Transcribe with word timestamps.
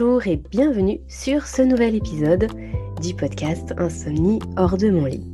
Bonjour 0.00 0.28
et 0.28 0.36
bienvenue 0.36 1.00
sur 1.08 1.44
ce 1.48 1.60
nouvel 1.60 1.96
épisode 1.96 2.46
du 3.02 3.14
podcast 3.14 3.74
Insomnie 3.78 4.38
hors 4.56 4.76
de 4.76 4.90
mon 4.90 5.06
lit. 5.06 5.24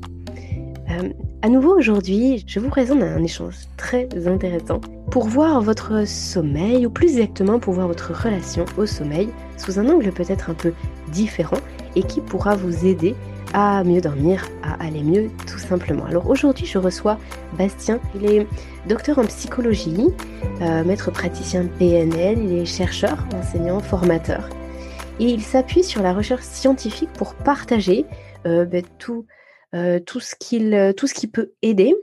Euh, 0.91 1.11
à 1.43 1.51
nouveau 1.51 1.77
aujourd'hui, 1.77 2.43
je 2.47 2.61
vous 2.61 2.71
présente 2.71 3.03
un 3.03 3.23
échange 3.23 3.57
très 3.77 4.09
intéressant 4.27 4.80
pour 5.11 5.27
voir 5.27 5.61
votre 5.61 6.09
sommeil, 6.09 6.87
ou 6.87 6.91
plus 6.91 7.19
exactement 7.19 7.59
pour 7.59 7.75
voir 7.75 7.89
votre 7.89 8.15
relation 8.15 8.65
au 8.79 8.87
sommeil 8.87 9.29
sous 9.59 9.79
un 9.79 9.87
angle 9.87 10.11
peut-être 10.12 10.48
un 10.48 10.55
peu 10.55 10.73
différent 11.12 11.60
et 11.95 12.02
qui 12.02 12.23
pourra 12.23 12.57
vous 12.57 12.87
aider 12.87 13.15
à 13.52 13.85
mieux 13.85 14.01
dormir, 14.01 14.45
à 14.62 14.83
aller 14.83 15.02
mieux 15.02 15.30
tout 15.46 15.59
simplement. 15.59 16.05
Alors 16.07 16.29
aujourd'hui 16.29 16.66
je 16.66 16.79
reçois 16.79 17.19
Bastien, 17.57 18.01
il 18.15 18.27
est 18.27 18.46
docteur 18.88 19.19
en 19.19 19.24
psychologie, 19.24 20.09
euh, 20.60 20.85
maître 20.85 21.10
praticien 21.10 21.66
PNL, 21.79 22.38
il 22.43 22.52
est 22.59 22.65
chercheur, 22.65 23.24
enseignant, 23.33 23.79
formateur. 23.79 24.49
Et 25.20 25.27
il 25.27 25.42
s'appuie 25.42 25.84
sur 25.84 26.02
la 26.02 26.12
recherche 26.12 26.45
scientifique 26.45 27.12
pour 27.12 27.34
partager 27.34 28.04
euh, 28.46 28.64
ben, 28.64 28.84
tout, 28.98 29.27
euh, 29.74 30.00
tout, 30.00 30.20
ce 30.20 30.34
qu'il, 30.34 30.95
tout 30.96 31.06
ce 31.06 31.14
qui 31.14 31.27
peut 31.27 31.52
aider 31.62 31.95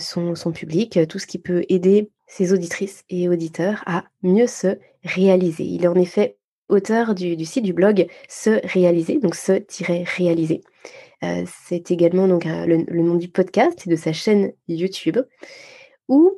son, 0.00 0.34
son 0.34 0.50
public, 0.50 0.98
tout 1.08 1.20
ce 1.20 1.28
qui 1.28 1.38
peut 1.38 1.64
aider 1.68 2.10
ses 2.26 2.52
auditrices 2.52 3.04
et 3.08 3.28
auditeurs 3.28 3.84
à 3.86 4.04
mieux 4.22 4.48
se 4.48 4.78
réaliser. 5.04 5.62
Il 5.62 5.84
est 5.84 5.88
en 5.88 5.94
effet 5.94 6.38
auteur 6.68 7.14
du, 7.14 7.44
site 7.44 7.64
du 7.64 7.72
blog 7.72 8.06
Se 8.28 8.60
Réaliser, 8.66 9.18
donc 9.18 9.34
se-réaliser. 9.34 10.62
Euh, 11.24 11.44
c'est 11.66 11.90
également 11.90 12.28
donc 12.28 12.44
le, 12.44 13.02
nom 13.02 13.14
du 13.14 13.28
podcast 13.28 13.86
et 13.86 13.90
de 13.90 13.96
sa 13.96 14.12
chaîne 14.12 14.52
YouTube, 14.68 15.18
où 16.08 16.36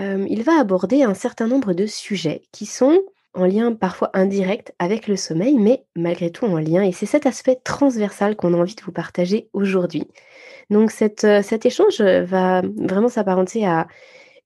euh, 0.00 0.26
il 0.28 0.42
va 0.42 0.58
aborder 0.60 1.02
un 1.02 1.14
certain 1.14 1.46
nombre 1.46 1.72
de 1.72 1.86
sujets 1.86 2.42
qui 2.52 2.66
sont 2.66 3.00
en 3.34 3.44
lien 3.44 3.72
parfois 3.74 4.10
indirect 4.14 4.74
avec 4.78 5.06
le 5.06 5.16
sommeil, 5.16 5.58
mais 5.58 5.84
malgré 5.94 6.30
tout 6.30 6.46
en 6.46 6.58
lien. 6.58 6.82
Et 6.82 6.92
c'est 6.92 7.06
cet 7.06 7.26
aspect 7.26 7.56
transversal 7.56 8.36
qu'on 8.36 8.54
a 8.54 8.56
envie 8.56 8.74
de 8.74 8.82
vous 8.82 8.92
partager 8.92 9.48
aujourd'hui. 9.52 10.08
Donc 10.70 10.92
euh, 11.02 11.42
cet 11.42 11.66
échange 11.66 12.00
va 12.00 12.62
vraiment 12.76 13.08
s'apparenter 13.08 13.66
à 13.66 13.86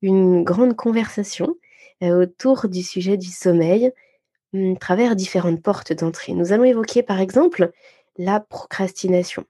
une 0.03 0.45
grande 0.45 0.77
conversation 0.77 1.57
autour 2.03 2.69
du 2.69 2.83
sujet 2.83 3.17
du 3.17 3.29
sommeil, 3.29 3.93
Mmh, 4.53 4.77
travers 4.77 5.17
différentes 5.17 5.63
portes 5.63 5.95
d'entrée. 5.95 6.35
Nous 6.35 6.53
allons 6.53 6.65
évoquer 6.65 7.03
par 7.03 7.21
exemple 7.21 7.73
la 8.19 8.39
procrastination, 8.39 9.47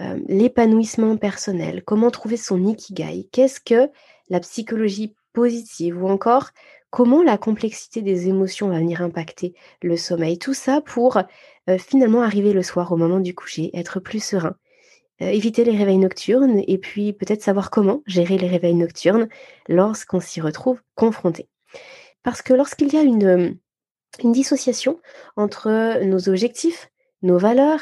euh, 0.00 0.20
l'épanouissement 0.28 1.16
personnel, 1.16 1.82
comment 1.82 2.10
trouver 2.10 2.36
son 2.36 2.66
ikigai, 2.66 3.26
qu'est-ce 3.32 3.58
que 3.58 3.90
la 4.28 4.40
psychologie 4.40 5.14
positive 5.32 6.02
ou 6.02 6.08
encore 6.08 6.50
comment 6.94 7.24
la 7.24 7.38
complexité 7.38 8.02
des 8.02 8.28
émotions 8.28 8.68
va 8.68 8.78
venir 8.78 9.02
impacter 9.02 9.52
le 9.82 9.96
sommeil. 9.96 10.38
Tout 10.38 10.54
ça 10.54 10.80
pour 10.80 11.16
euh, 11.68 11.76
finalement 11.76 12.22
arriver 12.22 12.52
le 12.52 12.62
soir 12.62 12.92
au 12.92 12.96
moment 12.96 13.18
du 13.18 13.34
coucher, 13.34 13.76
être 13.76 13.98
plus 13.98 14.22
serein, 14.22 14.54
euh, 15.20 15.26
éviter 15.26 15.64
les 15.64 15.76
réveils 15.76 15.98
nocturnes 15.98 16.62
et 16.68 16.78
puis 16.78 17.12
peut-être 17.12 17.42
savoir 17.42 17.70
comment 17.70 18.04
gérer 18.06 18.38
les 18.38 18.46
réveils 18.46 18.76
nocturnes 18.76 19.28
lorsqu'on 19.68 20.20
s'y 20.20 20.40
retrouve 20.40 20.80
confronté. 20.94 21.48
Parce 22.22 22.42
que 22.42 22.54
lorsqu'il 22.54 22.94
y 22.94 22.96
a 22.96 23.02
une 23.02 23.58
dissociation 24.22 25.00
entre 25.34 26.00
nos 26.04 26.28
objectifs, 26.28 26.92
nos 27.22 27.38
valeurs, 27.38 27.80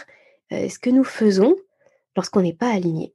euh, 0.52 0.70
ce 0.70 0.78
que 0.78 0.88
nous 0.88 1.04
faisons 1.04 1.54
lorsqu'on 2.16 2.40
n'est 2.40 2.54
pas 2.54 2.72
aligné. 2.72 3.12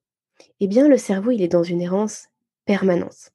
Eh 0.60 0.68
bien, 0.68 0.88
le 0.88 0.98
cerveau, 0.98 1.32
il 1.32 1.42
est 1.42 1.48
dans 1.48 1.64
une 1.64 1.82
errance 1.82 2.28
permanente. 2.66 3.32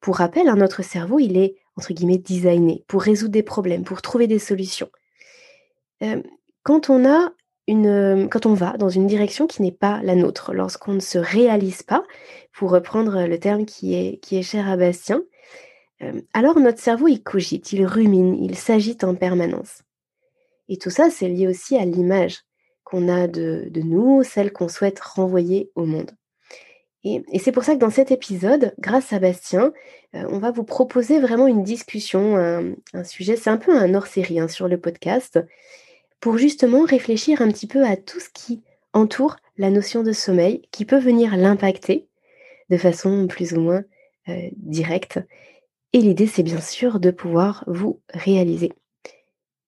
Pour 0.00 0.16
rappel, 0.16 0.48
hein, 0.48 0.56
notre 0.56 0.82
cerveau, 0.82 1.18
il 1.18 1.36
est, 1.36 1.59
entre 1.80 1.94
guillemets, 1.94 2.18
designé 2.18 2.84
pour 2.86 3.00
résoudre 3.00 3.32
des 3.32 3.42
problèmes, 3.42 3.84
pour 3.84 4.02
trouver 4.02 4.26
des 4.26 4.38
solutions. 4.38 4.90
Euh, 6.02 6.22
quand 6.62 6.90
on 6.90 7.08
a 7.08 7.30
une, 7.66 8.28
quand 8.30 8.44
on 8.44 8.52
va 8.52 8.76
dans 8.76 8.90
une 8.90 9.06
direction 9.06 9.46
qui 9.46 9.62
n'est 9.62 9.72
pas 9.72 10.02
la 10.02 10.14
nôtre, 10.14 10.52
lorsqu'on 10.52 10.92
ne 10.92 11.00
se 11.00 11.18
réalise 11.18 11.82
pas, 11.82 12.04
pour 12.52 12.70
reprendre 12.70 13.26
le 13.26 13.38
terme 13.38 13.64
qui 13.64 13.94
est, 13.94 14.18
qui 14.18 14.36
est 14.36 14.42
cher 14.42 14.68
à 14.68 14.76
Bastien, 14.76 15.22
alors 16.32 16.58
notre 16.58 16.78
cerveau, 16.78 17.08
il 17.08 17.22
cogite, 17.22 17.74
il 17.74 17.84
rumine, 17.84 18.34
il 18.42 18.56
s'agite 18.56 19.04
en 19.04 19.14
permanence. 19.14 19.82
Et 20.70 20.78
tout 20.78 20.88
ça, 20.88 21.10
c'est 21.10 21.28
lié 21.28 21.46
aussi 21.46 21.76
à 21.76 21.84
l'image 21.84 22.38
qu'on 22.84 23.08
a 23.08 23.28
de, 23.28 23.70
nous, 23.74 24.22
celle 24.22 24.52
qu'on 24.52 24.68
souhaite 24.68 25.00
renvoyer 25.00 25.70
au 25.74 25.84
monde. 25.84 26.12
Et, 27.04 27.22
c'est 27.38 27.52
pour 27.52 27.64
ça 27.64 27.74
que 27.74 27.80
dans 27.80 27.90
cet 27.90 28.10
épisode, 28.10 28.74
grâce 28.78 29.12
à 29.12 29.18
Bastien, 29.18 29.72
on 30.12 30.38
va 30.38 30.50
vous 30.50 30.64
proposer 30.64 31.18
vraiment 31.18 31.46
une 31.46 31.62
discussion, 31.62 32.36
un, 32.36 33.04
sujet, 33.04 33.36
c'est 33.36 33.48
un 33.48 33.56
peu 33.56 33.74
un 33.74 33.94
hors-série 33.94 34.38
hein, 34.38 34.48
sur 34.48 34.68
le 34.68 34.78
podcast, 34.78 35.40
pour 36.20 36.36
justement 36.36 36.84
réfléchir 36.84 37.40
un 37.40 37.48
petit 37.48 37.66
peu 37.66 37.84
à 37.86 37.96
tout 37.96 38.20
ce 38.20 38.28
qui 38.28 38.62
entoure 38.92 39.36
la 39.56 39.70
notion 39.70 40.02
de 40.02 40.12
sommeil, 40.12 40.62
qui 40.72 40.84
peut 40.84 40.98
venir 40.98 41.36
l'impacter 41.36 42.06
de 42.68 42.76
façon 42.76 43.26
plus 43.26 43.54
ou 43.54 43.60
moins 43.60 43.84
directe 44.56 45.20
et 45.92 45.98
l'idée, 45.98 46.28
c'est 46.28 46.44
bien 46.44 46.60
sûr 46.60 47.00
de 47.00 47.10
pouvoir 47.10 47.64
vous 47.66 48.00
réaliser. 48.14 48.72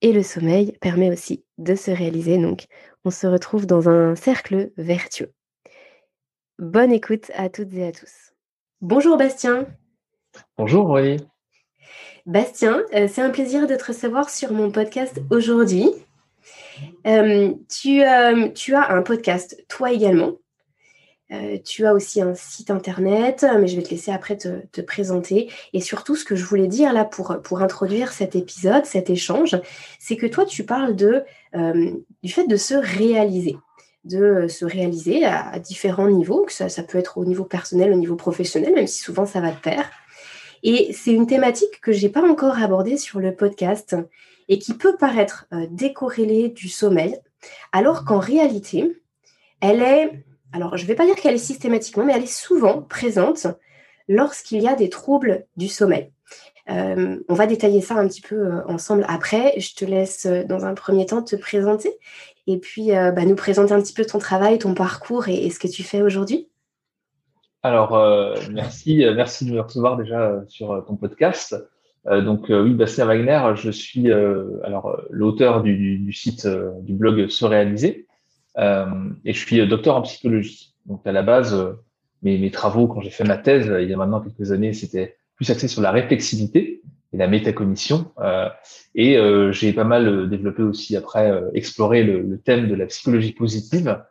Et 0.02 0.12
le 0.12 0.22
sommeil 0.22 0.72
permet 0.80 1.10
aussi 1.10 1.44
de 1.58 1.74
se 1.74 1.90
réaliser, 1.90 2.38
donc 2.38 2.66
on 3.04 3.10
se 3.10 3.26
retrouve 3.26 3.66
dans 3.66 3.88
un 3.88 4.14
cercle 4.14 4.70
vertueux. 4.76 5.32
Bonne 6.62 6.92
écoute 6.92 7.32
à 7.34 7.48
toutes 7.48 7.74
et 7.74 7.84
à 7.84 7.90
tous. 7.90 8.34
Bonjour 8.80 9.16
Bastien. 9.16 9.66
Bonjour 10.56 10.90
Aurélie. 10.90 11.26
Bastien, 12.24 12.84
euh, 12.94 13.08
c'est 13.10 13.20
un 13.20 13.30
plaisir 13.30 13.66
de 13.66 13.74
te 13.74 13.86
recevoir 13.86 14.30
sur 14.30 14.52
mon 14.52 14.70
podcast 14.70 15.20
aujourd'hui. 15.30 15.90
Euh, 17.04 17.52
tu, 17.68 18.04
euh, 18.04 18.48
tu 18.50 18.76
as 18.76 18.92
un 18.92 19.02
podcast, 19.02 19.60
toi 19.66 19.90
également, 19.90 20.36
euh, 21.32 21.58
tu 21.64 21.86
as 21.86 21.94
aussi 21.94 22.20
un 22.20 22.34
site 22.34 22.70
internet, 22.70 23.46
mais 23.58 23.66
je 23.66 23.76
vais 23.76 23.82
te 23.82 23.90
laisser 23.90 24.12
après 24.12 24.36
te, 24.36 24.80
présenter. 24.82 25.50
Et 25.72 25.80
surtout, 25.80 26.14
ce 26.14 26.24
que 26.24 26.36
je 26.36 26.44
voulais 26.44 26.66
dire 26.66 26.92
là 26.92 27.04
pour, 27.04 27.40
pour 27.42 27.62
introduire 27.62 28.12
cet 28.12 28.36
épisode, 28.36 28.84
cet 28.84 29.08
échange, 29.08 29.56
c'est 29.98 30.16
que 30.16 30.26
toi, 30.26 30.44
tu 30.44 30.64
parles 30.64 30.94
de, 30.94 31.24
euh, 31.54 31.90
du 32.22 32.32
fait 32.32 32.46
de 32.46 32.56
se 32.56 32.74
réaliser 32.74 33.56
de 34.04 34.48
se 34.48 34.64
réaliser 34.64 35.24
à, 35.24 35.58
différents 35.58 36.08
niveaux, 36.08 36.44
que 36.44 36.52
ça, 36.52 36.82
peut 36.82 36.98
être 36.98 37.18
au 37.18 37.24
niveau 37.24 37.44
personnel, 37.44 37.92
au 37.92 37.96
niveau 37.96 38.16
professionnel, 38.16 38.74
même 38.74 38.86
si 38.86 39.00
souvent 39.00 39.26
ça 39.26 39.40
va 39.40 39.50
de 39.50 39.58
pair. 39.58 39.90
Et 40.62 40.92
c'est 40.92 41.12
une 41.12 41.26
thématique 41.26 41.80
que 41.80 41.92
je 41.92 42.02
n'ai 42.02 42.08
pas 42.08 42.22
encore 42.22 42.58
abordée 42.58 42.96
sur 42.96 43.20
le 43.20 43.34
podcast 43.34 43.96
et 44.48 44.58
qui 44.58 44.74
peut 44.74 44.96
paraître 44.96 45.46
euh, 45.52 45.66
décorrélée 45.70 46.48
du 46.48 46.68
sommeil, 46.68 47.16
alors 47.72 48.04
qu'en 48.04 48.18
réalité, 48.18 49.00
elle 49.60 49.82
est 49.82 50.24
alors 50.52 50.76
je 50.76 50.86
vais 50.86 50.94
pas 50.94 51.06
dire 51.06 51.16
qu'elle 51.16 51.34
est 51.34 51.38
systématiquement, 51.38 52.04
mais 52.04 52.12
elle 52.14 52.24
est 52.24 52.26
souvent 52.26 52.82
présente 52.82 53.46
lorsqu'il 54.08 54.62
y 54.62 54.68
a 54.68 54.74
des 54.74 54.90
troubles 54.90 55.46
du 55.56 55.68
sommeil. 55.68 56.12
Euh, 56.70 57.18
on 57.28 57.34
va 57.34 57.46
détailler 57.46 57.80
ça 57.80 57.96
un 57.96 58.06
petit 58.06 58.20
peu 58.20 58.36
euh, 58.36 58.66
ensemble 58.66 59.04
après. 59.08 59.58
Je 59.58 59.74
te 59.74 59.84
laisse 59.84 60.26
euh, 60.26 60.44
dans 60.44 60.64
un 60.64 60.74
premier 60.74 61.06
temps 61.06 61.22
te 61.22 61.34
présenter 61.34 61.90
et 62.46 62.58
puis 62.58 62.88
bah, 62.88 63.24
nous 63.24 63.36
présenter 63.36 63.72
un 63.72 63.80
petit 63.80 63.94
peu 63.94 64.04
ton 64.04 64.18
travail, 64.18 64.58
ton 64.58 64.74
parcours 64.74 65.28
et, 65.28 65.48
ce 65.50 65.58
que 65.58 65.68
tu 65.68 65.82
fais 65.82 66.02
aujourd'hui. 66.02 66.48
Alors 67.62 67.96
merci, 68.50 69.04
merci 69.14 69.44
de 69.44 69.52
me 69.52 69.60
recevoir 69.60 69.96
déjà 69.96 70.42
sur 70.48 70.84
ton 70.86 70.96
podcast. 70.96 71.54
donc 72.04 72.46
oui, 72.48 72.74
Bastien 72.74 73.06
Wagner, 73.06 73.40
je 73.54 73.70
suis 73.70 74.10
alors 74.10 75.00
l'auteur 75.10 75.62
du, 75.62 76.12
site 76.12 76.48
du 76.80 76.94
blog 76.94 77.28
Se 77.28 77.44
réaliser. 77.44 78.06
Euh, 78.58 79.10
et 79.24 79.32
je 79.32 79.38
suis 79.38 79.60
euh, 79.60 79.66
docteur 79.66 79.96
en 79.96 80.02
psychologie. 80.02 80.74
Donc 80.86 81.06
à 81.06 81.12
la 81.12 81.22
base, 81.22 81.54
euh, 81.54 81.72
mes, 82.22 82.38
mes 82.38 82.50
travaux, 82.50 82.86
quand 82.86 83.00
j'ai 83.00 83.10
fait 83.10 83.24
ma 83.24 83.38
thèse, 83.38 83.72
il 83.80 83.88
y 83.88 83.94
a 83.94 83.96
maintenant 83.96 84.20
quelques 84.20 84.52
années, 84.52 84.72
c'était 84.72 85.16
plus 85.36 85.50
axé 85.50 85.68
sur 85.68 85.80
la 85.80 85.90
réflexivité 85.90 86.82
et 87.12 87.16
la 87.16 87.28
métacognition. 87.28 88.12
Euh, 88.20 88.48
et 88.94 89.16
euh, 89.16 89.52
j'ai 89.52 89.72
pas 89.72 89.84
mal 89.84 90.28
développé 90.28 90.62
aussi 90.62 90.96
après, 90.96 91.30
euh, 91.30 91.50
exploré 91.54 92.02
le, 92.02 92.22
le, 92.22 92.38
thème 92.38 92.68
de 92.68 92.74
la 92.74 92.86
psychologie 92.86 93.32
positive. 93.32 94.02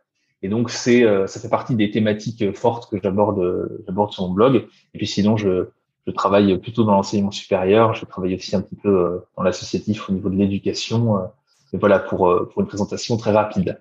Et 0.43 0.49
donc 0.49 0.71
c'est, 0.71 1.03
ça 1.27 1.39
fait 1.39 1.49
partie 1.49 1.75
des 1.75 1.91
thématiques 1.91 2.55
fortes 2.55 2.89
que 2.89 2.97
j'aborde, 2.99 3.69
j'aborde 3.85 4.11
sur 4.11 4.27
mon 4.27 4.33
blog. 4.33 4.65
Et 4.95 4.97
puis 4.97 5.05
sinon, 5.05 5.37
je, 5.37 5.67
je 6.07 6.11
travaille 6.11 6.57
plutôt 6.57 6.83
dans 6.83 6.93
l'enseignement 6.93 7.29
supérieur. 7.29 7.93
Je 7.93 8.05
travaille 8.05 8.33
aussi 8.33 8.55
un 8.55 8.61
petit 8.61 8.75
peu 8.75 9.21
dans 9.37 9.43
l'associatif 9.43 10.09
au 10.09 10.13
niveau 10.13 10.29
de 10.31 10.37
l'éducation. 10.37 11.29
Et 11.73 11.77
voilà 11.77 11.99
pour, 11.99 12.47
pour 12.51 12.61
une 12.61 12.67
présentation 12.67 13.17
très 13.17 13.29
rapide. 13.29 13.79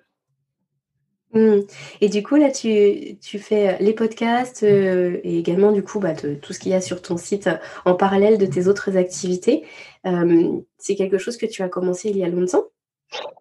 Mmh. 1.33 1.61
Et 2.01 2.09
du 2.09 2.23
coup, 2.23 2.35
là, 2.35 2.51
tu, 2.51 3.17
tu 3.19 3.39
fais 3.39 3.77
les 3.79 3.93
podcasts 3.93 4.63
euh, 4.63 5.19
et 5.23 5.39
également, 5.39 5.71
du 5.71 5.83
coup, 5.83 5.99
bah, 5.99 6.13
tout 6.13 6.53
ce 6.53 6.59
qu'il 6.59 6.71
y 6.71 6.75
a 6.75 6.81
sur 6.81 7.01
ton 7.01 7.17
site 7.17 7.47
euh, 7.47 7.57
en 7.85 7.95
parallèle 7.95 8.37
de 8.37 8.45
tes 8.45 8.67
autres 8.67 8.97
activités. 8.97 9.63
Euh, 10.05 10.59
c'est 10.77 10.95
quelque 10.95 11.17
chose 11.17 11.37
que 11.37 11.45
tu 11.45 11.61
as 11.63 11.69
commencé 11.69 12.09
il 12.09 12.17
y 12.17 12.23
a 12.23 12.29
longtemps? 12.29 12.65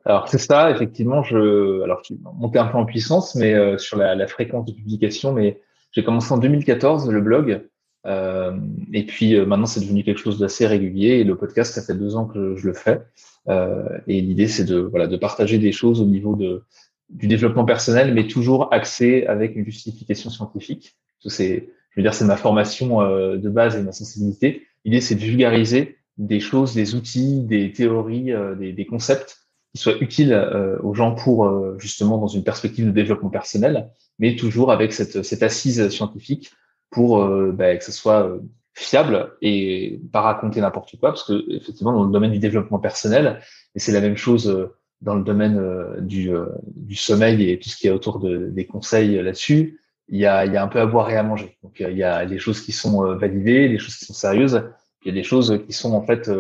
Alors, 0.05 0.29
c'est 0.29 0.39
ça, 0.39 0.71
effectivement. 0.71 1.23
Je, 1.23 1.83
alors, 1.83 2.03
je 2.09 2.15
monté 2.39 2.59
un 2.59 2.67
peu 2.67 2.79
en 2.79 2.85
puissance, 2.85 3.35
mais 3.35 3.79
sur 3.79 3.97
la, 3.97 4.15
la, 4.15 4.27
fréquence 4.27 4.65
de 4.67 4.73
publication. 4.73 5.33
Mais 5.33 5.61
j'ai 5.93 6.05
commencé 6.05 6.33
en 6.33 6.39
2014 6.39 7.09
le 7.11 7.21
blog. 7.21 7.63
Euh, 8.07 8.59
et 8.93 9.05
puis 9.05 9.35
euh, 9.35 9.45
maintenant, 9.45 9.67
c'est 9.67 9.81
devenu 9.81 10.03
quelque 10.05 10.21
chose 10.21 10.39
d'assez 10.39 10.67
régulier. 10.67 11.19
Et 11.19 11.25
le 11.25 11.37
podcast, 11.37 11.75
ça 11.75 11.83
fait 11.83 11.99
deux 11.99 12.17
ans 12.17 12.27
que 12.27 12.57
je 12.57 12.67
le 12.67 12.75
fais. 12.75 13.01
Euh, 13.49 13.99
et 14.07 14.21
l'idée, 14.21 14.49
c'est 14.49 14.65
de 14.65 14.79
voilà 14.79 15.07
de 15.07 15.17
partager 15.17 15.59
des 15.59 15.73
choses 15.73 16.01
au 16.01 16.07
niveau 16.07 16.37
de 16.37 16.65
du 17.11 17.27
développement 17.27 17.65
personnel, 17.65 18.15
mais 18.15 18.27
toujours 18.27 18.73
axé 18.73 19.27
avec 19.27 19.57
une 19.57 19.65
justification 19.65 20.31
scientifique. 20.31 20.97
C'est, 21.27 21.69
je 21.91 22.01
veux 22.01 22.03
dire, 22.03 22.15
c'est 22.15 22.25
ma 22.25 22.37
formation 22.37 23.03
euh, 23.03 23.37
de 23.37 23.49
base 23.49 23.77
et 23.77 23.83
ma 23.83 23.93
sensibilité. 23.93 24.67
L'idée, 24.85 25.01
c'est 25.01 25.17
de 25.17 25.21
vulgariser 25.21 25.99
des 26.17 26.41
choses, 26.41 26.75
des 26.75 26.95
outils, 26.95 27.43
des 27.43 27.73
théories, 27.73 28.33
euh, 28.33 28.55
des, 28.55 28.73
des, 28.73 28.87
concepts 28.87 29.39
qui 29.75 29.81
soient 29.81 29.99
utiles 30.01 30.35
aux 30.83 30.95
gens 30.95 31.15
pour 31.15 31.49
justement 31.79 32.19
dans 32.19 32.27
une 32.27 32.43
perspective 32.43 32.87
de 32.87 32.91
développement 32.91 33.31
personnel, 33.31 33.89
mais 34.19 34.35
toujours 34.35 34.73
avec 34.73 34.93
cette, 34.93 35.23
cette 35.23 35.45
assise 35.45 35.89
scientifique 35.91 36.51
pour 36.91 37.23
euh, 37.23 37.53
bah, 37.53 37.77
que 37.77 37.85
ce 37.85 37.93
soit 37.93 38.27
euh, 38.27 38.41
fiable 38.75 39.33
et 39.41 40.01
pas 40.13 40.21
raconter 40.21 40.61
n'importe 40.61 40.99
quoi, 40.99 41.11
parce 41.11 41.25
que 41.25 41.45
effectivement 41.55 41.93
dans 41.93 42.05
le 42.05 42.13
domaine 42.13 42.33
du 42.33 42.39
développement 42.39 42.79
personnel, 42.79 43.41
et 43.75 43.79
c'est 43.79 43.93
la 43.93 44.01
même 44.01 44.17
chose 44.17 44.49
euh, 44.49 44.75
dans 45.01 45.15
le 45.15 45.23
domaine 45.23 45.59
du, 46.01 46.31
du 46.77 46.95
sommeil 46.95 47.51
et 47.51 47.59
tout 47.59 47.69
ce 47.69 47.77
qui 47.77 47.87
est 47.87 47.91
autour 47.91 48.19
de, 48.19 48.49
des 48.49 48.67
conseils 48.67 49.23
là-dessus, 49.23 49.81
il 50.09 50.19
y, 50.19 50.27
a, 50.27 50.45
y 50.45 50.57
a 50.57 50.63
un 50.63 50.69
peu 50.69 50.81
à 50.81 50.87
boire 50.87 51.11
et 51.11 51.17
à 51.17 51.23
manger. 51.23 51.57
Donc 51.63 51.81
il 51.81 51.97
y 51.97 52.03
a 52.03 52.27
des 52.27 52.39
choses 52.39 52.61
qui 52.61 52.73
sont 52.73 53.15
validées, 53.17 53.69
des 53.69 53.79
choses 53.79 53.97
qui 53.97 54.05
sont 54.05 54.13
sérieuses, 54.13 54.63
il 55.05 55.09
y 55.09 55.11
a 55.11 55.15
des 55.15 55.23
choses 55.23 55.63
qui 55.67 55.73
sont 55.73 55.93
en 55.93 56.03
fait 56.03 56.31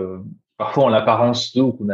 parfois 0.58 0.84
en 0.84 0.88
l'apparence 0.88 1.54
de 1.54 1.62
ou 1.62 1.72
qu'on 1.72 1.88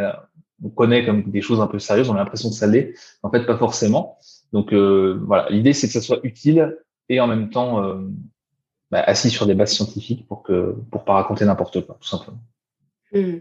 on 0.62 0.68
connaît 0.70 1.04
comme 1.04 1.22
des 1.24 1.42
choses 1.42 1.60
un 1.60 1.66
peu 1.66 1.78
sérieuses, 1.78 2.10
on 2.10 2.14
a 2.14 2.18
l'impression 2.18 2.48
que 2.48 2.54
ça 2.54 2.66
l'est, 2.66 2.94
en 3.22 3.30
fait 3.30 3.44
pas 3.44 3.56
forcément. 3.56 4.18
Donc 4.52 4.72
euh, 4.72 5.20
voilà, 5.26 5.48
l'idée 5.50 5.72
c'est 5.72 5.86
que 5.86 5.92
ça 5.92 6.00
soit 6.00 6.20
utile 6.22 6.76
et 7.08 7.20
en 7.20 7.26
même 7.26 7.50
temps 7.50 7.84
euh, 7.84 8.08
bah, 8.90 9.02
assis 9.02 9.30
sur 9.30 9.46
des 9.46 9.54
bases 9.54 9.72
scientifiques 9.72 10.26
pour 10.26 10.42
que 10.42 10.74
pour 10.90 11.04
pas 11.04 11.14
raconter 11.14 11.44
n'importe 11.44 11.84
quoi, 11.84 11.98
tout 12.00 12.08
simplement. 12.08 12.38
Hmm. 13.12 13.38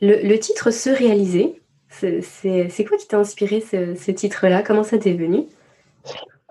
Le, 0.00 0.36
titre 0.36 0.70
Se 0.70 0.90
réaliser, 0.90 1.61
c'est 1.92 2.84
quoi 2.84 2.96
qui 2.98 3.06
t'a 3.06 3.18
inspiré 3.18 3.60
ce, 3.60 4.10
titre-là? 4.10 4.62
Comment 4.62 4.82
ça 4.82 4.98
t'est 4.98 5.14
venu? 5.14 5.44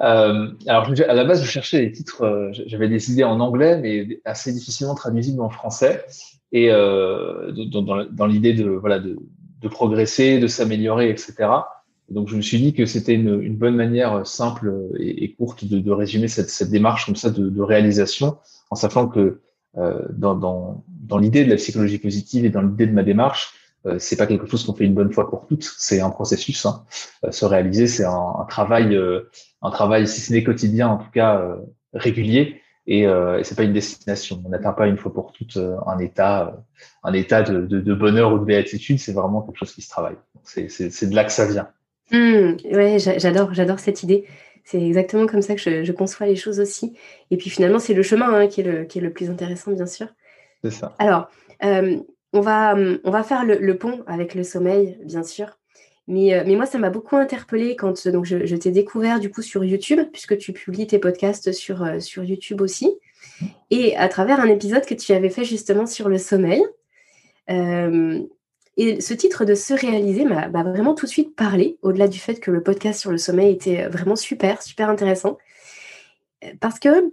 Euh, 0.02 0.48
alors, 0.68 0.92
à 1.08 1.14
la 1.14 1.24
base, 1.26 1.44
je 1.44 1.50
cherchais 1.50 1.82
des 1.82 1.92
titres, 1.92 2.24
euh, 2.24 2.50
j'avais 2.66 2.90
des 2.90 3.12
idées 3.12 3.24
en 3.24 3.40
anglais, 3.40 3.80
mais 3.80 4.20
assez 4.26 4.52
difficilement 4.52 4.96
traduisibles 4.96 5.42
en 5.42 5.50
français. 5.50 6.06
Et 6.52 6.72
euh, 6.72 7.52
dans, 7.52 8.26
l'idée 8.26 8.54
de, 8.54 8.70
voilà, 8.70 9.00
de, 9.00 9.18
progresser, 9.70 10.40
de 10.40 10.48
s'améliorer, 10.48 11.10
etc 11.10 11.50
donc 12.10 12.28
je 12.28 12.36
me 12.36 12.42
suis 12.42 12.60
dit 12.60 12.74
que 12.74 12.86
c'était 12.86 13.14
une, 13.14 13.56
bonne 13.56 13.78
manière 13.78 14.28
simple 14.28 14.90
et, 15.00 15.34
courte 15.34 15.64
de, 15.64 15.92
résumer 15.92 16.28
cette, 16.28 16.70
démarche 16.70 17.06
comme 17.06 17.16
ça 17.16 17.30
de, 17.30 17.62
réalisation, 17.62 18.36
en 18.70 18.76
sachant 18.76 19.08
que 19.08 19.40
dans, 20.10 20.84
l'idée 21.22 21.46
de 21.46 21.50
la 21.50 21.56
psychologie 21.56 22.00
positive 22.00 22.44
et 22.44 22.50
dans 22.50 22.64
l'idée 22.64 22.86
de 22.86 22.92
ma 22.92 23.04
démarche, 23.04 23.54
c'est 23.98 24.16
pas 24.16 24.28
quelque 24.28 24.48
chose 24.48 24.66
qu'on 24.66 24.74
fait 24.74 24.86
une 24.86 24.94
bonne 24.94 25.12
fois 25.12 25.30
pour 25.30 25.48
toutes, 25.48 25.64
c'est 25.78 26.02
un 26.02 26.10
processus. 26.10 26.66
Hein. 26.66 26.84
Euh, 27.26 27.32
se 27.32 27.46
réaliser, 27.46 27.88
c'est 27.88 28.06
un, 28.06 28.34
un, 28.40 28.46
travail, 28.46 28.96
euh, 28.96 29.30
un 29.62 29.72
travail 29.72 30.08
si 30.08 30.22
ce 30.22 30.34
n'est 30.34 30.44
quotidien, 30.44 30.90
en 30.90 30.98
tout 30.98 31.12
cas 31.12 31.40
euh, 31.40 31.56
régulier, 31.94 32.62
et, 32.88 33.08
euh, 33.08 33.40
et 33.40 33.44
c'est 33.44 33.56
pas 33.56 33.64
une 33.64 33.74
destination. 33.74 34.42
On 34.46 34.50
n'atteint 34.50 34.74
pas 34.74 34.88
une 34.88 34.98
fois 34.98 35.14
pour 35.14 35.32
toutes 35.32 35.58
un 35.86 36.00
état, 36.00 36.64
un 37.04 37.14
état 37.14 37.44
de, 37.44 37.66
de, 37.66 37.80
de 37.80 37.94
bonheur 37.94 38.34
ou 38.34 38.40
de 38.40 38.46
béatitude. 38.46 39.00
C'est 39.00 39.14
vraiment 39.14 39.42
quelque 39.42 39.58
chose 39.58 39.74
qui 39.74 39.82
se 39.82 39.90
travaille. 39.90 40.16
C'est 40.44 41.10
de 41.10 41.16
là 41.16 41.24
que 41.24 41.32
ça 41.32 41.48
vient. 41.48 41.70
Mmh, 42.12 42.58
ouais, 42.74 42.98
j'adore, 43.00 43.54
j'adore 43.54 43.80
cette 43.80 44.04
idée. 44.04 44.26
C'est 44.64 44.82
exactement 44.82 45.26
comme 45.26 45.42
ça 45.42 45.56
que 45.56 45.62
je, 45.62 45.84
je, 45.84 45.92
conçois 45.92 46.28
les 46.28 46.36
choses 46.36 46.60
aussi. 46.60 46.96
Et 47.30 47.38
puis 47.38 47.50
finalement, 47.50 47.80
c'est 47.80 47.94
le 47.94 48.04
chemin 48.04 48.34
hein, 48.34 48.48
qui, 48.48 48.62
est 48.62 48.64
le, 48.64 48.84
qui 48.84 49.00
est 49.00 49.02
le 49.02 49.12
plus 49.12 49.30
intéressant, 49.30 49.72
bien 49.72 49.86
sûr. 49.86 50.08
C'est 50.64 50.72
ça. 50.72 50.94
Alors, 51.00 51.30
euh, 51.64 52.00
on, 52.34 52.42
va, 52.42 52.76
on 53.04 53.12
va 53.12 53.24
faire 53.24 53.46
le, 53.46 53.78
pont 53.78 54.04
avec 54.08 54.36
le 54.36 54.44
sommeil, 54.44 54.98
bien 55.04 55.24
sûr. 55.24 55.58
Mais, 56.08 56.34
euh, 56.34 56.44
moi, 56.58 56.66
ça 56.66 56.78
m'a 56.78 56.90
beaucoup 56.90 57.16
interpellée 57.16 57.76
quand 57.76 58.06
je, 58.06 58.56
t'ai 58.56 58.72
découvert 58.72 59.20
du 59.20 59.30
coup 59.30 59.42
sur 59.42 59.64
YouTube, 59.64 60.00
puisque 60.12 60.38
tu 60.38 60.54
publies 60.54 60.88
tes 60.88 61.00
podcasts 61.00 61.52
sur, 61.52 61.84
euh, 61.84 62.00
sur 62.00 62.24
YouTube 62.24 62.62
aussi. 62.62 62.98
Et 63.70 63.96
à 63.98 64.10
travers 64.10 64.40
un 64.40 64.48
épisode 64.48 64.86
que 64.86 64.94
tu 64.94 65.14
avais 65.14 65.30
fait 65.30 65.46
justement 65.46 65.86
sur 65.86 66.10
le 66.10 66.18
sommeil. 66.18 66.64
Euh, 67.50 68.22
et 68.78 69.02
ce 69.02 69.14
titre 69.14 69.46
de 69.46 69.54
Se 69.54 69.74
réaliser 69.74 70.26
m'a 70.26 70.48
vraiment 70.48 70.96
tout 70.96 71.06
de 71.06 71.12
suite 71.12 71.36
parlé, 71.36 71.78
au-delà 71.82 72.08
du 72.08 72.20
fait 72.20 72.40
que 72.40 72.52
le 72.52 72.64
podcast 72.64 73.00
sur 73.00 73.12
le 73.12 73.18
sommeil 73.18 73.54
était 73.54 73.88
vraiment 73.88 74.16
super, 74.16 74.62
super 74.62 74.90
intéressant. 74.90 75.38
Parce 76.60 76.80
que 76.80 77.12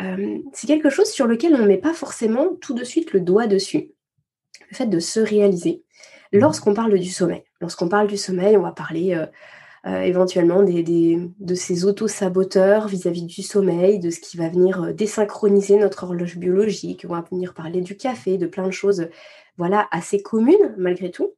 euh, 0.00 0.38
c'est 0.52 0.66
quelque 0.66 0.90
chose 0.90 1.10
sur 1.10 1.26
lequel 1.26 1.54
on 1.54 1.58
ne 1.58 1.66
met 1.66 1.78
pas 1.78 1.94
forcément 1.94 2.54
tout 2.60 2.74
de 2.74 2.84
suite 2.84 3.12
le 3.12 3.20
doigt 3.20 3.46
dessus. 3.46 3.90
Le 4.70 4.76
fait 4.76 4.86
de 4.86 4.98
se 4.98 5.20
réaliser. 5.20 5.82
Lorsqu'on 6.32 6.74
parle 6.74 6.98
du 6.98 7.08
sommeil, 7.08 7.42
lorsqu'on 7.60 7.88
parle 7.88 8.06
du 8.06 8.18
sommeil, 8.18 8.56
on 8.56 8.62
va 8.62 8.72
parler 8.72 9.14
euh, 9.14 9.26
euh, 9.86 10.02
éventuellement 10.02 10.62
des, 10.62 10.82
des, 10.82 11.18
de 11.38 11.54
ces 11.54 11.86
auto-saboteurs 11.86 12.88
vis-à-vis 12.88 13.22
du 13.22 13.42
sommeil, 13.42 13.98
de 13.98 14.10
ce 14.10 14.20
qui 14.20 14.36
va 14.36 14.48
venir 14.48 14.92
désynchroniser 14.92 15.78
notre 15.78 16.04
horloge 16.04 16.36
biologique, 16.36 17.06
on 17.08 17.14
va 17.14 17.24
venir 17.30 17.54
parler 17.54 17.80
du 17.80 17.96
café, 17.96 18.36
de 18.36 18.46
plein 18.46 18.66
de 18.66 18.72
choses 18.72 19.08
voilà, 19.56 19.88
assez 19.90 20.22
commune 20.22 20.74
malgré 20.76 21.10
tout. 21.10 21.32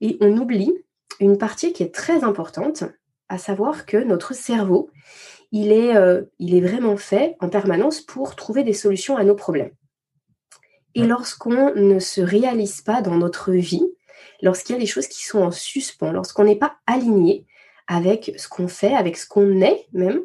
Et 0.00 0.16
on 0.20 0.36
oublie 0.36 0.72
une 1.20 1.38
partie 1.38 1.72
qui 1.72 1.82
est 1.82 1.94
très 1.94 2.24
importante, 2.24 2.84
à 3.28 3.38
savoir 3.38 3.86
que 3.86 3.96
notre 3.96 4.34
cerveau, 4.34 4.90
il 5.52 5.72
est, 5.72 5.96
euh, 5.96 6.22
il 6.38 6.54
est 6.54 6.60
vraiment 6.60 6.96
fait 6.96 7.36
en 7.40 7.48
permanence 7.48 8.00
pour 8.00 8.36
trouver 8.36 8.62
des 8.62 8.72
solutions 8.72 9.16
à 9.16 9.24
nos 9.24 9.34
problèmes. 9.34 9.72
Et 10.94 11.04
lorsqu'on 11.04 11.74
ne 11.74 11.98
se 11.98 12.20
réalise 12.20 12.80
pas 12.80 13.02
dans 13.02 13.16
notre 13.16 13.52
vie, 13.52 13.86
lorsqu'il 14.42 14.74
y 14.74 14.78
a 14.78 14.80
des 14.80 14.86
choses 14.86 15.06
qui 15.06 15.24
sont 15.24 15.40
en 15.40 15.50
suspens, 15.50 16.12
lorsqu'on 16.12 16.44
n'est 16.44 16.56
pas 16.56 16.76
aligné 16.86 17.46
avec 17.86 18.34
ce 18.36 18.48
qu'on 18.48 18.68
fait, 18.68 18.94
avec 18.94 19.16
ce 19.16 19.26
qu'on 19.26 19.60
est 19.60 19.86
même, 19.92 20.20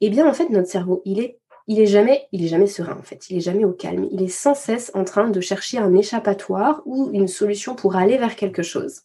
eh 0.00 0.10
bien 0.10 0.28
en 0.28 0.32
fait 0.32 0.50
notre 0.50 0.68
cerveau, 0.68 1.02
il 1.04 1.20
est 1.20 1.38
il 1.70 1.80
est 1.80 1.86
jamais, 1.86 2.26
il 2.32 2.42
est 2.42 2.48
jamais 2.48 2.66
serein 2.66 2.96
en 2.98 3.02
fait. 3.02 3.28
Il 3.28 3.36
est 3.36 3.42
jamais 3.42 3.66
au 3.66 3.72
calme. 3.72 4.08
Il 4.10 4.22
est 4.22 4.28
sans 4.28 4.54
cesse 4.54 4.90
en 4.94 5.04
train 5.04 5.28
de 5.28 5.40
chercher 5.40 5.76
un 5.76 5.94
échappatoire 5.94 6.80
ou 6.86 7.10
une 7.12 7.28
solution 7.28 7.74
pour 7.74 7.94
aller 7.94 8.16
vers 8.16 8.36
quelque 8.36 8.62
chose. 8.62 9.02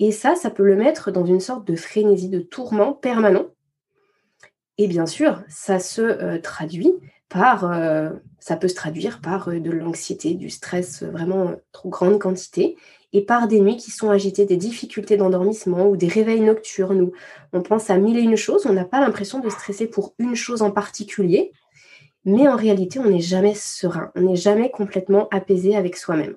Et 0.00 0.10
ça, 0.10 0.34
ça 0.34 0.50
peut 0.50 0.64
le 0.64 0.74
mettre 0.74 1.12
dans 1.12 1.24
une 1.24 1.40
sorte 1.40 1.64
de 1.66 1.76
frénésie, 1.76 2.28
de 2.28 2.40
tourment 2.40 2.92
permanent. 2.94 3.46
Et 4.76 4.88
bien 4.88 5.06
sûr, 5.06 5.42
ça 5.48 5.78
se 5.78 6.02
euh, 6.02 6.40
traduit 6.40 6.92
par, 7.28 7.70
euh, 7.70 8.10
ça 8.38 8.56
peut 8.56 8.68
se 8.68 8.74
traduire 8.74 9.20
par 9.20 9.48
euh, 9.48 9.60
de 9.60 9.70
l'anxiété, 9.70 10.34
du 10.34 10.50
stress 10.50 11.02
vraiment 11.02 11.52
trop 11.72 11.88
grande 11.88 12.18
quantité, 12.18 12.76
et 13.12 13.22
par 13.22 13.48
des 13.48 13.60
nuits 13.60 13.76
qui 13.76 13.90
sont 13.90 14.10
agitées, 14.10 14.44
des 14.44 14.56
difficultés 14.56 15.16
d'endormissement 15.16 15.88
ou 15.88 15.96
des 15.96 16.08
réveils 16.08 16.40
nocturnes 16.40 17.00
où 17.00 17.12
on 17.52 17.62
pense 17.62 17.88
à 17.90 17.96
mille 17.96 18.18
et 18.18 18.22
une 18.22 18.36
choses, 18.36 18.66
on 18.66 18.72
n'a 18.72 18.84
pas 18.84 19.00
l'impression 19.00 19.40
de 19.40 19.48
stresser 19.48 19.86
pour 19.86 20.14
une 20.18 20.34
chose 20.34 20.60
en 20.62 20.70
particulier, 20.70 21.52
mais 22.24 22.46
en 22.48 22.56
réalité, 22.56 22.98
on 22.98 23.08
n'est 23.08 23.20
jamais 23.20 23.54
serein, 23.54 24.10
on 24.14 24.20
n'est 24.22 24.36
jamais 24.36 24.70
complètement 24.70 25.28
apaisé 25.30 25.76
avec 25.76 25.96
soi-même. 25.96 26.36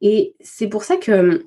Et 0.00 0.34
c'est 0.40 0.68
pour 0.68 0.84
ça 0.84 0.96
que, 0.96 1.46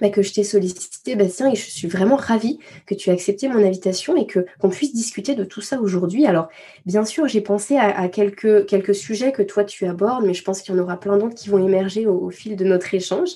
bah, 0.00 0.10
que 0.10 0.20
je 0.20 0.32
t'ai 0.32 0.42
sollicité, 0.42 1.14
Bastien, 1.14 1.50
et 1.50 1.54
je 1.54 1.70
suis 1.70 1.86
vraiment 1.86 2.16
ravie 2.16 2.58
que 2.86 2.94
tu 2.94 3.08
aies 3.08 3.12
accepté 3.12 3.48
mon 3.48 3.64
invitation 3.64 4.16
et 4.16 4.26
que 4.26 4.44
qu'on 4.58 4.68
puisse 4.68 4.92
discuter 4.92 5.34
de 5.36 5.44
tout 5.44 5.60
ça 5.60 5.80
aujourd'hui. 5.80 6.26
Alors, 6.26 6.48
bien 6.86 7.04
sûr, 7.04 7.28
j'ai 7.28 7.40
pensé 7.40 7.76
à, 7.76 8.08
quelques, 8.08 8.66
quelques 8.66 8.94
sujets 8.94 9.30
que 9.30 9.42
toi 9.42 9.64
tu 9.64 9.86
abordes, 9.86 10.24
mais 10.26 10.34
je 10.34 10.42
pense 10.42 10.60
qu'il 10.60 10.74
y 10.74 10.78
en 10.78 10.82
aura 10.82 10.98
plein 10.98 11.16
d'autres 11.18 11.36
qui 11.36 11.50
vont 11.50 11.64
émerger 11.64 12.06
au, 12.06 12.30
fil 12.30 12.56
de 12.56 12.64
notre 12.64 12.92
échange. 12.94 13.30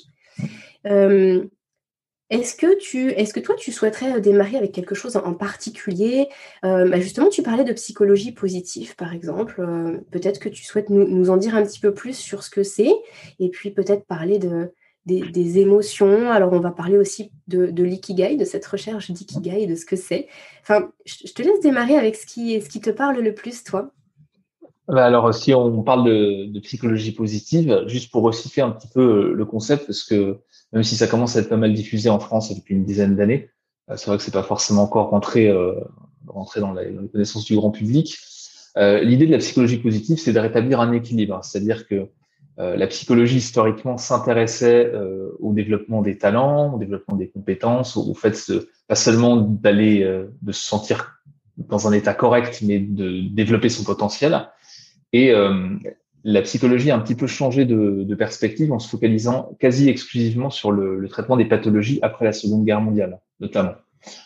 Euh, 0.87 1.45
est-ce 2.31 2.57
que, 2.57 2.79
tu, 2.79 3.11
est-ce 3.11 3.33
que 3.33 3.41
toi, 3.41 3.55
tu 3.57 3.71
souhaiterais 3.71 4.17
euh, 4.17 4.21
démarrer 4.21 4.57
avec 4.57 4.73
quelque 4.73 4.95
chose 4.97 5.17
en 5.17 5.35
particulier? 5.35 6.29
Euh, 6.65 6.89
bah, 6.89 6.99
Justement, 6.99 7.29
tu 7.29 7.43
parlais 7.43 7.65
de 7.65 7.73
psychologie 7.73 8.33
positive, 8.33 8.97
par 8.97 9.15
exemple. 9.15 9.65
Peut-être 10.11 10.41
que 10.41 10.49
tu 10.49 10.65
souhaites 10.65 10.91
nous, 10.91 11.31
en 11.31 11.37
dire 11.37 11.55
un 11.55 11.63
petit 11.63 11.81
peu 11.81 11.95
plus 11.95 12.17
sur 12.17 12.43
ce 12.43 12.51
que 12.51 12.65
c'est, 12.65 12.93
et 13.39 13.51
puis 13.51 13.71
peut-être 13.71 14.05
parler 14.05 14.39
de, 14.39 14.73
des, 15.07 15.59
émotions. 15.59 16.31
Alors, 16.31 16.53
on 16.53 16.61
va 16.61 16.71
parler 16.71 16.97
aussi 16.97 17.33
de, 17.49 17.83
l'ikigai, 17.83 18.37
de 18.37 18.45
cette 18.45 18.67
recherche 18.67 19.11
d'ikigai, 19.11 19.67
de 19.67 19.75
ce 19.75 19.85
que 19.85 19.97
c'est. 19.97 20.29
Enfin, 20.63 20.91
je 21.05 21.33
te 21.33 21.43
laisse 21.43 21.61
démarrer 21.61 21.97
avec 21.97 22.17
ce 22.17 22.27
qui, 22.27 22.61
ce 22.61 22.69
qui 22.69 22.81
te 22.81 22.91
parle 22.91 23.19
le 23.19 23.35
plus, 23.35 23.65
toi. 23.65 23.93
Bah, 24.89 25.05
alors, 25.05 25.33
si 25.35 25.55
on 25.55 25.83
parle 25.83 26.05
de, 26.05 26.47
de 26.47 26.61
psychologie 26.61 27.13
positive, 27.13 27.85
juste 27.87 28.11
pour 28.11 28.23
resituer 28.23 28.63
un 28.63 28.71
petit 28.71 28.89
peu 28.89 29.33
le 29.33 29.45
concept, 29.45 29.87
parce 29.87 30.05
que 30.05 30.41
même 30.73 30.83
si 30.83 30.97
ça 30.97 31.07
commence 31.07 31.37
à 31.37 31.41
être 31.41 31.49
pas 31.49 31.57
mal 31.57 31.75
diffusé 31.75 32.09
en 32.09 32.21
France 32.21 32.55
depuis 32.55 32.75
une 32.75 32.85
dizaine 32.85 33.17
d'années. 33.17 33.51
Euh, 33.91 33.97
c'est 33.97 34.07
vrai 34.07 34.17
que 34.17 34.23
c'est 34.23 34.31
pas 34.31 34.43
forcément 34.43 34.83
encore 34.83 35.11
rentré, 35.11 35.49
euh, 35.49 35.75
rentré 36.27 36.61
dans, 36.61 36.73
la, 36.73 36.85
les 36.85 37.09
connaissances 37.09 37.45
du 37.45 37.57
grand 37.57 37.71
public. 37.71 38.17
Euh, 38.77 39.01
L'idée 39.01 39.27
de 39.27 39.33
la 39.33 39.39
psychologie 39.39 39.79
positive, 39.79 40.19
c'est 40.19 40.33
de 40.33 40.39
rétablir 40.39 40.81
un 40.81 40.93
équilibre, 40.93 41.41
c'est-à-dire 41.43 41.89
que 41.89 41.95
euh, 41.95 42.07
la 42.77 42.87
psychologie 42.87 43.39
historiquement 43.39 43.97
s'intéressait 43.97 44.87
euh, 44.87 45.31
au 45.41 45.53
développement 45.53 46.03
des 46.03 46.19
talents, 46.19 46.75
au 46.75 46.79
développement 46.79 47.17
des 47.17 47.29
compétences, 47.29 47.97
au, 47.97 48.15
fait 48.15 48.51
de, 48.51 48.69
pas 48.89 48.95
seulement 48.95 49.37
d'aller, 49.37 50.05
de 50.43 50.53
se 50.53 50.65
sentir 50.65 51.21
dans 51.57 51.89
un 51.89 51.93
état 51.93 52.15
correct, 52.15 52.61
mais 52.63 52.79
de 52.79 53.29
développer 53.35 53.69
son 53.69 53.85
potentiel. 53.85 54.49
Et 55.13 55.33
la 56.25 56.43
psychologie 56.43 56.91
a 56.91 56.97
un 56.97 57.01
petit 57.01 57.15
peu 57.15 57.27
changé 57.27 57.65
de, 57.65 58.05
de, 58.05 58.15
perspective 58.15 58.73
en 58.73 58.79
se 58.79 58.89
focalisant 58.89 59.57
quasi 59.59 59.89
exclusivement 59.89 60.51
sur 60.51 60.73
le, 60.73 60.99
le, 60.99 61.09
traitement 61.09 61.37
des 61.37 61.47
pathologies 61.47 61.99
après 62.03 62.25
la 62.25 62.33
Seconde 62.33 62.65
Guerre 62.65 62.81
mondiale, 62.81 63.21
notamment. 63.41 63.75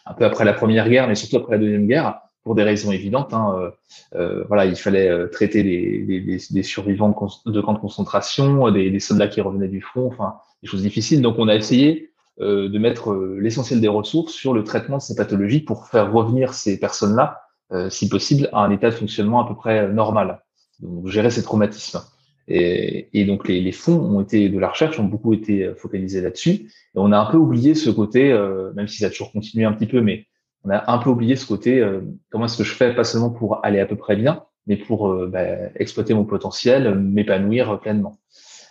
Un 0.07 0.15
peu 0.15 0.25
après 0.25 0.45
la 0.45 0.53
Première 0.53 0.89
Guerre, 0.89 1.09
mais 1.09 1.15
surtout 1.15 1.37
après 1.37 1.53
la 1.53 1.59
Deuxième 1.59 1.87
Guerre, 1.87 2.21
pour 2.45 2.55
des 2.55 2.63
raisons 2.63 2.93
évidentes. 2.93 3.33
Hein, 3.33 3.57
euh, 3.59 3.71
euh 4.15 4.45
voilà, 4.49 4.67
il 4.67 4.77
fallait 4.77 5.09
euh, 5.09 5.27
traiter 5.27 5.63
des, 5.63 6.63
survivants 6.63 7.09
de, 7.09 7.61
camps 7.61 7.73
de 7.73 7.79
concentration, 7.79 8.71
des, 8.71 9.01
soldats 9.01 9.29
qui 9.29 9.41
revenaient 9.41 9.69
du 9.69 9.81
front, 9.81 10.07
enfin 10.07 10.37
des 10.63 10.69
choses 10.69 10.83
difficiles. 10.83 11.23
Donc 11.23 11.37
on 11.39 11.49
a 11.49 11.55
essayé 11.57 12.11
euh, 12.41 12.69
de 12.69 12.79
mettre 12.79 13.15
l'essentiel 13.41 13.81
des 13.81 13.89
ressources 13.89 14.33
sur 14.33 14.53
le 14.53 14.63
traitement 14.63 14.99
de 14.99 15.03
ces 15.03 15.17
pathologies 15.17 15.61
pour 15.61 15.89
faire 15.89 16.13
revenir 16.13 16.55
ces 16.55 16.79
personnes-là, 16.79 17.41
si 17.89 18.09
possible, 18.09 18.49
à 18.53 18.61
un 18.61 18.71
état 18.71 18.91
de 18.91 18.95
fonctionnement 18.95 19.45
à 19.45 19.49
peu 19.49 19.57
près 19.57 19.89
normal. 19.89 20.45
Donc 20.81 21.09
gérer 21.09 21.31
ces 21.31 21.43
traumatismes. 21.43 22.01
Et, 22.47 23.09
et, 23.19 23.25
donc 23.25 23.49
les, 23.49 23.61
les, 23.61 23.73
fonds 23.73 23.99
ont 23.99 24.21
été 24.21 24.49
de 24.49 24.59
la 24.59 24.69
recherche 24.69 25.01
ont 25.01 25.05
beaucoup 25.05 25.33
été 25.33 25.73
focalisés 25.75 26.21
là-dessus. 26.21 26.51
Et 26.51 26.69
on 26.95 27.11
a 27.11 27.19
un 27.19 27.29
peu 27.29 27.39
oublié 27.39 27.75
ce 27.75 27.91
côté, 27.91 28.33
même 28.77 28.87
si 28.87 28.99
ça 28.99 29.07
a 29.07 29.11
toujours 29.11 29.33
continué 29.33 29.65
un 29.65 29.73
petit 29.73 29.87
peu, 29.87 30.03
mais 30.03 30.27
on 30.65 30.71
a 30.71 30.91
un 30.91 30.99
peu 30.99 31.11
oublié 31.11 31.37
ce 31.37 31.47
côté, 31.47 31.81
euh, 31.81 32.01
comment 32.31 32.47
est-ce 32.47 32.59
que 32.59 32.65
je 32.65 32.75
fais, 32.75 32.95
pas 32.95 33.05
seulement 33.05 33.31
pour 33.31 33.65
aller 33.65 33.81
à 33.81 33.87
peu 33.87 33.97
près 33.97 34.17
bien, 34.17 34.45
mais 34.67 34.77
pour 34.77 35.11
euh, 35.11 35.29
bah, 35.31 35.43
exploiter 35.77 36.15
mon 36.15 36.25
potentiel, 36.25 36.95
m'épanouir 36.95 37.79
pleinement. 37.81 38.19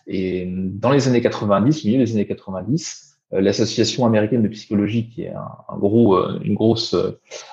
Et 0.08 0.50
dans 0.50 0.92
les 0.92 1.08
années 1.08 1.22
90, 1.22 1.86
au 1.86 1.88
milieu 1.88 2.04
des 2.04 2.12
années 2.14 2.26
90, 2.26 3.20
euh, 3.34 3.42
l'association 3.42 4.06
américaine 4.06 4.42
de 4.42 4.48
psychologie, 4.48 5.10
qui 5.10 5.24
est 5.24 5.34
un, 5.34 5.78
gros, 5.78 6.20
une 6.42 6.56
grosse, 6.56 6.96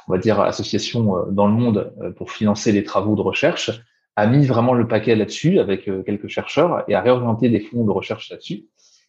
on 0.09 0.12
va 0.12 0.18
dire, 0.18 0.40
association 0.40 1.26
dans 1.30 1.47
le 1.47 1.52
monde 1.52 1.92
pour 2.16 2.32
financer 2.32 2.73
les 2.73 2.82
travaux 2.82 3.14
de 3.14 3.20
recherche, 3.20 3.82
a 4.16 4.26
mis 4.26 4.47
vraiment 4.47 4.75
le 4.75 4.88
paquet 4.88 5.14
là-dessus 5.14 5.61
avec 5.61 5.85
quelques 6.04 6.28
chercheurs 6.28 6.85
et 6.88 6.94
a 6.94 7.00
réorienté 7.00 7.49
des 7.49 7.61
fonds 7.61 7.85
de 7.85 7.90
recherche 7.90 8.30
là-dessus. 8.30 8.64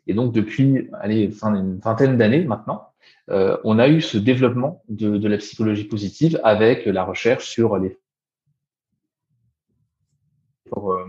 Et 0.07 0.13
donc 0.13 0.33
depuis, 0.33 0.89
allez, 0.99 1.31
une 1.43 1.79
vingtaine 1.79 2.17
d'années 2.17 2.43
maintenant, 2.45 2.90
euh, 3.29 3.57
on 3.63 3.79
a 3.79 3.87
eu 3.87 4.01
ce 4.01 4.17
développement 4.17 4.83
de, 4.89 5.27
la 5.27 5.37
psychologie 5.37 5.85
positive 5.85 6.39
avec 6.43 6.85
la 6.85 7.03
recherche 7.03 7.47
sur 7.47 7.77
les 7.77 7.97
pour, 10.69 10.93
euh, 10.93 11.05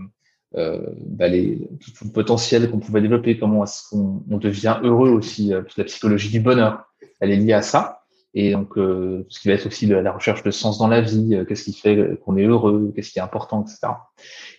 euh 0.55 0.85
bah 1.05 1.29
tout 1.29 2.05
le 2.05 2.11
potentiel 2.11 2.69
qu'on 2.69 2.79
pouvait 2.79 3.01
développer, 3.01 3.37
comment 3.37 3.63
est-ce 3.63 3.89
qu'on 3.89 4.23
on 4.29 4.37
devient 4.37 4.79
heureux 4.83 5.09
aussi, 5.09 5.53
la 5.77 5.83
psychologie 5.83 6.29
du 6.29 6.39
bonheur, 6.39 6.85
elle 7.19 7.31
est 7.31 7.37
liée 7.37 7.53
à 7.53 7.61
ça. 7.61 7.99
Et 8.35 8.51
donc, 8.51 8.77
euh, 8.77 9.25
ce 9.29 9.39
qui 9.39 9.47
va 9.47 9.53
être 9.53 9.67
aussi 9.67 9.85
la 9.85 10.11
recherche 10.11 10.41
de 10.41 10.49
sens 10.49 10.79
dans 10.79 10.87
la 10.87 11.01
vie, 11.01 11.37
qu'est-ce 11.47 11.65
qui 11.65 11.73
fait 11.73 12.19
qu'on 12.25 12.35
est 12.35 12.45
heureux, 12.45 12.91
qu'est-ce 12.95 13.11
qui 13.11 13.19
est 13.19 13.21
important, 13.21 13.61
etc. 13.63 13.93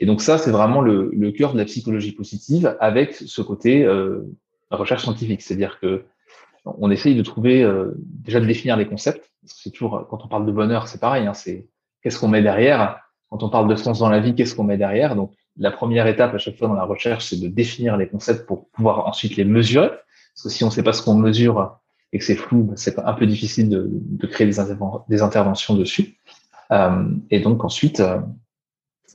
Et 0.01 0.07
donc 0.07 0.23
ça, 0.23 0.39
c'est 0.39 0.53
vraiment 0.53 0.81
le, 0.81 1.11
le, 1.13 1.33
cœur 1.33 1.53
de 1.55 1.59
la 1.59 1.65
psychologie 1.65 2.13
positive 2.13 2.77
avec 2.79 3.15
ce 3.15 3.43
côté 3.43 3.85
euh, 3.85 4.23
recherche 4.71 5.03
scientifique. 5.03 5.43
C'est-à-dire 5.43 5.81
que 5.81 6.05
on 6.65 6.91
essaye 6.91 7.15
de 7.15 7.23
trouver, 7.23 7.63
euh, 7.63 7.93
déjà 7.97 8.41
de 8.41 8.47
définir 8.47 8.77
les 8.77 8.87
concepts. 8.87 9.31
C'est 9.45 9.71
toujours, 9.71 10.07
quand 10.09 10.25
on 10.25 10.29
parle 10.29 10.47
de 10.47 10.53
bonheur, 10.53 10.89
c'est 10.89 11.01
pareil, 11.01 11.27
hein, 11.27 11.35
c'est 11.35 11.69
qu'est-ce 12.03 12.19
qu'on 12.19 12.29
met 12.29 12.43
derrière. 12.43 13.01
Quand 13.31 13.43
on 13.43 13.51
parle 13.51 13.69
de 13.69 13.77
sens 13.77 13.99
dans 13.99 14.09
la 14.09 14.21
vie, 14.21 14.35
qu'est-ce 14.35 14.55
qu'on 14.55 14.65
met 14.65 14.79
derrière? 14.79 15.17
Donc, 15.17 15.33
la 15.57 15.71
première 15.71 16.07
étape 16.07 16.35
à 16.35 16.39
chaque 16.39 16.57
fois 16.57 16.69
dans 16.69 16.75
la 16.75 16.85
recherche, 16.85 17.27
c'est 17.27 17.41
de 17.41 17.49
définir 17.49 17.97
les 17.97 18.09
concepts 18.09 18.47
pour 18.47 18.69
pouvoir 18.71 19.07
ensuite 19.07 19.37
les 19.37 19.45
mesurer. 19.45 19.89
Parce 19.89 20.43
que 20.45 20.49
si 20.49 20.65
on 20.65 20.69
ne 20.69 20.73
sait 20.73 20.83
pas 20.83 20.93
ce 20.93 21.03
qu'on 21.03 21.15
mesure 21.15 21.79
et 22.13 22.19
que 22.19 22.25
c'est 22.25 22.35
flou, 22.35 22.73
c'est 22.77 22.99
un 22.99 23.13
peu 23.13 23.27
difficile 23.27 23.69
de, 23.69 23.89
de 23.91 24.27
créer 24.27 24.47
des, 24.47 24.57
des, 25.09 25.23
interventions 25.23 25.75
dessus. 25.75 26.17
Euh, 26.73 27.09
et 27.31 27.41
donc 27.41 27.65
ensuite, 27.65 28.01
euh, 28.01 28.19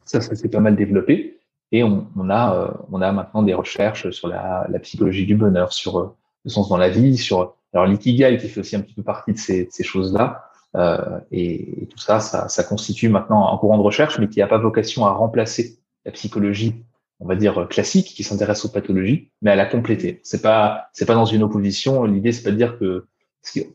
ça, 0.05 0.21
ça 0.21 0.35
s'est 0.35 0.49
pas 0.49 0.59
mal 0.59 0.75
développé. 0.75 1.39
Et 1.71 1.83
on, 1.83 2.07
on 2.15 2.29
a, 2.29 2.55
euh, 2.55 2.71
on 2.91 3.01
a 3.01 3.11
maintenant 3.11 3.43
des 3.43 3.53
recherches 3.53 4.09
sur 4.11 4.27
la, 4.27 4.65
la 4.69 4.79
psychologie 4.79 5.25
du 5.25 5.35
bonheur, 5.35 5.73
sur 5.73 6.15
le 6.45 6.49
sens 6.49 6.69
dans 6.69 6.77
la 6.77 6.89
vie, 6.89 7.17
sur 7.17 7.55
alors 7.73 7.85
l'ikigai 7.85 8.37
qui 8.37 8.49
fait 8.49 8.59
aussi 8.59 8.75
un 8.75 8.81
petit 8.81 8.93
peu 8.93 9.03
partie 9.03 9.33
de 9.33 9.37
ces, 9.37 9.67
ces 9.71 9.83
choses-là. 9.83 10.43
Euh, 10.75 11.19
et, 11.31 11.87
tout 11.89 11.97
ça, 11.97 12.19
ça, 12.19 12.47
ça, 12.47 12.63
constitue 12.63 13.09
maintenant 13.09 13.51
un 13.53 13.57
courant 13.57 13.77
de 13.77 13.83
recherche, 13.83 14.19
mais 14.19 14.27
qui 14.27 14.39
n'a 14.39 14.47
pas 14.47 14.57
vocation 14.57 15.05
à 15.05 15.11
remplacer 15.11 15.79
la 16.05 16.11
psychologie, 16.11 16.75
on 17.19 17.27
va 17.27 17.35
dire 17.35 17.67
classique, 17.69 18.07
qui 18.07 18.23
s'intéresse 18.23 18.65
aux 18.65 18.69
pathologies, 18.69 19.31
mais 19.41 19.51
à 19.51 19.55
la 19.55 19.65
compléter. 19.65 20.19
C'est 20.23 20.41
pas, 20.41 20.87
c'est 20.93 21.05
pas 21.05 21.15
dans 21.15 21.25
une 21.25 21.43
opposition. 21.43 22.03
L'idée, 22.05 22.31
c'est 22.31 22.43
pas 22.43 22.51
de 22.51 22.55
dire 22.55 22.77
que 22.77 23.07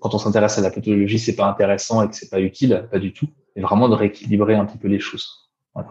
quand 0.01 0.15
on 0.15 0.19
s'intéresse 0.19 0.59
à 0.59 0.63
la 0.63 0.71
pathologie, 0.71 1.19
c'est 1.19 1.37
pas 1.37 1.47
intéressant 1.47 2.03
et 2.03 2.09
que 2.09 2.15
c'est 2.15 2.31
pas 2.31 2.41
utile, 2.41 2.87
pas 2.91 2.99
du 2.99 3.13
tout, 3.13 3.29
mais 3.57 3.63
vraiment 3.63 3.89
de 3.89 3.95
rééquilibrer 3.95 4.55
un 4.55 4.65
petit 4.65 4.79
peu 4.79 4.89
les 4.89 5.01
choses. 5.01 5.45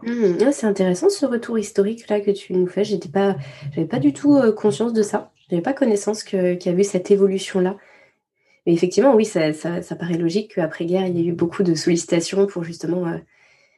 Mmh, 0.03 0.51
c'est 0.53 0.65
intéressant 0.65 1.09
ce 1.09 1.25
retour 1.25 1.59
historique 1.59 2.07
là 2.07 2.21
que 2.21 2.31
tu 2.31 2.53
nous 2.53 2.67
fais. 2.67 2.85
J'étais 2.85 3.09
pas, 3.09 3.35
j'avais 3.73 3.87
pas 3.87 3.99
du 3.99 4.13
tout 4.13 4.37
euh, 4.37 4.53
conscience 4.53 4.93
de 4.93 5.03
ça. 5.03 5.32
Je 5.53 5.57
n'avais 5.57 5.65
pas 5.65 5.73
connaissance 5.73 6.23
qu'il 6.23 6.65
y 6.65 6.69
avait 6.69 6.83
cette 6.83 7.11
évolution-là. 7.11 7.77
Mais 8.65 8.73
effectivement, 8.73 9.13
oui, 9.13 9.23
ça, 9.23 9.51
paraît 9.99 10.17
logique 10.17 10.55
qu'après-guerre, 10.55 11.05
il 11.05 11.15
y 11.15 11.21
ait 11.21 11.27
eu 11.27 11.31
beaucoup 11.31 11.61
de 11.61 11.75
sollicitations 11.75 12.47
pour 12.47 12.63
justement 12.63 13.05
euh, 13.05 13.19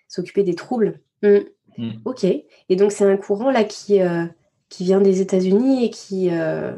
s'occuper 0.08 0.44
des 0.44 0.56
troubles. 0.56 1.02
Hmm. 1.22 1.40
Hmm. 1.78 1.92
Ok. 2.06 2.24
Et 2.24 2.76
donc, 2.78 2.94
c'est 2.94 3.04
un 3.04 3.18
courant 3.18 3.52
là 3.52 3.66
qui, 3.66 4.02
euh, 4.02 4.24
qui 4.70 4.86
vient 4.86 5.02
des 5.02 5.20
États-Unis 5.20 5.84
et 5.84 5.90
qui, 5.90 6.30
euh, 6.32 6.72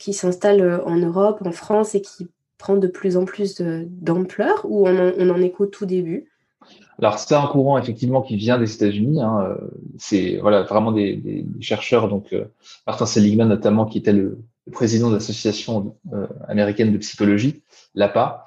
qui 0.00 0.12
s'installe 0.12 0.82
en 0.86 0.96
Europe, 0.96 1.40
en 1.44 1.52
France 1.52 1.94
et 1.94 2.00
qui 2.00 2.26
prend 2.58 2.76
de 2.76 2.88
plus 2.88 3.16
en 3.16 3.24
plus 3.24 3.60
d'ampleur 3.60 4.66
ou 4.68 4.88
on 4.88 4.98
en, 4.98 5.12
on 5.18 5.30
en 5.30 5.40
est 5.40 5.52
qu'au 5.52 5.66
tout 5.66 5.86
début? 5.86 6.31
Alors 7.02 7.18
c'est 7.18 7.34
un 7.34 7.46
courant 7.48 7.78
effectivement 7.78 8.22
qui 8.22 8.36
vient 8.36 8.58
des 8.58 8.72
États-Unis. 8.72 9.20
Hein, 9.20 9.44
euh, 9.44 9.56
c'est 9.98 10.36
voilà 10.36 10.62
vraiment 10.62 10.92
des, 10.92 11.44
chercheurs 11.60 12.08
donc 12.08 12.32
euh, 12.32 12.44
Martin 12.86 13.06
Seligman 13.06 13.48
notamment 13.48 13.86
qui 13.86 13.98
était 13.98 14.12
le, 14.12 14.38
président 14.70 15.08
de 15.08 15.14
l'association 15.14 15.96
euh, 16.12 16.28
américaine 16.46 16.92
de 16.92 16.98
psychologie, 16.98 17.62
l'APA, 17.96 18.44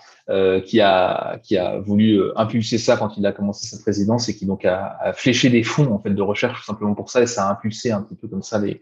qui 0.66 0.80
a 0.80 1.40
qui 1.44 1.58
a 1.58 1.78
voulu 1.80 2.22
impulser 2.38 2.78
ça 2.78 2.96
quand 2.96 3.18
il 3.18 3.26
a 3.26 3.34
commencé 3.34 3.68
sa 3.68 3.82
présidence 3.82 4.30
et 4.30 4.36
qui 4.36 4.46
donc 4.46 4.64
a, 4.64 5.12
fléché 5.14 5.50
des 5.50 5.64
fonds 5.64 5.92
en 5.94 6.00
fait 6.00 6.12
de 6.12 6.22
recherche 6.22 6.66
simplement 6.66 6.96
pour 6.96 7.10
ça 7.10 7.22
et 7.22 7.28
ça 7.28 7.50
a 7.50 7.52
impulsé 7.52 7.92
un 7.92 8.02
petit 8.02 8.16
peu 8.16 8.30
comme 8.30 8.42
ça 8.42 8.60
les, 8.60 8.82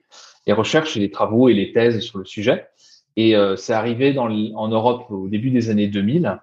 recherches 0.53 0.95
et 0.95 0.99
les 0.99 1.09
travaux 1.09 1.49
et 1.49 1.53
les 1.55 1.73
thèses 1.73 1.99
sur 2.01 2.19
le 2.19 2.25
sujet. 2.25 2.67
Et 3.15 3.35
c'est 3.57 3.73
arrivé 3.73 4.15
en 4.19 4.67
Europe 4.67 5.09
au 5.09 5.27
début 5.27 5.49
des 5.49 5.71
années 5.71 5.87
2000 5.87 6.39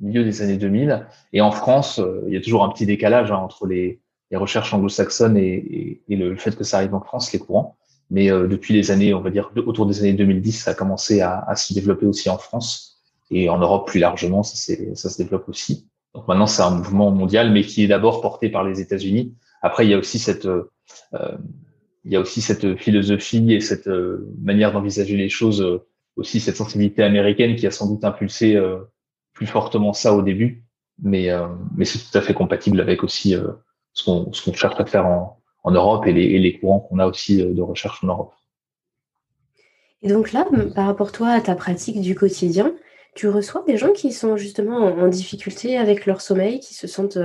milieu 0.00 0.24
des 0.24 0.42
années 0.42 0.56
2000. 0.56 1.06
Et 1.32 1.40
en 1.40 1.50
France, 1.50 1.98
euh, 1.98 2.22
il 2.26 2.34
y 2.34 2.36
a 2.36 2.40
toujours 2.40 2.64
un 2.64 2.68
petit 2.70 2.86
décalage 2.86 3.30
hein, 3.30 3.36
entre 3.36 3.66
les, 3.66 4.00
les 4.30 4.36
recherches 4.36 4.72
anglo-saxonnes 4.72 5.36
et, 5.36 6.02
et, 6.08 6.16
le, 6.16 6.36
fait 6.36 6.56
que 6.56 6.64
ça 6.64 6.78
arrive 6.78 6.94
en 6.94 7.00
France, 7.00 7.32
les 7.32 7.38
courants. 7.38 7.76
Mais 8.10 8.30
euh, 8.30 8.48
depuis 8.48 8.74
les 8.74 8.90
années, 8.90 9.14
on 9.14 9.20
va 9.20 9.30
dire 9.30 9.52
autour 9.66 9.86
des 9.86 10.00
années 10.00 10.14
2010, 10.14 10.52
ça 10.52 10.72
a 10.72 10.74
commencé 10.74 11.20
à, 11.20 11.44
à 11.46 11.54
se 11.54 11.72
développer 11.74 12.06
aussi 12.06 12.28
en 12.28 12.38
France 12.38 12.98
et 13.30 13.48
en 13.48 13.58
Europe 13.58 13.86
plus 13.86 14.00
largement, 14.00 14.42
ça, 14.42 14.56
ça 14.94 15.08
se 15.08 15.22
développe 15.22 15.48
aussi. 15.48 15.86
Donc 16.14 16.26
maintenant, 16.26 16.48
c'est 16.48 16.62
un 16.62 16.70
mouvement 16.70 17.12
mondial, 17.12 17.52
mais 17.52 17.62
qui 17.62 17.84
est 17.84 17.86
d'abord 17.86 18.20
porté 18.20 18.48
par 18.48 18.64
les 18.64 18.80
États-Unis. 18.80 19.36
Après, 19.62 19.86
il 19.86 19.90
y 19.90 19.94
a 19.94 19.98
aussi 19.98 20.18
cette 20.18 20.46
euh, 20.46 20.68
il 22.04 22.12
y 22.12 22.16
a 22.16 22.20
aussi 22.20 22.40
cette 22.40 22.76
philosophie 22.76 23.52
et 23.52 23.60
cette 23.60 23.88
manière 24.42 24.72
d'envisager 24.72 25.18
les 25.18 25.28
choses, 25.28 25.82
aussi 26.16 26.40
cette 26.40 26.56
sensibilité 26.56 27.02
américaine 27.02 27.56
qui 27.56 27.66
a 27.66 27.70
sans 27.70 27.86
doute 27.86 28.02
impulsé 28.04 28.58
plus 29.40 29.46
fortement 29.46 29.94
ça 29.94 30.14
au 30.14 30.20
début, 30.20 30.62
mais, 31.02 31.30
euh, 31.30 31.46
mais 31.74 31.86
c'est 31.86 31.98
tout 31.98 32.18
à 32.18 32.20
fait 32.20 32.34
compatible 32.34 32.78
avec 32.78 33.02
aussi 33.02 33.34
euh, 33.34 33.52
ce 33.94 34.04
qu'on 34.04 34.30
cherche 34.52 34.78
à 34.78 34.84
faire 34.84 35.06
en, 35.06 35.40
Europe 35.64 36.06
et 36.06 36.12
les, 36.12 36.58
courants 36.58 36.80
qu'on 36.80 36.98
a 36.98 37.06
aussi 37.06 37.40
euh, 37.40 37.54
de 37.54 37.62
recherche 37.62 38.04
en 38.04 38.08
Europe. 38.08 38.34
Et 40.02 40.08
donc 40.08 40.32
là, 40.32 40.46
par 40.74 40.84
rapport 40.84 41.10
toi 41.10 41.30
à 41.30 41.40
ta 41.40 41.54
pratique 41.54 42.02
du 42.02 42.14
quotidien, 42.14 42.74
tu 43.14 43.28
reçois 43.28 43.64
des 43.66 43.78
gens 43.78 43.92
qui 43.92 44.12
sont 44.12 44.36
justement 44.36 44.76
en, 44.76 45.08
difficulté 45.08 45.78
avec 45.78 46.04
leur 46.04 46.20
sommeil, 46.20 46.60
qui 46.60 46.74
se 46.74 46.86
sentent 46.86 47.18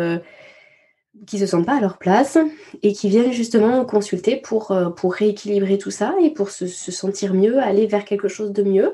qui 1.27 1.37
se 1.37 1.45
sentent 1.45 1.65
pas 1.65 1.77
à 1.77 1.81
leur 1.81 1.97
place 1.97 2.37
et 2.81 2.93
qui 2.93 3.09
viennent 3.09 3.33
justement 3.33 3.83
consulter 3.83 4.37
pour, 4.37 4.73
pour 4.95 5.13
rééquilibrer 5.13 5.77
tout 5.77 5.91
ça 5.91 6.15
et 6.21 6.29
pour 6.29 6.49
se 6.49 6.65
sentir 6.67 7.33
mieux, 7.33 7.59
aller 7.59 7.87
vers 7.87 8.05
quelque 8.05 8.29
chose 8.29 8.53
de 8.53 8.63
mieux? 8.63 8.93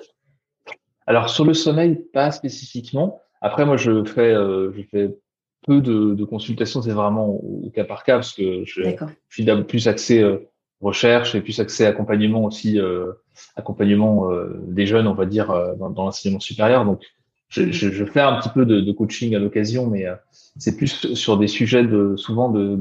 Alors 1.08 1.29
sur 1.29 1.46
le 1.46 1.53
sommeil, 1.53 1.96
pas 2.13 2.31
spécifiquement. 2.31 3.22
Après, 3.41 3.65
moi, 3.65 3.75
je 3.75 4.03
fais, 4.03 4.34
euh, 4.34 4.72
je 4.75 4.84
fais 4.84 5.17
peu 5.65 5.81
de, 5.81 6.13
de 6.13 6.24
consultations, 6.24 6.81
c'est 6.81 6.91
vraiment 6.91 7.27
au, 7.27 7.70
cas 7.74 7.84
par 7.84 8.03
cas 8.03 8.15
parce 8.15 8.34
que 8.34 8.63
je, 8.65 8.81
je 8.84 9.05
suis 9.29 9.46
plus 9.67 9.88
axé 9.88 10.22
euh, 10.22 10.38
recherche 10.79 11.36
et 11.36 11.41
plus 11.41 11.60
axé 11.60 11.86
accompagnement 11.86 12.46
aussi, 12.46 12.79
euh, 12.79 13.12
accompagnement 13.55 14.29
des 14.67 14.86
jeunes, 14.86 15.08
on 15.08 15.13
va 15.13 15.25
dire, 15.25 15.48
dans, 15.77 15.89
dans 15.89 16.05
l'enseignement 16.05 16.39
supérieur. 16.39 16.86
Donc, 16.86 17.03
je, 17.50 17.72
je, 17.72 17.89
je, 17.89 18.05
fais 18.05 18.22
un 18.22 18.39
petit 18.39 18.50
peu 18.50 18.65
de, 18.65 18.79
de 18.79 18.91
coaching 18.91 19.36
à 19.36 19.39
l'occasion, 19.39 19.88
mais 19.88 20.05
c'est 20.31 20.77
plus 20.77 21.13
sur 21.13 21.38
des 21.38 21.48
sujets 21.48 21.84
de 21.84 22.15
souvent 22.15 22.50
de. 22.50 22.79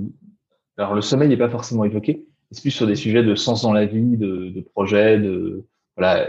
Alors 0.78 0.94
le 0.94 1.02
sommeil 1.02 1.28
n'est 1.28 1.36
pas 1.36 1.50
forcément 1.50 1.84
évoqué, 1.84 2.24
c'est 2.50 2.62
plus 2.62 2.70
sur 2.70 2.86
des 2.86 2.94
sujets 2.94 3.22
de 3.22 3.34
sens 3.34 3.62
dans 3.62 3.72
la 3.72 3.84
vie, 3.84 4.16
de, 4.16 4.48
de 4.48 4.60
projets, 4.60 5.18
de 5.18 5.66
voilà 5.96 6.28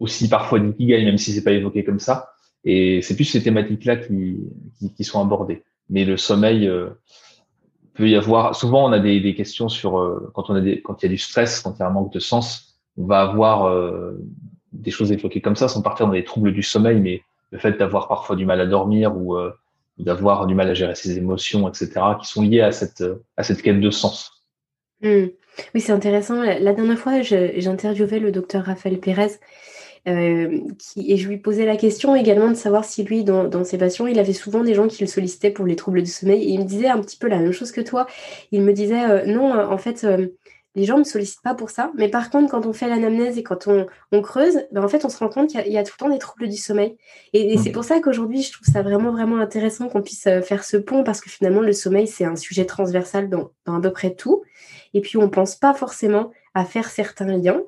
aussi 0.00 0.28
parfois 0.28 0.58
d'ikigai, 0.58 1.04
même 1.04 1.18
si 1.18 1.32
c'est 1.32 1.44
pas 1.44 1.52
évoqué 1.52 1.84
comme 1.84 2.00
ça. 2.00 2.32
Et 2.64 3.00
c'est 3.02 3.14
plus 3.14 3.24
ces 3.24 3.42
thématiques-là 3.42 3.96
qui, 3.96 4.38
qui, 4.96 5.04
sont 5.04 5.20
abordées. 5.20 5.62
Mais 5.88 6.04
le 6.04 6.16
sommeil, 6.16 6.66
euh, 6.66 6.90
peut 7.94 8.08
y 8.08 8.16
avoir, 8.16 8.54
souvent 8.54 8.88
on 8.88 8.92
a 8.92 8.98
des, 8.98 9.20
des 9.20 9.34
questions 9.34 9.68
sur 9.68 9.98
euh, 9.98 10.30
quand 10.34 10.50
on 10.50 10.54
a 10.54 10.60
des, 10.60 10.82
quand 10.82 11.02
il 11.02 11.06
y 11.06 11.08
a 11.08 11.10
du 11.10 11.18
stress, 11.18 11.60
quand 11.60 11.74
il 11.76 11.80
y 11.80 11.82
a 11.82 11.86
un 11.86 11.90
manque 11.90 12.12
de 12.12 12.18
sens, 12.18 12.80
on 12.96 13.06
va 13.06 13.20
avoir 13.20 13.64
euh, 13.64 14.18
des 14.72 14.90
choses 14.90 15.12
évoquées 15.12 15.40
comme 15.40 15.56
ça, 15.56 15.68
sans 15.68 15.82
partir 15.82 16.06
dans 16.06 16.12
les 16.12 16.24
troubles 16.24 16.52
du 16.52 16.62
sommeil, 16.62 17.00
mais 17.00 17.22
le 17.50 17.58
fait 17.58 17.72
d'avoir 17.72 18.08
parfois 18.08 18.36
du 18.36 18.44
mal 18.44 18.60
à 18.60 18.66
dormir 18.66 19.16
ou 19.16 19.36
d'avoir 19.98 20.46
du 20.46 20.54
mal 20.54 20.68
à 20.70 20.74
gérer 20.74 20.94
ses 20.94 21.18
émotions, 21.18 21.68
etc., 21.68 21.90
qui 22.20 22.28
sont 22.28 22.42
liées 22.42 22.60
à 22.60 22.70
cette 22.70 23.02
à 23.36 23.42
cette 23.42 23.60
quête 23.60 23.80
de 23.80 23.90
sens. 23.90 24.44
Mmh. 25.02 25.30
Oui, 25.74 25.80
c'est 25.80 25.90
intéressant. 25.90 26.42
La 26.42 26.72
dernière 26.72 26.98
fois, 26.98 27.22
j'interviewais 27.22 28.20
le 28.20 28.30
docteur 28.30 28.64
Raphaël 28.64 29.00
Pérez 29.00 29.40
euh, 30.08 30.60
qui, 30.78 31.12
et 31.12 31.16
je 31.16 31.28
lui 31.28 31.36
posais 31.36 31.66
la 31.66 31.76
question 31.76 32.16
également 32.16 32.48
de 32.48 32.54
savoir 32.54 32.84
si 32.84 33.04
lui, 33.04 33.22
dans, 33.22 33.64
ses 33.64 33.78
patients, 33.78 34.06
il 34.06 34.18
avait 34.18 34.32
souvent 34.32 34.64
des 34.64 34.74
gens 34.74 34.88
qui 34.88 35.02
le 35.02 35.08
sollicitaient 35.08 35.50
pour 35.50 35.66
les 35.66 35.76
troubles 35.76 36.02
du 36.02 36.10
sommeil. 36.10 36.42
Et 36.42 36.48
il 36.50 36.60
me 36.60 36.64
disait 36.64 36.88
un 36.88 37.00
petit 37.00 37.18
peu 37.18 37.28
la 37.28 37.38
même 37.38 37.52
chose 37.52 37.72
que 37.72 37.80
toi. 37.80 38.06
Il 38.52 38.62
me 38.62 38.72
disait, 38.72 39.04
euh, 39.04 39.26
non, 39.26 39.52
en 39.52 39.76
fait, 39.76 40.04
euh, 40.04 40.28
les 40.74 40.84
gens 40.84 40.94
ne 40.94 41.00
me 41.00 41.04
sollicitent 41.04 41.42
pas 41.42 41.54
pour 41.54 41.68
ça. 41.68 41.92
Mais 41.96 42.08
par 42.08 42.30
contre, 42.30 42.50
quand 42.50 42.64
on 42.64 42.72
fait 42.72 42.88
l'anamnèse 42.88 43.36
et 43.36 43.42
quand 43.42 43.68
on, 43.68 44.22
creuse, 44.22 44.60
ben 44.72 44.82
en 44.82 44.88
fait, 44.88 45.04
on 45.04 45.10
se 45.10 45.18
rend 45.18 45.28
compte 45.28 45.50
qu'il 45.50 45.72
y, 45.72 45.78
a 45.78 45.82
tout 45.82 45.92
le 45.98 46.04
temps 46.04 46.10
des 46.10 46.18
troubles 46.18 46.48
du 46.48 46.56
sommeil. 46.56 46.96
Et, 47.34 47.58
c'est 47.58 47.72
pour 47.72 47.84
ça 47.84 48.00
qu'aujourd'hui, 48.00 48.42
je 48.42 48.52
trouve 48.52 48.68
ça 48.72 48.82
vraiment, 48.82 49.12
vraiment 49.12 49.38
intéressant 49.38 49.88
qu'on 49.88 50.02
puisse 50.02 50.22
faire 50.22 50.64
ce 50.64 50.76
pont 50.78 51.04
parce 51.04 51.20
que 51.20 51.28
finalement, 51.28 51.60
le 51.60 51.72
sommeil, 51.72 52.06
c'est 52.06 52.24
un 52.24 52.36
sujet 52.36 52.64
transversal 52.64 53.28
dans, 53.28 53.50
dans 53.66 53.74
à 53.74 53.80
peu 53.80 53.90
près 53.90 54.14
tout. 54.14 54.42
Et 54.94 55.00
puis, 55.00 55.18
on 55.18 55.22
ne 55.22 55.26
pense 55.26 55.56
pas 55.56 55.74
forcément 55.74 56.30
à 56.54 56.64
faire 56.64 56.88
certains 56.88 57.36
liens. 57.36 57.62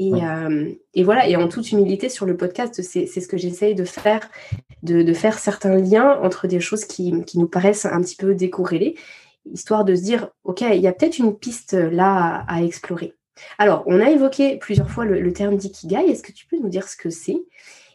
Euh, 0.00 0.72
et, 0.94 1.04
voilà, 1.04 1.28
et 1.28 1.36
en 1.36 1.48
toute 1.48 1.70
humilité 1.70 2.08
sur 2.08 2.26
le 2.26 2.36
podcast, 2.36 2.80
c'est 2.82 3.06
ce 3.06 3.28
que 3.28 3.36
j'essaye 3.36 3.74
de 3.74 3.84
faire, 3.84 4.28
de, 4.82 5.12
faire 5.12 5.38
certains 5.38 5.76
liens 5.76 6.18
entre 6.22 6.46
des 6.46 6.60
choses 6.60 6.84
qui, 6.84 7.12
nous 7.34 7.48
paraissent 7.48 7.86
un 7.86 8.00
petit 8.00 8.16
peu 8.16 8.34
décorrélées, 8.34 8.96
histoire 9.52 9.84
de 9.84 9.94
se 9.94 10.02
dire, 10.02 10.28
OK, 10.44 10.62
il 10.62 10.80
y 10.80 10.86
a 10.86 10.92
peut-être 10.92 11.18
une 11.18 11.36
piste 11.36 11.74
là 11.74 12.44
à, 12.48 12.62
explorer. 12.62 13.14
Alors, 13.58 13.82
on 13.86 14.00
a 14.00 14.10
évoqué 14.10 14.56
plusieurs 14.56 14.90
fois 14.90 15.04
le, 15.04 15.32
terme 15.32 15.56
d'ikigai. 15.56 16.08
Est-ce 16.08 16.22
que 16.22 16.32
tu 16.32 16.46
peux 16.46 16.58
nous 16.58 16.68
dire 16.68 16.88
ce 16.88 16.96
que 16.96 17.10
c'est 17.10 17.42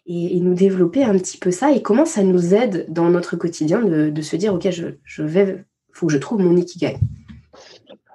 et, 0.05 0.39
nous 0.39 0.53
développer 0.53 1.03
un 1.03 1.17
petit 1.17 1.37
peu 1.37 1.51
ça 1.51 1.71
et 1.71 1.81
comment 1.81 2.05
ça 2.05 2.23
nous 2.23 2.53
aide 2.53 2.85
dans 2.89 3.09
notre 3.09 3.35
quotidien 3.35 3.81
de, 3.81 4.21
se 4.21 4.35
dire, 4.35 4.53
OK, 4.53 4.69
je, 4.69 4.87
je 5.03 5.23
vais, 5.23 5.65
faut 5.93 6.07
que 6.07 6.13
je 6.13 6.17
trouve 6.17 6.41
mon 6.41 6.55
ikigai? 6.55 6.97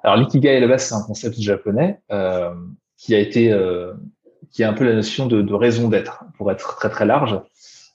Alors, 0.04 0.16
l'ikigai, 0.16 0.56
à 0.56 0.60
la 0.60 0.68
base, 0.68 0.86
c'est 0.86 0.94
un 0.94 1.02
concept 1.02 1.40
japonais. 1.40 2.00
Euh, 2.10 2.50
qui 3.02 3.16
a 3.16 3.18
été 3.18 3.52
euh, 3.52 3.92
qui 4.52 4.62
est 4.62 4.64
un 4.64 4.74
peu 4.74 4.84
la 4.84 4.94
notion 4.94 5.26
de, 5.26 5.42
de 5.42 5.54
raison 5.54 5.88
d'être, 5.88 6.24
pour 6.36 6.52
être 6.52 6.76
très 6.76 6.88
très 6.88 7.04
large. 7.04 7.40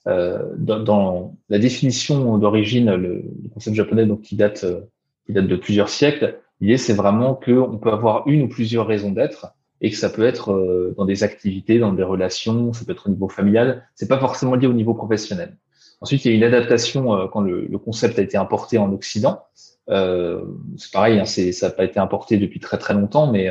Euh, 0.06 0.42
dans, 0.56 0.80
dans, 0.80 1.36
la 1.48 1.58
définition 1.58 2.36
d'origine, 2.38 2.94
le, 2.94 3.14
le, 3.16 3.48
concept 3.52 3.74
japonais 3.74 4.06
donc 4.06 4.22
qui 4.22 4.36
date 4.36 4.64
euh, 4.64 4.80
qui 5.26 5.32
date 5.32 5.46
de 5.46 5.56
plusieurs 5.56 5.88
siècles, 5.88 6.38
l'idée 6.60 6.76
c'est 6.76 6.94
vraiment 6.94 7.34
qu'on 7.34 7.78
peut 7.78 7.90
avoir 7.90 8.26
une 8.26 8.42
ou 8.42 8.48
plusieurs 8.48 8.86
raisons 8.86 9.10
d'être 9.10 9.54
et 9.80 9.90
que 9.90 9.96
ça 9.96 10.10
peut 10.10 10.24
être 10.24 10.52
euh, 10.52 10.94
dans 10.96 11.04
des 11.04 11.22
activités, 11.22 11.78
dans 11.78 11.92
des 11.92 12.02
relations, 12.02 12.72
ça 12.72 12.84
peut 12.84 12.92
être 12.92 13.06
au 13.06 13.10
niveau 13.10 13.28
familial, 13.28 13.86
c'est 13.94 14.08
pas 14.08 14.18
forcément 14.18 14.54
lié 14.54 14.66
au 14.66 14.72
niveau 14.72 14.94
professionnel. 14.94 15.56
Ensuite, 16.00 16.24
il 16.24 16.30
y 16.30 16.34
a 16.34 16.36
une 16.36 16.44
adaptation 16.44 17.14
euh, 17.14 17.26
quand 17.28 17.40
le, 17.40 17.66
le, 17.66 17.78
concept 17.78 18.18
a 18.18 18.22
été 18.22 18.36
importé 18.36 18.78
en 18.78 18.92
Occident. 18.92 19.42
Euh, 19.88 20.42
c'est 20.76 20.92
pareil, 20.92 21.18
hein, 21.18 21.24
ça 21.24 21.66
n'a 21.66 21.72
pas 21.72 21.84
été 21.84 21.98
importé 21.98 22.36
depuis 22.36 22.60
très 22.60 22.78
très 22.78 22.94
longtemps, 22.94 23.30
mais 23.30 23.48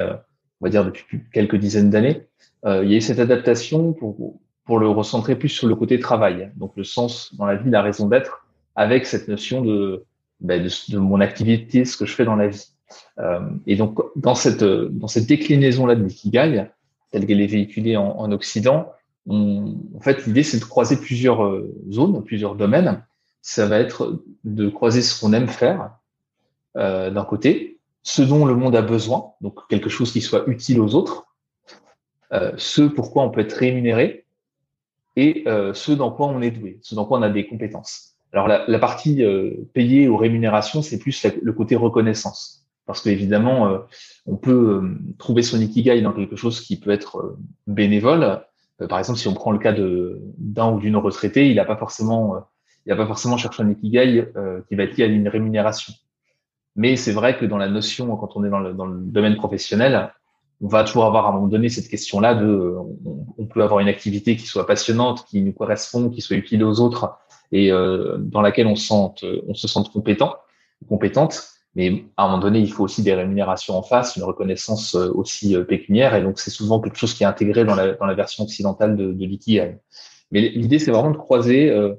on 0.61 0.65
va 0.65 0.69
dire 0.69 0.85
depuis 0.85 1.23
quelques 1.31 1.55
dizaines 1.55 1.89
d'années, 1.89 2.27
euh, 2.65 2.83
il 2.83 2.91
y 2.91 2.93
a 2.93 2.97
eu 2.97 3.01
cette 3.01 3.19
adaptation 3.19 3.93
pour, 3.93 4.39
pour 4.65 4.79
le 4.79 4.89
recentrer 4.89 5.35
plus 5.35 5.49
sur 5.49 5.67
le 5.67 5.75
côté 5.75 5.99
travail, 5.99 6.51
donc 6.55 6.73
le 6.75 6.83
sens 6.83 7.33
dans 7.35 7.45
la 7.45 7.55
vie, 7.55 7.69
la 7.69 7.81
raison 7.81 8.07
d'être, 8.07 8.47
avec 8.75 9.05
cette 9.05 9.27
notion 9.27 9.61
de, 9.61 10.05
ben, 10.39 10.63
de, 10.63 10.97
mon 10.97 11.21
activité, 11.21 11.85
ce 11.85 11.97
que 11.97 12.05
je 12.05 12.13
fais 12.13 12.25
dans 12.25 12.35
la 12.35 12.47
vie. 12.47 12.67
Euh, 13.19 13.39
et 13.65 13.75
donc 13.75 13.99
dans 14.15 14.35
cette 14.35 14.63
dans 14.63 15.07
cette 15.07 15.27
déclinaison 15.27 15.85
là 15.85 15.95
de 15.95 16.03
l'ikigai, 16.03 16.67
telle 17.11 17.25
qu'elle 17.25 17.41
est 17.41 17.47
véhiculée 17.47 17.97
en, 17.97 18.17
en 18.17 18.31
Occident, 18.31 18.93
en 19.29 19.99
fait 19.99 20.25
l'idée 20.25 20.43
c'est 20.43 20.59
de 20.59 20.63
croiser 20.63 20.95
plusieurs 20.95 21.43
euh, 21.43 21.75
zones, 21.91 22.23
plusieurs 22.23 22.55
domaines. 22.55 23.03
Ça 23.41 23.65
va 23.65 23.79
être 23.79 24.21
de 24.45 24.69
croiser 24.69 25.01
ce 25.01 25.19
qu'on 25.19 25.31
aime 25.33 25.47
faire 25.47 25.91
d'un 26.75 27.23
côté, 27.23 27.76
ce 28.07 28.21
dont 28.21 28.45
le 28.45 28.55
monde 28.55 28.73
a 28.73 28.81
besoin, 28.81 29.33
donc 29.41 29.67
quelque 29.67 29.89
chose 29.89 30.13
qui 30.13 30.21
soit 30.21 30.47
utile 30.47 30.79
aux 30.79 30.95
autres, 30.95 31.25
euh, 32.31 32.53
ce 32.55 32.83
pourquoi 32.83 33.23
on 33.23 33.29
peut 33.29 33.41
être 33.41 33.51
rémunéré 33.51 34.25
et 35.17 35.43
euh, 35.45 35.73
ce 35.73 35.91
dans 35.91 36.09
quoi 36.11 36.27
on 36.27 36.41
est 36.41 36.51
doué, 36.51 36.79
ce 36.81 36.95
dans 36.95 37.03
quoi 37.03 37.19
on 37.19 37.21
a 37.21 37.29
des 37.29 37.45
compétences. 37.45 38.13
Alors 38.31 38.47
la, 38.47 38.79
partie 38.79 39.25
euh, 39.25 39.51
payée 39.73 40.07
aux 40.07 40.15
rémunérations, 40.15 40.81
c'est 40.81 40.99
plus 40.99 41.25
le 41.41 41.51
côté 41.51 41.75
reconnaissance, 41.75 42.65
parce 42.85 43.01
qu'évidemment, 43.01 43.67
euh, 43.67 43.79
on 44.25 44.37
peut 44.37 44.89
trouver 45.17 45.43
son 45.43 45.59
ikigai 45.59 46.01
dans 46.01 46.13
quelque 46.13 46.37
chose 46.37 46.61
qui 46.61 46.79
peut 46.79 46.91
être 46.91 47.37
bénévole. 47.67 48.41
par 48.87 48.99
exemple, 48.99 49.19
si 49.19 49.27
on 49.27 49.33
prend 49.33 49.51
le 49.51 49.59
cas 49.59 49.73
d'un 49.73 50.71
ou 50.71 50.79
d'une 50.79 50.95
retraitée, 50.95 51.49
il 51.49 51.57
n'a 51.57 51.65
pas 51.65 51.75
forcément, 51.75 52.37
il 52.85 52.89
n'a 52.89 52.95
pas 52.95 53.05
forcément 53.05 53.35
cherché 53.35 53.63
un 53.63 53.69
ikigai 53.69 54.27
qui 54.69 54.75
va 54.75 54.83
être 54.83 54.95
lié 54.95 55.03
à 55.03 55.07
une 55.07 55.27
rémunération. 55.27 55.93
Mais 56.77 56.95
c'est 56.95 57.11
vrai 57.11 57.37
que 57.37 57.45
dans 57.45 57.57
la 57.57 57.67
notion, 57.67 58.15
quand 58.15 58.37
on 58.37 58.45
est 58.45 58.49
dans 58.49 58.59
le, 58.59 58.73
dans 58.73 58.85
le, 58.85 58.99
domaine 58.99 59.35
professionnel, 59.35 60.13
on 60.61 60.67
va 60.67 60.83
toujours 60.83 61.05
avoir 61.05 61.25
à 61.25 61.29
un 61.29 61.33
moment 61.33 61.47
donné 61.47 61.69
cette 61.69 61.89
question-là 61.89 62.35
de, 62.35 62.75
on, 63.37 63.45
peut 63.45 63.61
avoir 63.61 63.79
une 63.79 63.89
activité 63.89 64.35
qui 64.37 64.47
soit 64.47 64.65
passionnante, 64.65 65.25
qui 65.25 65.41
nous 65.41 65.53
correspond, 65.53 66.09
qui 66.09 66.21
soit 66.21 66.37
utile 66.37 66.63
aux 66.63 66.79
autres 66.79 67.17
et 67.51 67.71
euh, 67.71 68.17
dans 68.17 68.41
laquelle 68.41 68.67
on, 68.67 68.75
sente, 68.75 69.25
on 69.47 69.53
se 69.53 69.67
sente 69.67 69.91
compétent, 69.91 70.35
compétente. 70.87 71.57
Mais 71.77 72.05
à 72.17 72.23
un 72.23 72.29
moment 72.29 72.39
donné, 72.39 72.59
il 72.59 72.71
faut 72.71 72.83
aussi 72.83 73.03
des 73.03 73.13
rémunérations 73.13 73.77
en 73.77 73.83
face, 73.83 74.15
une 74.15 74.23
reconnaissance 74.23 74.95
euh, 74.95 75.11
aussi 75.13 75.55
euh, 75.55 75.63
pécuniaire. 75.63 76.15
Et 76.15 76.23
donc, 76.23 76.39
c'est 76.39 76.49
souvent 76.49 76.79
quelque 76.79 76.97
chose 76.97 77.13
qui 77.13 77.21
est 77.21 77.27
intégré 77.27 77.65
dans 77.65 77.75
la, 77.75 77.93
dans 77.93 78.07
la 78.07 78.15
version 78.15 78.45
occidentale 78.45 78.95
de, 78.95 79.13
de. 79.13 79.77
Mais 80.31 80.41
l'idée, 80.41 80.79
c'est 80.79 80.89
vraiment 80.89 81.11
de 81.11 81.17
croiser, 81.17 81.69
euh, 81.69 81.93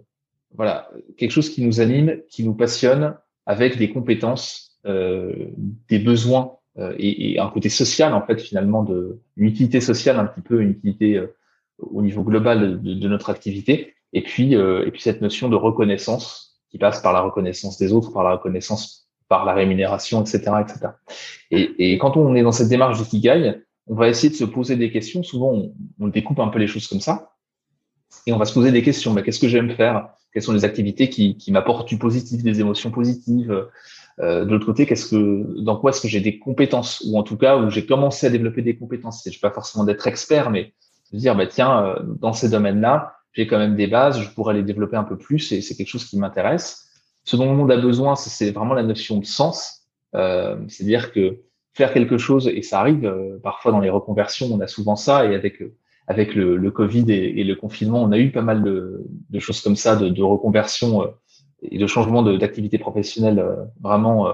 voilà, 0.56 0.90
quelque 1.16 1.30
chose 1.30 1.48
qui 1.48 1.64
nous 1.64 1.80
anime, 1.80 2.18
qui 2.28 2.42
nous 2.42 2.54
passionne, 2.54 3.14
avec 3.46 3.78
des 3.78 3.90
compétences 3.90 4.67
des 4.84 5.98
besoins 5.98 6.52
euh, 6.78 6.94
et, 6.98 7.32
et, 7.32 7.40
un 7.40 7.48
côté 7.48 7.68
social 7.68 8.14
en 8.14 8.22
fait 8.22 8.40
finalement 8.40 8.82
de 8.82 9.20
une 9.36 9.46
utilité 9.46 9.80
sociale 9.80 10.18
un 10.18 10.24
petit 10.24 10.40
peu 10.40 10.60
une 10.60 10.70
utilité 10.70 11.16
euh, 11.16 11.34
au 11.78 12.02
niveau 12.02 12.22
global 12.22 12.80
de, 12.82 12.94
de, 12.94 13.08
notre 13.08 13.30
activité. 13.30 13.94
Et 14.12 14.22
puis 14.22 14.54
et 14.54 14.90
puis 14.90 15.02
cette 15.02 15.20
notion 15.20 15.50
de 15.50 15.56
reconnaissance 15.56 16.62
qui 16.70 16.78
passe 16.78 17.02
par 17.02 17.12
la 17.12 17.20
reconnaissance 17.20 17.76
des 17.76 17.92
autres 17.92 18.10
par 18.10 18.24
la 18.24 18.32
reconnaissance 18.32 19.10
par 19.28 19.44
la 19.44 19.52
rémunération 19.52 20.22
etc 20.22 20.38
etc 20.62 20.92
et, 21.50 21.92
et 21.92 21.98
quand 21.98 22.16
on 22.16 22.34
est 22.34 22.42
dans 22.42 22.52
cette 22.52 22.70
démarche 22.70 22.96
d'ikigai 22.98 23.60
on 23.88 23.94
va 23.94 24.08
essayer 24.08 24.30
de 24.30 24.34
se 24.34 24.44
poser 24.44 24.76
des 24.76 24.90
questions. 24.90 25.22
Souvent 25.22 25.52
on, 25.52 25.74
on, 25.98 26.08
découpe 26.08 26.38
un 26.40 26.48
peu 26.48 26.58
les 26.58 26.66
choses 26.66 26.86
comme 26.86 27.00
ça. 27.00 27.32
Et 28.26 28.32
on 28.32 28.38
va 28.38 28.44
se 28.44 28.52
poser 28.52 28.70
des 28.70 28.82
questions. 28.82 29.12
Mais 29.14 29.22
qu'est-ce 29.22 29.40
que 29.40 29.48
j'aime 29.48 29.70
faire? 29.70 30.10
Quelles 30.32 30.42
sont 30.42 30.52
les 30.52 30.64
activités 30.64 31.08
qui, 31.08 31.36
qui 31.36 31.52
m'apportent 31.52 31.88
du 31.88 31.98
positif 31.98 32.42
des 32.42 32.60
émotions 32.60 32.90
positives? 32.90 33.50
euh, 33.50 33.64
de 34.20 34.50
l'autre 34.50 34.66
côté, 34.66 34.84
qu'est-ce 34.86 35.10
que, 35.10 35.62
dans 35.62 35.76
quoi 35.76 35.90
est-ce 35.90 36.00
que 36.00 36.08
j'ai 36.08 36.20
des 36.20 36.38
compétences, 36.38 37.04
ou 37.06 37.18
en 37.18 37.22
tout 37.22 37.36
cas 37.36 37.56
où 37.56 37.70
j'ai 37.70 37.86
commencé 37.86 38.26
à 38.26 38.30
développer 38.30 38.62
des 38.62 38.76
compétences. 38.76 39.26
Je 39.30 39.38
pas 39.38 39.50
forcément 39.50 39.84
d'être 39.84 40.06
expert, 40.06 40.50
mais 40.50 40.72
de 41.12 41.18
dire, 41.18 41.34
bah 41.36 41.46
tiens, 41.46 41.84
euh, 41.84 42.02
dans 42.20 42.32
ces 42.32 42.48
domaines-là, 42.48 43.14
j'ai 43.32 43.46
quand 43.46 43.58
même 43.58 43.76
des 43.76 43.86
bases, 43.86 44.20
je 44.20 44.28
pourrais 44.30 44.54
les 44.54 44.62
développer 44.62 44.96
un 44.96 45.04
peu 45.04 45.16
plus, 45.16 45.52
et 45.52 45.60
c'est 45.60 45.74
quelque 45.74 45.88
chose 45.88 46.04
qui 46.04 46.18
m'intéresse. 46.18 46.88
Ce 47.24 47.36
dont 47.36 47.50
le 47.50 47.56
monde 47.56 47.70
a 47.70 47.76
besoin, 47.76 48.16
c'est 48.16 48.50
vraiment 48.50 48.74
la 48.74 48.82
notion 48.82 49.18
de 49.18 49.24
sens, 49.24 49.86
euh, 50.14 50.56
c'est-à-dire 50.68 51.12
que 51.12 51.40
faire 51.74 51.92
quelque 51.92 52.18
chose, 52.18 52.48
et 52.48 52.62
ça 52.62 52.80
arrive 52.80 53.04
euh, 53.04 53.38
parfois 53.42 53.70
dans 53.70 53.80
les 53.80 53.90
reconversions, 53.90 54.48
on 54.52 54.60
a 54.60 54.66
souvent 54.66 54.96
ça, 54.96 55.26
et 55.26 55.34
avec 55.34 55.62
avec 56.10 56.34
le, 56.34 56.56
le 56.56 56.70
Covid 56.70 57.04
et, 57.12 57.44
le 57.44 57.54
confinement, 57.54 58.02
on 58.02 58.12
a 58.12 58.18
eu 58.18 58.32
pas 58.32 58.40
mal 58.40 58.62
de, 58.62 59.04
de 59.28 59.38
choses 59.38 59.60
comme 59.60 59.76
ça, 59.76 59.94
de, 59.94 60.08
de 60.08 60.22
reconversion 60.22 61.02
et 61.62 61.78
de 61.78 61.86
changement 61.86 62.22
d'activité 62.22 62.78
professionnelle 62.78 63.38
euh, 63.38 63.64
vraiment 63.80 64.28
euh, 64.28 64.32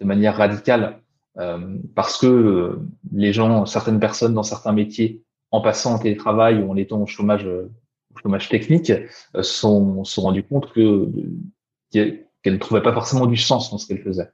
de 0.00 0.04
manière 0.04 0.36
radicale 0.36 1.00
euh, 1.38 1.76
parce 1.94 2.18
que 2.18 2.78
les 3.12 3.32
gens, 3.32 3.64
certaines 3.66 4.00
personnes 4.00 4.34
dans 4.34 4.42
certains 4.42 4.72
métiers, 4.72 5.22
en 5.50 5.60
passant 5.60 5.94
en 5.94 5.98
télétravail 5.98 6.62
ou 6.62 6.70
en 6.70 6.76
étant 6.76 7.00
au 7.00 7.06
chômage, 7.06 7.46
au 7.46 8.18
chômage 8.18 8.48
technique, 8.48 8.92
sont 9.40 10.04
sont 10.04 10.22
rendus 10.22 10.42
compte 10.42 10.72
que 10.72 11.08
qu'elles 11.90 12.26
ne 12.44 12.58
trouvaient 12.58 12.82
pas 12.82 12.92
forcément 12.92 13.26
du 13.26 13.36
sens 13.36 13.70
dans 13.70 13.78
ce 13.78 13.86
qu'elles 13.86 14.02
faisaient. 14.02 14.30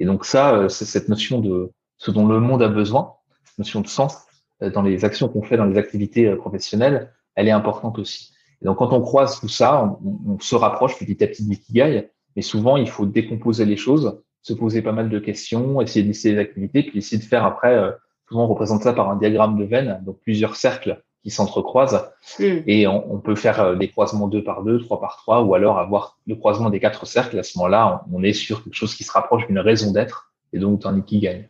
Et 0.00 0.06
donc 0.06 0.24
ça, 0.24 0.68
c'est 0.68 0.86
cette 0.86 1.08
notion 1.08 1.40
de 1.40 1.70
ce 1.96 2.10
dont 2.10 2.26
le 2.26 2.40
monde 2.40 2.62
a 2.62 2.68
besoin, 2.68 3.14
cette 3.44 3.58
notion 3.58 3.82
de 3.82 3.86
sens 3.86 4.16
dans 4.60 4.82
les 4.82 5.04
actions 5.04 5.28
qu'on 5.28 5.42
fait 5.42 5.56
dans 5.56 5.66
les 5.66 5.78
activités 5.78 6.34
professionnelles, 6.34 7.12
elle 7.36 7.46
est 7.46 7.52
importante 7.52 7.98
aussi. 7.98 8.32
Et 8.62 8.66
donc, 8.66 8.78
quand 8.78 8.92
on 8.92 9.00
croise 9.00 9.40
tout 9.40 9.48
ça, 9.48 9.98
on, 10.04 10.38
se 10.40 10.54
rapproche 10.54 10.98
petit 10.98 11.22
à 11.22 11.26
petit 11.26 11.46
du 11.46 11.58
Kigai, 11.58 12.10
mais 12.36 12.42
souvent, 12.42 12.76
il 12.76 12.88
faut 12.88 13.06
décomposer 13.06 13.64
les 13.64 13.76
choses, 13.76 14.20
se 14.42 14.52
poser 14.52 14.82
pas 14.82 14.92
mal 14.92 15.08
de 15.08 15.18
questions, 15.18 15.80
essayer 15.80 16.02
de 16.02 16.08
lister 16.08 16.32
les 16.32 16.38
activités, 16.38 16.82
puis 16.82 16.98
essayer 16.98 17.18
de 17.18 17.26
faire 17.26 17.44
après, 17.44 17.74
euh, 17.74 17.90
souvent 18.28 18.44
on 18.44 18.48
représente 18.48 18.82
ça 18.82 18.92
par 18.92 19.10
un 19.10 19.16
diagramme 19.16 19.58
de 19.58 19.64
veine, 19.64 20.00
donc 20.04 20.18
plusieurs 20.22 20.56
cercles 20.56 21.02
qui 21.22 21.30
s'entrecroisent, 21.30 22.10
mm. 22.38 22.44
et 22.66 22.86
on, 22.86 23.14
on, 23.14 23.18
peut 23.18 23.34
faire 23.34 23.60
euh, 23.60 23.76
des 23.76 23.88
croisements 23.88 24.28
deux 24.28 24.42
par 24.42 24.62
deux, 24.62 24.80
trois 24.80 25.00
par 25.00 25.16
trois, 25.16 25.42
ou 25.42 25.54
alors 25.54 25.78
avoir 25.78 26.18
le 26.26 26.36
croisement 26.36 26.70
des 26.70 26.80
quatre 26.80 27.06
cercles. 27.06 27.38
À 27.38 27.42
ce 27.42 27.58
moment-là, 27.58 28.04
on, 28.12 28.22
est 28.22 28.32
sur 28.32 28.62
quelque 28.62 28.74
chose 28.74 28.94
qui 28.94 29.04
se 29.04 29.12
rapproche 29.12 29.46
d'une 29.46 29.58
raison 29.58 29.92
d'être 29.92 30.32
et 30.52 30.58
donc 30.58 30.80
ton 30.80 30.96
ikigai. 30.96 31.48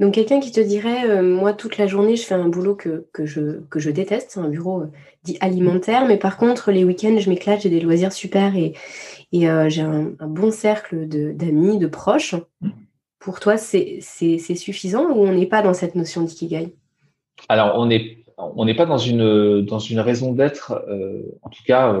Donc 0.00 0.14
quelqu'un 0.14 0.40
qui 0.40 0.50
te 0.50 0.60
dirait, 0.60 1.08
euh, 1.10 1.22
moi 1.22 1.52
toute 1.52 1.76
la 1.76 1.86
journée 1.86 2.16
je 2.16 2.24
fais 2.24 2.34
un 2.34 2.48
boulot 2.48 2.74
que, 2.74 3.06
que, 3.12 3.26
je, 3.26 3.60
que 3.68 3.78
je 3.78 3.90
déteste, 3.90 4.30
c'est 4.30 4.40
un 4.40 4.48
bureau 4.48 4.80
euh, 4.80 4.86
dit 5.24 5.36
alimentaire, 5.42 6.06
mais 6.06 6.16
par 6.16 6.38
contre 6.38 6.72
les 6.72 6.84
week-ends 6.84 7.18
je 7.18 7.28
m'éclate, 7.28 7.60
j'ai 7.60 7.68
des 7.68 7.80
loisirs 7.80 8.14
super 8.14 8.56
et, 8.56 8.72
et 9.32 9.48
euh, 9.50 9.68
j'ai 9.68 9.82
un, 9.82 10.14
bon 10.22 10.50
cercle 10.50 11.06
d'amis, 11.06 11.78
de, 11.78 11.86
proches. 11.86 12.34
Pour 13.18 13.40
toi 13.40 13.58
c'est 13.58 14.00
suffisant 14.00 15.04
ou 15.10 15.26
on 15.26 15.34
n'est 15.34 15.44
pas 15.44 15.60
dans 15.60 15.74
cette 15.74 15.94
notion 15.94 16.22
d'ikigai? 16.22 16.74
Alors 17.50 17.78
on 17.78 17.84
n'est 17.84 18.24
on 18.38 18.64
n'est 18.64 18.74
pas 18.74 18.86
dans 18.86 18.96
une, 18.96 19.66
dans 19.66 19.80
une 19.80 20.00
raison 20.00 20.32
d'être, 20.32 20.82
en 21.42 21.50
tout 21.50 21.62
cas 21.66 22.00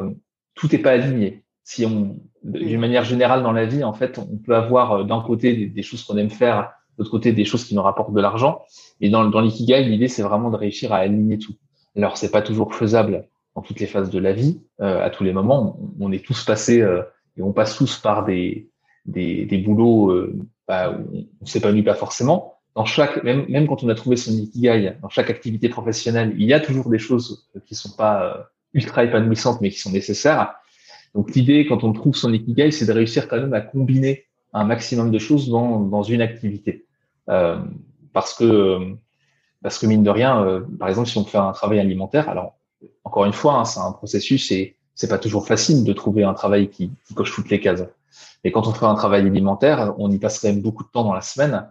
tout 0.54 0.68
n'est 0.72 0.78
pas 0.78 0.92
aligné. 0.92 1.44
Si 1.64 1.84
on, 1.84 2.16
d'une 2.42 2.80
manière 2.80 3.04
générale 3.04 3.42
dans 3.42 3.52
la 3.52 3.66
vie, 3.66 3.84
en 3.84 3.92
fait, 3.92 4.18
on 4.18 4.38
peut 4.38 4.56
avoir 4.56 5.04
d'un 5.04 5.20
côté 5.20 5.54
des, 5.54 5.66
des 5.66 5.82
choses 5.82 6.02
qu'on 6.02 6.16
aime 6.16 6.30
faire 6.30 6.72
l'autre 7.00 7.10
côté 7.10 7.32
des 7.32 7.44
choses 7.44 7.64
qui 7.64 7.74
nous 7.74 7.82
rapportent 7.82 8.12
de 8.12 8.20
l'argent. 8.20 8.62
Et 9.00 9.08
dans, 9.08 9.24
dans 9.24 9.40
l'ikigai, 9.40 9.82
l'idée 9.82 10.06
c'est 10.06 10.22
vraiment 10.22 10.50
de 10.50 10.56
réussir 10.56 10.92
à 10.92 10.98
aligner 10.98 11.38
tout. 11.38 11.54
Alors 11.96 12.16
c'est 12.16 12.30
pas 12.30 12.42
toujours 12.42 12.74
faisable 12.74 13.26
dans 13.56 13.62
toutes 13.62 13.80
les 13.80 13.86
phases 13.86 14.10
de 14.10 14.18
la 14.20 14.32
vie, 14.32 14.60
euh, 14.80 15.04
à 15.04 15.10
tous 15.10 15.24
les 15.24 15.32
moments. 15.32 15.80
On, 15.98 16.12
est 16.12 16.24
tous 16.24 16.44
passés 16.44 16.80
euh, 16.80 17.02
et 17.36 17.42
on 17.42 17.52
passe 17.52 17.74
tous 17.76 17.96
par 17.96 18.24
des 18.24 18.70
des, 19.06 19.46
des 19.46 19.58
boulots 19.58 20.10
euh, 20.10 20.38
bah, 20.68 20.90
où 20.92 21.26
on 21.40 21.46
s'épanouit 21.46 21.82
pas 21.82 21.94
forcément. 21.94 22.54
Dans 22.76 22.84
chaque, 22.84 23.24
même, 23.24 23.46
même 23.48 23.66
quand 23.66 23.82
on 23.82 23.88
a 23.88 23.94
trouvé 23.94 24.16
son 24.16 24.32
ikigai, 24.32 24.96
dans 25.02 25.08
chaque 25.08 25.30
activité 25.30 25.68
professionnelle, 25.68 26.34
il 26.38 26.46
y 26.46 26.52
a 26.52 26.60
toujours 26.60 26.88
des 26.88 26.98
choses 26.98 27.50
qui 27.66 27.74
sont 27.74 27.96
pas 27.96 28.22
euh, 28.22 28.42
ultra 28.74 29.04
épanouissantes, 29.04 29.60
mais 29.60 29.70
qui 29.70 29.78
sont 29.78 29.90
nécessaires. 29.90 30.54
Donc 31.14 31.34
l'idée, 31.34 31.66
quand 31.66 31.82
on 31.82 31.92
trouve 31.92 32.14
son 32.14 32.32
ikigai, 32.32 32.70
c'est 32.70 32.86
de 32.86 32.92
réussir 32.92 33.26
quand 33.26 33.36
même 33.36 33.54
à 33.54 33.60
combiner 33.60 34.26
un 34.52 34.64
maximum 34.64 35.10
de 35.10 35.18
choses 35.18 35.48
dans, 35.48 35.80
dans 35.80 36.02
une 36.02 36.20
activité. 36.20 36.86
Euh, 37.30 37.58
parce 38.12 38.34
que 38.34 38.78
parce 39.62 39.78
que 39.78 39.86
mine 39.86 40.02
de 40.02 40.10
rien, 40.10 40.42
euh, 40.44 40.60
par 40.78 40.88
exemple, 40.88 41.08
si 41.08 41.18
on 41.18 41.24
fait 41.24 41.38
un 41.38 41.52
travail 41.52 41.78
alimentaire, 41.80 42.28
alors 42.28 42.54
encore 43.04 43.24
une 43.26 43.32
fois, 43.32 43.54
hein, 43.54 43.64
c'est 43.64 43.80
un 43.80 43.92
processus 43.92 44.50
et 44.50 44.76
c'est 44.94 45.08
pas 45.08 45.18
toujours 45.18 45.46
facile 45.46 45.84
de 45.84 45.92
trouver 45.92 46.24
un 46.24 46.34
travail 46.34 46.70
qui, 46.70 46.90
qui, 47.06 47.14
coche 47.14 47.34
toutes 47.34 47.50
les 47.50 47.60
cases. 47.60 47.84
Mais 48.42 48.52
quand 48.52 48.66
on 48.66 48.72
fait 48.72 48.86
un 48.86 48.94
travail 48.94 49.26
alimentaire, 49.26 49.94
on 49.98 50.10
y 50.10 50.18
passe 50.18 50.40
quand 50.40 50.48
même 50.48 50.62
beaucoup 50.62 50.82
de 50.82 50.88
temps 50.88 51.04
dans 51.04 51.14
la 51.14 51.20
semaine. 51.20 51.70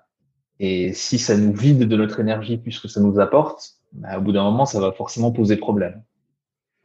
Et 0.59 0.93
si 0.93 1.17
ça 1.17 1.35
nous 1.35 1.53
vide 1.53 1.79
de 1.79 1.95
notre 1.95 2.19
énergie 2.19 2.57
plus 2.57 2.79
que 2.79 2.87
ça 2.87 3.01
nous 3.01 3.19
apporte, 3.19 3.75
bah, 3.93 4.17
au 4.17 4.21
bout 4.21 4.31
d'un 4.31 4.43
moment, 4.43 4.65
ça 4.65 4.79
va 4.79 4.91
forcément 4.91 5.31
poser 5.31 5.57
problème. 5.57 6.03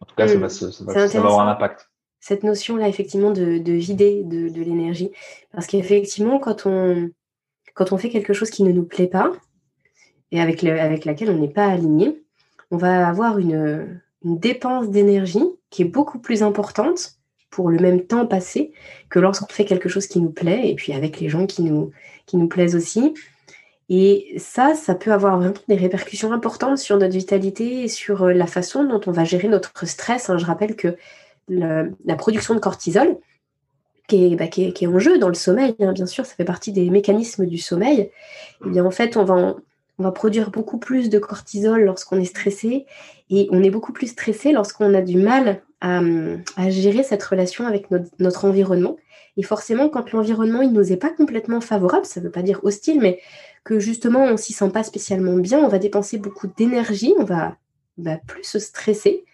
En 0.00 0.06
tout 0.06 0.14
cas, 0.14 0.26
ça, 0.26 0.38
va, 0.38 0.48
ça, 0.48 0.66
va, 0.66 1.08
ça 1.08 1.20
va 1.20 1.26
avoir 1.26 1.46
un 1.46 1.50
impact 1.50 1.90
cette 2.24 2.42
notion-là, 2.42 2.88
effectivement, 2.88 3.32
de, 3.32 3.58
de 3.58 3.72
vider 3.74 4.22
de, 4.24 4.48
de 4.48 4.62
l'énergie. 4.62 5.10
Parce 5.52 5.66
qu'effectivement, 5.66 6.38
quand 6.38 6.64
on, 6.64 7.10
quand 7.74 7.92
on 7.92 7.98
fait 7.98 8.08
quelque 8.08 8.32
chose 8.32 8.50
qui 8.50 8.62
ne 8.62 8.72
nous 8.72 8.84
plaît 8.84 9.08
pas 9.08 9.32
et 10.30 10.40
avec, 10.40 10.62
laquelle 10.62 11.30
on 11.30 11.38
n'est 11.38 11.48
pas 11.48 11.66
aligné, 11.66 12.22
on 12.70 12.76
va 12.76 13.06
avoir 13.06 13.38
une, 13.38 14.00
dépense 14.22 14.88
d'énergie 14.88 15.44
qui 15.68 15.82
est 15.82 15.87
beaucoup 15.87 16.18
plus 16.18 16.42
importante 16.42 17.16
pour 17.50 17.68
le 17.68 17.78
même 17.78 18.06
temps 18.06 18.26
passé 18.26 18.72
que 19.10 19.18
lorsqu'on 19.18 19.52
fait 19.52 19.66
quelque 19.66 19.90
chose 19.90 20.06
qui 20.06 20.18
nous 20.18 20.30
plaît 20.30 20.70
et 20.70 20.74
puis 20.74 20.94
avec 20.94 21.20
les 21.20 21.28
gens 21.28 21.44
qui 21.44 21.62
nous, 21.62 21.90
qui 22.24 22.38
nous 22.38 22.48
plaisent 22.48 22.74
aussi. 22.74 23.12
Et 23.90 24.34
ça, 24.38 24.74
ça 24.74 24.94
peut 24.94 25.12
avoir 25.12 25.37
vraiment 25.37 25.52
des 25.68 25.74
répercussions 25.74 26.32
importantes 26.32 26.78
sur 26.78 26.96
notre 26.96 27.12
vitalité 27.12 27.82
et 27.82 27.88
sur 27.88 28.22
euh, 28.22 28.32
la 28.32 28.46
façon 28.46 28.82
dont 28.84 29.00
on 29.06 29.12
va 29.12 29.24
gérer 29.24 29.48
notre 29.48 29.87
stress. 29.87 30.30
Hein. 30.30 30.38
Je 30.38 30.46
rappelle 30.46 30.74
que 30.74 30.96
la 31.48 32.16
production 32.16 32.54
de 32.54 32.60
cortisol, 32.60 33.18
bah, 34.11 34.49
qui 34.49 34.64
est, 34.64 34.87
en 34.87 34.99
jeu 34.99 35.19
dans 35.19 35.29
le 35.29 35.35
sommeil, 35.35 35.75
hein, 35.81 35.93
bien 35.93 36.07
sûr, 36.07 36.27
ça 36.27 36.35
fait 36.35 36.45
partie 36.45 36.73
des 36.73 36.90
mécanismes 36.90 37.47
du 37.47 37.59
sommeil, 37.59 38.11
eh 38.64 38.69
bien 38.69 38.85
en 38.85 38.90
fait, 38.90 39.17
on 39.17 39.25
va, 39.25 39.57
on 39.99 40.03
va 40.03 40.12
produire 40.12 40.51
beaucoup 40.51 40.79
plus 40.79 41.09
de 41.09 41.19
cortisol 41.19 41.85
lorsqu'on 41.85 42.21
est 42.21 42.27
stressé, 42.27 42.87
et 43.31 43.49
on 43.51 43.62
est 43.62 43.71
beaucoup 43.71 43.93
plus 43.93 44.09
stressé 44.09 44.53
lorsqu'on 44.53 44.93
a 44.93 45.01
du 45.01 45.17
mal 45.17 45.62
à, 45.81 46.01
gérer 46.71 47.03
cette 47.03 47.23
relation 47.23 47.67
avec 47.67 47.90
notre, 47.90 48.45
environnement. 48.47 48.97
Et 49.37 49.43
forcément, 49.43 49.88
quand 49.88 50.12
l'environnement 50.12 50.62
il 50.62 50.73
nous 50.73 50.93
est 50.93 50.97
pas 50.97 51.11
complètement 51.11 51.61
favorable, 51.61 52.07
ça 52.07 52.21
ne 52.21 52.27
veut 52.27 52.31
pas 52.31 52.43
dire 52.43 52.61
hostile, 52.62 53.01
mais 53.01 53.21
que 53.64 53.79
justement 53.81 54.25
on 54.25 54.37
s'y 54.37 54.53
sent 54.53 54.71
pas 54.71 54.83
spécialement 54.83 55.37
bien, 55.37 55.59
on 55.59 55.69
va 55.69 55.79
dépenser 55.79 56.19
beaucoup 56.19 56.47
d'énergie, 56.47 57.14
on 57.19 57.25
va, 57.25 57.57
va 57.99 58.17
plus 58.17 58.45
se 58.45 58.59
stresser. 58.59 59.25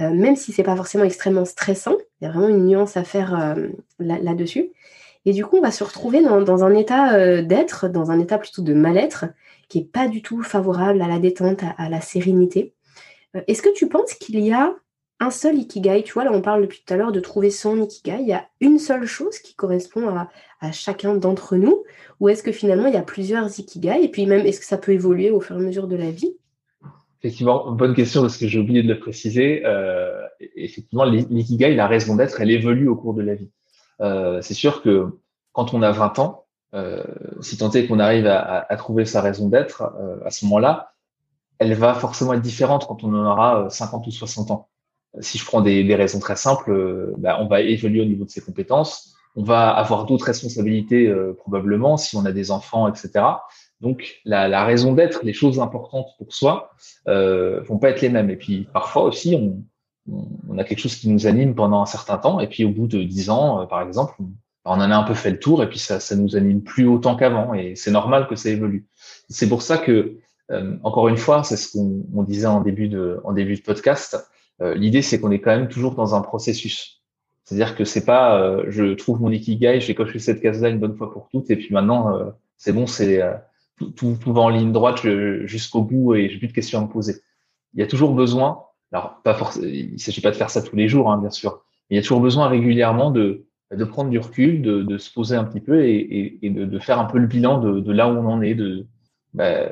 Euh, 0.00 0.10
même 0.10 0.36
si 0.36 0.52
c'est 0.52 0.62
pas 0.62 0.76
forcément 0.76 1.04
extrêmement 1.04 1.44
stressant, 1.44 1.96
il 2.20 2.24
y 2.24 2.26
a 2.26 2.30
vraiment 2.30 2.48
une 2.48 2.66
nuance 2.66 2.96
à 2.96 3.04
faire 3.04 3.38
euh, 3.38 3.68
là-dessus. 3.98 4.72
et 5.26 5.32
du 5.32 5.44
coup, 5.44 5.58
on 5.58 5.62
va 5.62 5.70
se 5.70 5.84
retrouver 5.84 6.22
dans, 6.22 6.64
un 6.64 6.74
état 6.74 7.14
euh, 7.14 7.42
d'être, 7.42 7.88
dans 7.88 8.10
un 8.10 8.18
état 8.18 8.38
plutôt 8.38 8.62
de 8.62 8.72
mal-être, 8.72 9.26
qui 9.68 9.80
n'est 9.80 9.84
pas 9.84 10.08
du 10.08 10.22
tout 10.22 10.42
favorable 10.42 11.02
à 11.02 11.08
la 11.08 11.18
détente, 11.18 11.60
à, 11.76 11.88
la 11.88 12.00
sérénité. 12.00 12.74
Est-ce 13.46 13.62
que 13.62 13.72
tu 13.72 13.88
penses 13.88 14.14
qu'il 14.14 14.40
y 14.40 14.52
a 14.52 14.74
un 15.20 15.30
seul 15.30 15.58
ikigai? 15.58 16.02
Tu 16.02 16.14
vois, 16.14 16.24
là, 16.24 16.32
on 16.32 16.42
parle 16.42 16.62
depuis 16.62 16.82
tout 16.84 16.92
à 16.92 16.96
l'heure 16.96 17.12
de 17.12 17.20
trouver 17.20 17.50
son 17.50 17.80
ikigai. 17.80 18.18
Il 18.20 18.26
y 18.26 18.32
a 18.32 18.48
une 18.60 18.78
seule 18.78 19.06
chose 19.06 19.38
qui 19.38 19.54
correspond 19.54 20.08
à, 20.08 20.28
à 20.60 20.72
chacun 20.72 21.14
d'entre 21.14 21.56
nous? 21.56 21.84
Ou 22.18 22.28
est-ce 22.28 22.42
que 22.42 22.52
finalement, 22.52 22.88
il 22.88 22.94
y 22.94 22.96
a 22.96 23.02
plusieurs 23.02 23.60
ikigai? 23.60 24.02
Et 24.02 24.08
puis 24.08 24.26
même, 24.26 24.46
est-ce 24.46 24.60
que 24.60 24.66
ça 24.66 24.78
peut 24.78 24.92
évoluer 24.92 25.30
au 25.30 25.40
fur 25.40 25.56
et 25.56 25.60
à 25.60 25.62
mesure 25.62 25.86
de 25.86 25.96
la 25.96 26.10
vie? 26.10 26.34
Effectivement, 27.22 27.70
bonne 27.72 27.94
question 27.94 28.22
parce 28.22 28.38
que 28.38 28.48
j'ai 28.48 28.58
oublié 28.58 28.82
de 28.82 28.88
le 28.88 28.98
préciser. 28.98 29.62
Euh, 29.66 30.22
effectivement, 30.56 31.04
l'ikigai, 31.04 31.74
la 31.74 31.86
raison 31.86 32.16
d'être, 32.16 32.40
elle 32.40 32.50
évolue 32.50 32.88
au 32.88 32.96
cours 32.96 33.14
de 33.14 33.22
la 33.22 33.34
vie. 33.34 33.50
Euh, 34.00 34.40
c'est 34.40 34.54
sûr 34.54 34.82
que 34.82 35.18
quand 35.52 35.74
on 35.74 35.82
a 35.82 35.92
20 35.92 36.18
ans, 36.18 36.46
euh, 36.74 37.02
si 37.40 37.56
tant 37.56 37.70
est 37.70 37.86
qu'on 37.86 37.98
arrive 37.98 38.26
à, 38.26 38.76
trouver 38.76 39.04
sa 39.04 39.20
raison 39.20 39.48
d'être, 39.48 39.82
euh, 40.00 40.16
à 40.24 40.30
ce 40.30 40.44
moment-là, 40.44 40.92
elle 41.58 41.74
va 41.74 41.94
forcément 41.94 42.32
être 42.32 42.40
différente 42.40 42.86
quand 42.86 43.04
on 43.04 43.12
en 43.12 43.26
aura 43.26 43.68
50 43.68 44.04
euh, 44.04 44.08
ou 44.08 44.12
60 44.12 44.50
ans. 44.50 44.68
Si 45.20 45.38
je 45.38 45.44
prends 45.44 45.60
des, 45.60 45.94
raisons 45.94 46.20
très 46.20 46.36
simples, 46.36 47.12
bah, 47.18 47.38
on 47.40 47.48
va 47.48 47.60
évoluer 47.60 48.00
au 48.00 48.04
niveau 48.04 48.24
de 48.24 48.30
ses 48.30 48.40
compétences, 48.40 49.14
on 49.34 49.42
va 49.42 49.70
avoir 49.70 50.06
d'autres 50.06 50.24
responsabilités 50.26 51.12
probablement 51.38 51.96
si 51.96 52.16
on 52.16 52.24
a 52.24 52.32
des 52.32 52.52
enfants, 52.52 52.88
etc. 52.88 53.24
Donc, 53.80 54.20
la, 54.24 54.46
la 54.48 54.64
raison 54.64 54.92
d'être, 54.92 55.24
les 55.24 55.32
choses 55.32 55.58
importantes 55.58 56.08
pour 56.18 56.34
soi, 56.34 56.72
euh, 57.08 57.62
vont 57.62 57.78
pas 57.78 57.90
être 57.90 58.02
les 58.02 58.10
mêmes. 58.10 58.30
Et 58.30 58.36
puis, 58.36 58.68
parfois 58.72 59.04
aussi, 59.04 59.36
on, 59.36 60.58
a 60.58 60.64
quelque 60.64 60.80
chose 60.80 60.96
qui 60.96 61.08
nous 61.08 61.26
anime 61.26 61.54
pendant 61.54 61.80
un 61.82 61.86
certain 61.86 62.18
temps, 62.18 62.40
et 62.40 62.48
puis 62.48 62.64
au 62.64 62.70
bout 62.70 62.86
de 62.86 63.02
dix 63.02 63.30
ans, 63.30 63.62
euh, 63.62 63.66
par 63.66 63.80
exemple, 63.82 64.14
on, 64.64 64.72
en 64.72 64.80
a 64.80 64.96
un 64.96 65.04
peu 65.04 65.14
fait 65.14 65.30
le 65.30 65.38
tour, 65.38 65.62
et 65.62 65.68
puis 65.68 65.78
ça, 65.78 66.00
ça 66.00 66.16
nous 66.16 66.36
anime 66.36 66.62
plus 66.62 66.86
autant 66.86 67.16
qu'avant, 67.16 67.54
et 67.54 67.74
c'est 67.74 67.90
normal 67.90 68.26
que 68.28 68.36
ça 68.36 68.50
évolue. 68.50 68.86
C'est 69.28 69.48
pour 69.48 69.62
ça 69.62 69.78
que, 69.78 70.18
euh, 70.50 70.76
encore 70.82 71.08
une 71.08 71.16
fois, 71.16 71.42
c'est 71.44 71.56
ce 71.56 71.72
qu'on 71.72 72.22
disait 72.24 72.46
en 72.46 72.60
début 72.60 72.88
de, 72.88 73.20
en 73.24 73.32
début 73.32 73.56
de 73.56 73.62
podcast. 73.62 74.18
Euh, 74.60 74.74
l'idée, 74.74 75.00
c'est 75.00 75.20
qu'on 75.20 75.30
est 75.30 75.40
quand 75.40 75.56
même 75.56 75.68
toujours 75.68 75.94
dans 75.94 76.14
un 76.14 76.20
processus. 76.20 77.02
C'est-à-dire 77.44 77.74
que 77.74 77.84
c'est 77.84 78.04
pas, 78.04 78.38
euh, 78.38 78.64
je 78.68 78.94
trouve 78.94 79.22
mon 79.22 79.30
ikigai, 79.30 79.80
j'ai 79.80 79.94
coché 79.94 80.18
cette 80.18 80.42
case-là 80.42 80.68
une 80.68 80.78
bonne 80.78 80.96
fois 80.96 81.10
pour 81.10 81.28
toutes, 81.28 81.50
et 81.50 81.56
puis 81.56 81.72
maintenant, 81.72 82.20
c'est 82.58 82.72
bon, 82.72 82.86
c'est 82.86 83.22
tout, 83.96 84.16
tout, 84.20 84.32
va 84.32 84.42
en 84.42 84.48
ligne 84.48 84.72
droite 84.72 85.00
jusqu'au 85.44 85.82
bout 85.82 86.14
et 86.14 86.28
j'ai 86.28 86.38
plus 86.38 86.48
de 86.48 86.52
questions 86.52 86.78
à 86.78 86.82
me 86.82 86.88
poser. 86.88 87.16
Il 87.74 87.80
y 87.80 87.82
a 87.82 87.86
toujours 87.86 88.14
besoin, 88.14 88.64
alors 88.92 89.20
pas 89.22 89.34
forcément, 89.34 89.66
il 89.66 89.98
s'agit 90.00 90.20
pas 90.20 90.30
de 90.30 90.36
faire 90.36 90.50
ça 90.50 90.62
tous 90.62 90.76
les 90.76 90.88
jours, 90.88 91.10
hein, 91.10 91.18
bien 91.18 91.30
sûr, 91.30 91.62
mais 91.88 91.96
il 91.96 91.98
y 91.98 91.98
a 91.98 92.02
toujours 92.02 92.20
besoin 92.20 92.48
régulièrement 92.48 93.10
de, 93.10 93.46
de 93.72 93.84
prendre 93.84 94.10
du 94.10 94.18
recul, 94.18 94.62
de, 94.62 94.82
de 94.82 94.98
se 94.98 95.12
poser 95.12 95.36
un 95.36 95.44
petit 95.44 95.60
peu 95.60 95.84
et, 95.84 95.96
et, 95.96 96.46
et 96.46 96.50
de, 96.50 96.64
de, 96.64 96.78
faire 96.78 96.98
un 96.98 97.04
peu 97.04 97.18
le 97.18 97.26
bilan 97.26 97.60
de, 97.60 97.80
de 97.80 97.92
là 97.92 98.08
où 98.08 98.16
on 98.16 98.26
en 98.26 98.42
est, 98.42 98.54
de, 98.54 98.86
bah, 99.32 99.70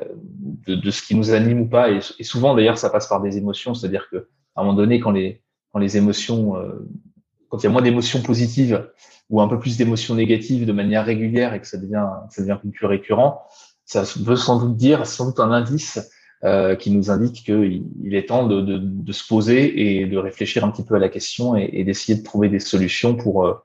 de, 0.67 0.75
de, 0.75 0.91
ce 0.91 1.01
qui 1.01 1.15
nous 1.15 1.31
anime 1.31 1.61
ou 1.61 1.67
pas. 1.67 1.91
Et, 1.91 1.99
et 2.17 2.23
souvent, 2.23 2.55
d'ailleurs, 2.55 2.77
ça 2.77 2.89
passe 2.89 3.07
par 3.07 3.21
des 3.21 3.37
émotions, 3.37 3.73
c'est-à-dire 3.73 4.07
que 4.09 4.27
à 4.55 4.61
un 4.61 4.63
moment 4.63 4.77
donné, 4.77 4.99
quand 4.99 5.11
les, 5.11 5.41
quand 5.71 5.79
les 5.79 5.97
émotions, 5.97 6.55
euh, 6.55 6.87
quand 7.49 7.57
il 7.59 7.63
y 7.65 7.67
a 7.67 7.69
moins 7.69 7.81
d'émotions 7.81 8.21
positives 8.21 8.89
ou 9.29 9.41
un 9.41 9.47
peu 9.47 9.59
plus 9.59 9.77
d'émotions 9.77 10.15
négatives 10.15 10.65
de 10.65 10.71
manière 10.71 11.05
régulière 11.05 11.53
et 11.53 11.61
que 11.61 11.67
ça 11.67 11.77
devient, 11.77 12.07
ça 12.29 12.41
devient 12.41 12.57
plus 12.71 12.85
récurrent, 12.85 13.43
ça 13.89 14.03
veut 14.17 14.35
sans 14.35 14.59
doute 14.59 14.77
dire, 14.77 15.07
sans 15.07 15.25
doute 15.25 15.39
un 15.39 15.51
indice 15.51 15.99
euh, 16.43 16.75
qui 16.75 16.91
nous 16.91 17.09
indique 17.09 17.43
qu'il 17.43 17.83
il 18.03 18.13
est 18.13 18.27
temps 18.27 18.45
de, 18.45 18.61
de, 18.61 18.77
de, 18.77 19.11
se 19.11 19.27
poser 19.27 19.99
et 19.99 20.05
de 20.05 20.15
réfléchir 20.19 20.63
un 20.63 20.69
petit 20.69 20.83
peu 20.83 20.93
à 20.93 20.99
la 20.99 21.09
question 21.09 21.55
et, 21.55 21.83
d'essayer 21.83 22.19
de 22.19 22.23
trouver 22.23 22.49
des 22.49 22.59
solutions 22.59 23.15
pour, 23.15 23.47
euh, 23.47 23.55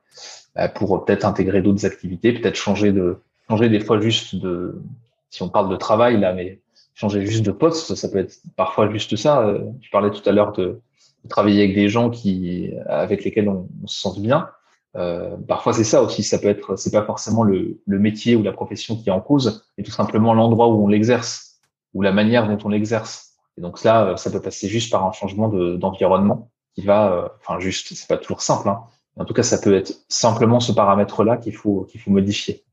bah, 0.54 0.70
pour 0.70 1.04
peut-être 1.04 1.26
intégrer 1.26 1.60
d'autres 1.60 1.84
activités, 1.84 2.32
peut-être 2.32 2.56
changer 2.56 2.90
de 2.90 3.18
changer 3.50 3.68
des 3.68 3.80
fois 3.80 4.00
juste 4.00 4.34
de 4.34 4.80
si 5.28 5.42
on 5.42 5.50
parle 5.50 5.68
de 5.68 5.76
travail 5.76 6.18
là, 6.18 6.32
mais 6.32 6.58
changer 6.94 7.26
juste 7.26 7.44
de 7.44 7.52
poste, 7.52 7.94
ça 7.94 8.08
peut 8.08 8.18
être 8.18 8.38
parfois 8.56 8.90
juste 8.90 9.16
ça. 9.16 9.54
Je 9.82 9.90
parlais 9.90 10.10
tout 10.10 10.26
à 10.26 10.32
l'heure 10.32 10.52
de, 10.52 10.80
de, 11.24 11.28
travailler 11.28 11.64
avec 11.64 11.74
des 11.74 11.90
gens 11.90 12.08
qui 12.08 12.70
avec 12.86 13.24
lesquels 13.24 13.50
on, 13.50 13.68
on 13.82 13.86
se 13.86 14.00
sent 14.00 14.20
bien. 14.20 14.48
Euh, 14.96 15.36
parfois 15.48 15.72
c'est 15.72 15.84
ça 15.84 16.02
aussi, 16.02 16.22
ça 16.22 16.38
peut 16.38 16.48
être, 16.48 16.76
c'est 16.76 16.92
pas 16.92 17.04
forcément 17.04 17.42
le, 17.42 17.80
le, 17.84 17.98
métier 17.98 18.36
ou 18.36 18.42
la 18.42 18.52
profession 18.52 18.96
qui 18.96 19.08
est 19.08 19.12
en 19.12 19.20
cause, 19.20 19.66
mais 19.76 19.82
tout 19.82 19.90
simplement 19.90 20.34
l'endroit 20.34 20.68
où 20.68 20.84
on 20.84 20.86
l'exerce 20.86 21.60
ou 21.94 22.02
la 22.02 22.12
manière 22.12 22.46
dont 22.46 22.58
on 22.64 22.68
l'exerce. 22.68 23.34
Et 23.58 23.60
donc 23.60 23.82
là, 23.82 24.06
euh, 24.06 24.16
ça 24.16 24.30
peut 24.30 24.40
passer 24.40 24.68
juste 24.68 24.92
par 24.92 25.04
un 25.04 25.12
changement 25.12 25.48
d'environnement 25.48 26.50
qui 26.74 26.82
va, 26.82 27.12
euh, 27.12 27.28
enfin 27.40 27.58
juste, 27.58 27.92
c'est 27.94 28.08
pas 28.08 28.18
toujours 28.18 28.42
simple, 28.42 28.68
hein, 28.68 28.84
en 29.16 29.24
tout 29.24 29.34
cas 29.34 29.42
ça 29.42 29.58
peut 29.58 29.74
être 29.74 29.92
simplement 30.08 30.60
ce 30.60 30.70
paramètre-là 30.72 31.38
qu'il 31.38 31.56
faut 31.56 31.84
qu'il 31.84 32.00
faut 32.00 32.10
modifier. 32.10 32.64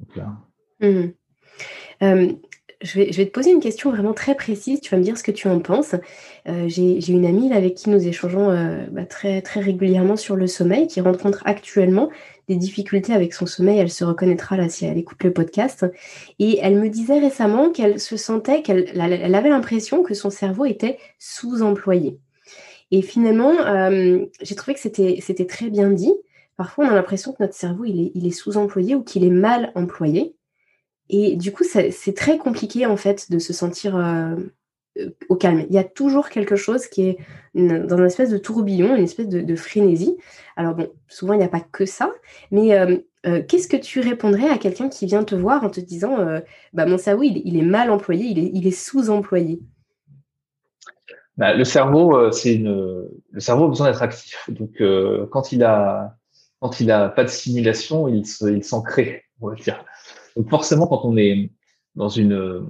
Donc, 0.00 0.24
Mmh. 0.80 2.36
Je, 2.82 3.00
vais, 3.00 3.26
te 3.26 3.30
poser 3.30 3.50
une 3.50 3.60
question 3.60 3.90
vraiment 3.90 4.12
très 4.12 4.34
précise. 4.34 4.80
Tu 4.80 4.90
vas 4.90 4.98
me 4.98 5.02
dire 5.02 5.16
ce 5.16 5.22
que 5.22 5.30
tu 5.30 5.48
en 5.48 5.60
penses. 5.60 5.94
Euh, 6.48 6.68
J'ai 6.68 7.12
une 7.12 7.26
amie 7.26 7.52
avec 7.52 7.74
qui 7.74 7.90
nous 7.90 8.06
échangeons 8.06 8.50
euh, 8.50 8.84
bah, 8.90 9.06
très, 9.06 9.42
très 9.42 9.60
régulièrement 9.60 10.16
sur 10.16 10.36
le 10.36 10.46
sommeil, 10.46 10.86
qui 10.86 11.00
rencontre 11.00 11.42
actuellement 11.46 12.10
des 12.48 12.56
difficultés 12.56 13.12
avec 13.12 13.34
son 13.34 13.46
sommeil. 13.46 13.78
Elle 13.78 13.90
se 13.90 14.04
reconnaîtra 14.04 14.56
là 14.56 14.68
si 14.68 14.84
elle 14.84 14.98
écoute 14.98 15.22
le 15.24 15.32
podcast. 15.32 15.86
Et 16.38 16.58
elle 16.62 16.78
me 16.78 16.88
disait 16.88 17.18
récemment 17.18 17.70
qu'elle 17.70 17.98
se 17.98 18.16
sentait, 18.16 18.62
qu'elle 18.62 18.90
elle 18.94 19.34
avait 19.34 19.48
l'impression 19.48 20.02
que 20.02 20.14
son 20.14 20.30
cerveau 20.30 20.64
était 20.66 20.98
sous-employé. 21.18 22.18
Et 22.90 23.02
finalement, 23.02 23.52
euh, 23.66 24.26
j'ai 24.42 24.54
trouvé 24.54 24.74
que 24.74 24.80
c'était 24.80 25.46
très 25.46 25.70
bien 25.70 25.90
dit. 25.90 26.14
Parfois, 26.56 26.86
on 26.86 26.88
a 26.88 26.94
l'impression 26.94 27.32
que 27.32 27.42
notre 27.42 27.54
cerveau, 27.54 27.84
il 27.84 28.00
est, 28.00 28.12
il 28.14 28.26
est 28.26 28.30
sous-employé 28.30 28.94
ou 28.94 29.02
qu'il 29.02 29.24
est 29.24 29.30
mal 29.30 29.72
employé. 29.74 30.35
Et 31.08 31.36
du 31.36 31.52
coup, 31.52 31.64
c'est 31.64 32.14
très 32.14 32.38
compliqué, 32.38 32.86
en 32.86 32.96
fait, 32.96 33.30
de 33.30 33.38
se 33.38 33.52
sentir 33.52 33.96
euh, 33.96 34.34
euh, 34.98 35.10
au 35.28 35.36
calme. 35.36 35.64
Il 35.68 35.74
y 35.74 35.78
a 35.78 35.84
toujours 35.84 36.28
quelque 36.28 36.56
chose 36.56 36.86
qui 36.86 37.02
est 37.02 37.18
dans 37.54 37.98
une 37.98 38.06
espèce 38.06 38.30
de 38.30 38.38
tourbillon, 38.38 38.96
une 38.96 39.04
espèce 39.04 39.28
de, 39.28 39.56
frénésie. 39.56 40.16
Alors 40.56 40.74
bon, 40.74 40.88
souvent, 41.08 41.34
il 41.34 41.38
n'y 41.38 41.44
a 41.44 41.48
pas 41.48 41.60
que 41.60 41.86
ça. 41.86 42.12
Mais 42.50 42.70
qu'est-ce 43.48 43.68
que 43.68 43.76
tu 43.76 44.00
répondrais 44.00 44.48
à 44.48 44.58
quelqu'un 44.58 44.88
qui 44.88 45.06
vient 45.06 45.24
te 45.24 45.34
voir 45.34 45.64
en 45.64 45.70
te 45.70 45.80
disant 45.80 46.18
bah, 46.72 46.86
Mon 46.86 46.98
cerveau, 46.98 47.22
il, 47.22 47.56
est 47.56 47.62
mal 47.62 47.90
employé, 47.90 48.26
il 48.26 48.66
est, 48.66 48.70
sous-employé? 48.70 49.60
Bah, 51.36 51.54
le 51.54 51.64
cerveau, 51.64 52.30
c'est. 52.32 52.56
Le 52.56 53.08
cerveau 53.38 53.66
a 53.66 53.68
besoin 53.68 53.90
d'être 53.90 54.02
actif. 54.02 54.50
Donc, 54.50 54.82
quand 55.30 55.52
il 55.52 55.62
a 55.62 56.16
quand 56.60 56.80
il 56.80 56.90
a 56.90 57.08
pas 57.08 57.24
de 57.24 57.28
simulation, 57.28 58.08
il 58.08 58.26
s'en 58.26 58.82
on 59.40 59.48
va 59.48 59.54
dire. 59.54 59.84
Donc 60.36 60.48
forcément, 60.50 60.86
quand 60.86 61.02
on 61.04 61.16
est 61.16 61.50
dans 61.94 62.08
une 62.08 62.66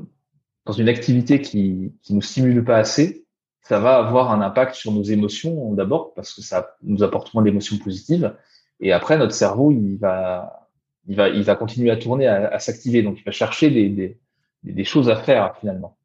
dans 0.64 0.72
une 0.72 0.88
activité 0.88 1.40
qui 1.40 1.94
qui 2.02 2.14
nous 2.14 2.22
stimule 2.22 2.64
pas 2.64 2.76
assez, 2.78 3.26
ça 3.62 3.78
va 3.80 3.96
avoir 3.96 4.30
un 4.30 4.40
impact 4.40 4.74
sur 4.74 4.92
nos 4.92 5.02
émotions 5.02 5.72
d'abord 5.74 6.14
parce 6.14 6.32
que 6.32 6.42
ça 6.42 6.76
nous 6.82 7.02
apporte 7.02 7.34
moins 7.34 7.42
d'émotions 7.42 7.78
positives. 7.78 8.34
Et 8.80 8.92
après, 8.92 9.18
notre 9.18 9.34
cerveau, 9.34 9.72
il 9.72 9.96
va 9.96 10.68
il 11.08 11.16
va 11.16 11.28
il 11.28 11.42
va 11.42 11.56
continuer 11.56 11.90
à 11.90 11.96
tourner, 11.96 12.26
à, 12.26 12.58
s'activer. 12.58 13.02
Donc 13.02 13.18
il 13.18 13.24
va 13.24 13.32
chercher 13.32 13.70
des, 13.70 13.88
des 13.88 14.18
des 14.62 14.84
choses 14.84 15.08
à 15.08 15.16
faire 15.16 15.56
finalement. 15.58 15.96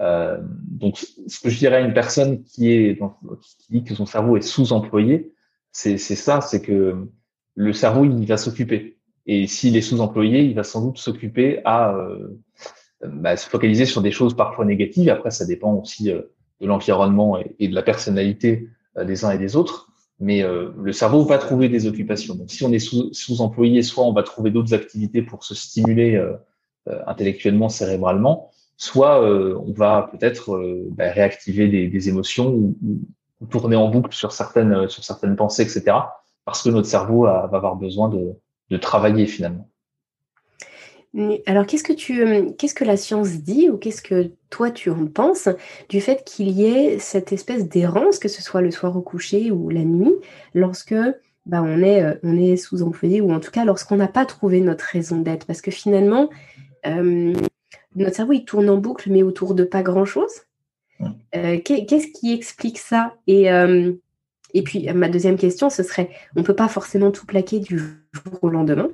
Euh, 0.00 0.38
donc, 0.42 0.96
ce 1.26 1.40
que 1.40 1.50
je 1.50 1.58
dirais 1.58 1.76
à 1.76 1.80
une 1.80 1.92
personne 1.92 2.42
qui 2.44 2.72
est 2.72 2.98
qui 3.58 3.72
dit 3.72 3.84
que 3.84 3.94
son 3.94 4.06
cerveau 4.06 4.36
est 4.36 4.42
sous-employé, 4.42 5.32
c'est 5.72 5.98
ça, 5.98 6.40
c'est 6.40 6.62
que 6.62 7.06
le 7.54 7.72
cerveau, 7.72 8.04
il 8.04 8.26
va 8.26 8.36
s'occuper. 8.36 8.98
Et 9.32 9.46
s'il 9.46 9.76
est 9.76 9.80
sous-employé, 9.80 10.42
il 10.42 10.56
va 10.56 10.64
sans 10.64 10.84
doute 10.84 10.98
s'occuper 10.98 11.60
à 11.64 11.94
euh, 11.94 12.36
bah, 13.06 13.36
se 13.36 13.48
focaliser 13.48 13.86
sur 13.86 14.02
des 14.02 14.10
choses 14.10 14.34
parfois 14.34 14.64
négatives. 14.64 15.08
Après, 15.08 15.30
ça 15.30 15.46
dépend 15.46 15.72
aussi 15.74 16.10
euh, 16.10 16.22
de 16.60 16.66
l'environnement 16.66 17.38
et, 17.60 17.68
de 17.68 17.74
la 17.76 17.82
personnalité 17.82 18.68
euh, 18.98 19.04
des 19.04 19.24
uns 19.24 19.30
et 19.30 19.38
des 19.38 19.54
autres. 19.54 19.86
Mais 20.18 20.42
le 20.42 20.92
cerveau 20.92 21.24
va 21.24 21.38
trouver 21.38 21.70
des 21.70 21.86
occupations. 21.86 22.34
Donc, 22.34 22.50
si 22.50 22.62
on 22.62 22.72
est 22.72 22.78
sous-employé, 22.78 23.82
soit 23.82 24.04
on 24.04 24.12
va 24.12 24.22
trouver 24.22 24.50
d'autres 24.50 24.74
activités 24.74 25.22
pour 25.22 25.44
se 25.44 25.54
stimuler 25.54 26.22
intellectuellement, 27.06 27.70
cérébralement, 27.70 28.50
soit 28.76 29.24
on 29.24 29.72
va 29.72 30.10
peut-être 30.12 30.62
bah, 30.90 31.10
réactiver 31.10 31.68
des, 31.88 32.08
émotions 32.10 32.50
ou, 32.50 32.76
ou, 33.40 33.46
tourner 33.46 33.76
en 33.76 33.88
boucle 33.88 34.12
sur 34.12 34.32
certaines, 34.32 34.90
sur 34.90 35.02
certaines 35.02 35.36
pensées, 35.36 35.62
etc 35.62 35.96
parce 36.44 36.62
que 36.62 36.68
notre 36.70 36.88
cerveau 36.88 37.24
va 37.24 37.48
avoir 37.52 37.76
besoin 37.76 38.08
de, 38.08 38.34
travailler 38.76 39.26
finalement. 39.26 39.70
Alors, 41.46 41.66
qu'est-ce 41.66 41.82
que 41.82 41.92
tu, 41.92 42.22
euh, 42.24 42.50
qu'est-ce 42.56 42.74
que 42.74 42.84
la 42.84 42.96
science 42.96 43.30
dit 43.42 43.68
ou 43.68 43.76
qu'est-ce 43.76 44.02
que 44.02 44.30
toi 44.48 44.70
tu 44.70 44.90
en 44.90 45.06
penses 45.06 45.48
du 45.88 46.00
fait 46.00 46.22
qu'il 46.24 46.50
y 46.50 46.66
ait 46.66 47.00
cette 47.00 47.32
espèce 47.32 47.68
d'errance, 47.68 48.20
que 48.20 48.28
ce 48.28 48.42
soit 48.42 48.60
le 48.60 48.70
soir 48.70 48.96
au 48.96 49.00
coucher 49.00 49.50
ou 49.50 49.70
la 49.70 49.82
nuit, 49.82 50.14
lorsque 50.54 50.94
bah, 51.46 51.62
on 51.64 51.82
est, 51.82 52.02
euh, 52.04 52.14
on 52.22 52.38
est 52.38 52.56
sous-employé 52.56 53.20
ou 53.20 53.32
en 53.32 53.40
tout 53.40 53.50
cas 53.50 53.64
lorsqu'on 53.64 53.96
n'a 53.96 54.06
pas 54.06 54.24
trouvé 54.24 54.60
notre 54.60 54.84
raison 54.84 55.18
d'être, 55.18 55.46
parce 55.46 55.60
que 55.60 55.72
finalement, 55.72 56.30
euh, 56.86 57.32
notre 57.96 58.14
cerveau 58.14 58.32
il 58.32 58.44
tourne 58.44 58.70
en 58.70 58.76
boucle 58.76 59.10
mais 59.10 59.24
autour 59.24 59.54
de 59.54 59.64
pas 59.64 59.82
grand-chose. 59.82 60.42
qu'est-ce 61.32 62.20
qui 62.20 62.32
explique 62.32 62.78
ça? 62.78 63.16
Et 63.26 63.48
et 64.52 64.62
puis, 64.62 64.92
ma 64.92 65.08
deuxième 65.08 65.36
question, 65.36 65.70
ce 65.70 65.84
serait, 65.84 66.10
on 66.34 66.40
ne 66.40 66.44
peut 66.44 66.56
pas 66.56 66.66
forcément 66.66 67.12
tout 67.12 67.24
plaquer 67.24 67.60
du 67.60 67.99
jour 68.12 68.38
au 68.42 68.48
lendemain 68.48 68.88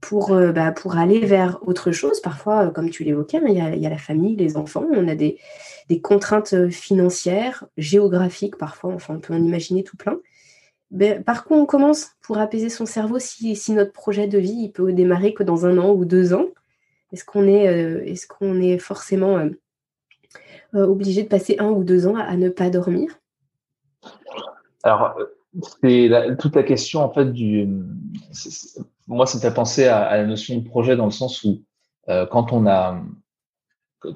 pour, 0.00 0.32
euh, 0.32 0.52
bah, 0.52 0.72
pour 0.72 0.96
aller 0.96 1.20
vers 1.20 1.58
autre 1.66 1.92
chose. 1.92 2.20
Parfois, 2.20 2.66
euh, 2.66 2.70
comme 2.70 2.90
tu 2.90 3.04
l'évoquais, 3.04 3.38
hein, 3.38 3.46
il 3.48 3.56
y, 3.56 3.86
a, 3.86 3.90
la 3.90 3.98
famille, 3.98 4.36
les 4.36 4.56
enfants, 4.56 4.86
on 4.90 5.08
a 5.08 5.14
des, 5.14 5.38
contraintes 6.02 6.52
euh, 6.52 6.70
financières, 6.70 7.66
géographiques 7.76 8.56
parfois, 8.56 8.94
enfin, 8.94 9.14
on 9.16 9.20
peut 9.20 9.34
en 9.34 9.42
imaginer 9.42 9.82
tout 9.82 9.96
plein. 9.96 10.18
Ben, 10.90 11.22
par 11.22 11.44
quoi 11.44 11.58
on 11.58 11.66
commence 11.66 12.12
pour 12.22 12.38
apaiser 12.38 12.70
son 12.70 12.86
cerveau 12.86 13.18
si, 13.18 13.58
notre 13.72 13.92
projet 13.92 14.26
de 14.26 14.38
vie 14.38 14.56
il 14.64 14.72
peut 14.72 14.92
démarrer 14.92 15.34
que 15.34 15.42
dans 15.42 15.66
un 15.66 15.76
an 15.78 15.90
ou 15.90 16.04
deux 16.04 16.32
ans? 16.32 16.46
Est-ce 17.12 17.24
qu'on 17.24 17.46
est, 17.46 17.64
est, 17.64 18.78
forcément 18.78 19.48
obligé 20.74 21.22
de 21.22 21.28
passer 21.28 21.56
un 21.58 21.68
ou 21.68 21.84
deux 21.84 22.06
ans 22.06 22.16
à 22.16 22.36
ne 22.36 22.48
pas 22.48 22.70
dormir? 22.70 23.18
Alors, 24.82 25.18
c'est 25.82 26.10
toute 26.38 26.56
la 26.56 26.62
question 26.62 27.00
en 27.00 27.12
fait 27.12 27.32
du. 27.32 27.68
Moi, 29.06 29.26
c'était 29.26 29.52
penser 29.52 29.86
à, 29.86 30.16
la 30.16 30.26
notion 30.26 30.56
de 30.56 30.68
projet 30.68 30.96
dans 30.96 31.06
le 31.06 31.10
sens 31.10 31.42
où 31.44 31.62
euh, 32.08 32.26
quand 32.26 32.52
on 32.52 32.66
a, 32.66 33.02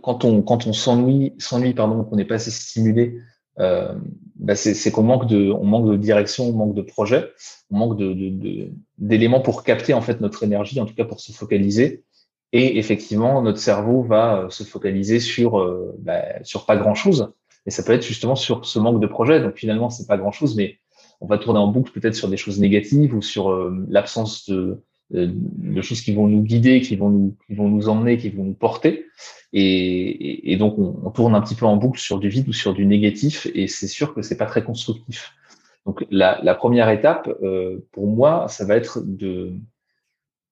quand 0.02 0.24
on 0.24 0.42
quand 0.42 0.66
on 0.66 0.72
s'ennuie, 0.72 1.34
s'ennuie 1.38 1.74
pardon, 1.74 2.04
qu'on 2.04 2.16
n'est 2.16 2.24
pas 2.24 2.34
assez 2.34 2.50
stimulé, 2.50 3.18
euh, 3.58 3.94
bah 4.36 4.54
c'est 4.54 4.90
qu'on 4.90 5.02
manque 5.02 5.26
de, 5.26 5.50
on 5.50 5.64
manque 5.64 5.86
de 5.86 5.96
direction, 5.96 6.48
on 6.48 6.52
manque 6.52 6.74
de 6.74 6.82
projet, 6.82 7.30
on 7.70 7.78
manque 7.78 7.96
de 7.98 8.70
d'éléments 8.98 9.40
pour 9.40 9.64
capter 9.64 9.94
en 9.94 10.02
fait 10.02 10.20
notre 10.20 10.42
énergie, 10.42 10.80
en 10.80 10.86
tout 10.86 10.94
cas 10.94 11.04
pour 11.04 11.20
se 11.20 11.32
focaliser. 11.32 12.04
Et 12.54 12.78
effectivement, 12.78 13.40
notre 13.40 13.58
cerveau 13.58 14.02
va 14.02 14.42
euh, 14.42 14.50
se 14.50 14.64
focaliser 14.64 15.20
sur 15.20 15.66
bah, 15.98 16.42
sur 16.44 16.66
pas 16.66 16.76
grand 16.76 16.94
chose 16.94 17.32
et 17.66 17.70
ça 17.70 17.82
peut 17.82 17.92
être 17.92 18.04
justement 18.04 18.34
sur 18.34 18.66
ce 18.66 18.78
manque 18.78 19.00
de 19.00 19.06
projet. 19.06 19.40
Donc 19.40 19.56
finalement, 19.56 19.90
c'est 19.90 20.06
pas 20.06 20.18
grand 20.18 20.32
chose, 20.32 20.56
mais 20.56 20.78
on 21.22 21.26
va 21.26 21.38
tourner 21.38 21.60
en 21.60 21.68
boucle 21.68 21.92
peut-être 21.92 22.16
sur 22.16 22.28
des 22.28 22.36
choses 22.36 22.58
négatives 22.58 23.14
ou 23.14 23.22
sur 23.22 23.50
euh, 23.50 23.86
l'absence 23.88 24.50
de, 24.50 24.82
de, 25.10 25.80
choses 25.80 26.00
qui 26.00 26.12
vont 26.12 26.26
nous 26.26 26.42
guider, 26.42 26.80
qui 26.80 26.96
vont 26.96 27.10
nous, 27.10 27.36
qui 27.46 27.54
vont 27.54 27.68
nous 27.68 27.88
emmener, 27.88 28.18
qui 28.18 28.28
vont 28.28 28.42
nous 28.42 28.54
porter. 28.54 29.06
Et, 29.52 30.56
donc 30.58 30.78
on, 30.78 31.10
tourne 31.10 31.34
un 31.34 31.40
petit 31.40 31.54
peu 31.54 31.66
en 31.66 31.76
boucle 31.76 32.00
sur 32.00 32.18
du 32.18 32.28
vide 32.28 32.48
ou 32.48 32.52
sur 32.52 32.74
du 32.74 32.86
négatif, 32.86 33.46
et 33.54 33.68
c'est 33.68 33.86
sûr 33.86 34.14
que 34.14 34.22
c'est 34.22 34.36
pas 34.36 34.46
très 34.46 34.64
constructif. 34.64 35.32
Donc 35.86 36.04
la, 36.10 36.40
la 36.42 36.54
première 36.54 36.88
étape, 36.88 37.28
euh, 37.42 37.86
pour 37.92 38.06
moi, 38.08 38.46
ça 38.48 38.64
va 38.64 38.76
être 38.76 39.00
de, 39.04 39.52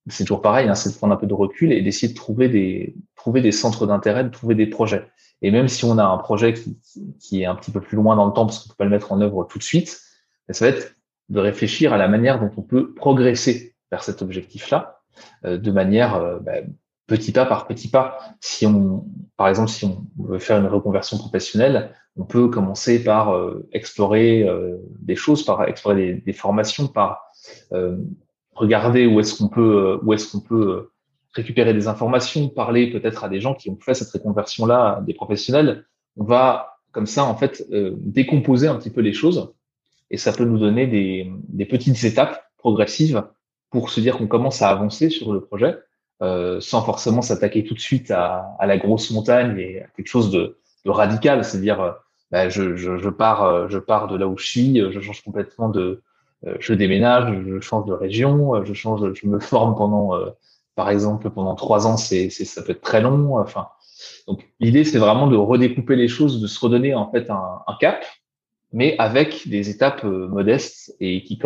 c'est 0.07 0.25
toujours 0.25 0.43
pareil, 0.43 0.69
hein, 0.69 0.75
c'est 0.75 0.91
de 0.93 0.97
prendre 0.97 1.15
un 1.15 1.17
peu 1.17 1.27
de 1.27 1.35
recul 1.35 1.73
et 1.73 1.83
d'essayer 1.83 2.13
de 2.13 2.17
trouver 2.17 2.49
des, 2.49 2.95
trouver 3.17 3.41
des 3.41 3.53
centres 3.53 3.87
d'intérêt, 3.87 4.23
de 4.23 4.29
trouver 4.29 4.55
des 4.55 4.67
projets. 4.67 5.09
Et 5.43 5.51
même 5.51 5.69
si 5.69 5.85
on 5.85 5.99
a 5.99 6.05
un 6.05 6.19
projet 6.19 6.53
qui, 6.53 6.79
qui, 7.19 7.43
est 7.43 7.47
un 7.47 7.55
petit 7.55 7.71
peu 7.71 7.81
plus 7.81 7.97
loin 7.97 8.15
dans 8.15 8.27
le 8.27 8.33
temps, 8.33 8.45
parce 8.47 8.61
qu'on 8.61 8.69
peut 8.69 8.77
pas 8.77 8.85
le 8.85 8.91
mettre 8.91 9.11
en 9.11 9.21
œuvre 9.21 9.45
tout 9.45 9.59
de 9.59 9.65
suite, 9.65 10.01
ça 10.53 10.71
va 10.71 10.77
être 10.77 10.95
de 11.31 11.39
réfléchir 11.39 11.93
à 11.93 11.97
la 11.97 12.09
manière 12.09 12.41
dont 12.41 12.51
on 12.57 12.63
peut 12.63 12.93
progresser 12.93 13.75
vers 13.91 14.03
cet 14.03 14.23
objectif-là, 14.23 15.01
euh, 15.45 15.59
de 15.59 15.71
manière 15.71 16.17
euh, 16.17 16.39
bah, 16.41 16.53
petit 17.07 17.33
pas 17.33 17.47
par 17.47 17.67
petit 17.67 17.89
pas. 17.89 18.19
Si 18.41 18.67
on, 18.67 19.07
par 19.37 19.49
exemple, 19.49 19.71
si 19.71 19.85
on 19.85 20.07
veut 20.23 20.39
faire 20.39 20.59
une 20.59 20.67
reconversion 20.67 21.19
professionnelle, 21.19 21.93
on 22.17 22.25
peut 22.25 22.49
commencer 22.49 23.03
par 23.03 23.35
euh, 23.35 23.69
explorer 23.73 24.47
des 25.01 25.17
choses, 25.17 25.45
par 25.45 25.69
explorer 25.69 25.97
des, 25.97 26.15
des 26.21 26.33
formations, 26.33 26.89
par 26.89 27.25
regarder 28.55 29.07
où 29.07 29.21
est-ce 29.21 29.39
qu'on 29.39 29.49
peut, 29.49 29.99
où 30.03 30.13
est-ce 30.13 30.31
qu'on 30.31 30.41
peut 30.41 30.91
récupérer 31.33 31.73
des 31.73 31.89
informations, 31.89 32.49
parler 32.49 32.91
peut-être 32.91 33.25
à 33.25 33.29
des 33.29 33.41
gens 33.41 33.55
qui 33.55 33.71
ont 33.71 33.79
fait 33.81 33.95
cette 33.95 34.11
reconversion-là, 34.11 35.01
des 35.07 35.15
professionnels, 35.15 35.85
on 36.17 36.25
va 36.25 36.79
comme 36.93 37.07
ça 37.07 37.25
en 37.25 37.37
fait 37.37 37.65
décomposer 37.71 38.67
un 38.67 38.75
petit 38.75 38.91
peu 38.91 39.01
les 39.01 39.13
choses 39.13 39.55
et 40.11 40.17
ça 40.17 40.33
peut 40.33 40.45
nous 40.45 40.59
donner 40.59 40.87
des, 40.87 41.67
petites 41.67 42.03
étapes 42.05 42.43
progressives 42.59 43.25
pour 43.71 43.91
se 43.91 44.01
dire 44.01 44.19
qu'on 44.19 44.27
commence 44.27 44.63
à 44.63 44.71
avancer 44.71 45.11
sur 45.11 45.33
le 45.33 45.41
projet 45.41 45.79
euh, 46.23 46.61
sans 46.61 46.83
forcément 46.83 47.23
s'attaquer 47.23 47.65
tout 47.65 47.75
de 47.75 47.81
suite 47.81 48.11
à, 48.11 48.57
la 48.61 48.77
grosse 48.77 49.11
montagne 49.11 49.57
et 49.59 49.83
à 49.83 49.87
quelque 49.97 50.09
chose 50.09 50.31
de, 50.31 50.57
radical, 50.85 51.45
c'est-à-dire 51.45 51.81
euh, 51.81 51.93
bah, 52.31 52.49
je, 52.49 53.09
pars 53.11 53.69
je 53.69 53.79
pars 53.79 54.09
de 54.09 54.17
là 54.17 54.27
où 54.27 54.37
je 54.37 54.47
suis, 54.47 54.81
je 54.93 55.01
change 55.01 55.23
complètement 55.23 55.69
de 55.69 56.03
je 56.59 56.73
déménage, 56.73 57.35
je 57.47 57.61
change 57.61 57.85
de 57.85 57.93
région, 57.93 58.65
je 58.65 58.73
change, 58.73 59.13
je 59.13 59.27
me 59.27 59.39
forme 59.41 59.77
pendant 59.77 60.15
par 60.81 60.89
exemple, 60.89 61.29
pendant 61.29 61.55
trois 61.55 61.87
ans, 61.87 61.99
c'est, 61.99 62.31
ça 62.31 62.63
peut 62.63 62.73
être 62.73 62.81
très 62.81 63.03
long. 63.03 63.39
Enfin, 63.39 63.69
donc 64.27 64.49
l'idée, 64.61 64.85
c'est 64.85 64.99
vraiment 64.99 65.27
de 65.27 65.37
redécouper 65.37 65.95
les 65.95 66.09
choses, 66.09 66.41
de 66.41 66.47
se 66.47 66.59
redonner 66.59 66.95
en 66.95 67.11
fait 67.11 67.29
un, 67.29 67.77
cap, 67.81 68.03
mais 68.73 68.97
avec 68.99 69.49
des 69.49 69.71
étapes 69.71 70.05
euh, 70.05 70.29
modestes 70.29 70.95
et 71.01 71.23
qui, 71.23 71.39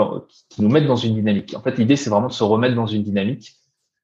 qui 0.50 0.62
nous 0.62 0.68
mettent 0.68 0.86
dans 0.86 0.96
une 0.96 1.14
dynamique. 1.14 1.54
En 1.54 1.62
fait, 1.62 1.78
l'idée, 1.78 1.96
c'est 1.96 2.10
vraiment 2.10 2.28
de 2.28 2.32
se 2.32 2.44
remettre 2.44 2.74
dans 2.74 2.86
une 2.86 3.02
dynamique 3.02 3.54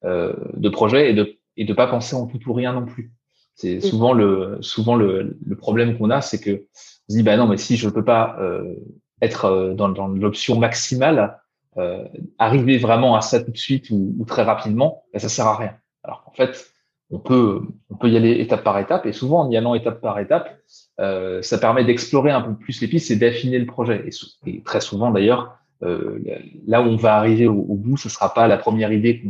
euh, 0.04 0.34
de 0.54 0.68
projet 0.68 1.10
et 1.10 1.14
de, 1.14 1.36
et 1.56 1.64
de 1.64 1.74
pas 1.74 1.86
penser 1.86 2.16
en 2.16 2.26
tout 2.26 2.40
ou 2.48 2.52
rien 2.52 2.72
non 2.72 2.86
plus. 2.86 3.12
C'est 3.54 3.80
souvent 3.80 4.14
le 4.14 4.56
souvent 4.62 4.96
le, 4.96 5.36
le 5.44 5.56
problème 5.56 5.98
qu'on 5.98 6.08
a, 6.08 6.22
c'est 6.22 6.40
que 6.40 6.50
on 6.50 7.12
se 7.12 7.16
dit 7.18 7.22
bah 7.22 7.36
non 7.36 7.46
mais 7.46 7.58
si 7.58 7.76
je 7.76 7.90
peux 7.90 8.04
pas 8.04 8.36
euh, 8.40 8.74
être 9.20 9.44
euh, 9.44 9.74
dans, 9.74 9.90
dans 9.90 10.08
l'option 10.08 10.58
maximale, 10.58 11.38
euh, 11.76 12.08
arriver 12.38 12.78
vraiment 12.78 13.16
à 13.16 13.20
ça 13.20 13.42
tout 13.42 13.50
de 13.50 13.58
suite 13.58 13.90
ou, 13.90 14.14
ou 14.18 14.24
très 14.24 14.44
rapidement, 14.44 15.04
bah, 15.12 15.18
ça 15.18 15.28
sert 15.28 15.46
à 15.46 15.58
rien. 15.58 15.76
Alors 16.02 16.22
en 16.26 16.32
fait, 16.32 16.72
on 17.10 17.18
peut 17.18 17.62
on 17.90 17.96
peut 17.96 18.08
y 18.08 18.16
aller 18.16 18.32
étape 18.40 18.62
par 18.62 18.78
étape 18.78 19.06
et 19.06 19.12
souvent 19.12 19.40
en 19.40 19.50
y 19.50 19.56
allant 19.56 19.74
étape 19.74 20.00
par 20.00 20.18
étape, 20.18 20.58
euh, 21.00 21.42
ça 21.42 21.58
permet 21.58 21.84
d'explorer 21.84 22.30
un 22.30 22.40
peu 22.40 22.54
plus 22.54 22.80
les 22.80 22.88
pistes 22.88 23.10
et 23.10 23.16
d'affiner 23.16 23.58
le 23.58 23.66
projet. 23.66 24.04
Et, 24.06 24.50
et 24.50 24.62
très 24.62 24.80
souvent 24.80 25.10
d'ailleurs, 25.10 25.56
euh, 25.82 26.20
là 26.66 26.82
où 26.82 26.86
on 26.86 26.96
va 26.96 27.16
arriver 27.16 27.46
au, 27.46 27.58
au 27.58 27.74
bout, 27.74 27.96
ce 27.96 28.08
sera 28.08 28.32
pas 28.32 28.46
la 28.46 28.58
première 28.58 28.92
idée 28.92 29.24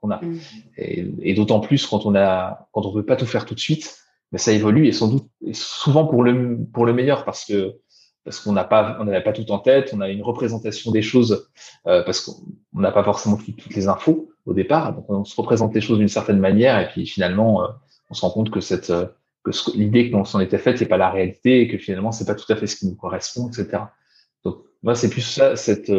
qu'on 0.00 0.10
a. 0.10 0.20
Mm. 0.20 0.38
Et, 0.78 1.12
et 1.22 1.34
d'autant 1.34 1.60
plus 1.60 1.86
quand 1.86 2.06
on 2.06 2.14
a, 2.14 2.68
quand 2.72 2.86
on 2.86 2.92
veut 2.92 3.04
pas 3.04 3.16
tout 3.16 3.26
faire 3.26 3.46
tout 3.46 3.54
de 3.54 3.60
suite, 3.60 3.98
mais 4.30 4.38
ça 4.38 4.52
évolue 4.52 4.86
et 4.86 4.92
sans 4.92 5.08
doute, 5.08 5.28
et 5.44 5.54
souvent 5.54 6.06
pour 6.06 6.22
le 6.22 6.58
pour 6.72 6.86
le 6.86 6.92
meilleur 6.92 7.24
parce 7.24 7.44
que 7.44 7.76
parce 8.24 8.40
qu'on 8.40 8.52
n'a 8.52 8.64
pas 8.64 8.96
on 9.00 9.04
n'avait 9.04 9.22
pas 9.22 9.32
tout 9.32 9.50
en 9.50 9.58
tête, 9.58 9.92
on 9.92 10.00
a 10.00 10.08
une 10.08 10.22
représentation 10.22 10.92
des 10.92 11.02
choses 11.02 11.50
euh, 11.86 12.02
parce 12.04 12.20
qu'on 12.20 12.80
n'a 12.80 12.92
pas 12.92 13.04
forcément 13.04 13.36
toutes 13.36 13.74
les 13.74 13.88
infos 13.88 14.30
au 14.46 14.54
départ, 14.54 14.94
donc 14.94 15.08
on 15.08 15.24
se 15.24 15.36
représente 15.36 15.74
les 15.74 15.80
choses 15.80 15.98
d'une 15.98 16.08
certaine 16.08 16.38
manière 16.38 16.78
et 16.78 16.88
puis 16.88 17.06
finalement 17.06 17.64
euh, 17.64 17.68
on 18.10 18.14
se 18.14 18.20
rend 18.20 18.30
compte 18.30 18.50
que 18.50 18.60
cette 18.60 18.90
euh, 18.90 19.06
que 19.42 19.50
l'idée 19.74 20.10
qu'on 20.10 20.24
s'en 20.24 20.40
était 20.40 20.58
faite 20.58 20.78
c'est 20.78 20.86
pas 20.86 20.96
la 20.96 21.10
réalité 21.10 21.62
et 21.62 21.68
que 21.68 21.78
finalement 21.78 22.12
c'est 22.12 22.26
pas 22.26 22.34
tout 22.34 22.50
à 22.52 22.56
fait 22.56 22.66
ce 22.66 22.76
qui 22.76 22.86
nous 22.86 22.94
correspond, 22.94 23.48
etc. 23.48 23.84
Donc 24.44 24.58
moi 24.82 24.94
c'est 24.94 25.10
plus 25.10 25.22
ça 25.22 25.56
cette 25.56 25.90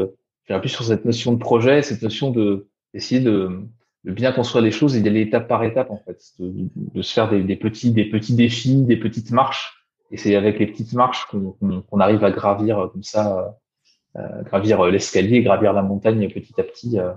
j'ai 0.48 0.60
plus 0.60 0.70
sur 0.70 0.84
cette 0.84 1.06
notion 1.06 1.34
de 1.34 1.40
projet, 1.40 1.82
cette 1.82 2.02
notion 2.02 2.32
de 2.32 2.68
d'essayer 2.94 3.22
de 3.22 3.66
de 4.06 4.12
bien 4.12 4.32
construire 4.32 4.64
les 4.64 4.72
choses 4.72 4.96
et 4.96 5.02
d'aller 5.02 5.22
étape 5.22 5.48
par 5.48 5.64
étape 5.64 5.90
en 5.90 5.98
fait, 5.98 6.22
de, 6.40 6.70
de 6.76 7.02
se 7.02 7.12
faire 7.12 7.30
des, 7.30 7.42
des, 7.42 7.56
petits 7.56 7.92
des 7.92 8.06
petits 8.06 8.36
défis, 8.36 8.84
des 8.84 8.98
petites 8.98 9.32
marches. 9.32 9.88
Et 10.12 10.18
c'est 10.18 10.36
avec 10.36 10.60
les 10.60 10.68
petites 10.68 10.94
marches 10.94 11.26
qu'on 11.26 12.00
arrive 12.00 12.24
à 12.24 12.30
gravir 12.30 12.78
euh, 12.78 12.88
comme 12.88 13.04
ça, 13.04 13.40
euh, 13.40 14.22
euh, 14.22 14.44
gravir 14.44 14.84
l'escalier, 14.86 15.42
gravir 15.42 15.74
la 15.74 15.82
montagne 15.82 16.30
petit 16.30 16.54
à 16.60 16.64
petit, 16.64 17.00
euh, 17.00 17.12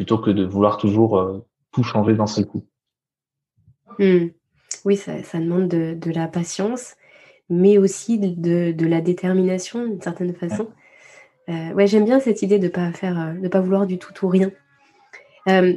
plutôt 0.00 0.16
que 0.16 0.30
de 0.30 0.46
vouloir 0.46 0.78
toujours 0.78 1.18
euh, 1.18 1.46
tout 1.72 1.82
changer 1.82 2.14
d'un 2.14 2.26
seul 2.26 2.46
coup. 2.46 2.64
Mmh. 3.98 4.28
Oui, 4.86 4.96
ça, 4.96 5.22
ça 5.22 5.38
demande 5.38 5.68
de, 5.68 5.92
de, 5.92 6.10
la 6.10 6.26
patience, 6.26 6.94
mais 7.50 7.76
aussi 7.76 8.18
de, 8.18 8.72
de 8.72 8.86
la 8.86 9.02
détermination 9.02 9.86
d'une 9.86 10.00
certaine 10.00 10.32
façon. 10.32 10.70
Ouais, 11.48 11.74
ouais 11.74 11.86
j'aime 11.86 12.06
bien 12.06 12.18
cette 12.18 12.40
idée 12.40 12.58
de 12.58 12.68
pas 12.68 12.92
faire, 12.92 13.34
de 13.38 13.46
pas 13.48 13.60
vouloir 13.60 13.86
du 13.86 13.98
tout 13.98 14.14
ou 14.24 14.30
rien. 14.30 14.50
Euh, 15.48 15.74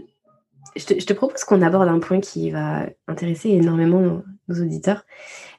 je 0.77 0.85
te, 0.85 0.97
je 0.97 1.05
te, 1.05 1.11
propose 1.11 1.43
qu'on 1.43 1.61
aborde 1.61 1.89
un 1.89 1.99
point 1.99 2.21
qui 2.21 2.49
va 2.49 2.85
intéresser 3.09 3.49
énormément 3.49 3.99
nos, 3.99 4.23
nos 4.47 4.63
auditeurs. 4.63 5.03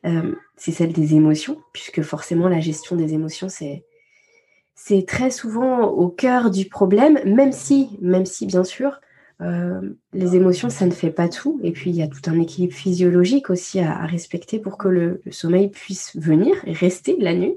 Euh, 0.07 0.35
c'est 0.57 0.73
celle 0.73 0.95
des 0.95 1.15
émotions, 1.15 1.61
puisque 1.75 2.01
forcément 2.01 2.49
la 2.49 2.61
gestion 2.61 2.97
des 2.97 3.13
émotions, 3.13 3.51
c'est 3.51 3.85
c'est 4.75 5.07
très 5.07 5.31
souvent 5.31 5.87
au 5.87 6.09
cœur 6.09 6.51
du 6.51 6.67
problème, 6.67 7.21
même 7.25 7.53
si, 7.53 7.91
même 8.01 8.27
si 8.27 8.47
bien 8.47 8.65
sûr, 8.65 9.01
euh, 9.41 9.81
les 10.13 10.37
émotions, 10.37 10.71
ça 10.71 10.87
ne 10.87 10.91
fait 10.91 11.11
pas 11.11 11.29
tout. 11.29 11.61
Et 11.63 11.73
puis, 11.73 11.91
il 11.91 11.97
y 11.97 12.03
a 12.03 12.09
tout 12.09 12.21
un 12.27 12.41
équilibre 12.41 12.75
physiologique 12.75 13.51
aussi 13.51 13.81
à, 13.81 14.07
respecter 14.07 14.59
pour 14.59 14.79
que 14.79 14.89
le, 14.89 15.23
sommeil 15.31 15.69
puisse 15.69 16.17
venir 16.17 16.57
et 16.67 16.73
rester 16.73 17.17
la 17.19 17.35
nuit. 17.35 17.55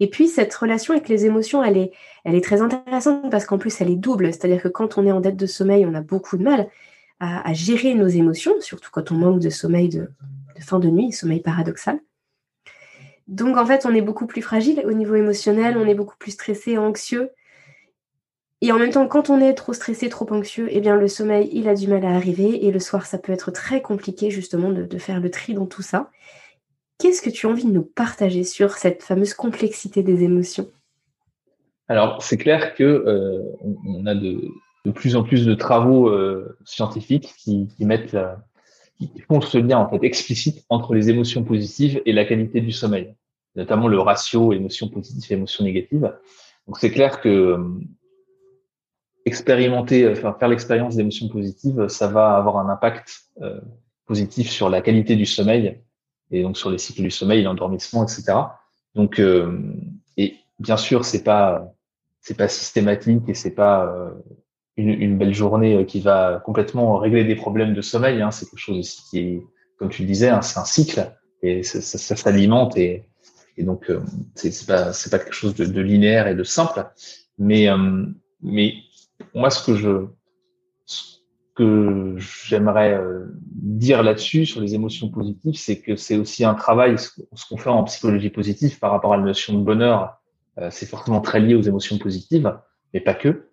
Et 0.00 0.08
puis, 0.08 0.28
cette 0.28 0.54
relation 0.54 0.92
avec 0.92 1.08
les 1.08 1.24
émotions, 1.24 1.62
elle 1.62 1.76
est, 1.76 1.92
elle 2.24 2.34
est 2.34 2.44
très 2.44 2.62
intéressante 2.62 3.30
parce 3.30 3.46
qu'en 3.46 3.58
plus, 3.58 3.80
elle 3.80 3.90
est 3.90 3.96
double. 3.96 4.26
C'est-à-dire 4.32 4.62
que 4.62 4.68
quand 4.68 4.98
on 4.98 5.06
est 5.06 5.12
en 5.12 5.20
dette 5.20 5.36
de 5.36 5.46
sommeil, 5.46 5.86
on 5.86 5.94
a 5.94 6.00
beaucoup 6.00 6.36
de 6.36 6.42
mal 6.42 6.68
à, 7.20 7.54
gérer 7.54 7.94
nos 7.94 8.08
émotions, 8.08 8.54
surtout 8.60 8.90
quand 8.92 9.10
on 9.10 9.14
manque 9.14 9.40
de 9.40 9.48
sommeil 9.48 9.88
de, 9.88 10.10
fin 10.60 10.78
de 10.78 10.88
nuit, 10.88 11.12
sommeil 11.12 11.40
paradoxal. 11.40 12.00
Donc, 13.26 13.56
en 13.56 13.64
fait, 13.64 13.86
on 13.86 13.94
est 13.94 14.02
beaucoup 14.02 14.26
plus 14.26 14.42
fragile 14.42 14.82
au 14.84 14.92
niveau 14.92 15.14
émotionnel, 15.14 15.76
on 15.78 15.86
est 15.86 15.94
beaucoup 15.94 16.16
plus 16.18 16.32
stressé, 16.32 16.76
anxieux. 16.76 17.30
Et 18.60 18.72
en 18.72 18.78
même 18.78 18.90
temps, 18.90 19.06
quand 19.06 19.30
on 19.30 19.40
est 19.40 19.54
trop 19.54 19.72
stressé, 19.72 20.08
trop 20.08 20.26
anxieux, 20.30 20.68
eh 20.70 20.80
bien, 20.80 20.96
le 20.96 21.08
sommeil, 21.08 21.48
il 21.52 21.68
a 21.68 21.74
du 21.74 21.88
mal 21.88 22.04
à 22.04 22.14
arriver. 22.14 22.64
Et 22.64 22.70
le 22.70 22.80
soir, 22.80 23.06
ça 23.06 23.18
peut 23.18 23.32
être 23.32 23.50
très 23.50 23.82
compliqué, 23.82 24.30
justement, 24.30 24.70
de, 24.70 24.98
faire 24.98 25.20
le 25.20 25.30
tri 25.30 25.54
dans 25.54 25.66
tout 25.66 25.82
ça. 25.82 26.10
Qu'est-ce 26.98 27.22
que 27.22 27.30
tu 27.30 27.46
as 27.46 27.50
envie 27.50 27.64
de 27.64 27.72
nous 27.72 27.82
partager 27.82 28.44
sur 28.44 28.72
cette 28.72 29.02
fameuse 29.02 29.34
complexité 29.34 30.02
des 30.02 30.22
émotions? 30.22 30.68
Alors, 31.88 32.22
c'est 32.22 32.38
clair 32.38 32.74
que 32.74 32.84
euh, 32.84 33.42
on 33.86 34.06
a 34.06 34.14
de, 34.14 34.50
plus 34.94 35.16
en 35.16 35.24
plus 35.24 35.44
de 35.44 35.54
travaux 35.54 36.08
euh, 36.08 36.56
scientifiques 36.64 37.34
qui, 37.38 37.68
mettent 37.80 38.16
qui 38.98 39.10
font 39.28 39.40
ce 39.40 39.58
lien 39.58 39.78
en 39.78 39.88
fait 39.88 40.04
explicite 40.04 40.64
entre 40.68 40.94
les 40.94 41.10
émotions 41.10 41.42
positives 41.44 42.00
et 42.06 42.12
la 42.12 42.24
qualité 42.24 42.60
du 42.60 42.72
sommeil, 42.72 43.14
notamment 43.56 43.88
le 43.88 43.98
ratio 43.98 44.52
émotions 44.52 44.88
positives 44.88 45.32
et 45.32 45.34
émotions 45.34 45.64
négatives. 45.64 46.12
Donc, 46.66 46.78
c'est 46.78 46.90
clair 46.90 47.20
que 47.20 47.28
euh, 47.28 47.58
expérimenter, 49.24 50.08
enfin, 50.10 50.34
faire 50.38 50.48
l'expérience 50.48 50.96
d'émotions 50.96 51.28
positives, 51.28 51.88
ça 51.88 52.08
va 52.08 52.36
avoir 52.36 52.58
un 52.58 52.68
impact 52.68 53.24
euh, 53.42 53.60
positif 54.06 54.50
sur 54.50 54.68
la 54.68 54.80
qualité 54.80 55.16
du 55.16 55.26
sommeil 55.26 55.80
et 56.30 56.42
donc 56.42 56.56
sur 56.56 56.70
les 56.70 56.78
cycles 56.78 57.02
du 57.02 57.10
sommeil, 57.10 57.42
l'endormissement, 57.42 58.04
etc. 58.04 58.38
Donc, 58.94 59.18
euh, 59.18 59.60
et 60.16 60.36
bien 60.58 60.76
sûr, 60.76 61.04
c'est 61.04 61.22
pas 61.22 61.70
c'est 62.20 62.36
pas 62.36 62.48
systématique 62.48 63.28
et 63.28 63.34
c'est 63.34 63.54
pas 63.54 63.86
euh, 63.86 64.10
une, 64.76 64.90
une, 64.90 65.18
belle 65.18 65.34
journée 65.34 65.86
qui 65.86 66.00
va 66.00 66.42
complètement 66.44 66.98
régler 66.98 67.24
des 67.24 67.36
problèmes 67.36 67.74
de 67.74 67.82
sommeil. 67.82 68.20
Hein. 68.22 68.30
C'est 68.30 68.46
quelque 68.46 68.58
chose 68.58 68.78
aussi 68.78 69.02
qui 69.08 69.18
est, 69.18 69.42
comme 69.78 69.88
tu 69.88 70.02
le 70.02 70.08
disais, 70.08 70.28
hein, 70.28 70.42
c'est 70.42 70.58
un 70.58 70.64
cycle 70.64 71.12
et 71.42 71.62
ça, 71.62 71.80
ça, 71.80 71.98
ça 71.98 72.16
s'alimente 72.16 72.76
et, 72.76 73.04
et 73.56 73.62
donc 73.62 73.90
euh, 73.90 74.00
c'est 74.34 74.66
pas 74.66 74.92
c'est 74.92 75.10
pas 75.10 75.18
quelque 75.18 75.34
chose 75.34 75.54
de, 75.54 75.64
de, 75.64 75.80
linéaire 75.80 76.26
et 76.26 76.34
de 76.34 76.42
simple. 76.42 76.86
Mais 77.38 77.68
euh, 77.68 78.06
mais 78.42 78.74
moi, 79.34 79.50
ce 79.50 79.64
que 79.64 79.76
je 79.76 80.06
que 81.54 82.16
j'aimerais 82.18 82.94
euh, 82.94 83.26
dire 83.52 84.02
là-dessus, 84.02 84.44
sur 84.44 84.60
les 84.60 84.74
émotions 84.74 85.08
positives, 85.08 85.54
c'est 85.54 85.80
que 85.80 85.94
c'est 85.94 86.16
aussi 86.16 86.44
un 86.44 86.54
travail, 86.54 86.96
ce 86.98 87.48
qu'on 87.48 87.56
fait 87.56 87.70
en 87.70 87.84
psychologie 87.84 88.30
positive 88.30 88.78
par 88.80 88.90
rapport 88.90 89.12
à 89.12 89.16
la 89.16 89.22
notion 89.22 89.56
de 89.56 89.62
bonheur, 89.62 90.20
euh, 90.58 90.68
c'est 90.72 90.86
fortement 90.86 91.20
très 91.20 91.38
lié 91.38 91.54
aux 91.54 91.62
émotions 91.62 91.96
positives, 91.98 92.58
mais 92.92 93.00
pas 93.00 93.14
que. 93.14 93.48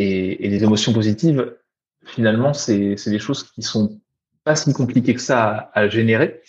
Euh, 0.00 0.02
et, 0.02 0.46
et, 0.46 0.48
les 0.48 0.64
émotions 0.64 0.92
positives, 0.92 1.56
finalement, 2.04 2.52
c'est 2.54 2.94
des 2.94 3.18
choses 3.18 3.44
qui 3.44 3.62
sont 3.62 4.00
pas 4.44 4.56
si 4.56 4.72
compliquées 4.72 5.14
que 5.14 5.20
ça 5.20 5.70
à, 5.74 5.88
générer, 5.88 6.40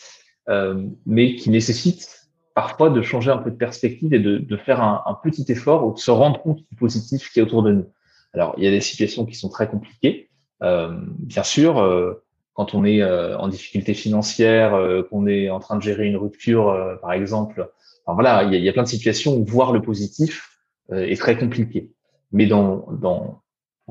mais 1.06 1.36
qui 1.36 1.50
nécessitent 1.50 2.30
parfois 2.56 2.90
de 2.90 3.02
changer 3.02 3.32
un 3.32 3.38
peu 3.38 3.52
de 3.52 3.56
perspective 3.56 4.14
et 4.14 4.20
de, 4.20 4.58
faire 4.58 4.82
un, 4.82 5.18
petit 5.24 5.46
effort 5.50 5.86
ou 5.86 5.94
de 5.94 6.00
se 6.00 6.12
rendre 6.12 6.42
compte 6.42 6.60
du 6.70 6.76
positif 6.76 7.32
qui 7.32 7.40
est 7.40 7.44
autour 7.44 7.64
de 7.64 7.72
nous. 7.74 7.86
Alors, 8.34 8.54
il 8.58 8.64
y 8.64 8.68
a 8.68 8.72
des 8.72 8.82
situations 8.82 9.26
qui 9.26 9.36
sont 9.36 9.50
très 9.50 9.68
compliquées. 9.68 10.30
Euh, 10.64 10.90
bien 11.20 11.44
sûr, 11.44 11.80
euh, 11.80 12.24
quand 12.54 12.74
on 12.74 12.84
est 12.84 13.02
euh, 13.02 13.38
en 13.38 13.48
difficulté 13.48 13.94
financière, 13.94 14.76
euh, 14.76 15.04
qu'on 15.04 15.26
est 15.28 15.50
en 15.50 15.60
train 15.60 15.78
de 15.78 15.82
gérer 15.82 16.06
une 16.06 16.18
rupture, 16.18 16.70
euh, 16.70 16.96
par 16.98 17.14
exemple, 17.14 17.70
enfin, 18.06 18.14
voilà, 18.14 18.44
il 18.44 18.64
y, 18.64 18.70
a, 18.70 18.74
plein 18.74 18.84
de 18.84 18.88
situations 18.88 19.36
où 19.36 19.46
voir 19.46 19.72
le 19.72 19.82
positif 19.82 20.48
est 20.92 21.18
très 21.18 21.38
compliqué. 21.38 21.90
Mais 22.34 22.48
dans 22.48 23.41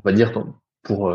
on 0.03 0.09
va 0.09 0.13
dire, 0.13 0.31
pour 0.83 1.13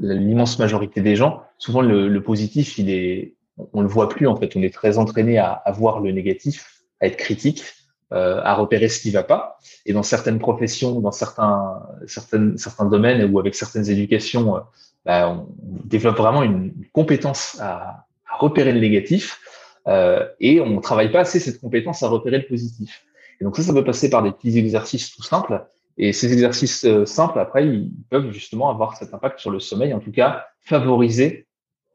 l'immense 0.00 0.58
majorité 0.58 1.00
des 1.00 1.16
gens, 1.16 1.42
souvent 1.58 1.82
le, 1.82 2.22
positif, 2.22 2.78
il 2.78 2.90
est, 2.90 3.34
on 3.72 3.82
le 3.82 3.88
voit 3.88 4.08
plus 4.08 4.26
en 4.26 4.36
fait. 4.36 4.56
On 4.56 4.62
est 4.62 4.72
très 4.72 4.98
entraîné 4.98 5.38
à, 5.38 5.52
à 5.52 5.72
voir 5.72 6.00
le 6.00 6.12
négatif, 6.12 6.82
à 7.00 7.06
être 7.06 7.16
critique, 7.16 7.64
euh, 8.12 8.40
à 8.42 8.54
repérer 8.54 8.88
ce 8.88 9.00
qui 9.00 9.10
va 9.10 9.22
pas. 9.22 9.58
Et 9.84 9.92
dans 9.92 10.02
certaines 10.02 10.38
professions, 10.38 11.00
dans 11.00 11.12
certains, 11.12 11.82
certaines, 12.06 12.56
certains 12.56 12.86
domaines 12.86 13.30
ou 13.30 13.38
avec 13.38 13.54
certaines 13.54 13.90
éducations, 13.90 14.56
euh, 14.56 14.60
bah, 15.04 15.28
on 15.28 15.46
développe 15.84 16.16
vraiment 16.16 16.42
une 16.42 16.72
compétence 16.94 17.58
à, 17.60 18.06
à 18.26 18.36
repérer 18.38 18.72
le 18.72 18.80
négatif 18.80 19.40
euh, 19.88 20.26
et 20.40 20.58
on 20.62 20.70
ne 20.70 20.80
travaille 20.80 21.12
pas 21.12 21.20
assez 21.20 21.38
cette 21.38 21.60
compétence 21.60 22.02
à 22.02 22.08
repérer 22.08 22.38
le 22.38 22.46
positif. 22.46 23.04
Et 23.42 23.44
donc 23.44 23.56
ça, 23.56 23.62
ça 23.62 23.74
peut 23.74 23.84
passer 23.84 24.08
par 24.08 24.22
des 24.22 24.32
petits 24.32 24.56
exercices 24.56 25.14
tout 25.14 25.22
simples. 25.22 25.66
Et 25.98 26.12
ces 26.12 26.32
exercices 26.32 26.84
euh, 26.84 27.04
simples, 27.04 27.38
après, 27.38 27.66
ils 27.66 27.92
peuvent 28.08 28.30
justement 28.30 28.70
avoir 28.70 28.96
cet 28.96 29.12
impact 29.12 29.40
sur 29.40 29.50
le 29.50 29.60
sommeil, 29.60 29.92
en 29.92 30.00
tout 30.00 30.12
cas 30.12 30.46
favoriser, 30.60 31.46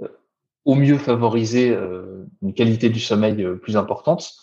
euh, 0.02 0.08
au 0.66 0.76
mieux 0.76 0.98
favoriser 0.98 1.76
une 2.42 2.54
qualité 2.54 2.90
du 2.90 3.00
sommeil 3.00 3.46
plus 3.62 3.76
importante 3.76 4.34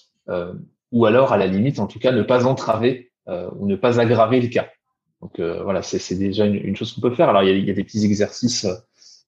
ou 0.93 1.07
alors 1.07 1.33
à 1.33 1.37
la 1.37 1.47
limite, 1.47 1.79
en 1.79 1.87
tout 1.87 1.99
cas, 1.99 2.13
ne 2.13 2.23
pas 2.23 2.47
entraver 2.47 3.13
euh, 3.29 3.49
ou 3.57 3.67
ne 3.67 3.77
pas 3.77 4.01
aggraver 4.01 4.41
le 4.41 4.49
cas. 4.49 4.69
Donc 5.21 5.39
euh, 5.39 5.63
voilà, 5.63 5.83
c'est 5.83 6.15
déjà 6.15 6.47
une, 6.47 6.57
une 6.57 6.77
chose 6.77 6.93
qu'on 6.93 7.01
peut 7.01 7.15
faire. 7.15 7.29
Alors 7.29 7.43
il 7.43 7.49
y 7.49 7.53
a, 7.53 7.55
y 7.57 7.71
a 7.71 7.75
des 7.75 7.85
petits 7.85 8.05
exercices 8.05 8.65
euh, 8.65 8.75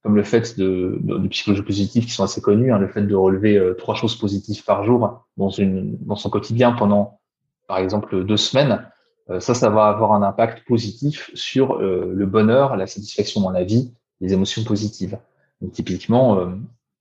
comme 0.03 0.17
le 0.17 0.25
fait 0.25 0.59
de, 0.59 0.99
de, 1.01 1.19
de, 1.19 1.29
psychologie 1.29 1.63
positive 1.63 2.05
qui 2.05 2.11
sont 2.11 2.25
assez 2.25 2.41
connus, 2.41 2.73
hein, 2.73 2.79
le 2.79 2.89
fait 2.89 3.03
de 3.03 3.15
relever 3.15 3.57
euh, 3.57 3.75
trois 3.75 3.95
choses 3.95 4.17
positives 4.17 4.65
par 4.65 4.85
jour 4.85 5.25
dans, 5.37 5.51
une, 5.51 5.97
dans 5.99 6.17
son 6.17 6.29
quotidien 6.29 6.73
pendant, 6.73 7.21
par 7.69 7.79
exemple, 7.79 8.25
deux 8.25 8.37
semaines. 8.37 8.85
Euh, 9.31 9.41
ça, 9.41 9.55
ça 9.55 9.71
va 9.71 9.87
avoir 9.87 10.13
un 10.13 10.23
impact 10.23 10.67
positif 10.67 11.31
sur 11.35 11.79
le 11.79 12.27
bonheur, 12.27 12.77
la 12.77 12.87
satisfaction 12.87 13.41
dans 13.41 13.51
la 13.51 13.65
vie, 13.65 13.93
les 14.21 14.33
émotions 14.33 14.65
positives. 14.65 15.19
Donc, 15.61 15.73
typiquement, 15.73 16.39
euh, 16.39 16.47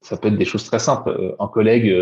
ça 0.02 0.18
peut 0.18 0.28
être 0.28 0.38
des 0.38 0.46
choses 0.46 0.64
très 0.64 0.80
simples. 0.80 1.36
Un 1.40 1.48
collègue, 1.48 1.94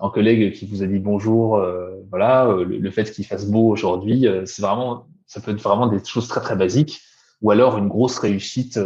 un 0.00 0.10
collègue 0.10 0.52
qui 0.52 0.66
vous 0.66 0.82
a 0.82 0.86
dit 0.86 0.98
bonjour, 0.98 1.62
voilà, 2.10 2.54
le, 2.66 2.90
fait 2.90 3.10
qu'il 3.10 3.24
fasse 3.24 3.46
beau 3.46 3.68
aujourd'hui, 3.68 4.26
c'est 4.44 4.60
vraiment, 4.60 5.06
ça 5.26 5.40
peut 5.40 5.52
être 5.52 5.62
vraiment 5.62 5.86
des 5.86 6.04
choses 6.04 6.28
très 6.28 6.42
très 6.42 6.56
basiques. 6.56 7.00
Ou 7.40 7.50
alors 7.50 7.78
une 7.78 7.88
grosse 7.88 8.18
réussite 8.18 8.78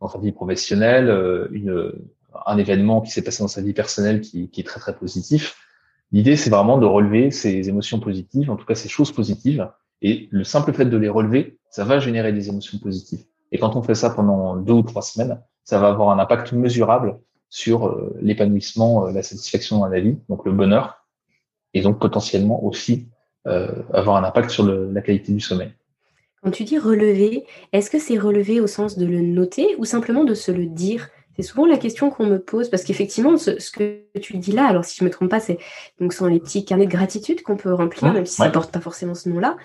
dans 0.00 0.08
sa 0.08 0.18
vie 0.18 0.30
professionnelle, 0.30 1.48
une, 1.50 1.92
un 2.46 2.58
événement 2.58 3.00
qui 3.00 3.10
s'est 3.10 3.22
passé 3.22 3.42
dans 3.42 3.48
sa 3.48 3.62
vie 3.62 3.72
personnelle 3.72 4.20
qui, 4.20 4.48
qui 4.50 4.60
est 4.60 4.64
très 4.64 4.78
très 4.78 4.94
positif. 4.94 5.56
L'idée, 6.12 6.36
c'est 6.36 6.50
vraiment 6.50 6.78
de 6.78 6.86
relever 6.86 7.30
ces 7.30 7.68
émotions 7.68 7.98
positives, 7.98 8.50
en 8.50 8.56
tout 8.56 8.66
cas 8.66 8.74
ces 8.74 8.88
choses 8.88 9.12
positives. 9.12 9.68
Et 10.02 10.28
le 10.30 10.44
simple 10.44 10.72
fait 10.72 10.84
de 10.84 10.96
les 10.96 11.08
relever, 11.08 11.58
ça 11.70 11.84
va 11.84 11.98
générer 11.98 12.32
des 12.32 12.48
émotions 12.48 12.78
positives. 12.78 13.24
Et 13.52 13.58
quand 13.58 13.76
on 13.76 13.82
fait 13.82 13.94
ça 13.94 14.10
pendant 14.10 14.56
deux 14.56 14.72
ou 14.72 14.82
trois 14.82 15.02
semaines, 15.02 15.40
ça 15.64 15.78
va 15.78 15.88
avoir 15.88 16.10
un 16.10 16.18
impact 16.18 16.52
mesurable 16.52 17.18
sur 17.48 17.86
euh, 17.86 18.16
l'épanouissement, 18.20 19.06
euh, 19.06 19.12
la 19.12 19.22
satisfaction 19.22 19.78
dans 19.78 19.88
la 19.88 20.00
vie, 20.00 20.16
donc 20.28 20.44
le 20.44 20.52
bonheur, 20.52 21.04
et 21.74 21.80
donc 21.80 21.98
potentiellement 22.00 22.64
aussi 22.64 23.08
euh, 23.46 23.82
avoir 23.92 24.16
un 24.16 24.24
impact 24.24 24.50
sur 24.50 24.66
la 24.66 25.00
qualité 25.00 25.32
du 25.32 25.40
sommeil. 25.40 25.72
Quand 26.42 26.50
tu 26.50 26.64
dis 26.64 26.78
relever, 26.78 27.44
est-ce 27.72 27.90
que 27.90 27.98
c'est 27.98 28.18
relever 28.18 28.60
au 28.60 28.66
sens 28.66 28.98
de 28.98 29.06
le 29.06 29.20
noter 29.20 29.74
ou 29.78 29.84
simplement 29.84 30.24
de 30.24 30.34
se 30.34 30.52
le 30.52 30.66
dire? 30.66 31.08
C'est 31.36 31.42
souvent 31.42 31.66
la 31.66 31.76
question 31.76 32.10
qu'on 32.10 32.26
me 32.26 32.38
pose 32.38 32.70
parce 32.70 32.82
qu'effectivement, 32.82 33.36
ce, 33.36 33.70
que 33.70 34.00
tu 34.20 34.38
dis 34.38 34.52
là, 34.52 34.66
alors 34.66 34.84
si 34.84 34.96
je 34.96 35.04
ne 35.04 35.08
me 35.08 35.12
trompe 35.12 35.30
pas, 35.30 35.40
c'est 35.40 35.58
donc 36.00 36.12
sont 36.12 36.26
les 36.26 36.40
petits 36.40 36.64
carnets 36.64 36.86
de 36.86 36.90
gratitude 36.90 37.42
qu'on 37.42 37.56
peut 37.56 37.72
remplir, 37.72 38.12
même 38.12 38.24
si 38.24 38.36
ça 38.36 38.46
ne 38.46 38.52
porte 38.52 38.72
pas 38.72 38.80
forcément 38.80 39.14
ce 39.14 39.28
nom-là. 39.28 39.56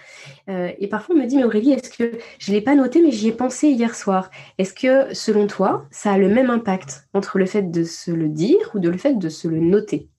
Euh, 0.49 0.71
et 0.79 0.87
parfois, 0.87 1.15
on 1.15 1.19
me 1.19 1.25
dit, 1.25 1.37
mais 1.37 1.45
Aurélie, 1.45 1.71
est-ce 1.71 1.89
que 1.89 2.17
je 2.39 2.51
ne 2.51 2.55
l'ai 2.55 2.61
pas 2.61 2.75
noté, 2.75 3.01
mais 3.01 3.11
j'y 3.11 3.29
ai 3.29 3.31
pensé 3.31 3.69
hier 3.69 3.95
soir? 3.95 4.29
Est-ce 4.57 4.73
que, 4.73 5.13
selon 5.13 5.47
toi, 5.47 5.85
ça 5.91 6.11
a 6.11 6.17
le 6.17 6.27
même 6.27 6.49
impact 6.49 7.07
entre 7.13 7.37
le 7.37 7.45
fait 7.45 7.71
de 7.71 7.83
se 7.83 8.11
le 8.11 8.27
dire 8.27 8.71
ou 8.73 8.79
de 8.79 8.89
le 8.89 8.97
fait 8.97 9.13
de 9.13 9.29
se 9.29 9.47
le 9.47 9.59
noter? 9.59 10.09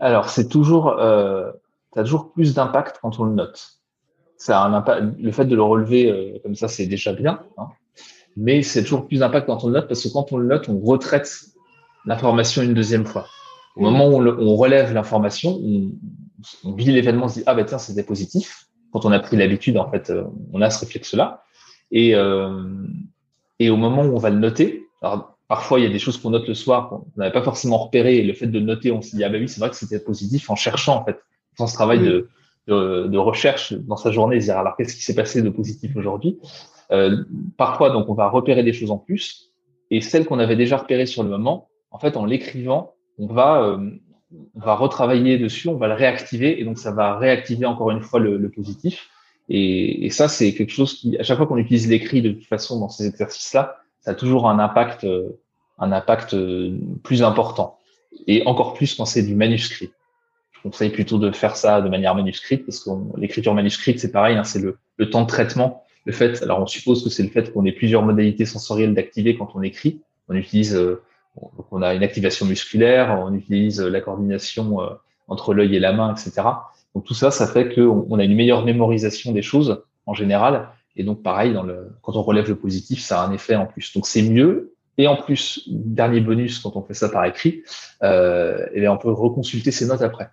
Alors, 0.00 0.28
c'est 0.28 0.48
toujours, 0.48 0.98
euh, 0.98 1.50
ça 1.94 2.00
a 2.00 2.04
toujours 2.04 2.32
plus 2.32 2.54
d'impact 2.54 2.98
quand 3.00 3.18
on 3.18 3.24
le 3.24 3.32
note. 3.32 3.80
Ça 4.36 4.62
a 4.62 4.66
un 4.66 4.74
impact, 4.74 5.18
le 5.18 5.32
fait 5.32 5.46
de 5.46 5.56
le 5.56 5.62
relever 5.62 6.10
euh, 6.10 6.38
comme 6.42 6.54
ça, 6.54 6.68
c'est 6.68 6.86
déjà 6.86 7.12
bien. 7.12 7.40
Hein 7.56 7.68
mais 8.38 8.62
c'est 8.62 8.82
toujours 8.82 9.06
plus 9.06 9.18
d'impact 9.18 9.46
quand 9.46 9.64
on 9.64 9.66
le 9.66 9.74
note 9.74 9.88
parce 9.88 10.02
que 10.02 10.08
quand 10.08 10.32
on 10.32 10.36
le 10.36 10.46
note, 10.46 10.68
on 10.68 10.78
retraite 10.78 11.28
l'information 12.06 12.62
une 12.62 12.72
deuxième 12.72 13.04
fois. 13.04 13.26
Au 13.76 13.82
moment 13.82 14.08
où 14.08 14.16
on, 14.16 14.56
relève 14.56 14.92
l'information, 14.92 15.60
on, 16.64 16.72
vit 16.72 16.86
l'événement, 16.86 17.26
on 17.26 17.28
se 17.28 17.40
dit 17.40 17.42
ah 17.46 17.54
ben 17.54 17.64
tiens 17.64 17.78
c'était 17.78 18.02
positif. 18.02 18.66
Quand 18.92 19.04
on 19.04 19.12
a 19.12 19.20
pris 19.20 19.36
l'habitude, 19.36 19.76
en 19.76 19.90
fait, 19.90 20.10
euh, 20.10 20.24
on 20.52 20.62
a 20.62 20.70
ce 20.70 20.80
réflexe-là. 20.80 21.44
Et 21.90 22.14
euh, 22.14 22.64
et 23.58 23.70
au 23.70 23.76
moment 23.76 24.02
où 24.02 24.14
on 24.14 24.18
va 24.18 24.30
le 24.30 24.38
noter, 24.38 24.86
alors 25.02 25.36
parfois 25.48 25.80
il 25.80 25.84
y 25.84 25.86
a 25.86 25.90
des 25.90 25.98
choses 25.98 26.16
qu'on 26.18 26.30
note 26.30 26.46
le 26.46 26.54
soir 26.54 26.88
qu'on 26.88 27.06
n'avait 27.16 27.32
pas 27.32 27.42
forcément 27.42 27.78
repéré 27.78 28.18
et 28.18 28.22
le 28.22 28.34
fait 28.34 28.46
de 28.46 28.58
le 28.58 28.64
noter, 28.64 28.92
on 28.92 29.02
se 29.02 29.16
dit 29.16 29.24
ah 29.24 29.28
ben 29.28 29.40
oui 29.40 29.48
c'est 29.48 29.60
vrai 29.60 29.70
que 29.70 29.76
c'était 29.76 30.00
positif 30.00 30.48
en 30.50 30.56
cherchant 30.56 31.00
en 31.00 31.04
fait, 31.04 31.18
dans 31.58 31.66
ce 31.66 31.74
travail 31.74 32.00
de, 32.00 32.28
de, 32.68 33.08
de 33.08 33.18
recherche 33.18 33.72
dans 33.72 33.96
sa 33.96 34.12
journée, 34.12 34.38
dire 34.38 34.58
alors 34.58 34.76
qu'est-ce 34.76 34.94
qui 34.94 35.02
s'est 35.02 35.14
passé 35.14 35.42
de 35.42 35.50
positif 35.50 35.96
aujourd'hui? 35.96 36.38
Euh, 36.90 37.24
parfois, 37.56 37.90
donc, 37.90 38.08
on 38.08 38.14
va 38.14 38.28
repérer 38.28 38.62
des 38.62 38.72
choses 38.72 38.90
en 38.90 38.98
plus, 38.98 39.50
et 39.90 40.00
celles 40.00 40.26
qu'on 40.26 40.38
avait 40.38 40.56
déjà 40.56 40.76
repérées 40.76 41.06
sur 41.06 41.22
le 41.22 41.28
moment, 41.28 41.68
en 41.90 41.98
fait, 41.98 42.16
en 42.16 42.24
l'écrivant, 42.24 42.94
on 43.18 43.26
va, 43.26 43.62
euh, 43.62 43.90
on 44.54 44.60
va 44.60 44.74
retravailler 44.74 45.38
dessus, 45.38 45.68
on 45.68 45.76
va 45.76 45.88
le 45.88 45.94
réactiver, 45.94 46.60
et 46.60 46.64
donc 46.64 46.78
ça 46.78 46.92
va 46.92 47.16
réactiver 47.18 47.66
encore 47.66 47.90
une 47.90 48.00
fois 48.00 48.20
le, 48.20 48.36
le 48.36 48.50
positif. 48.50 49.08
Et, 49.48 50.06
et, 50.06 50.10
ça, 50.10 50.28
c'est 50.28 50.54
quelque 50.54 50.72
chose 50.72 50.94
qui, 50.94 51.16
à 51.18 51.22
chaque 51.22 51.38
fois 51.38 51.46
qu'on 51.46 51.56
utilise 51.56 51.88
l'écrit 51.88 52.20
de 52.20 52.32
toute 52.32 52.46
façon 52.46 52.78
dans 52.80 52.90
ces 52.90 53.06
exercices-là, 53.06 53.76
ça 54.00 54.10
a 54.10 54.14
toujours 54.14 54.48
un 54.48 54.58
impact, 54.58 55.04
euh, 55.04 55.40
un 55.78 55.92
impact 55.92 56.36
plus 57.02 57.22
important, 57.22 57.78
et 58.26 58.46
encore 58.46 58.74
plus 58.74 58.94
quand 58.94 59.04
c'est 59.04 59.22
du 59.22 59.34
manuscrit. 59.34 59.90
Je 60.52 60.60
conseille 60.62 60.90
plutôt 60.90 61.18
de 61.18 61.30
faire 61.30 61.56
ça 61.56 61.80
de 61.80 61.88
manière 61.88 62.14
manuscrite, 62.14 62.66
parce 62.66 62.80
que 62.80 62.90
l'écriture 63.16 63.54
manuscrite, 63.54 64.00
c'est 64.00 64.12
pareil, 64.12 64.36
hein, 64.36 64.44
c'est 64.44 64.58
le, 64.58 64.76
le 64.96 65.08
temps 65.08 65.22
de 65.22 65.28
traitement 65.28 65.84
le 66.04 66.12
fait, 66.12 66.42
alors 66.42 66.60
on 66.60 66.66
suppose 66.66 67.04
que 67.04 67.10
c'est 67.10 67.22
le 67.22 67.28
fait 67.28 67.52
qu'on 67.52 67.64
ait 67.64 67.72
plusieurs 67.72 68.02
modalités 68.02 68.46
sensorielles 68.46 68.94
d'activer 68.94 69.36
quand 69.36 69.50
on 69.54 69.62
écrit. 69.62 70.00
On 70.28 70.34
utilise, 70.34 70.74
euh, 70.74 71.02
on 71.70 71.82
a 71.82 71.94
une 71.94 72.02
activation 72.02 72.46
musculaire, 72.46 73.18
on 73.20 73.34
utilise 73.34 73.80
euh, 73.80 73.88
la 73.88 74.00
coordination 74.00 74.80
euh, 74.80 74.88
entre 75.26 75.54
l'œil 75.54 75.76
et 75.76 75.80
la 75.80 75.92
main, 75.92 76.14
etc. 76.14 76.46
Donc 76.94 77.04
tout 77.04 77.14
ça, 77.14 77.30
ça 77.30 77.46
fait 77.46 77.74
qu'on 77.74 78.06
on 78.08 78.18
a 78.18 78.24
une 78.24 78.34
meilleure 78.34 78.64
mémorisation 78.64 79.32
des 79.32 79.42
choses 79.42 79.82
en 80.06 80.14
général. 80.14 80.68
Et 80.96 81.04
donc 81.04 81.22
pareil, 81.22 81.56
quand 82.02 82.16
on 82.16 82.22
relève 82.22 82.48
le 82.48 82.56
positif, 82.56 83.00
ça 83.00 83.22
a 83.22 83.26
un 83.26 83.32
effet 83.32 83.54
en 83.54 83.66
plus. 83.66 83.92
Donc 83.94 84.06
c'est 84.06 84.22
mieux. 84.22 84.74
Et 84.96 85.06
en 85.06 85.16
plus, 85.16 85.68
dernier 85.68 86.20
bonus, 86.20 86.58
quand 86.58 86.74
on 86.74 86.82
fait 86.82 86.94
ça 86.94 87.08
par 87.08 87.24
écrit, 87.24 87.62
et 88.02 88.06
eh 88.72 88.88
on 88.88 88.96
peut 88.96 89.12
reconsulter 89.12 89.70
ses 89.70 89.86
notes 89.86 90.02
après. 90.02 90.30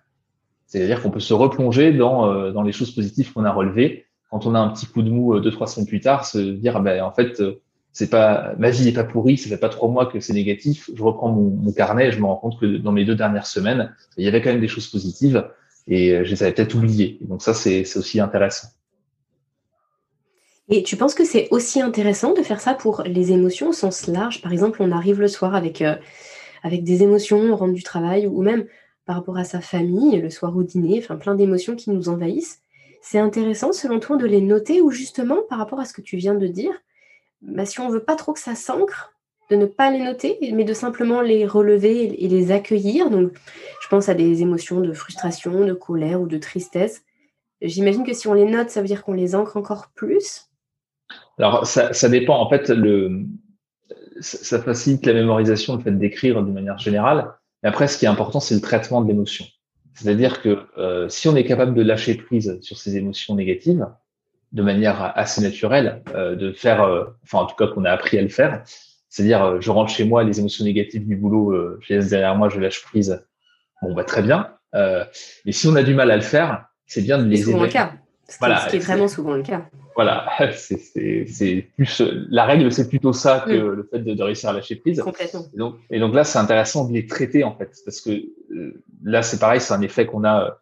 C'est-à-dire 0.66 1.02
qu'on 1.02 1.10
peut 1.10 1.20
se 1.20 1.34
replonger 1.34 1.92
dans 1.92 2.62
les 2.64 2.72
choses 2.72 2.92
positives 2.92 3.32
qu'on 3.32 3.44
a 3.44 3.52
relevées 3.52 4.06
quand 4.36 4.46
on 4.46 4.54
a 4.54 4.58
un 4.58 4.68
petit 4.68 4.84
coup 4.84 5.00
de 5.00 5.10
mou 5.10 5.34
euh, 5.34 5.40
deux 5.40 5.50
trois 5.50 5.66
semaines 5.66 5.86
plus 5.86 6.00
tard, 6.00 6.26
se 6.26 6.36
dire 6.38 6.76
ah 6.76 6.80
ben 6.80 7.02
en 7.02 7.10
fait 7.10 7.40
euh, 7.40 7.62
c'est 7.92 8.10
pas 8.10 8.52
ma 8.58 8.68
vie 8.68 8.84
n'est 8.84 8.92
pas 8.92 9.04
pourrie, 9.04 9.38
ça 9.38 9.48
fait 9.48 9.56
pas 9.56 9.70
trois 9.70 9.88
mois 9.88 10.04
que 10.04 10.20
c'est 10.20 10.34
négatif. 10.34 10.90
Je 10.94 11.02
reprends 11.02 11.30
mon, 11.30 11.72
carnet 11.72 12.08
et 12.08 12.12
je 12.12 12.20
me 12.20 12.26
rends 12.26 12.36
compte 12.36 12.60
que 12.60 12.66
dans 12.66 12.92
mes 12.92 13.06
deux 13.06 13.14
dernières 13.14 13.46
semaines, 13.46 13.94
il 14.18 14.24
y 14.24 14.28
avait 14.28 14.42
quand 14.42 14.50
même 14.50 14.60
des 14.60 14.68
choses 14.68 14.88
positives 14.88 15.48
et 15.88 16.10
euh, 16.12 16.24
je 16.24 16.30
les 16.30 16.42
avais 16.42 16.52
peut-être 16.52 16.74
oubliées. 16.74 17.18
donc 17.22 17.40
ça 17.40 17.54
c'est 17.54 17.80
aussi 17.96 18.20
intéressant. 18.20 18.68
Et 20.68 20.82
tu 20.82 20.96
penses 20.96 21.14
que 21.14 21.24
c'est 21.24 21.48
aussi 21.50 21.80
intéressant 21.80 22.34
de 22.34 22.42
faire 22.42 22.60
ça 22.60 22.74
pour 22.74 23.02
les 23.06 23.32
émotions 23.32 23.70
au 23.70 23.72
sens 23.72 24.06
large? 24.08 24.42
Par 24.42 24.52
exemple, 24.52 24.82
on 24.82 24.90
arrive 24.90 25.20
le 25.20 25.28
soir 25.28 25.54
avec, 25.54 25.82
avec 26.64 26.82
des 26.82 27.04
émotions, 27.04 27.38
on 27.38 27.54
rentre 27.54 27.72
du 27.72 27.84
travail, 27.84 28.26
ou 28.26 28.42
même 28.42 28.66
par 29.06 29.14
rapport 29.14 29.38
à 29.38 29.44
sa 29.44 29.60
famille, 29.60 30.20
le 30.20 30.28
soir 30.28 30.56
au 30.56 30.64
dîner, 30.64 30.98
enfin 30.98 31.14
plein 31.14 31.36
d'émotions 31.36 31.76
qui 31.76 31.90
nous 31.90 32.08
envahissent. 32.08 32.62
C'est 33.08 33.20
intéressant, 33.20 33.72
selon 33.72 34.00
toi, 34.00 34.16
de 34.16 34.26
les 34.26 34.40
noter 34.40 34.80
ou 34.80 34.90
justement, 34.90 35.36
par 35.48 35.58
rapport 35.58 35.78
à 35.78 35.84
ce 35.84 35.92
que 35.92 36.00
tu 36.00 36.16
viens 36.16 36.34
de 36.34 36.48
dire, 36.48 36.72
bah, 37.40 37.64
si 37.64 37.78
on 37.78 37.88
veut 37.88 38.02
pas 38.02 38.16
trop 38.16 38.32
que 38.32 38.40
ça 38.40 38.56
s'ancre, 38.56 39.12
de 39.48 39.54
ne 39.54 39.66
pas 39.66 39.92
les 39.92 40.02
noter, 40.02 40.40
mais 40.52 40.64
de 40.64 40.72
simplement 40.72 41.20
les 41.20 41.46
relever 41.46 42.24
et 42.24 42.26
les 42.26 42.50
accueillir. 42.50 43.08
Donc, 43.08 43.30
je 43.80 43.88
pense 43.88 44.08
à 44.08 44.14
des 44.14 44.42
émotions 44.42 44.80
de 44.80 44.92
frustration, 44.92 45.64
de 45.64 45.72
colère 45.72 46.20
ou 46.20 46.26
de 46.26 46.36
tristesse. 46.36 47.04
J'imagine 47.62 48.02
que 48.02 48.12
si 48.12 48.26
on 48.26 48.34
les 48.34 48.44
note, 48.44 48.70
ça 48.70 48.80
veut 48.80 48.88
dire 48.88 49.04
qu'on 49.04 49.12
les 49.12 49.36
ancre 49.36 49.56
encore 49.56 49.92
plus. 49.94 50.46
Alors, 51.38 51.64
ça, 51.64 52.08
dépend. 52.08 52.40
En 52.40 52.50
fait, 52.50 52.72
ça 54.18 54.60
facilite 54.60 55.06
la 55.06 55.12
mémorisation, 55.12 55.76
le 55.76 55.82
fait 55.82 55.92
d'écrire 55.92 56.42
de 56.42 56.50
manière 56.50 56.78
générale. 56.78 57.34
Mais 57.62 57.68
après, 57.68 57.86
ce 57.86 57.98
qui 57.98 58.04
est 58.04 58.08
important, 58.08 58.40
c'est 58.40 58.56
le 58.56 58.60
traitement 58.60 59.00
de 59.00 59.06
l'émotion. 59.06 59.46
C'est-à-dire 59.96 60.42
que 60.42 60.66
euh, 60.76 61.08
si 61.08 61.26
on 61.26 61.36
est 61.36 61.44
capable 61.44 61.74
de 61.74 61.82
lâcher 61.82 62.14
prise 62.14 62.58
sur 62.60 62.76
ces 62.76 62.96
émotions 62.96 63.34
négatives 63.34 63.88
de 64.52 64.62
manière 64.62 65.12
assez 65.16 65.40
naturelle, 65.40 66.02
euh, 66.14 66.36
de 66.36 66.52
faire, 66.52 66.82
euh, 66.82 67.04
enfin 67.24 67.38
en 67.38 67.46
tout 67.46 67.56
cas 67.56 67.66
qu'on 67.66 67.84
a 67.84 67.90
appris 67.90 68.18
à 68.18 68.22
le 68.22 68.28
faire, 68.28 68.62
c'est-à-dire 69.08 69.60
je 69.60 69.70
rentre 69.70 69.90
chez 69.90 70.04
moi, 70.04 70.22
les 70.22 70.38
émotions 70.38 70.64
négatives 70.64 71.06
du 71.06 71.16
boulot, 71.16 71.78
je 71.80 71.88
les 71.88 71.96
laisse 71.96 72.10
derrière 72.10 72.36
moi, 72.36 72.50
je 72.50 72.60
lâche 72.60 72.82
prise. 72.82 73.24
Bon 73.80 73.94
bah 73.94 74.04
très 74.04 74.22
bien. 74.22 74.50
mais 74.74 75.52
si 75.52 75.66
on 75.66 75.76
a 75.76 75.82
du 75.82 75.94
mal 75.94 76.10
à 76.10 76.16
le 76.16 76.22
faire, 76.22 76.66
c'est 76.86 77.00
bien 77.00 77.18
de 77.18 77.24
les. 77.24 77.38
C'est 77.38 77.44
souvent 77.44 77.62
le 77.62 77.68
cas. 77.68 77.94
Voilà, 78.40 78.60
ce 78.60 78.70
qui 78.70 78.76
est 78.76 78.80
vraiment 78.80 79.08
souvent 79.08 79.34
le 79.34 79.42
cas. 79.42 79.66
Voilà, 79.94 80.28
c'est 80.52 81.70
plus 81.76 82.02
la 82.28 82.44
règle, 82.44 82.70
c'est 82.70 82.88
plutôt 82.88 83.14
ça 83.14 83.44
que 83.46 83.52
mm. 83.52 83.74
le 83.74 83.88
fait 83.90 83.98
de, 84.00 84.14
de, 84.14 84.22
réussir 84.22 84.50
à 84.50 84.52
lâcher 84.52 84.76
prise. 84.76 85.00
Complètement. 85.00 85.46
Et 85.54 85.56
donc, 85.56 85.76
et 85.90 85.98
donc 85.98 86.14
là, 86.14 86.24
c'est 86.24 86.38
intéressant 86.38 86.86
de 86.86 86.92
les 86.92 87.06
traiter 87.06 87.44
en 87.44 87.56
fait, 87.56 87.70
parce 87.84 88.02
que 88.02 88.10
euh, 88.10 88.22
là, 89.02 89.22
c'est 89.22 89.38
pareil, 89.38 89.60
c'est 89.60 89.74
un 89.74 89.82
effet 89.82 90.06
qu'on 90.06 90.24
a 90.24 90.58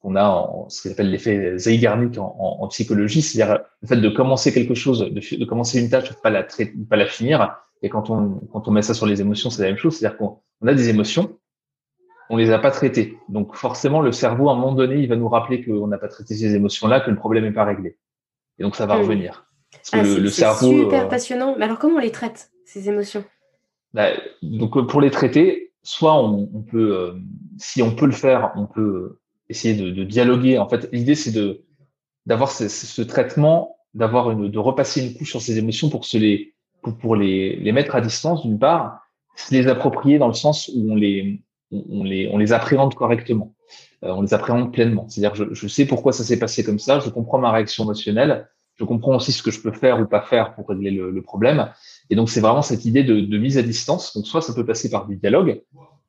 qu'on 0.00 0.16
a 0.16 0.24
en 0.24 0.68
ce 0.68 0.82
qu'on 0.82 0.92
appelle 0.92 1.10
l'effet 1.10 1.58
Zeigarnik 1.58 2.18
en, 2.18 2.36
en, 2.38 2.68
psychologie, 2.68 3.22
c'est-à-dire 3.22 3.64
le 3.80 3.88
fait 3.88 3.96
de 3.96 4.08
commencer 4.10 4.52
quelque 4.52 4.74
chose, 4.74 5.00
de, 5.00 5.36
de 5.36 5.44
commencer 5.44 5.80
une 5.80 5.88
tâche, 5.88 6.10
de 6.10 6.14
pas 6.14 6.30
la 6.30 6.42
traiter, 6.42 6.74
pas 6.88 6.96
la 6.96 7.06
finir. 7.06 7.56
Et 7.82 7.88
quand 7.88 8.10
on 8.10 8.40
quand 8.52 8.68
on 8.68 8.70
met 8.70 8.82
ça 8.82 8.94
sur 8.94 9.06
les 9.06 9.20
émotions, 9.20 9.50
c'est 9.50 9.62
la 9.62 9.68
même 9.68 9.78
chose, 9.78 9.96
c'est-à-dire 9.96 10.18
qu'on 10.18 10.38
a 10.66 10.74
des 10.74 10.90
émotions, 10.90 11.38
on 12.30 12.36
les 12.36 12.50
a 12.50 12.58
pas 12.58 12.70
traitées. 12.70 13.16
Donc 13.28 13.54
forcément, 13.54 14.00
le 14.00 14.12
cerveau, 14.12 14.48
à 14.48 14.52
un 14.52 14.56
moment 14.56 14.72
donné, 14.72 14.96
il 14.96 15.08
va 15.08 15.16
nous 15.16 15.28
rappeler 15.28 15.64
qu'on 15.64 15.86
n'a 15.86 15.98
pas 15.98 16.08
traité 16.08 16.34
ces 16.34 16.54
émotions-là, 16.54 17.00
que 17.00 17.10
le 17.10 17.16
problème 17.16 17.44
n'est 17.44 17.52
pas 17.52 17.64
réglé. 17.64 17.96
Et 18.58 18.62
donc, 18.62 18.76
ça 18.76 18.86
va 18.86 18.96
hmm. 18.96 19.00
revenir. 19.00 19.46
Ah, 19.92 20.02
le, 20.02 20.28
cerveau. 20.28 20.70
C'est 20.70 20.82
super 20.82 21.06
euh, 21.06 21.08
passionnant. 21.08 21.56
Mais 21.58 21.64
alors, 21.64 21.78
comment 21.78 21.96
on 21.96 22.00
les 22.00 22.12
traite, 22.12 22.50
ces 22.64 22.88
émotions? 22.88 23.24
Bah, 23.92 24.10
Donc, 24.42 24.76
euh, 24.76 24.86
pour 24.86 25.00
les 25.00 25.10
traiter, 25.10 25.73
soit 25.84 26.20
on, 26.20 26.62
peut, 26.62 26.96
euh, 26.96 27.12
si 27.58 27.82
on 27.82 27.94
peut 27.94 28.06
le 28.06 28.12
faire, 28.12 28.52
on 28.56 28.66
peut 28.66 29.20
essayer 29.48 29.74
de, 29.74 30.02
dialoguer. 30.02 30.58
En 30.58 30.68
fait, 30.68 30.88
l'idée, 30.92 31.14
c'est 31.14 31.30
de 31.30 31.62
d'avoir 32.26 32.50
ce, 32.50 33.02
traitement, 33.02 33.76
d'avoir 33.92 34.30
une, 34.30 34.50
de 34.50 34.58
repasser 34.58 35.06
une 35.06 35.14
couche 35.14 35.28
sur 35.28 35.42
ces 35.42 35.58
émotions 35.58 35.90
pour 35.90 36.06
se 36.06 36.16
les, 36.16 36.54
pour, 37.00 37.16
les, 37.16 37.56
les 37.56 37.72
mettre 37.72 37.94
à 37.94 38.00
distance, 38.00 38.42
d'une 38.42 38.58
part, 38.58 39.02
se 39.36 39.54
les 39.54 39.68
approprier 39.68 40.18
dans 40.18 40.28
le 40.28 40.32
sens 40.32 40.70
où 40.74 40.90
on 40.90 40.94
les, 40.94 41.42
on 41.70 42.02
les, 42.02 42.30
on 42.32 42.38
les 42.38 42.54
appréhende 42.54 42.94
correctement. 42.94 43.54
Euh, 44.04 44.12
on 44.12 44.22
les 44.22 44.32
appréhende 44.32 44.72
pleinement. 44.72 45.06
C'est-à-dire, 45.10 45.34
je, 45.34 45.52
je, 45.52 45.68
sais 45.68 45.84
pourquoi 45.84 46.12
ça 46.12 46.24
s'est 46.24 46.38
passé 46.38 46.64
comme 46.64 46.78
ça, 46.78 46.98
je 46.98 47.10
comprends 47.10 47.38
ma 47.38 47.52
réaction 47.52 47.84
émotionnelle, 47.84 48.48
je 48.76 48.84
comprends 48.84 49.16
aussi 49.16 49.32
ce 49.32 49.42
que 49.42 49.50
je 49.50 49.60
peux 49.60 49.72
faire 49.72 50.00
ou 50.00 50.06
pas 50.06 50.22
faire 50.22 50.54
pour 50.54 50.68
régler 50.68 50.90
le, 50.90 51.22
problème. 51.22 51.70
Et 52.10 52.16
donc, 52.16 52.28
c'est 52.30 52.40
vraiment 52.40 52.62
cette 52.62 52.84
idée 52.84 53.02
de, 53.02 53.38
mise 53.38 53.58
à 53.58 53.62
distance. 53.62 54.14
Donc, 54.14 54.26
soit 54.26 54.42
ça 54.42 54.54
peut 54.54 54.66
passer 54.66 54.90
par 54.90 55.06
du 55.06 55.16
dialogue, 55.16 55.62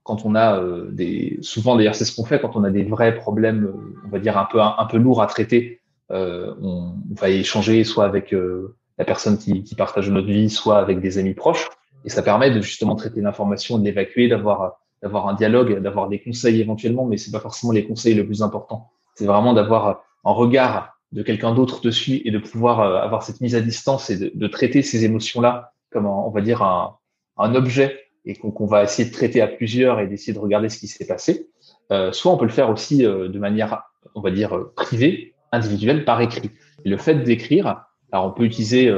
quand 0.03 0.25
on 0.25 0.35
a 0.35 0.59
euh, 0.59 0.91
des, 0.91 1.39
souvent 1.41 1.75
d'ailleurs, 1.75 1.95
c'est 1.95 2.05
ce 2.05 2.15
qu'on 2.15 2.25
fait 2.25 2.39
quand 2.39 2.55
on 2.55 2.63
a 2.63 2.69
des 2.69 2.83
vrais 2.83 3.15
problèmes, 3.15 3.73
on 4.05 4.09
va 4.09 4.19
dire 4.19 4.37
un 4.37 4.45
peu 4.45 4.61
un, 4.61 4.85
peu 4.85 4.97
lourds 4.97 5.21
à 5.21 5.27
traiter. 5.27 5.81
Euh, 6.11 6.53
on, 6.61 6.93
va 7.19 7.29
échanger 7.29 7.83
soit 7.83 8.05
avec 8.05 8.33
euh, 8.33 8.75
la 8.99 9.05
personne 9.05 9.37
qui, 9.37 9.63
qui, 9.63 9.73
partage 9.73 10.09
notre 10.11 10.27
vie, 10.27 10.49
soit 10.49 10.77
avec 10.77 10.99
des 10.99 11.17
amis 11.17 11.33
proches. 11.33 11.69
Et 12.03 12.09
ça 12.09 12.21
permet 12.21 12.51
de 12.51 12.61
justement 12.61 12.95
traiter 12.95 13.21
l'information, 13.21 13.79
de 13.79 13.85
l'évacuer, 13.85 14.27
d'avoir 14.27 14.77
d'avoir 15.05 15.27
un 15.27 15.35
dialogue, 15.35 15.79
d'avoir 15.81 16.09
des 16.09 16.19
conseils 16.19 16.59
éventuellement, 16.59 17.05
mais 17.05 17.17
c'est 17.17 17.31
pas 17.31 17.39
forcément 17.39 17.71
les 17.71 17.85
conseils 17.85 18.15
le 18.15 18.25
plus 18.25 18.41
important. 18.41 18.89
C'est 19.13 19.25
vraiment 19.25 19.53
d'avoir 19.53 20.03
un 20.23 20.31
regard 20.31 20.97
de 21.11 21.21
quelqu'un 21.21 21.53
d'autre 21.53 21.81
dessus 21.81 22.21
et 22.25 22.31
de 22.31 22.39
pouvoir 22.39 22.81
euh, 22.81 22.97
avoir 22.97 23.21
cette 23.21 23.39
mise 23.39 23.55
à 23.55 23.61
distance 23.61 24.09
et 24.09 24.31
de, 24.33 24.47
traiter 24.47 24.81
ces 24.81 25.05
émotions-là 25.05 25.73
comme, 25.95 26.07
on 26.07 26.29
va 26.29 26.41
dire, 26.41 26.61
un, 26.61 27.55
objet 27.55 27.99
et 28.25 28.35
qu'on 28.35 28.65
va 28.65 28.83
essayer 28.83 29.07
de 29.07 29.13
traiter 29.13 29.41
à 29.41 29.47
plusieurs 29.47 29.99
et 29.99 30.07
d'essayer 30.07 30.33
de 30.33 30.39
regarder 30.39 30.69
ce 30.69 30.77
qui 30.77 30.87
s'est 30.87 31.05
passé. 31.05 31.49
Euh, 31.91 32.11
soit 32.11 32.31
on 32.31 32.37
peut 32.37 32.45
le 32.45 32.51
faire 32.51 32.69
aussi 32.69 33.05
euh, 33.05 33.29
de 33.29 33.39
manière, 33.39 33.83
on 34.13 34.21
va 34.21 34.31
dire, 34.31 34.59
privée, 34.75 35.33
individuelle, 35.51 36.05
par 36.05 36.19
écrit. 36.21 36.51
Et 36.83 36.89
le 36.89 36.97
fait 36.97 37.15
d'écrire, 37.23 37.85
alors 38.11 38.25
on 38.25 38.31
peut 38.31 38.43
utiliser, 38.43 38.91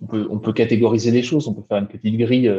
on, 0.00 0.06
peut, 0.06 0.28
on 0.30 0.38
peut 0.38 0.52
catégoriser 0.52 1.10
les 1.10 1.22
choses, 1.22 1.48
on 1.48 1.54
peut 1.54 1.64
faire 1.68 1.78
une 1.78 1.88
petite 1.88 2.16
grille 2.16 2.52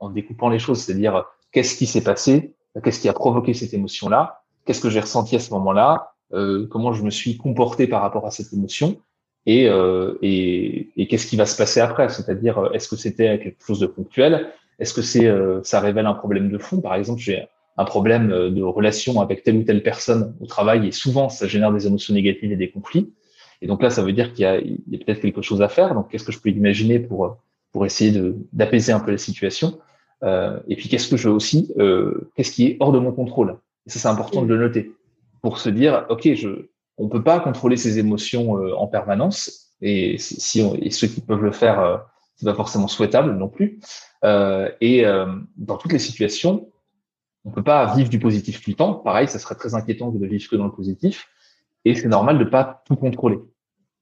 en, 0.00 0.10
découpant 0.10 0.48
les 0.48 0.58
choses, 0.58 0.80
c'est-à-dire 0.80 1.24
qu'est-ce 1.52 1.76
qui 1.76 1.86
s'est 1.86 2.02
passé, 2.02 2.54
qu'est-ce 2.82 3.00
qui 3.00 3.08
a 3.08 3.12
provoqué 3.12 3.54
cette 3.54 3.74
émotion-là, 3.74 4.42
qu'est-ce 4.64 4.80
que 4.80 4.90
j'ai 4.90 5.00
ressenti 5.00 5.36
à 5.36 5.40
ce 5.40 5.52
moment-là, 5.54 6.14
euh, 6.32 6.66
comment 6.66 6.92
je 6.92 7.02
me 7.02 7.10
suis 7.10 7.36
comporté 7.36 7.86
par 7.86 8.02
rapport 8.02 8.26
à 8.26 8.30
cette 8.30 8.52
émotion 8.52 9.00
et, 9.46 9.68
euh, 9.68 10.14
et, 10.22 10.90
et 10.96 11.06
qu'est-ce 11.06 11.26
qui 11.26 11.36
va 11.36 11.46
se 11.46 11.56
passer 11.56 11.80
après? 11.80 12.08
C'est-à-dire, 12.08 12.58
euh, 12.58 12.70
est-ce 12.72 12.88
que 12.88 12.96
c'était 12.96 13.38
quelque 13.38 13.64
chose 13.64 13.80
de 13.80 13.86
ponctuel? 13.86 14.48
Est-ce 14.78 14.92
que 14.92 15.02
c'est 15.02 15.30
ça 15.62 15.78
révèle 15.78 16.06
un 16.06 16.14
problème 16.14 16.50
de 16.50 16.58
fond? 16.58 16.80
Par 16.80 16.94
exemple, 16.96 17.20
j'ai 17.20 17.46
un 17.76 17.84
problème 17.84 18.28
de 18.28 18.62
relation 18.62 19.20
avec 19.20 19.44
telle 19.44 19.56
ou 19.58 19.62
telle 19.62 19.82
personne 19.82 20.34
au 20.40 20.46
travail 20.46 20.88
et 20.88 20.92
souvent 20.92 21.28
ça 21.28 21.46
génère 21.46 21.72
des 21.72 21.86
émotions 21.86 22.12
négatives 22.12 22.50
et 22.50 22.56
des 22.56 22.70
conflits. 22.70 23.12
Et 23.62 23.68
donc 23.68 23.82
là, 23.82 23.90
ça 23.90 24.02
veut 24.02 24.12
dire 24.12 24.32
qu'il 24.32 24.42
y 24.42 24.46
a, 24.46 24.54
a 24.54 25.04
peut-être 25.04 25.20
quelque 25.20 25.42
chose 25.42 25.62
à 25.62 25.68
faire. 25.68 25.94
Donc, 25.94 26.10
qu'est-ce 26.10 26.24
que 26.24 26.32
je 26.32 26.40
peux 26.40 26.50
imaginer 26.50 26.98
pour 26.98 27.36
pour 27.72 27.86
essayer 27.86 28.12
d'apaiser 28.52 28.92
un 28.92 29.00
peu 29.00 29.10
la 29.10 29.18
situation? 29.18 29.78
Euh, 30.22 30.58
Et 30.68 30.76
puis, 30.76 30.88
qu'est-ce 30.88 31.08
que 31.08 31.16
je 31.16 31.28
veux 31.28 31.34
aussi 31.34 31.72
euh, 31.78 32.30
Qu'est-ce 32.34 32.52
qui 32.52 32.66
est 32.66 32.76
hors 32.80 32.92
de 32.92 32.98
mon 32.98 33.12
contrôle? 33.12 33.58
Et 33.86 33.90
ça, 33.90 33.98
c'est 33.98 34.08
important 34.08 34.42
de 34.42 34.48
le 34.48 34.58
noter 34.58 34.92
pour 35.42 35.58
se 35.58 35.68
dire, 35.68 36.06
OK, 36.08 36.28
je, 36.34 36.48
on 36.96 37.08
peut 37.08 37.22
pas 37.22 37.40
contrôler 37.40 37.76
ses 37.76 37.98
émotions 37.98 38.58
euh, 38.58 38.74
en 38.74 38.86
permanence. 38.86 39.72
Et, 39.80 40.16
si 40.18 40.60
et 40.80 40.90
ceux 40.90 41.08
qui 41.08 41.20
peuvent 41.20 41.42
le 41.42 41.52
faire, 41.52 41.80
euh, 41.80 41.96
c'est 42.36 42.46
pas 42.46 42.54
forcément 42.54 42.88
souhaitable 42.88 43.36
non 43.36 43.48
plus. 43.48 43.80
Euh, 44.24 44.70
et 44.80 45.04
euh, 45.06 45.26
dans 45.56 45.76
toutes 45.76 45.92
les 45.92 45.98
situations, 45.98 46.68
on 47.44 47.50
peut 47.50 47.62
pas 47.62 47.94
vivre 47.94 48.08
du 48.08 48.18
positif 48.18 48.62
tout 48.62 48.70
le 48.70 48.76
temps. 48.76 48.94
Pareil, 48.94 49.28
ça 49.28 49.38
serait 49.38 49.54
très 49.54 49.74
inquiétant 49.74 50.10
de 50.10 50.26
vivre 50.26 50.48
que 50.48 50.56
dans 50.56 50.64
le 50.64 50.72
positif. 50.72 51.28
Et 51.84 51.94
c'est 51.94 52.08
normal 52.08 52.38
de 52.38 52.44
pas 52.44 52.82
tout 52.86 52.96
contrôler. 52.96 53.38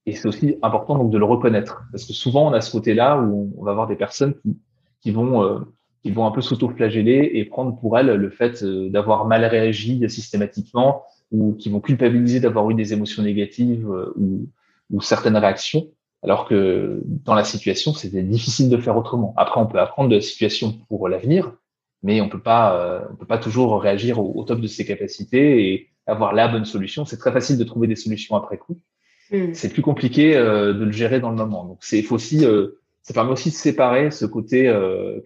Et 0.06 0.14
c'est 0.14 0.28
aussi 0.28 0.56
important 0.62 0.96
donc 0.96 1.10
de 1.10 1.18
le 1.18 1.24
reconnaître, 1.24 1.82
parce 1.92 2.04
que 2.04 2.12
souvent 2.12 2.48
on 2.48 2.52
a 2.52 2.60
ce 2.60 2.72
côté-là 2.72 3.20
où 3.20 3.52
on 3.56 3.64
va 3.64 3.70
avoir 3.70 3.86
des 3.86 3.96
personnes 3.96 4.34
qui, 4.40 4.58
qui 5.00 5.10
vont 5.12 5.42
euh, 5.42 5.60
qui 6.02 6.10
vont 6.10 6.26
un 6.26 6.32
peu 6.32 6.40
s'auto-flageller 6.40 7.30
et 7.34 7.44
prendre 7.44 7.78
pour 7.78 7.96
elles 7.96 8.12
le 8.12 8.30
fait 8.30 8.64
d'avoir 8.64 9.24
mal 9.26 9.44
réagi 9.44 10.04
systématiquement, 10.10 11.04
ou 11.32 11.54
qui 11.54 11.70
vont 11.70 11.80
culpabiliser 11.80 12.40
d'avoir 12.40 12.70
eu 12.70 12.74
des 12.74 12.92
émotions 12.92 13.22
négatives 13.22 13.90
euh, 13.90 14.12
ou, 14.16 14.48
ou, 14.90 15.00
certaines 15.00 15.36
réactions, 15.36 15.88
alors 16.22 16.46
que 16.46 17.00
dans 17.04 17.34
la 17.34 17.42
situation, 17.42 17.94
c'était 17.94 18.22
difficile 18.22 18.68
de 18.68 18.76
faire 18.76 18.96
autrement. 18.96 19.34
Après, 19.36 19.60
on 19.60 19.66
peut 19.66 19.80
apprendre 19.80 20.10
de 20.10 20.16
la 20.16 20.20
situation 20.20 20.78
pour 20.88 21.08
l'avenir, 21.08 21.52
mais 22.02 22.20
on 22.20 22.28
peut 22.28 22.40
pas, 22.40 22.76
euh, 22.76 23.00
on 23.10 23.16
peut 23.16 23.26
pas 23.26 23.38
toujours 23.38 23.80
réagir 23.80 24.20
au, 24.20 24.44
top 24.44 24.60
de 24.60 24.66
ses 24.66 24.84
capacités 24.84 25.72
et 25.72 25.88
avoir 26.06 26.32
la 26.32 26.48
bonne 26.48 26.64
solution. 26.64 27.04
C'est 27.04 27.16
très 27.16 27.32
facile 27.32 27.58
de 27.58 27.64
trouver 27.64 27.88
des 27.88 27.96
solutions 27.96 28.36
après 28.36 28.58
coup. 28.58 28.78
Hmm. 29.30 29.54
C'est 29.54 29.72
plus 29.72 29.82
compliqué 29.82 30.36
euh, 30.36 30.74
de 30.74 30.84
le 30.84 30.92
gérer 30.92 31.18
dans 31.18 31.30
le 31.30 31.36
moment. 31.36 31.64
Donc, 31.64 31.78
c'est 31.80 32.02
faut 32.02 32.16
aussi, 32.16 32.44
ça 33.02 33.14
permet 33.14 33.32
aussi 33.32 33.48
de 33.50 33.54
séparer 33.54 34.10
ce 34.10 34.26
côté 34.26 34.72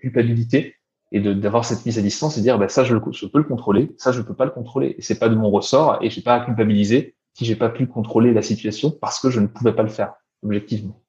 culpabilité 0.00 0.76
et 1.16 1.34
d'avoir 1.34 1.64
cette 1.64 1.84
mise 1.86 1.98
à 1.98 2.02
distance 2.02 2.36
et 2.38 2.42
dire 2.42 2.58
bah, 2.58 2.68
ça 2.68 2.84
je, 2.84 2.96
je, 3.12 3.26
peux 3.26 3.38
le 3.38 3.44
contrôler, 3.44 3.94
ça 3.98 4.12
je 4.12 4.20
peux 4.20 4.34
pas 4.34 4.44
le 4.44 4.50
contrôler 4.50 4.94
et 4.98 5.02
c'est 5.02 5.18
pas 5.18 5.28
de 5.28 5.34
mon 5.34 5.50
ressort 5.50 5.98
et 6.02 6.10
j'ai 6.10 6.22
pas 6.22 6.34
à 6.34 6.44
culpabiliser 6.44 7.14
si 7.34 7.44
j'ai 7.44 7.56
pas 7.56 7.68
pu 7.68 7.86
contrôler 7.86 8.32
la 8.32 8.42
situation 8.42 8.90
parce 8.90 9.20
que 9.20 9.30
je 9.30 9.40
ne 9.40 9.46
pouvais 9.46 9.74
pas 9.74 9.82
le 9.82 9.88
faire 9.88 10.14
objectivement. 10.42 11.00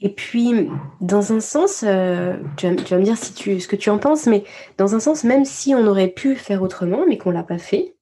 Et 0.00 0.10
puis, 0.10 0.68
dans 1.00 1.32
un 1.32 1.40
sens, 1.40 1.82
euh, 1.86 2.36
tu, 2.56 2.66
vas, 2.66 2.98
me 2.98 3.02
dire 3.02 3.16
ce 3.16 3.66
que 3.66 3.76
tu 3.76 3.90
en 3.90 3.98
penses, 3.98 4.26
mais 4.26 4.44
dans 4.76 4.94
un 4.94 5.00
sens, 5.00 5.24
même 5.24 5.44
si 5.44 5.74
on 5.74 5.86
aurait 5.86 6.08
pu 6.08 6.34
faire 6.34 6.62
autrement, 6.62 7.06
mais 7.08 7.16
qu'on 7.16 7.30
l'a 7.30 7.44
pas 7.44 7.58
fait, 7.58 7.94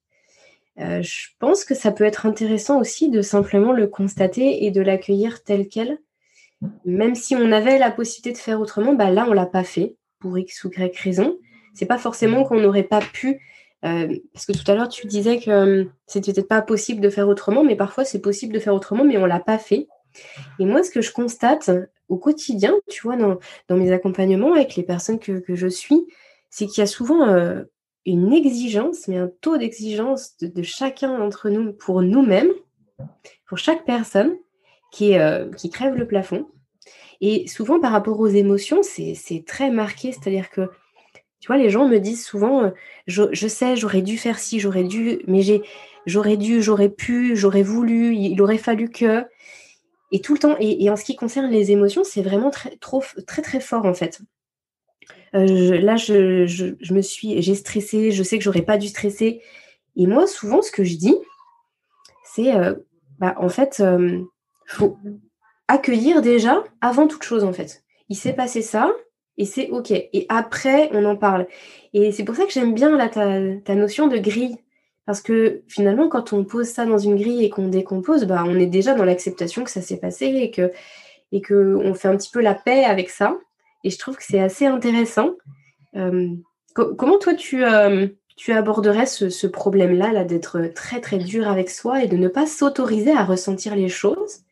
euh, 0.79 1.01
je 1.01 1.27
pense 1.39 1.63
que 1.63 1.75
ça 1.75 1.91
peut 1.91 2.03
être 2.03 2.25
intéressant 2.25 2.79
aussi 2.79 3.09
de 3.09 3.21
simplement 3.21 3.71
le 3.71 3.87
constater 3.87 4.65
et 4.65 4.71
de 4.71 4.81
l'accueillir 4.81 5.43
tel 5.43 5.69
quel. 5.69 5.99
Même 6.83 7.15
si 7.15 7.35
on 7.35 7.51
avait 7.51 7.77
la 7.77 7.91
possibilité 7.91 8.33
de 8.33 8.37
faire 8.37 8.59
autrement, 8.59 8.93
bah 8.93 9.11
là, 9.11 9.25
on 9.29 9.33
l'a 9.33 9.45
pas 9.45 9.63
fait 9.63 9.95
pour 10.23 10.37
X 10.37 10.63
ou 10.63 10.71
Y 10.71 10.97
raison. 10.97 11.37
C'est 11.73 11.85
pas 11.85 11.97
forcément 11.97 12.45
qu'on 12.45 12.59
n'aurait 12.59 12.83
pas 12.83 13.01
pu, 13.01 13.41
euh, 13.83 14.15
parce 14.33 14.45
que 14.45 14.53
tout 14.53 14.71
à 14.71 14.75
l'heure 14.75 14.87
tu 14.87 15.05
disais 15.05 15.39
que 15.39 15.51
euh, 15.51 15.85
c'était 16.07 16.31
peut-être 16.31 16.47
pas 16.47 16.61
possible 16.61 17.01
de 17.01 17.09
faire 17.09 17.27
autrement, 17.27 17.63
mais 17.63 17.75
parfois 17.75 18.05
c'est 18.05 18.21
possible 18.21 18.53
de 18.53 18.59
faire 18.59 18.73
autrement, 18.73 19.03
mais 19.03 19.17
on 19.17 19.25
l'a 19.25 19.41
pas 19.41 19.57
fait. 19.57 19.87
Et 20.59 20.65
moi, 20.65 20.83
ce 20.83 20.91
que 20.91 21.01
je 21.01 21.11
constate 21.11 21.69
au 22.07 22.17
quotidien, 22.17 22.73
tu 22.87 23.01
vois, 23.01 23.17
dans, 23.17 23.39
mes 23.75 23.91
accompagnements 23.91 24.53
avec 24.53 24.75
les 24.75 24.83
personnes 24.83 25.19
que, 25.19 25.43
je 25.49 25.67
suis, 25.67 26.05
c'est 26.49 26.67
qu'il 26.67 26.81
y 26.81 26.83
a 26.83 26.87
souvent 26.87 27.27
euh, 27.27 27.63
une 28.05 28.31
exigence, 28.31 29.07
mais 29.07 29.17
un 29.17 29.31
taux 29.41 29.57
d'exigence 29.57 30.37
de, 30.37 30.61
chacun 30.61 31.17
d'entre 31.17 31.49
nous 31.49 31.73
pour 31.73 32.03
nous-mêmes, 32.03 32.51
pour 33.47 33.57
chaque 33.57 33.85
personne, 33.85 34.35
qui, 34.91 35.15
qui 35.57 35.71
crève 35.71 35.95
le 35.95 36.05
plafond. 36.05 36.45
Et 37.25 37.47
souvent, 37.47 37.79
par 37.79 37.93
rapport 37.93 38.19
aux 38.19 38.27
émotions, 38.27 38.81
c'est 38.83 39.45
très 39.47 39.71
marqué. 39.71 40.11
C'est-à-dire 40.11 40.49
que, 40.49 40.69
tu 41.39 41.47
vois, 41.47 41.55
les 41.55 41.69
gens 41.69 41.87
me 41.87 41.99
disent 41.99 42.25
souvent, 42.25 42.65
euh, 42.65 42.71
je, 43.07 43.47
sais, 43.47 43.77
j'aurais 43.77 44.01
dû 44.01 44.17
faire 44.17 44.37
ci, 44.37 44.59
j'aurais 44.59 44.83
dû, 44.83 45.21
mais 45.25 45.41
j'aurais 46.05 46.35
dû, 46.35 46.61
j'aurais 46.61 46.89
pu, 46.89 47.37
j'aurais 47.37 47.63
voulu, 47.63 48.13
il 48.13 48.41
aurait 48.41 48.57
fallu 48.57 48.89
que. 48.89 49.23
Et 50.11 50.19
tout 50.19 50.33
le 50.33 50.39
temps, 50.39 50.57
et, 50.59 50.89
en 50.89 50.97
ce 50.97 51.05
qui 51.05 51.15
concerne 51.15 51.49
les 51.49 51.71
émotions, 51.71 52.03
c'est 52.03 52.21
vraiment 52.21 52.49
très, 52.49 52.77
très, 53.25 53.41
très 53.41 53.61
fort, 53.61 53.85
en 53.85 53.93
fait. 53.93 54.19
Euh, 55.33 55.79
là, 55.79 55.95
je, 55.95 56.93
me 56.93 57.01
suis, 57.01 57.41
j'ai 57.41 57.55
stressé, 57.55 58.11
je 58.11 58.21
sais 58.21 58.37
que 58.37 58.43
j'aurais 58.43 58.63
pas 58.63 58.77
dû 58.77 58.89
stresser. 58.89 59.41
Et 59.95 60.07
moi, 60.07 60.27
souvent, 60.27 60.61
ce 60.61 60.71
que 60.71 60.83
je 60.83 60.97
dis, 60.97 61.15
c'est, 62.25 62.53
euh, 62.53 62.73
bah, 63.17 63.33
en 63.37 63.47
fait, 63.47 63.81
faut, 64.65 64.97
accueillir 65.67 66.21
déjà 66.21 66.63
avant 66.81 67.07
toute 67.07 67.23
chose 67.23 67.43
en 67.43 67.53
fait. 67.53 67.83
Il 68.09 68.15
s'est 68.15 68.33
passé 68.33 68.61
ça 68.61 68.91
et 69.37 69.45
c'est 69.45 69.69
ok. 69.69 69.91
Et 69.91 70.25
après, 70.29 70.89
on 70.93 71.05
en 71.05 71.15
parle. 71.15 71.47
Et 71.93 72.11
c'est 72.11 72.23
pour 72.23 72.35
ça 72.35 72.45
que 72.45 72.51
j'aime 72.51 72.73
bien 72.73 72.95
là, 72.95 73.09
ta, 73.09 73.75
notion 73.75 74.07
de 74.07 74.17
grille. 74.17 74.57
Parce 75.05 75.21
que 75.21 75.63
finalement, 75.67 76.07
quand 76.07 76.31
on 76.31 76.45
pose 76.45 76.67
ça 76.67 76.85
dans 76.85 76.97
une 76.97 77.17
grille 77.17 77.43
et 77.43 77.49
qu'on 77.49 77.67
décompose, 77.67 78.23
bah, 78.25 78.43
on 78.45 78.57
est 78.57 78.67
déjà 78.67 78.93
dans 78.93 79.03
l'acceptation 79.03 79.63
que 79.63 79.71
ça 79.71 79.81
s'est 79.81 79.97
passé 79.97 80.27
et 80.27 80.51
que, 80.51 80.71
et 81.31 81.41
que 81.41 81.75
on 81.75 81.93
fait 81.93 82.07
un 82.07 82.15
petit 82.15 82.31
peu 82.31 82.41
la 82.41 82.53
paix 82.53 82.85
avec 82.85 83.09
ça. 83.09 83.35
Et 83.83 83.89
je 83.89 83.97
trouve 83.99 84.15
que 84.15 84.23
c'est 84.23 84.39
assez 84.39 84.65
intéressant. 84.65 85.31
Euh, 85.95 86.29
comment 86.73 87.17
toi, 87.17 87.33
tu, 87.33 87.65
euh, 87.65 88.07
tu 88.37 88.53
aborderais 88.53 89.05
ce, 89.05 89.29
ce 89.29 89.47
problème-là, 89.47 90.13
-là, 90.13 90.25
d'être 90.25 90.71
très 90.73 91.01
très 91.01 91.17
dur 91.17 91.49
avec 91.49 91.69
soi 91.69 92.03
et 92.03 92.07
de 92.07 92.15
ne 92.15 92.29
pas 92.29 92.45
s'autoriser 92.45 93.11
à 93.11 93.25
ressentir 93.25 93.75
les 93.75 93.89
choses? 93.89 94.43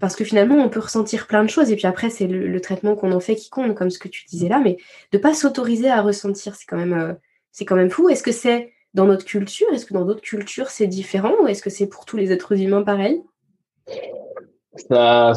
Parce 0.00 0.16
que 0.16 0.24
finalement, 0.24 0.56
on 0.56 0.68
peut 0.68 0.80
ressentir 0.80 1.26
plein 1.26 1.44
de 1.44 1.48
choses, 1.48 1.70
et 1.70 1.76
puis 1.76 1.86
après, 1.86 2.10
c'est 2.10 2.26
le, 2.26 2.60
traitement 2.60 2.96
qu'on 2.96 3.12
en 3.12 3.20
fait 3.20 3.36
qui 3.36 3.50
compte, 3.50 3.74
comme 3.74 3.90
ce 3.90 3.98
que 3.98 4.08
tu 4.08 4.24
disais 4.26 4.48
là, 4.48 4.60
mais 4.62 4.76
de 5.12 5.18
ne 5.18 5.22
pas 5.22 5.34
s'autoriser 5.34 5.90
à 5.90 6.02
ressentir, 6.02 6.54
c'est 6.54 6.66
quand 6.66 6.76
même, 6.76 6.92
euh, 6.92 7.64
quand 7.64 7.76
même 7.76 7.90
fou. 7.90 8.08
Est-ce 8.08 8.22
que 8.22 8.32
c'est 8.32 8.72
dans 8.92 9.06
notre 9.06 9.24
culture? 9.24 9.66
Est-ce 9.72 9.86
que 9.86 9.94
dans 9.94 10.04
d'autres 10.04 10.20
cultures, 10.20 10.70
c'est 10.70 10.86
différent? 10.86 11.32
Ou 11.42 11.48
est-ce 11.48 11.62
que 11.62 11.70
c'est 11.70 11.86
pour 11.86 12.04
tous 12.04 12.16
les 12.16 12.32
êtres 12.32 12.60
humains 12.60 12.82
pareil 12.82 13.22
ça, 14.88 15.34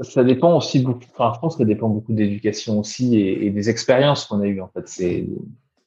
ça 0.00 0.24
dépend 0.24 0.56
aussi 0.56 0.80
beaucoup, 0.80 1.04
enfin, 1.14 1.32
je 1.34 1.40
pense 1.40 1.54
que 1.54 1.62
ça 1.62 1.64
dépend 1.64 1.88
beaucoup 1.88 2.12
d'éducation 2.12 2.80
aussi 2.80 3.18
et, 3.18 3.50
des 3.50 3.70
expériences 3.70 4.26
qu'on 4.26 4.40
a 4.40 4.46
eues, 4.46 4.60
en 4.60 4.68
fait. 4.68 4.86
C'est 4.88 5.26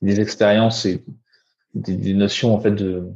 des 0.01 0.19
expériences 0.19 0.85
et 0.85 1.03
des, 1.75 2.13
notions, 2.13 2.55
en 2.55 2.59
fait, 2.59 2.71
de, 2.71 3.07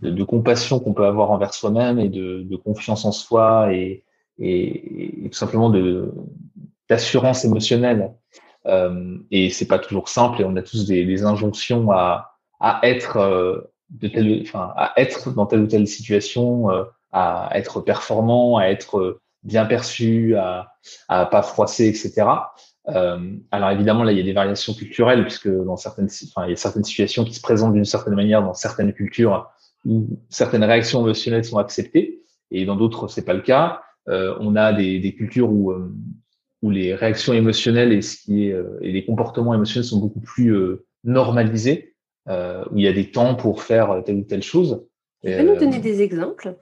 de, 0.00 0.24
compassion 0.24 0.78
qu'on 0.78 0.94
peut 0.94 1.06
avoir 1.06 1.30
envers 1.30 1.54
soi-même 1.54 1.98
et 1.98 2.08
de, 2.08 2.42
de 2.42 2.56
confiance 2.56 3.04
en 3.04 3.12
soi 3.12 3.72
et, 3.72 4.04
et, 4.38 5.28
tout 5.30 5.38
simplement 5.38 5.70
de 5.70 6.12
d'assurance 6.88 7.44
émotionnelle. 7.44 8.12
Euh, 8.66 9.18
et 9.30 9.50
c'est 9.50 9.66
pas 9.66 9.78
toujours 9.78 10.08
simple 10.08 10.40
et 10.40 10.44
on 10.44 10.56
a 10.56 10.62
tous 10.62 10.86
des, 10.86 11.04
des 11.04 11.24
injonctions 11.24 11.90
à, 11.90 12.38
à 12.60 12.80
être 12.82 13.18
euh, 13.18 13.60
de 13.90 14.08
telle, 14.08 14.40
enfin 14.42 14.72
à 14.76 14.92
être 14.96 15.32
dans 15.32 15.46
telle 15.46 15.60
ou 15.60 15.66
telle 15.66 15.86
situation, 15.86 16.70
euh, 16.70 16.84
à 17.12 17.50
être 17.54 17.80
performant, 17.80 18.56
à 18.56 18.66
être 18.66 19.20
bien 19.42 19.66
perçu, 19.66 20.34
à, 20.36 20.72
à 21.08 21.26
pas 21.26 21.42
froisser, 21.42 21.88
etc. 21.88 22.26
Euh, 22.88 23.36
alors 23.50 23.70
évidemment, 23.70 24.02
là, 24.02 24.12
il 24.12 24.18
y 24.18 24.20
a 24.20 24.24
des 24.24 24.32
variations 24.32 24.74
culturelles, 24.74 25.22
puisque 25.22 25.48
dans 25.48 25.76
certaines, 25.76 26.08
enfin, 26.28 26.46
il 26.46 26.50
y 26.50 26.52
a 26.52 26.56
certaines 26.56 26.84
situations 26.84 27.24
qui 27.24 27.34
se 27.34 27.40
présentent 27.40 27.74
d'une 27.74 27.84
certaine 27.84 28.14
manière 28.14 28.42
dans 28.42 28.54
certaines 28.54 28.92
cultures 28.92 29.50
où 29.84 30.06
certaines 30.28 30.64
réactions 30.64 31.00
émotionnelles 31.02 31.44
sont 31.44 31.58
acceptées, 31.58 32.22
et 32.50 32.64
dans 32.64 32.76
d'autres, 32.76 33.08
c'est 33.08 33.24
pas 33.24 33.34
le 33.34 33.42
cas. 33.42 33.82
Euh, 34.08 34.36
on 34.40 34.56
a 34.56 34.72
des, 34.72 34.98
des 35.00 35.14
cultures 35.14 35.50
où, 35.50 35.70
euh, 35.70 35.92
où 36.62 36.70
les 36.70 36.94
réactions 36.94 37.32
émotionnelles 37.32 37.92
et, 37.92 38.02
ce 38.02 38.16
qui 38.16 38.48
est, 38.48 38.52
euh, 38.52 38.78
et 38.82 38.92
les 38.92 39.04
comportements 39.04 39.54
émotionnels 39.54 39.86
sont 39.86 40.00
beaucoup 40.00 40.20
plus 40.20 40.54
euh, 40.54 40.84
normalisés, 41.04 41.94
où 42.26 42.78
il 42.78 42.82
y 42.82 42.88
a 42.88 42.92
des 42.92 43.10
temps 43.10 43.34
pour 43.34 43.62
faire 43.62 44.02
telle 44.06 44.16
ou 44.16 44.22
telle 44.22 44.42
chose. 44.42 44.86
Tu 45.22 45.30
peux 45.30 45.42
nous 45.42 45.58
donner 45.58 45.78
des 45.78 46.00
exemples? 46.00 46.56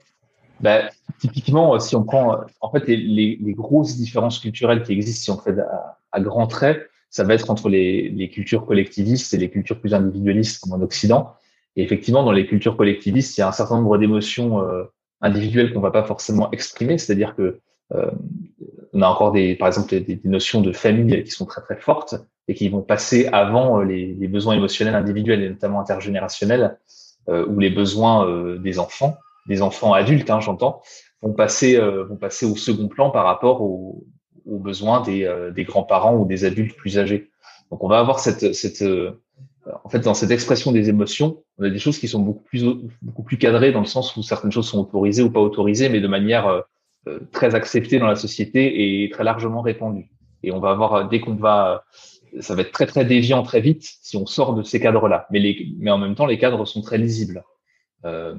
bah, 0.59 0.89
typiquement, 1.19 1.79
si 1.79 1.95
on 1.95 2.03
prend 2.03 2.41
en 2.61 2.71
fait 2.71 2.87
les, 2.87 2.97
les, 2.97 3.39
les, 3.41 3.53
grosses 3.53 3.97
différences 3.97 4.39
culturelles 4.39 4.83
qui 4.83 4.93
existent, 4.93 5.23
si 5.23 5.31
on 5.31 5.41
fait 5.41 5.57
à, 5.59 5.99
à 6.11 6.19
grands 6.21 6.47
traits, 6.47 6.89
ça 7.09 7.23
va 7.23 7.33
être 7.33 7.49
entre 7.49 7.69
les, 7.69 8.09
les, 8.09 8.29
cultures 8.29 8.65
collectivistes 8.65 9.33
et 9.33 9.37
les 9.37 9.49
cultures 9.49 9.79
plus 9.79 9.93
individualistes 9.93 10.61
comme 10.61 10.73
en 10.73 10.81
Occident. 10.81 11.33
Et 11.75 11.83
effectivement, 11.83 12.23
dans 12.23 12.31
les 12.31 12.45
cultures 12.45 12.77
collectivistes, 12.77 13.37
il 13.37 13.41
y 13.41 13.43
a 13.43 13.47
un 13.47 13.51
certain 13.53 13.77
nombre 13.77 13.97
d'émotions 13.97 14.61
euh, 14.61 14.85
individuelles 15.23 15.73
qu'on 15.73 15.79
va 15.79 15.91
pas 15.91 16.03
forcément 16.03 16.51
exprimer, 16.51 16.97
c'est-à-dire 16.99 17.35
que 17.35 17.59
euh, 17.95 18.11
on 18.93 19.01
a 19.01 19.07
encore 19.07 19.31
des, 19.31 19.55
par 19.55 19.67
exemple, 19.67 19.89
des, 19.89 20.01
des, 20.01 20.19
notions 20.25 20.61
de 20.61 20.71
famille 20.71 21.23
qui 21.23 21.31
sont 21.31 21.45
très 21.45 21.61
très 21.61 21.77
fortes 21.77 22.15
et 22.47 22.53
qui 22.53 22.69
vont 22.69 22.81
passer 22.81 23.27
avant 23.27 23.79
euh, 23.79 23.83
les, 23.83 24.13
les 24.13 24.27
besoins 24.27 24.55
émotionnels 24.55 24.95
individuels 24.95 25.41
et 25.41 25.49
notamment 25.49 25.81
intergénérationnels 25.81 26.77
euh, 27.29 27.45
ou 27.47 27.59
les 27.59 27.69
besoins 27.69 28.27
euh, 28.27 28.57
des 28.59 28.79
enfants 28.79 29.17
des 29.45 29.61
enfants 29.61 29.93
adultes, 29.93 30.29
hein, 30.29 30.39
j'entends, 30.39 30.81
vont 31.21 31.33
passer 31.33 31.77
euh, 31.77 32.03
vont 32.05 32.15
passer 32.15 32.45
au 32.45 32.55
second 32.55 32.87
plan 32.87 33.09
par 33.09 33.25
rapport 33.25 33.61
aux, 33.61 34.05
aux 34.45 34.59
besoins 34.59 35.01
des, 35.01 35.25
euh, 35.25 35.51
des 35.51 35.63
grands-parents 35.63 36.15
ou 36.15 36.25
des 36.25 36.45
adultes 36.45 36.75
plus 36.75 36.97
âgés. 36.97 37.29
Donc 37.71 37.83
on 37.83 37.87
va 37.87 37.99
avoir 37.99 38.19
cette 38.19 38.53
cette 38.53 38.83
en 39.83 39.89
fait 39.89 39.99
dans 39.99 40.13
cette 40.13 40.31
expression 40.31 40.71
des 40.71 40.89
émotions, 40.89 41.43
on 41.57 41.63
a 41.63 41.69
des 41.69 41.79
choses 41.79 41.97
qui 41.97 42.07
sont 42.07 42.19
beaucoup 42.19 42.43
plus 42.43 42.65
beaucoup 43.01 43.23
plus 43.23 43.37
cadrées 43.37 43.71
dans 43.71 43.79
le 43.79 43.85
sens 43.85 44.15
où 44.17 44.23
certaines 44.23 44.51
choses 44.51 44.67
sont 44.67 44.79
autorisées 44.79 45.23
ou 45.23 45.31
pas 45.31 45.39
autorisées, 45.39 45.89
mais 45.89 46.01
de 46.01 46.07
manière 46.07 46.63
très 47.31 47.55
acceptée 47.55 47.99
dans 47.99 48.07
la 48.07 48.15
société 48.15 49.03
et 49.03 49.09
très 49.09 49.23
largement 49.23 49.61
répandue. 49.61 50.09
Et 50.43 50.51
on 50.51 50.59
va 50.59 50.71
avoir 50.71 51.07
dès 51.07 51.21
qu'on 51.21 51.35
va 51.35 51.85
ça 52.39 52.55
va 52.55 52.61
être 52.61 52.71
très 52.71 52.85
très 52.85 53.05
déviant 53.05 53.43
très 53.43 53.61
vite 53.61 53.83
si 54.01 54.17
on 54.17 54.25
sort 54.25 54.55
de 54.55 54.63
ces 54.63 54.79
cadres-là. 54.79 55.27
Mais 55.31 55.39
les, 55.39 55.67
mais 55.77 55.91
en 55.91 55.97
même 55.97 56.15
temps, 56.15 56.25
les 56.25 56.37
cadres 56.37 56.65
sont 56.65 56.81
très 56.81 56.97
lisibles. 56.97 57.43
Euh, 58.05 58.35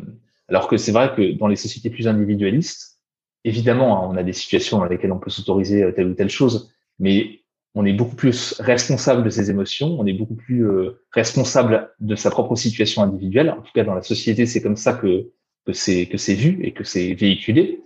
alors 0.48 0.68
que 0.68 0.76
c'est 0.76 0.92
vrai 0.92 1.12
que 1.14 1.32
dans 1.32 1.46
les 1.46 1.56
sociétés 1.56 1.90
plus 1.90 2.08
individualistes, 2.08 2.98
évidemment, 3.44 3.98
hein, 3.98 4.08
on 4.10 4.16
a 4.16 4.22
des 4.22 4.32
situations 4.32 4.78
dans 4.78 4.86
lesquelles 4.86 5.12
on 5.12 5.18
peut 5.18 5.30
s'autoriser 5.30 5.82
euh, 5.82 5.92
telle 5.92 6.08
ou 6.08 6.14
telle 6.14 6.30
chose, 6.30 6.72
mais 6.98 7.40
on 7.74 7.84
est 7.84 7.92
beaucoup 7.92 8.14
plus 8.14 8.54
responsable 8.60 9.24
de 9.24 9.30
ses 9.30 9.50
émotions, 9.50 9.98
on 9.98 10.06
est 10.06 10.12
beaucoup 10.12 10.36
plus 10.36 10.66
euh, 10.66 11.00
responsable 11.12 11.90
de 12.00 12.14
sa 12.14 12.30
propre 12.30 12.54
situation 12.54 13.02
individuelle. 13.02 13.50
En 13.50 13.62
tout 13.62 13.72
cas, 13.74 13.84
dans 13.84 13.94
la 13.94 14.02
société, 14.02 14.46
c'est 14.46 14.62
comme 14.62 14.76
ça 14.76 14.94
que 14.94 15.30
que 15.66 15.72
c'est 15.72 16.06
que 16.06 16.18
c'est 16.18 16.34
vu 16.34 16.60
et 16.62 16.72
que 16.72 16.84
c'est 16.84 17.14
véhiculé. 17.14 17.80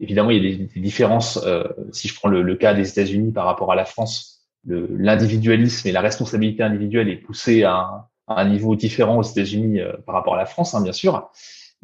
Évidemment, 0.00 0.30
il 0.30 0.44
y 0.44 0.54
a 0.54 0.56
des, 0.56 0.80
différences. 0.80 1.40
Euh, 1.46 1.64
si 1.92 2.08
je 2.08 2.14
prends 2.14 2.28
le, 2.28 2.56
cas 2.56 2.74
des 2.74 2.88
États-Unis 2.88 3.32
par 3.32 3.46
rapport 3.46 3.72
à 3.72 3.76
la 3.76 3.84
France, 3.84 4.46
l'individualisme 4.66 5.88
et 5.88 5.92
la 5.92 6.00
responsabilité 6.00 6.62
individuelle 6.62 7.08
est 7.08 7.16
poussé 7.16 7.62
à 7.62 8.08
un, 8.28 8.48
niveau 8.48 8.76
différent 8.76 9.18
aux 9.18 9.22
États-Unis 9.22 9.80
euh, 9.80 9.92
par 10.06 10.14
rapport 10.14 10.34
à 10.34 10.38
la 10.38 10.46
France, 10.46 10.74
hein, 10.74 10.82
bien 10.82 10.92
sûr 10.92 11.30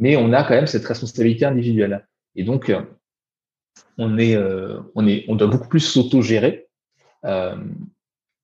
mais 0.01 0.17
on 0.17 0.33
a 0.33 0.45
quand 0.45 0.55
même 0.55 0.69
cette 0.69 0.85
responsabilité 0.85 1.45
individuelle. 1.45 2.07
Et 2.37 2.45
donc, 2.45 2.71
euh, 2.71 2.83
on 3.97 4.17
est, 4.17 4.37
on 4.95 5.09
est, 5.09 5.25
on 5.27 5.35
doit 5.35 5.49
beaucoup 5.49 5.67
plus 5.67 5.81
s'auto-gérer. 5.81 6.68
Euh, 7.25 7.57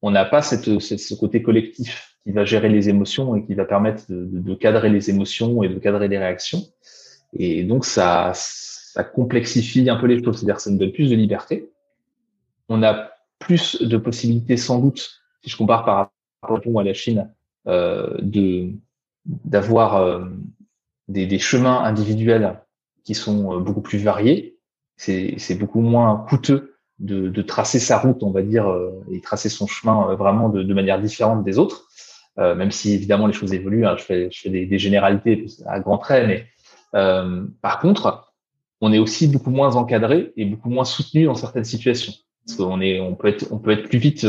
on 0.02 0.10
n'a 0.10 0.24
pas 0.24 0.42
cette, 0.42 0.80
cette, 0.80 1.00
ce 1.00 1.14
côté 1.14 1.42
collectif 1.42 2.18
qui 2.24 2.32
va 2.32 2.44
gérer 2.44 2.68
les 2.68 2.88
émotions 2.88 3.36
et 3.36 3.44
qui 3.44 3.54
va 3.54 3.64
permettre 3.64 4.04
de, 4.10 4.24
de, 4.24 4.40
de, 4.40 4.54
cadrer 4.54 4.90
les 4.90 5.10
émotions 5.10 5.62
et 5.62 5.68
de 5.68 5.78
cadrer 5.78 6.08
les 6.08 6.18
réactions. 6.18 6.62
Et 7.32 7.64
donc, 7.64 7.84
ça, 7.84 8.32
ça 8.34 9.04
complexifie 9.04 9.88
un 9.90 9.96
peu 9.96 10.06
les 10.06 10.22
choses. 10.22 10.36
C'est-à-dire, 10.36 10.60
ça 10.60 10.70
nous 10.70 10.78
donne 10.78 10.92
plus 10.92 11.10
de 11.10 11.16
liberté. 11.16 11.70
On 12.68 12.82
a 12.82 13.10
plus 13.38 13.82
de 13.82 13.96
possibilités, 13.96 14.56
sans 14.56 14.78
doute, 14.78 15.20
si 15.42 15.50
je 15.50 15.56
compare 15.56 15.84
par 15.84 16.10
rapport 16.42 16.80
à 16.80 16.84
la 16.84 16.94
Chine, 16.94 17.30
euh, 17.66 18.16
de 18.20 18.72
d'avoir 19.24 19.96
euh, 19.96 20.26
des, 21.08 21.26
des, 21.26 21.38
chemins 21.38 21.82
individuels 21.82 22.60
qui 23.04 23.14
sont 23.14 23.54
euh, 23.54 23.60
beaucoup 23.60 23.80
plus 23.80 23.98
variés. 23.98 24.58
C'est 24.96 25.58
beaucoup 25.58 25.80
moins 25.80 26.24
coûteux 26.28 26.73
de, 26.98 27.28
de, 27.28 27.42
tracer 27.42 27.78
sa 27.78 27.98
route, 27.98 28.22
on 28.22 28.30
va 28.30 28.42
dire, 28.42 28.70
euh, 28.70 28.90
et 29.10 29.20
tracer 29.20 29.48
son 29.48 29.66
chemin 29.66 30.10
euh, 30.10 30.14
vraiment 30.14 30.48
de, 30.48 30.62
de 30.62 30.74
manière 30.74 31.00
différente 31.00 31.44
des 31.44 31.58
autres. 31.58 31.88
Euh, 32.38 32.54
même 32.54 32.70
si 32.70 32.92
évidemment 32.92 33.26
les 33.26 33.32
choses 33.32 33.52
évoluent, 33.52 33.86
hein, 33.86 33.96
je 33.96 34.04
fais, 34.04 34.28
je 34.30 34.40
fais 34.40 34.50
des, 34.50 34.66
des, 34.66 34.78
généralités 34.78 35.46
à 35.66 35.78
grands 35.80 35.98
traits, 35.98 36.26
mais 36.26 36.46
euh, 36.94 37.46
par 37.62 37.78
contre, 37.78 38.32
on 38.80 38.92
est 38.92 38.98
aussi 38.98 39.28
beaucoup 39.28 39.50
moins 39.50 39.76
encadré 39.76 40.32
et 40.36 40.44
beaucoup 40.44 40.68
moins 40.68 40.84
soutenu 40.84 41.24
dans 41.26 41.34
certaines 41.34 41.64
situations. 41.64 42.12
Parce 42.46 42.58
qu'on 42.58 42.80
est, 42.80 43.00
on 43.00 43.14
peut 43.14 43.28
être, 43.28 43.46
on 43.52 43.58
peut 43.58 43.70
être 43.70 43.88
plus 43.88 43.98
vite 43.98 44.26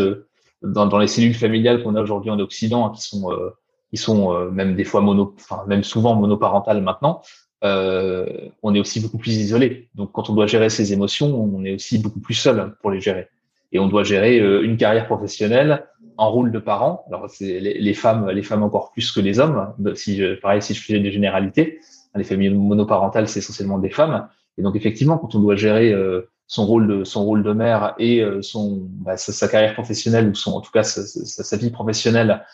dans, 0.62 0.86
dans 0.86 0.98
les 0.98 1.08
cellules 1.08 1.36
familiales 1.36 1.84
qu'on 1.84 1.96
a 1.96 2.02
aujourd'hui 2.02 2.32
en 2.32 2.40
Occident, 2.40 2.86
hein, 2.86 2.92
qui 2.96 3.02
sont 3.02 3.32
euh, 3.32 3.50
qui 3.90 3.98
sont 3.98 4.34
euh, 4.34 4.50
même 4.50 4.76
des 4.76 4.84
fois 4.84 5.02
mono, 5.02 5.36
enfin 5.38 5.64
même 5.68 5.84
souvent 5.84 6.16
monoparentales 6.16 6.82
maintenant, 6.82 7.22
euh, 7.66 8.26
on 8.64 8.74
est 8.76 8.80
aussi 8.80 9.00
beaucoup 9.00 9.18
plus 9.18 9.36
isolé. 9.36 9.90
Donc 9.96 10.12
quand 10.14 10.30
on 10.30 10.34
doit 10.34 10.48
gérer 10.48 10.70
ses 10.70 10.94
émotions, 10.94 11.36
on 11.36 11.64
est 11.66 11.74
aussi 11.74 11.98
beaucoup 11.98 12.20
plus 12.20 12.34
seul 12.34 12.76
pour 12.82 12.92
les 12.92 13.02
gérer. 13.02 13.28
Et 13.72 13.80
on 13.80 13.88
doit 13.88 14.04
gérer 14.04 14.40
euh, 14.40 14.64
une 14.64 14.78
carrière 14.78 15.06
professionnelle, 15.06 15.86
en 16.18 16.32
rôle 16.32 16.52
de 16.52 16.60
parent. 16.60 17.04
Alors 17.08 17.30
c'est 17.30 17.60
les, 17.60 17.94
femmes, 17.94 18.30
les 18.30 18.44
femmes 18.44 18.64
encore 18.64 18.92
plus 18.92 19.12
que 19.12 19.20
les 19.20 19.40
hommes. 19.40 19.74
Si 19.96 20.16
je, 20.16 20.36
pareil, 20.36 20.62
si 20.62 20.74
je 20.74 20.82
faisais 20.82 21.00
des 21.00 21.12
généralités, 21.12 21.80
les 22.16 22.24
familles 22.24 22.52
monoparentales, 22.52 23.28
c'est 23.28 23.40
essentiellement 23.40 23.80
des 23.80 23.90
femmes. 23.90 24.28
Et 24.58 24.62
donc 24.62 24.76
effectivement, 24.76 25.18
quand 25.18 25.36
on 25.36 25.40
doit 25.40 25.56
gérer 25.56 25.92
euh, 25.92 26.30
son 26.48 26.66
rôle 26.66 26.88
de 26.88 27.04
son 27.04 27.26
rôle 27.26 27.44
de 27.44 27.52
mère 27.52 27.96
et 28.00 28.22
euh, 28.22 28.42
son 28.42 28.84
bah, 28.84 29.18
sa, 29.18 29.48
carrière 29.48 29.74
professionnelle 29.74 30.30
ou 30.30 30.36
son 30.36 30.54
en 30.54 30.62
tout 30.62 30.72
cas 30.72 30.84
sa, 30.84 31.58
vie 31.58 31.72
professionnelle 31.72 32.46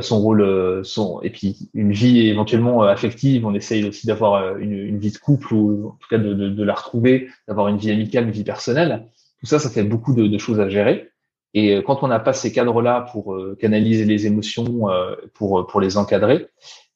son 0.00 0.20
rôle, 0.20 0.42
euh, 0.42 0.82
son 0.82 1.20
et 1.22 1.30
puis 1.30 1.70
une 1.74 1.92
vie 1.92 2.26
éventuellement 2.28 2.84
euh, 2.84 2.88
affective. 2.88 3.46
On 3.46 3.54
essaye 3.54 3.86
aussi 3.88 4.06
d'avoir 4.06 4.56
une, 4.58 4.72
une, 4.72 4.98
vie 4.98 5.12
de 5.12 5.18
couple 5.18 5.54
ou 5.54 5.88
en 5.88 5.98
tout 6.00 6.08
cas 6.08 6.18
de, 6.18 6.34
de, 6.34 6.48
de 6.48 6.64
la 6.64 6.74
retrouver, 6.74 7.28
d'avoir 7.46 7.68
une 7.68 7.76
vie 7.76 7.90
amicale, 7.90 8.24
une 8.24 8.30
vie 8.30 8.44
personnelle. 8.44 9.06
Tout 9.40 9.46
ça, 9.46 9.58
ça 9.58 9.70
fait 9.70 9.84
beaucoup 9.84 10.14
de, 10.14 10.26
de 10.26 10.38
choses 10.38 10.60
à 10.60 10.68
gérer. 10.68 11.10
Et 11.54 11.82
quand 11.86 12.02
on 12.02 12.08
n'a 12.08 12.18
pas 12.18 12.34
ces 12.34 12.52
cadres-là 12.52 13.06
pour 13.12 13.34
canaliser 13.58 14.04
les 14.04 14.26
émotions, 14.26 14.88
pour 15.32 15.66
pour 15.66 15.80
les 15.80 15.96
encadrer, 15.96 16.48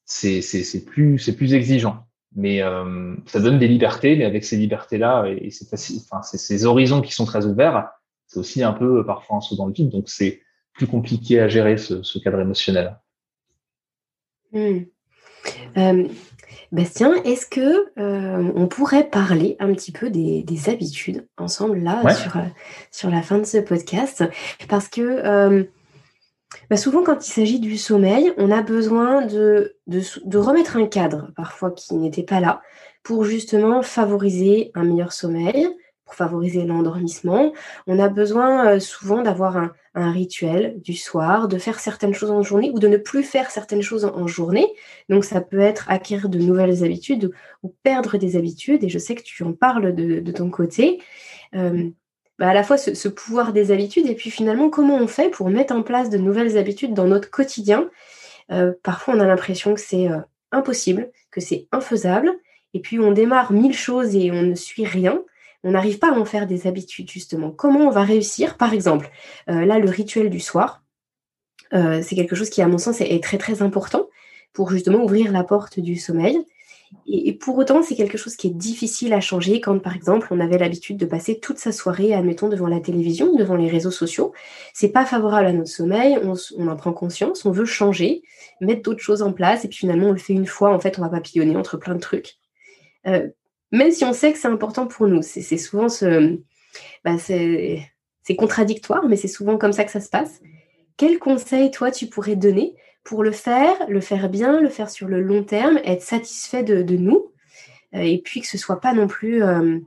c'est 0.05 0.41
c'est 0.41 0.85
plus 0.85 1.17
c'est 1.17 1.35
plus 1.35 1.53
exigeant. 1.55 2.05
Mais 2.35 2.61
euh, 2.61 3.15
ça 3.25 3.39
donne 3.39 3.59
des 3.59 3.67
libertés, 3.67 4.15
mais 4.15 4.25
avec 4.25 4.45
ces 4.45 4.57
libertés-là 4.57 5.25
et, 5.27 5.47
et 5.47 5.51
c'est 5.51 5.65
enfin 5.73 6.21
ces 6.21 6.65
horizons 6.65 7.01
qui 7.01 7.13
sont 7.13 7.25
très 7.25 7.45
ouverts, 7.45 7.89
c'est 8.27 8.39
aussi 8.39 8.63
un 8.63 8.71
peu 8.71 9.05
parfois 9.05 9.37
un 9.37 9.41
saut 9.41 9.55
dans 9.55 9.65
le 9.65 9.73
vide. 9.73 9.89
Donc 9.89 10.07
c'est 10.07 10.41
plus 10.73 10.87
compliqué 10.87 11.39
à 11.39 11.47
gérer 11.47 11.77
ce, 11.77 12.03
ce 12.03 12.19
cadre 12.19 12.39
émotionnel. 12.39 12.97
Mmh. 14.51 14.79
Euh, 15.77 16.07
Bastien, 16.71 17.13
est-ce 17.25 17.45
que 17.45 17.99
euh, 17.99 18.51
on 18.55 18.67
pourrait 18.67 19.09
parler 19.09 19.57
un 19.59 19.73
petit 19.73 19.91
peu 19.91 20.09
des, 20.09 20.43
des 20.43 20.69
habitudes 20.69 21.27
ensemble 21.37 21.79
là 21.79 22.01
ouais. 22.03 22.13
sur, 22.13 22.37
euh, 22.37 22.45
sur 22.91 23.09
la 23.09 23.21
fin 23.21 23.39
de 23.39 23.43
ce 23.43 23.57
podcast? 23.57 24.23
Parce 24.69 24.87
que 24.87 25.01
euh, 25.01 25.63
bah 26.69 26.77
souvent 26.77 27.03
quand 27.03 27.25
il 27.27 27.31
s'agit 27.31 27.59
du 27.59 27.77
sommeil, 27.77 28.33
on 28.37 28.51
a 28.51 28.61
besoin 28.61 29.25
de, 29.25 29.75
de, 29.87 30.01
de 30.23 30.37
remettre 30.37 30.77
un 30.77 30.87
cadre 30.87 31.31
parfois 31.35 31.71
qui 31.71 31.95
n'était 31.95 32.23
pas 32.23 32.39
là 32.39 32.61
pour 33.03 33.25
justement 33.25 33.81
favoriser 33.81 34.71
un 34.73 34.83
meilleur 34.85 35.11
sommeil, 35.11 35.67
pour 36.05 36.15
favoriser 36.15 36.63
l'endormissement. 36.65 37.51
On 37.87 37.99
a 37.99 38.07
besoin 38.07 38.79
souvent 38.79 39.21
d'avoir 39.21 39.57
un, 39.57 39.71
un, 39.93 40.11
rituel 40.11 40.79
du 40.81 40.93
soir, 40.93 41.47
de 41.47 41.57
faire 41.57 41.79
certaines 41.79 42.13
choses 42.13 42.31
en 42.31 42.41
journée 42.43 42.71
ou 42.71 42.79
de 42.79 42.87
ne 42.87 42.97
plus 42.97 43.23
faire 43.23 43.51
certaines 43.51 43.81
choses 43.81 44.05
en, 44.05 44.15
en 44.15 44.27
journée. 44.27 44.67
Donc 45.09 45.25
ça 45.25 45.41
peut 45.41 45.59
être 45.59 45.89
acquérir 45.89 46.29
de 46.29 46.39
nouvelles 46.39 46.83
habitudes 46.83 47.31
ou, 47.63 47.67
ou, 47.67 47.75
perdre 47.83 48.17
des 48.17 48.35
habitudes. 48.35 48.83
Et 48.83 48.89
je 48.89 48.99
sais 48.99 49.15
que 49.15 49.23
tu 49.23 49.43
en 49.43 49.53
parles 49.53 49.93
de, 49.93 50.19
de 50.19 50.31
ton 50.31 50.49
côté. 50.49 51.01
Euh, 51.55 51.89
bah 52.39 52.49
à 52.49 52.53
la 52.53 52.63
fois 52.63 52.77
ce, 52.77 52.93
ce, 52.93 53.07
pouvoir 53.07 53.53
des 53.53 53.71
habitudes 53.71 54.07
et 54.07 54.15
puis 54.15 54.31
finalement 54.31 54.69
comment 54.69 54.95
on 54.95 55.07
fait 55.07 55.29
pour 55.29 55.49
mettre 55.49 55.75
en 55.75 55.83
place 55.83 56.09
de 56.09 56.17
nouvelles 56.17 56.57
habitudes 56.57 56.93
dans 56.93 57.05
notre 57.05 57.29
quotidien? 57.29 57.89
Euh, 58.51 58.73
parfois 58.83 59.15
on 59.15 59.19
a 59.19 59.27
l'impression 59.27 59.73
que 59.73 59.81
c'est 59.81 60.09
euh, 60.09 60.19
impossible, 60.51 61.11
que 61.29 61.41
c'est 61.41 61.67
infaisable. 61.71 62.31
Et 62.73 62.79
puis 62.79 62.99
on 62.99 63.11
démarre 63.11 63.51
mille 63.51 63.75
choses 63.75 64.15
et 64.15 64.31
on 64.31 64.43
ne 64.43 64.55
suit 64.55 64.85
rien 64.85 65.21
on 65.63 65.71
n'arrive 65.71 65.99
pas 65.99 66.13
à 66.13 66.17
en 66.17 66.25
faire 66.25 66.47
des 66.47 66.67
habitudes, 66.67 67.09
justement. 67.09 67.51
Comment 67.51 67.87
on 67.87 67.91
va 67.91 68.03
réussir 68.03 68.57
Par 68.57 68.73
exemple, 68.73 69.09
euh, 69.49 69.65
là, 69.65 69.79
le 69.79 69.89
rituel 69.89 70.29
du 70.29 70.39
soir, 70.39 70.83
euh, 71.73 72.01
c'est 72.01 72.15
quelque 72.15 72.35
chose 72.35 72.49
qui, 72.49 72.61
à 72.61 72.67
mon 72.67 72.77
sens, 72.77 73.01
est, 73.01 73.23
très, 73.23 73.37
très 73.37 73.61
important 73.61 74.07
pour 74.53 74.71
justement 74.71 75.03
ouvrir 75.03 75.31
la 75.31 75.43
porte 75.43 75.79
du 75.79 75.95
sommeil. 75.95 76.39
Et, 77.07 77.31
pour 77.33 77.57
autant, 77.57 77.83
c'est 77.83 77.95
quelque 77.95 78.17
chose 78.17 78.35
qui 78.35 78.47
est 78.47 78.53
difficile 78.53 79.13
à 79.13 79.21
changer 79.21 79.61
quand, 79.61 79.79
par 79.79 79.95
exemple, 79.95 80.27
on 80.31 80.41
avait 80.41 80.57
l'habitude 80.57 80.97
de 80.97 81.05
passer 81.05 81.39
toute 81.39 81.57
sa 81.57 81.71
soirée, 81.71 82.13
admettons, 82.13 82.49
devant 82.49 82.67
la 82.67 82.81
télévision, 82.81 83.33
devant 83.35 83.55
les 83.55 83.69
réseaux 83.69 83.91
sociaux. 83.91 84.33
C'est 84.73 84.89
pas 84.89 85.05
favorable 85.05 85.47
à 85.47 85.53
notre 85.53 85.69
sommeil, 85.69 86.19
on, 86.21 86.67
en 86.67 86.75
prend 86.75 86.91
conscience, 86.91 87.45
on 87.45 87.51
veut 87.51 87.63
changer, 87.63 88.23
mettre 88.59 88.81
d'autres 88.81 88.99
choses 88.99 89.21
en 89.21 89.31
place, 89.31 89.63
et 89.63 89.69
puis 89.69 89.77
finalement, 89.77 90.07
on 90.07 90.11
le 90.11 90.17
fait 90.17 90.33
une 90.33 90.47
fois, 90.47 90.73
en 90.73 90.79
fait, 90.79 90.99
on 90.99 91.01
va 91.01 91.09
papillonner 91.09 91.55
entre 91.55 91.77
plein 91.77 91.95
de 91.95 92.01
trucs. 92.01 92.35
Euh, 93.07 93.29
même 93.71 93.91
si 93.91 94.03
on 94.03 94.13
sait 94.13 94.33
que 94.33 94.39
c'est 94.39 94.47
important 94.47 94.87
pour 94.87 95.07
nous, 95.07 95.21
c'est 95.21 95.57
souvent 95.57 95.89
ce. 95.89 96.37
Bah, 97.03 97.17
c'est 97.17 98.35
contradictoire, 98.37 99.07
mais 99.07 99.15
c'est 99.15 99.27
souvent 99.27 99.57
comme 99.57 99.73
ça 99.73 99.83
que 99.83 99.91
ça 99.91 99.99
se 99.99 100.09
passe. 100.09 100.41
Quel 100.97 101.19
conseil, 101.19 101.71
toi, 101.71 101.91
tu 101.91 102.07
pourrais 102.07 102.35
donner 102.35 102.75
pour 103.03 103.23
le 103.23 103.31
faire, 103.31 103.73
le 103.87 103.99
faire 103.99 104.29
bien, 104.29 104.61
le 104.61 104.69
faire 104.69 104.89
sur 104.89 105.07
le 105.07 105.21
long 105.21 105.43
terme, 105.43 105.79
être 105.83 106.03
satisfait 106.03 106.63
de, 106.63 106.95
nous, 106.95 107.31
euh, 107.95 107.99
et 107.99 108.19
puis 108.19 108.41
que 108.41 108.47
ce 108.47 108.57
soit 108.57 108.79
pas 108.79 108.93
non 108.93 109.07
plus, 109.07 109.43
euh, 109.43 109.79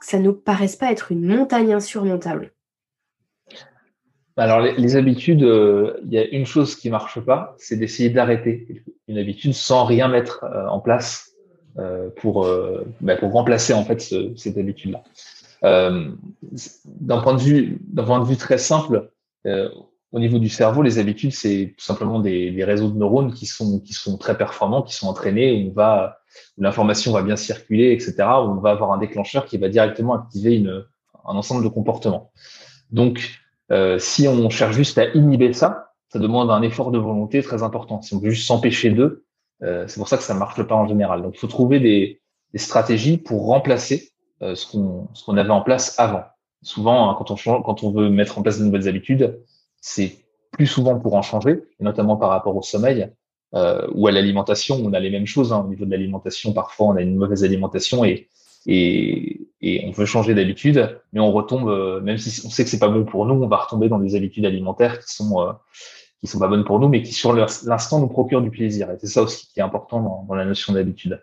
que 0.00 0.06
ça 0.06 0.18
ne 0.18 0.24
nous 0.24 0.34
paraisse 0.34 0.76
pas 0.76 0.92
être 0.92 1.12
une 1.12 1.26
montagne 1.26 1.72
insurmontable? 1.72 2.52
Alors 4.36 4.60
les, 4.60 4.96
habitudes, 4.96 5.42
euh, 5.42 6.00
il 6.04 6.12
y 6.12 6.18
a 6.18 6.26
une 6.26 6.46
chose 6.46 6.74
qui 6.76 6.88
marche 6.88 7.20
pas, 7.20 7.54
c'est 7.58 7.76
d'essayer 7.76 8.08
d'arrêter 8.10 8.82
une 9.06 9.18
habitude 9.18 9.52
sans 9.52 9.84
rien 9.84 10.08
mettre 10.08 10.44
en 10.68 10.80
place 10.80 11.31
pour 12.16 12.46
bah, 13.00 13.16
pour 13.16 13.32
remplacer 13.32 13.72
en 13.72 13.84
fait 13.84 14.00
cette 14.00 14.58
habitude-là. 14.58 15.02
d'un 15.62 17.20
point 17.20 17.34
de 17.34 17.40
vue 17.40 17.78
d'un 17.80 18.04
point 18.04 18.20
de 18.20 18.26
vue 18.26 18.36
très 18.36 18.58
simple, 18.58 19.10
au 20.12 20.20
niveau 20.20 20.38
du 20.38 20.50
cerveau, 20.50 20.82
les 20.82 20.98
habitudes, 20.98 21.32
c'est 21.32 21.74
tout 21.76 21.84
simplement 21.84 22.20
des, 22.20 22.64
réseaux 22.64 22.90
de 22.90 22.98
neurones 22.98 23.32
qui 23.32 23.46
sont, 23.46 23.80
très 24.18 24.36
performants, 24.36 24.82
qui 24.82 24.94
sont 24.94 25.08
entraînés, 25.08 25.64
où, 25.64 25.70
on 25.70 25.72
va, 25.72 26.18
l'information 26.58 27.12
va 27.12 27.22
bien 27.22 27.36
circuler, 27.36 27.92
etc., 27.92 28.14
on 28.18 28.56
va 28.56 28.70
avoir 28.70 28.92
un 28.92 28.98
déclencheur 28.98 29.46
qui 29.46 29.56
va 29.56 29.68
directement 29.68 30.14
activer 30.14 30.62
un 30.66 31.34
ensemble 31.34 31.64
de 31.64 31.68
comportements. 31.68 32.30
Donc, 32.90 33.40
euh, 33.70 33.98
si 33.98 34.28
on 34.28 34.50
cherche 34.50 34.76
juste 34.76 34.98
à 34.98 35.06
inhiber 35.14 35.54
ça, 35.54 35.92
ça 36.08 36.18
demande 36.18 36.50
un 36.50 36.60
effort 36.60 36.90
de 36.90 36.98
volonté 36.98 37.42
très 37.42 37.62
important. 37.62 38.02
Si 38.02 38.14
on 38.14 38.18
veut 38.18 38.30
juste 38.30 38.46
s'empêcher 38.46 38.90
d'eux, 38.90 39.24
euh, 39.62 39.84
c'est 39.86 39.98
pour 39.98 40.08
ça 40.08 40.16
que 40.16 40.22
ça 40.22 40.34
ne 40.34 40.38
marche 40.38 40.62
pas 40.62 40.74
en 40.74 40.86
général. 40.86 41.22
Donc, 41.22 41.34
il 41.34 41.38
faut 41.38 41.46
trouver 41.46 41.80
des, 41.80 42.18
stratégies 42.54 43.16
pour 43.16 43.46
remplacer 43.46 44.10
euh, 44.42 44.54
ce 44.54 44.66
qu'on 44.66 45.36
avait 45.36 45.50
en 45.50 45.62
place 45.62 45.98
avant. 45.98 46.24
Souvent, 46.62 47.10
hein, 47.10 47.16
quand, 47.16 47.82
on 47.82 47.90
veut 47.90 48.10
mettre 48.10 48.38
en 48.38 48.42
place 48.42 48.58
de 48.58 48.64
nouvelles 48.64 48.88
habitudes, 48.88 49.40
c'est 49.80 50.18
plus 50.50 50.66
souvent 50.66 50.98
pour 50.98 51.14
en 51.14 51.22
changer, 51.22 51.60
notamment 51.80 52.16
par 52.16 52.28
rapport 52.28 52.54
au 52.54 52.62
sommeil 52.62 53.10
euh, 53.54 53.86
ou 53.94 54.06
à 54.06 54.12
l'alimentation. 54.12 54.80
On 54.84 54.92
a 54.92 55.00
les 55.00 55.10
mêmes 55.10 55.26
choses 55.26 55.52
hein, 55.52 55.62
au 55.64 55.68
niveau 55.68 55.86
de 55.86 55.90
l'alimentation. 55.90 56.52
Parfois, 56.52 56.88
on 56.88 56.96
a 56.96 57.00
une 57.00 57.16
mauvaise 57.16 57.44
alimentation 57.44 58.04
et 58.04 58.28
et, 58.64 59.48
et 59.60 59.84
on 59.88 59.90
veut 59.90 60.06
changer 60.06 60.34
d'habitude, 60.34 60.96
mais 61.12 61.18
on 61.18 61.32
retombe, 61.32 62.00
même 62.04 62.16
si 62.16 62.46
on 62.46 62.48
sait 62.48 62.62
que 62.62 62.70
c'est 62.70 62.78
pas 62.78 62.86
bon 62.86 63.04
pour 63.04 63.26
nous, 63.26 63.34
on 63.34 63.48
va 63.48 63.56
retomber 63.56 63.88
dans 63.88 63.98
des 63.98 64.14
habitudes 64.14 64.46
alimentaires 64.46 65.00
qui 65.00 65.12
sont 65.12 65.52
qui 66.22 66.30
sont 66.30 66.38
pas 66.38 66.46
bonnes 66.46 66.64
pour 66.64 66.78
nous, 66.78 66.88
mais 66.88 67.02
qui 67.02 67.12
sur 67.12 67.32
l'instant 67.32 68.00
nous 68.00 68.06
procurent 68.06 68.42
du 68.42 68.50
plaisir. 68.50 68.90
Et 68.90 68.96
c'est 69.00 69.08
ça 69.08 69.22
aussi 69.22 69.48
qui 69.48 69.58
est 69.58 69.62
important 69.62 70.24
dans, 70.28 70.34
la 70.34 70.44
notion 70.44 70.72
d'habitude. 70.72 71.20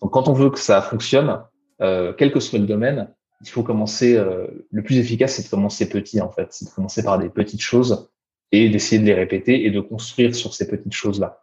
Donc, 0.00 0.12
quand 0.12 0.28
on 0.28 0.32
veut 0.32 0.50
que 0.50 0.58
ça 0.58 0.80
fonctionne, 0.80 1.40
euh, 1.82 2.12
quel 2.16 2.32
que 2.32 2.38
soit 2.38 2.60
le 2.60 2.66
domaine, 2.66 3.08
il 3.42 3.48
faut 3.48 3.64
commencer, 3.64 4.16
euh, 4.16 4.46
le 4.70 4.82
plus 4.82 4.98
efficace, 4.98 5.34
c'est 5.34 5.42
de 5.42 5.48
commencer 5.48 5.88
petit, 5.88 6.20
en 6.20 6.30
fait. 6.30 6.52
C'est 6.52 6.66
de 6.66 6.70
commencer 6.70 7.02
par 7.02 7.18
des 7.18 7.28
petites 7.28 7.60
choses 7.60 8.08
et 8.52 8.68
d'essayer 8.70 9.00
de 9.00 9.06
les 9.06 9.14
répéter 9.14 9.66
et 9.66 9.70
de 9.70 9.80
construire 9.80 10.34
sur 10.34 10.54
ces 10.54 10.68
petites 10.68 10.94
choses-là. 10.94 11.42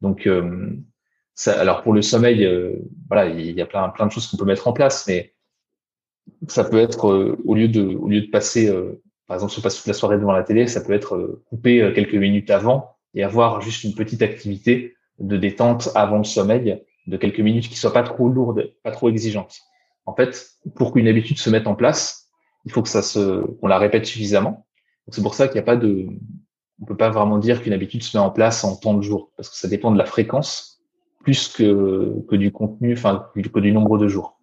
Donc, 0.00 0.28
euh, 0.28 0.70
ça, 1.34 1.58
alors 1.60 1.82
pour 1.82 1.92
le 1.92 2.02
sommeil, 2.02 2.44
euh, 2.44 2.76
voilà, 3.08 3.28
il 3.28 3.50
y 3.50 3.60
a 3.60 3.66
plein, 3.66 3.88
plein 3.88 4.06
de 4.06 4.12
choses 4.12 4.28
qu'on 4.28 4.36
peut 4.36 4.44
mettre 4.44 4.68
en 4.68 4.72
place, 4.72 5.06
mais 5.08 5.34
ça 6.46 6.62
peut 6.62 6.78
être 6.78 7.36
au 7.44 7.54
lieu 7.54 7.66
de, 7.66 7.82
au 7.82 8.08
lieu 8.08 8.20
de 8.20 8.30
passer, 8.30 8.72
par 9.26 9.36
exemple, 9.36 9.52
si 9.52 9.58
on 9.58 9.62
passe 9.62 9.76
toute 9.76 9.86
la 9.86 9.94
soirée 9.94 10.18
devant 10.18 10.32
la 10.32 10.42
télé, 10.42 10.66
ça 10.66 10.80
peut 10.80 10.92
être 10.92 11.42
couper 11.48 11.92
quelques 11.94 12.14
minutes 12.14 12.50
avant 12.50 12.96
et 13.14 13.22
avoir 13.22 13.60
juste 13.60 13.84
une 13.84 13.94
petite 13.94 14.22
activité 14.22 14.94
de 15.18 15.36
détente 15.36 15.90
avant 15.94 16.18
le 16.18 16.24
sommeil 16.24 16.82
de 17.06 17.16
quelques 17.16 17.40
minutes 17.40 17.68
qui 17.68 17.76
soit 17.76 17.92
pas 17.92 18.02
trop 18.02 18.28
lourde, 18.28 18.72
pas 18.82 18.90
trop 18.90 19.08
exigeante. 19.08 19.60
En 20.06 20.14
fait, 20.14 20.50
pour 20.74 20.92
qu'une 20.92 21.08
habitude 21.08 21.38
se 21.38 21.50
mette 21.50 21.66
en 21.66 21.74
place, 21.74 22.28
il 22.64 22.72
faut 22.72 22.82
que 22.82 22.88
ça 22.88 23.02
se, 23.02 23.44
qu'on 23.60 23.66
la 23.66 23.78
répète 23.78 24.06
suffisamment. 24.06 24.66
C'est 25.08 25.22
pour 25.22 25.34
ça 25.34 25.48
qu'il 25.48 25.54
n'y 25.54 25.60
a 25.60 25.64
pas 25.64 25.76
de, 25.76 26.06
on 26.80 26.84
peut 26.84 26.96
pas 26.96 27.10
vraiment 27.10 27.38
dire 27.38 27.62
qu'une 27.62 27.72
habitude 27.72 28.02
se 28.02 28.16
met 28.16 28.22
en 28.22 28.30
place 28.30 28.64
en 28.64 28.76
temps 28.76 28.94
de 28.94 29.02
jours, 29.02 29.30
parce 29.36 29.48
que 29.48 29.56
ça 29.56 29.68
dépend 29.68 29.90
de 29.90 29.98
la 29.98 30.06
fréquence 30.06 30.82
plus 31.22 31.48
que, 31.48 32.14
que 32.28 32.36
du 32.36 32.52
contenu, 32.52 32.92
enfin 32.92 33.26
que 33.34 33.60
du 33.60 33.72
nombre 33.72 33.98
de 33.98 34.08
jours. 34.08 34.33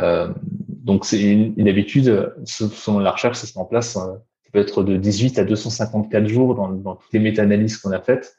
Euh, 0.00 0.28
donc 0.68 1.04
c'est 1.04 1.20
une, 1.20 1.68
habitude, 1.68 2.34
selon 2.44 2.98
la 2.98 3.10
recherche, 3.10 3.38
ça 3.38 3.46
se 3.46 3.56
met 3.56 3.62
en 3.62 3.66
place, 3.66 3.96
euh, 3.96 4.00
ça 4.42 4.50
peut 4.52 4.58
être 4.58 4.82
de 4.82 4.96
18 4.96 5.38
à 5.38 5.44
254 5.44 6.26
jours 6.26 6.54
dans, 6.54 6.68
dans 6.68 6.96
toutes 6.96 7.12
les 7.12 7.20
méta-analyses 7.20 7.78
qu'on 7.78 7.92
a 7.92 8.00
faites. 8.00 8.36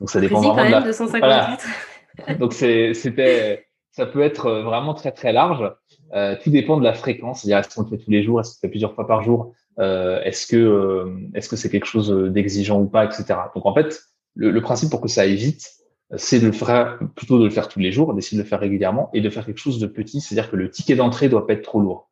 Donc 0.00 0.10
ça 0.10 0.20
dépend 0.20 0.40
vraiment 0.40 0.64
de 0.64 0.70
la. 0.70 0.80
254. 0.80 1.64
Donc 2.38 2.52
c'était, 2.52 3.66
ça 3.90 4.06
peut 4.06 4.22
être 4.22 4.50
vraiment 4.50 4.94
très 4.94 5.12
très 5.12 5.32
large. 5.32 5.70
Euh, 6.14 6.36
tout 6.42 6.50
dépend 6.50 6.76
de 6.76 6.84
la 6.84 6.92
fréquence, 6.92 7.40
c'est-à-dire 7.40 7.58
est-ce 7.58 7.74
qu'on 7.74 7.82
le 7.82 7.88
fait 7.88 7.98
tous 7.98 8.10
les 8.10 8.22
jours, 8.22 8.40
est-ce 8.40 8.50
qu'on 8.50 8.58
le 8.62 8.68
fait 8.68 8.70
plusieurs 8.70 8.94
fois 8.94 9.06
par 9.06 9.22
jour, 9.22 9.54
euh, 9.78 10.20
est-ce 10.22 10.46
que 10.46 10.56
euh, 10.56 11.16
est-ce 11.34 11.48
que 11.48 11.56
c'est 11.56 11.70
quelque 11.70 11.86
chose 11.86 12.10
d'exigeant 12.32 12.80
ou 12.80 12.86
pas, 12.86 13.04
etc. 13.04 13.24
Donc 13.54 13.64
en 13.64 13.74
fait, 13.74 14.02
le, 14.34 14.50
le, 14.50 14.60
principe 14.60 14.90
pour 14.90 15.00
que 15.00 15.08
ça 15.08 15.22
aille 15.22 15.36
vite, 15.36 15.70
c'est 16.16 16.40
de 16.40 16.46
le 16.46 16.52
faire 16.52 16.98
plutôt 17.14 17.38
de 17.38 17.44
le 17.44 17.50
faire 17.50 17.68
tous 17.68 17.80
les 17.80 17.92
jours, 17.92 18.14
d'essayer 18.14 18.36
de 18.38 18.42
le 18.42 18.48
faire 18.48 18.60
régulièrement 18.60 19.10
et 19.12 19.20
de 19.20 19.30
faire 19.30 19.46
quelque 19.46 19.58
chose 19.58 19.78
de 19.78 19.86
petit, 19.86 20.20
c'est-à-dire 20.20 20.50
que 20.50 20.56
le 20.56 20.70
ticket 20.70 20.94
d'entrée 20.94 21.28
doit 21.28 21.46
pas 21.46 21.54
être 21.54 21.62
trop 21.62 21.80
lourd. 21.80 22.10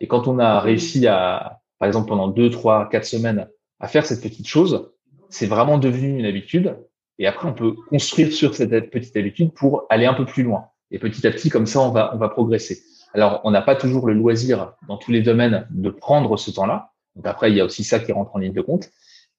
Et 0.00 0.06
quand 0.06 0.28
on 0.28 0.38
a 0.38 0.60
réussi 0.60 1.06
à, 1.06 1.60
par 1.78 1.86
exemple, 1.86 2.08
pendant 2.08 2.28
deux, 2.28 2.50
trois, 2.50 2.88
quatre 2.88 3.04
semaines, 3.04 3.48
à 3.80 3.88
faire 3.88 4.06
cette 4.06 4.22
petite 4.22 4.46
chose, 4.46 4.92
c'est 5.28 5.46
vraiment 5.46 5.78
devenu 5.78 6.18
une 6.18 6.26
habitude. 6.26 6.76
Et 7.18 7.26
après, 7.26 7.48
on 7.48 7.54
peut 7.54 7.72
construire 7.88 8.32
sur 8.32 8.54
cette 8.54 8.90
petite 8.90 9.16
habitude 9.16 9.52
pour 9.52 9.86
aller 9.90 10.06
un 10.06 10.14
peu 10.14 10.24
plus 10.24 10.42
loin. 10.42 10.66
Et 10.90 10.98
petit 10.98 11.26
à 11.26 11.30
petit, 11.30 11.50
comme 11.50 11.66
ça, 11.66 11.80
on 11.80 11.90
va, 11.90 12.14
on 12.14 12.18
va 12.18 12.28
progresser. 12.28 12.82
Alors, 13.14 13.40
on 13.44 13.50
n'a 13.50 13.62
pas 13.62 13.74
toujours 13.74 14.06
le 14.06 14.14
loisir 14.14 14.74
dans 14.88 14.96
tous 14.96 15.10
les 15.10 15.22
domaines 15.22 15.66
de 15.70 15.90
prendre 15.90 16.36
ce 16.36 16.50
temps-là. 16.50 16.92
Donc 17.16 17.26
après, 17.26 17.50
il 17.50 17.56
y 17.56 17.60
a 17.60 17.64
aussi 17.64 17.84
ça 17.84 17.98
qui 17.98 18.12
rentre 18.12 18.34
en 18.34 18.38
ligne 18.38 18.52
de 18.52 18.62
compte. 18.62 18.90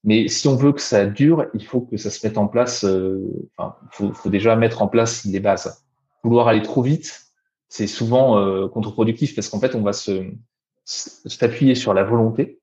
Mais 0.04 0.28
si 0.28 0.48
on 0.48 0.56
veut 0.56 0.74
que 0.74 0.82
ça 0.82 1.06
dure, 1.06 1.46
il 1.54 1.66
faut 1.66 1.82
que 1.82 1.98
ça 1.98 2.10
se 2.10 2.26
mette 2.26 2.38
en 2.38 2.48
place. 2.48 2.84
Euh, 2.84 3.50
faut, 3.92 4.12
faut, 4.14 4.30
déjà 4.30 4.56
mettre 4.56 4.82
en 4.82 4.88
place 4.88 5.28
des 5.28 5.40
bases. 5.40 5.86
Vouloir 6.24 6.48
aller 6.48 6.62
trop 6.62 6.82
vite, 6.82 7.22
c'est 7.70 7.88
souvent 7.88 8.40
euh, 8.40 8.68
contre-productif 8.68 9.36
parce 9.36 9.50
qu'en 9.50 9.60
fait, 9.60 9.76
on 9.76 9.82
va 9.82 9.94
se 9.94 10.24
s'appuyer 10.84 11.76
sur 11.76 11.94
la 11.94 12.04
volonté 12.04 12.60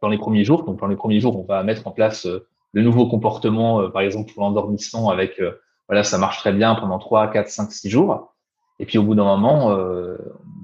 dans 0.00 0.08
les 0.08 0.18
premiers 0.18 0.44
jours. 0.44 0.64
Donc, 0.64 0.80
dans 0.80 0.86
les 0.86 0.96
premiers 0.96 1.20
jours, 1.20 1.38
on 1.38 1.44
va 1.44 1.62
mettre 1.62 1.86
en 1.86 1.90
place 1.90 2.26
euh, 2.26 2.46
le 2.72 2.82
nouveau 2.82 3.08
comportement, 3.08 3.90
par 3.90 4.02
exemple 4.02 4.32
pour 4.34 4.42
l'endormissement, 4.42 5.08
avec 5.08 5.40
voilà, 5.88 6.04
ça 6.04 6.18
marche 6.18 6.38
très 6.38 6.52
bien 6.52 6.74
pendant 6.74 6.98
3, 6.98 7.30
4, 7.30 7.48
5, 7.48 7.72
6 7.72 7.90
jours. 7.90 8.34
Et 8.78 8.86
puis 8.86 8.98
au 8.98 9.02
bout 9.02 9.14
d'un 9.14 9.24
moment, 9.24 9.70
euh, 9.72 10.16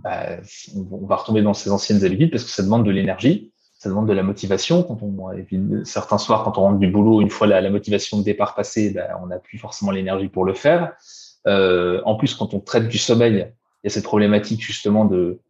bah, 0.02 0.38
on 0.74 1.06
va 1.06 1.16
retomber 1.16 1.42
dans 1.42 1.54
ses 1.54 1.70
anciennes 1.70 2.04
habitudes 2.04 2.30
parce 2.30 2.44
que 2.44 2.50
ça 2.50 2.62
demande 2.62 2.84
de 2.84 2.90
l'énergie, 2.90 3.51
ça 3.82 3.88
demande 3.88 4.06
de 4.06 4.12
la 4.12 4.22
motivation. 4.22 4.84
Quand 4.84 5.02
on, 5.02 5.32
et 5.32 5.42
puis, 5.42 5.60
certains 5.82 6.18
soirs, 6.18 6.44
quand 6.44 6.56
on 6.56 6.60
rentre 6.60 6.78
du 6.78 6.86
boulot, 6.86 7.20
une 7.20 7.30
fois 7.30 7.48
la, 7.48 7.68
motivation 7.68 8.16
de 8.16 8.22
départ 8.22 8.54
passée, 8.54 8.90
bah, 8.90 9.18
on 9.20 9.26
n'a 9.26 9.40
plus 9.40 9.58
forcément 9.58 9.90
l'énergie 9.90 10.28
pour 10.28 10.44
le 10.44 10.54
faire. 10.54 10.92
Euh, 11.48 12.00
en 12.04 12.14
plus, 12.14 12.36
quand 12.36 12.54
on 12.54 12.60
traite 12.60 12.86
du 12.86 12.98
sommeil, 12.98 13.48
il 13.82 13.86
y 13.86 13.86
a 13.88 13.90
cette 13.90 14.04
problématique 14.04 14.62
justement 14.62 15.04
de 15.04 15.40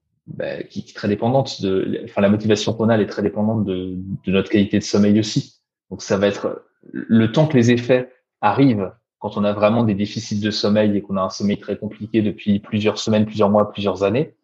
qui, 0.71 0.83
qui, 0.83 0.91
est 0.93 0.95
très 0.95 1.09
dépendante 1.09 1.61
de, 1.61 2.01
enfin 2.05 2.23
la 2.23 2.31
motivation 2.31 2.73
qu'on 2.73 2.89
a, 2.89 2.95
elle 2.95 3.03
est 3.03 3.07
très 3.07 3.21
dépendante 3.21 3.67
de, 3.67 3.99
de 4.25 4.33
notre 4.33 4.49
qualité 4.49 4.79
de 4.79 4.85
sommeil 4.85 5.21
aussi. 5.21 5.57
Donc 5.91 6.01
ça 6.01 6.17
va 6.17 6.27
être 6.27 6.65
le 6.91 7.31
temps 7.33 7.47
que 7.47 7.57
les 7.59 7.71
effets 7.71 8.09
arrivent 8.41 8.93
quand 9.19 9.37
on 9.37 9.45
a 9.45 9.53
vraiment 9.53 9.85
des 9.85 9.95
déficits 9.95 10.41
de 10.41 10.51
sommeil 10.51 10.97
et 10.97 11.03
qu'on 11.03 11.19
a 11.19 11.21
un 11.21 11.29
sommeil 11.29 11.59
très 11.59 11.77
compliqué 11.77 12.23
depuis 12.23 12.61
plusieurs 12.61 12.99
semaines, 12.99 13.27
plusieurs 13.27 13.51
mois, 13.51 13.71
plusieurs 13.71 14.05
années, 14.05 14.35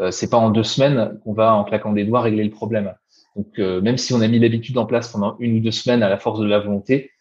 euh, 0.00 0.10
c'est 0.10 0.30
pas 0.30 0.36
en 0.36 0.50
deux 0.50 0.62
semaines 0.62 1.18
qu'on 1.24 1.32
va 1.32 1.54
en 1.54 1.64
claquant 1.64 1.92
des 1.92 2.04
doigts 2.04 2.20
régler 2.20 2.44
le 2.44 2.50
problème. 2.50 2.94
Donc 3.38 3.58
euh, 3.58 3.80
même 3.80 3.96
si 3.96 4.12
on 4.12 4.20
a 4.20 4.28
mis 4.28 4.38
l'habitude 4.38 4.76
en 4.76 4.84
place 4.84 5.10
pendant 5.12 5.36
une 5.38 5.56
ou 5.56 5.60
deux 5.60 5.70
semaines 5.70 6.02
à 6.02 6.10
la 6.10 6.18
force 6.18 6.40
de 6.40 6.46
la 6.46 6.58
volonté, 6.58 7.12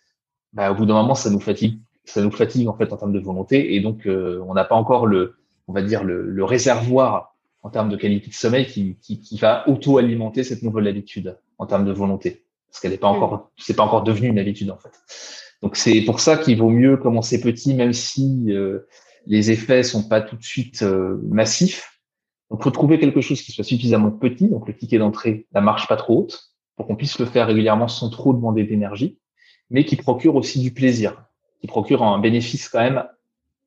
bah, 0.52 0.72
au 0.72 0.76
bout 0.76 0.86
d'un 0.86 0.96
moment 0.96 1.16
ça 1.16 1.30
nous 1.30 1.40
fatigue, 1.40 1.80
ça 2.04 2.22
nous 2.22 2.32
fatigue 2.32 2.68
en 2.68 2.76
fait 2.76 2.92
en 2.92 2.98
termes 2.98 3.14
de 3.14 3.20
volonté 3.20 3.76
et 3.76 3.80
donc 3.80 4.06
euh, 4.08 4.44
on 4.48 4.54
n'a 4.54 4.66
pas 4.66 4.76
encore 4.76 5.06
le, 5.06 5.36
on 5.68 5.74
va 5.74 5.82
dire 5.82 6.04
le, 6.04 6.28
le, 6.28 6.44
réservoir 6.44 7.36
en 7.62 7.70
termes 7.70 7.90
de 7.90 7.96
qualité 7.96 8.30
de 8.30 8.34
sommeil 8.34 8.66
qui, 8.66 8.98
qui, 9.02 9.20
qui 9.20 9.38
va 9.38 9.70
auto-alimenter 9.70 10.44
cette 10.44 10.64
nouvelle 10.64 10.88
habitude 10.88 11.38
en 11.60 11.68
termes 11.68 11.86
de 11.86 11.94
volonté 11.94 12.44
parce 12.68 12.82
qu'elle 12.82 12.92
n'est 12.92 12.98
pas 12.98 13.08
encore, 13.08 13.52
c'est 13.58 13.76
pas 13.76 13.84
encore 13.84 14.04
devenu 14.04 14.28
une 14.28 14.40
habitude 14.40 14.72
en 14.72 14.78
fait. 14.78 14.92
Donc 15.62 15.76
c'est 15.76 16.02
pour 16.02 16.20
ça 16.20 16.38
qu'il 16.38 16.58
vaut 16.58 16.70
mieux 16.70 16.98
commencer 16.98 17.42
petit, 17.42 17.74
même 17.74 17.94
si 17.94 18.46
euh, 18.50 18.88
les 19.26 19.52
effets 19.52 19.84
sont 19.84 20.08
pas 20.08 20.22
tout 20.22 20.36
de 20.36 20.44
suite 20.44 20.84
euh, 20.84 21.20
massifs. 21.24 21.97
Donc 22.50 22.64
faut 22.64 22.72
trouver 22.72 23.00
quelque 23.00 23.22
chose 23.22 23.42
qui 23.42 23.52
soit 23.52 23.64
suffisamment 23.64 24.12
petit, 24.12 24.48
donc 24.48 24.68
le 24.68 24.76
ticket 24.76 24.98
d'entrée, 24.98 25.48
la 25.52 25.62
marche 25.62 25.88
pas 25.88 25.98
trop 25.98 26.22
haute, 26.22 26.54
pour 26.76 26.88
qu'on 26.88 26.96
puisse 26.96 27.20
le 27.20 27.26
faire 27.26 27.48
régulièrement 27.48 27.88
sans 27.88 28.10
trop 28.10 28.34
demander 28.34 28.64
d'énergie, 28.64 29.20
mais 29.70 29.84
qui 29.84 29.96
procure 29.96 30.36
aussi 30.36 30.62
du 30.62 30.72
plaisir, 30.72 31.24
qui 31.60 31.68
procure 31.68 32.04
un 32.04 32.20
bénéfice 32.20 32.70
quand 32.70 32.80
même 32.80 33.04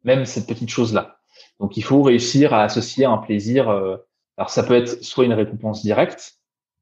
même 0.05 0.25
cette 0.25 0.47
petite 0.47 0.71
chose-là. 0.71 1.19
Donc, 1.59 1.77
il 1.77 1.85
faut 1.85 2.03
réussir 2.03 2.55
à 2.55 2.63
associer 2.63 3.05
un 3.05 3.19
plaisir. 3.19 3.69
Euh, 3.69 3.97
alors, 4.37 4.51
ça 4.51 4.63
peut 4.63 4.75
être 4.75 5.03
soit 5.03 5.25
une 5.25 5.33
récompense 5.33 5.83
directe, 5.83 6.35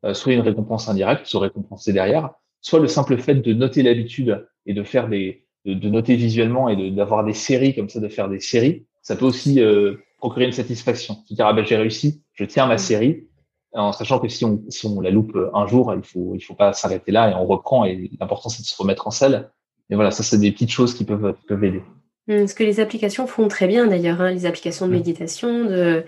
euh, 0.05 0.15
soit 0.15 0.33
une 0.33 0.41
récompense 0.41 0.89
indirecte, 0.89 1.27
se 1.27 1.37
récompenser 1.37 1.93
derrière, 1.93 2.31
soit 2.61 2.79
le 2.79 2.89
simple 2.89 3.19
fait 3.19 3.35
de 3.35 3.53
noter 3.53 3.83
l'habitude 3.83 4.47
et 4.67 4.75
de 4.75 4.83
faire 4.83 5.09
des, 5.09 5.45
de, 5.65 5.89
noter 5.89 6.17
visuellement 6.17 6.69
et 6.69 6.91
d'avoir 6.91 7.25
des 7.25 7.33
séries 7.33 7.75
comme 7.75 7.89
ça, 7.89 8.01
de 8.01 8.09
faire 8.09 8.29
des 8.29 8.41
séries, 8.41 8.87
ça 9.03 9.17
peut 9.17 9.25
aussi 9.25 9.61
euh, 9.61 9.97
procurer 10.19 10.47
une 10.47 10.53
satisfaction. 10.53 11.17
Se 11.27 11.35
dire 11.35 11.47
ah 11.47 11.53
ben 11.53 11.65
j'ai 11.65 11.77
réussi, 11.77 12.23
je 12.35 12.45
tiens 12.45 12.67
ma 12.67 12.79
série, 12.79 13.29
en 13.73 13.93
sachant 13.93 14.19
que 14.19 14.29
si 14.29 14.45
on, 14.45 14.63
si 14.69 14.87
on 14.87 15.01
la 15.01 15.11
loupe 15.11 15.37
un 15.55 15.67
jour, 15.67 15.95
il 15.95 16.03
faut 16.03 16.35
il 16.35 16.41
faut 16.41 16.55
pas 16.55 16.73
s'arrêter 16.73 17.13
là 17.13 17.31
et 17.31 17.35
on 17.35 17.47
reprend 17.47 17.85
et 17.85 18.11
l'important 18.21 18.49
c'est 18.49 18.63
de 18.63 18.67
se 18.67 18.77
remettre 18.77 19.07
en 19.07 19.11
selle. 19.11 19.51
Et 19.91 19.95
voilà, 19.95 20.11
ça 20.11 20.23
c'est 20.23 20.39
des 20.39 20.53
petites 20.53 20.71
choses 20.71 20.95
qui 20.95 21.05
peuvent 21.05 21.35
peuvent 21.47 21.65
aider. 21.65 21.83
Mmh, 22.27 22.47
ce 22.47 22.55
que 22.55 22.65
les 22.65 22.81
applications 22.81 23.27
font 23.27 23.49
très 23.49 23.67
bien 23.67 23.87
d'ailleurs, 23.87 24.21
hein, 24.21 24.31
les 24.31 24.45
applications 24.45 24.87
de 24.87 24.93
mmh. 24.93 24.95
méditation, 24.95 25.65
de, 25.65 26.05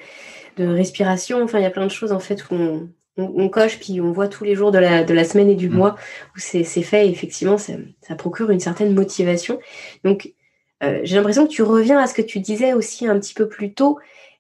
de 0.57 0.67
respiration, 0.67 1.43
enfin 1.43 1.59
il 1.59 1.63
y 1.63 1.67
a 1.67 1.71
plein 1.71 1.87
de 1.87 1.91
choses 1.91 2.13
en 2.13 2.21
fait 2.21 2.51
où 2.51 2.55
on, 2.55 2.89
on, 3.17 3.49
coche, 3.49 3.79
puis 3.79 4.01
on 4.01 4.13
voit 4.13 4.29
tous 4.29 4.45
les 4.45 4.55
jours 4.55 4.71
de 4.71 4.79
la, 4.79 5.05
de 5.05 5.15
la 5.15 5.25
semaine 5.25 5.51
et 5.51 5.55
du 5.55 5.69
mm. 5.69 5.75
mois 5.75 5.97
où 6.37 6.39
c'est 6.39 6.65
fait, 6.65 7.07
et 7.07 7.11
effectivement, 7.11 7.59
ça, 7.59 8.15
procure 8.17 8.51
une 8.51 8.61
certaine 8.61 8.95
motivation. 8.95 9.59
Donc, 10.05 10.33
euh, 10.83 11.01
j'ai 11.03 11.16
l'impression 11.16 11.47
que 11.47 11.53
tu 11.53 11.62
reviens 11.62 11.99
à 11.99 12.07
ce 12.07 12.14
que 12.14 12.22
tu 12.22 12.41
disais 12.41 12.72
aussi 12.72 13.07
un 13.07 13.18
petit 13.18 13.35
peu 13.35 13.49
plus 13.49 13.74
tôt, 13.74 13.99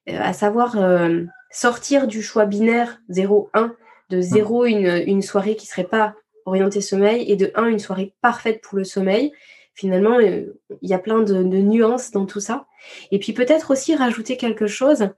euh, 0.08 0.18
à 0.18 0.32
savoir 0.32 0.78
euh, 0.78 1.24
sortir 1.50 2.06
du 2.06 2.22
choix 2.22 2.46
binaire 2.46 3.00
0-1, 3.10 3.72
de 4.10 4.20
0 4.20 4.64
mm. 4.64 4.68
une, 4.68 5.02
une 5.06 5.22
soirée 5.22 5.56
qui 5.56 5.66
serait 5.66 5.84
pas 5.84 6.14
orientée 6.46 6.80
sommeil, 6.80 7.30
et 7.30 7.36
de 7.36 7.52
1 7.54 7.66
une 7.66 7.78
soirée 7.78 8.14
parfaite 8.22 8.62
pour 8.62 8.78
le 8.78 8.84
sommeil. 8.84 9.32
Finalement, 9.74 10.18
il 10.20 10.52
y 10.82 10.94
a 10.94 10.98
plein 10.98 11.20
de, 11.20 11.42
de 11.42 11.58
nuances 11.58 12.10
dans 12.10 12.26
tout 12.26 12.40
ça. 12.40 12.66
Et 13.12 13.18
puis 13.18 13.32
peut-être 13.32 13.70
aussi 13.70 13.94
rajouter 13.94 14.36
quelque 14.36 14.66
chose, 14.66 15.08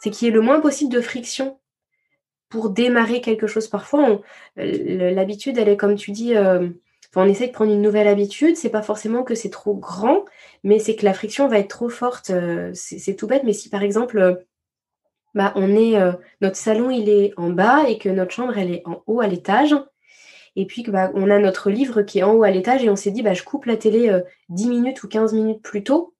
c'est 0.00 0.10
qu'il 0.10 0.26
y 0.26 0.30
ait 0.30 0.34
le 0.34 0.40
moins 0.40 0.60
possible 0.60 0.92
de 0.92 1.00
friction 1.00 1.58
pour 2.48 2.70
démarrer 2.70 3.20
quelque 3.20 3.46
chose. 3.46 3.68
Parfois, 3.68 4.20
l'habitude, 4.56 5.58
elle 5.58 5.68
est 5.68 5.76
comme 5.76 5.96
tu 5.96 6.12
dis, 6.12 6.34
euh, 7.16 7.20
on 7.20 7.28
essaie 7.28 7.48
de 7.48 7.52
prendre 7.52 7.72
une 7.72 7.82
nouvelle 7.82 8.08
habitude. 8.08 8.56
C'est 8.56 8.70
pas 8.70 8.82
forcément 8.82 9.22
que 9.22 9.34
c'est 9.34 9.50
trop 9.50 9.74
grand, 9.74 10.24
mais 10.64 10.78
c'est 10.78 10.96
que 10.96 11.04
la 11.04 11.14
friction 11.14 11.48
va 11.48 11.58
être 11.58 11.68
trop 11.68 11.88
forte. 11.88 12.30
Euh, 12.30 12.70
c'est 12.74 13.16
tout 13.16 13.26
bête, 13.26 13.44
mais 13.44 13.52
si 13.52 13.68
par 13.68 13.82
exemple, 13.82 14.18
euh, 14.18 14.34
bah, 15.34 15.52
on 15.56 15.76
est, 15.76 15.94
notre 16.40 16.56
salon 16.56 16.90
il 16.90 17.08
est 17.08 17.32
en 17.36 17.50
bas 17.50 17.88
et 17.88 17.98
que 17.98 18.08
notre 18.08 18.32
chambre 18.32 18.56
elle 18.58 18.72
est 18.72 18.82
en 18.86 19.02
haut 19.06 19.20
à 19.20 19.26
l'étage, 19.26 19.74
et 20.56 20.66
puis 20.66 20.82
que 20.82 20.90
bah, 20.90 21.10
on 21.14 21.30
a 21.30 21.38
notre 21.38 21.70
livre 21.70 22.02
qui 22.02 22.20
est 22.20 22.22
en 22.22 22.32
haut 22.32 22.42
à 22.44 22.50
l'étage 22.50 22.82
et 22.82 22.90
on 22.90 22.96
s'est 22.96 23.10
dit 23.10 23.22
bah, 23.22 23.34
je 23.34 23.44
coupe 23.44 23.66
la 23.66 23.76
télé 23.76 24.10
10 24.48 24.68
minutes 24.68 25.02
ou 25.02 25.08
15 25.08 25.34
minutes 25.34 25.62
plus 25.62 25.84
tôt 25.84 26.14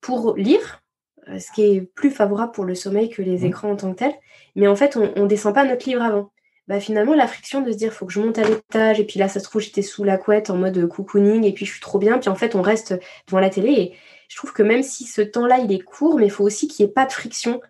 pour 0.00 0.34
lire 0.36 0.82
euh, 1.28 1.38
ce 1.38 1.52
qui 1.52 1.62
est 1.62 1.80
plus 1.80 2.10
favorable 2.10 2.52
pour 2.52 2.64
le 2.64 2.74
sommeil 2.74 3.10
que 3.10 3.22
les 3.22 3.40
mmh. 3.40 3.46
écrans 3.46 3.70
en 3.72 3.76
tant 3.76 3.92
que 3.92 3.98
tels. 3.98 4.14
Mais 4.56 4.66
en 4.66 4.76
fait, 4.76 4.96
on 4.96 5.22
ne 5.22 5.28
descend 5.28 5.54
pas 5.54 5.64
notre 5.64 5.88
livre 5.88 6.02
avant. 6.02 6.30
Bah, 6.68 6.80
finalement, 6.80 7.14
la 7.14 7.26
friction 7.26 7.62
de 7.62 7.72
se 7.72 7.76
dire, 7.76 7.92
faut 7.92 8.06
que 8.06 8.12
je 8.12 8.20
monte 8.20 8.38
à 8.38 8.44
l'étage, 8.44 9.00
et 9.00 9.04
puis 9.04 9.18
là, 9.18 9.28
ça 9.28 9.40
se 9.40 9.44
trouve, 9.44 9.62
j'étais 9.62 9.82
sous 9.82 10.04
la 10.04 10.18
couette 10.18 10.50
en 10.50 10.56
mode 10.56 10.86
cocooning, 10.86 11.44
et 11.44 11.52
puis 11.52 11.64
je 11.64 11.72
suis 11.72 11.80
trop 11.80 11.98
bien, 11.98 12.18
puis 12.18 12.28
en 12.28 12.34
fait, 12.34 12.54
on 12.54 12.62
reste 12.62 12.94
devant 13.26 13.40
la 13.40 13.50
télé. 13.50 13.72
Et 13.72 13.92
je 14.28 14.36
trouve 14.36 14.52
que 14.52 14.62
même 14.62 14.82
si 14.82 15.04
ce 15.04 15.22
temps-là, 15.22 15.58
il 15.58 15.72
est 15.72 15.80
court, 15.80 16.18
mais 16.18 16.26
il 16.26 16.30
faut 16.30 16.44
aussi 16.44 16.68
qu'il 16.68 16.84
n'y 16.84 16.90
ait 16.90 16.92
pas 16.92 17.06
de 17.06 17.12
friction 17.12 17.60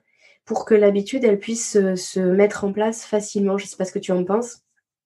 pour 0.45 0.65
que 0.65 0.75
l'habitude, 0.75 1.25
elle 1.25 1.39
puisse 1.39 1.73
se, 1.73 2.21
mettre 2.21 2.65
en 2.65 2.73
place 2.73 3.05
facilement. 3.05 3.57
Je 3.57 3.67
sais 3.67 3.77
pas 3.77 3.85
ce 3.85 3.93
que 3.93 3.99
tu 3.99 4.13
en 4.13 4.25
penses. 4.25 4.63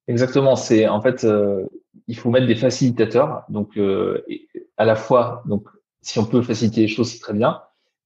Exactement. 0.07 0.55
C'est 0.55 0.87
en 0.87 1.01
fait, 1.01 1.23
euh, 1.23 1.65
il 2.07 2.17
faut 2.17 2.29
mettre 2.29 2.47
des 2.47 2.55
facilitateurs. 2.55 3.43
Donc, 3.49 3.77
euh, 3.77 4.25
à 4.77 4.85
la 4.85 4.95
fois, 4.95 5.43
donc, 5.45 5.67
si 6.01 6.17
on 6.17 6.25
peut 6.25 6.41
faciliter 6.41 6.81
les 6.81 6.87
choses, 6.87 7.11
c'est 7.11 7.19
très 7.19 7.33
bien 7.33 7.61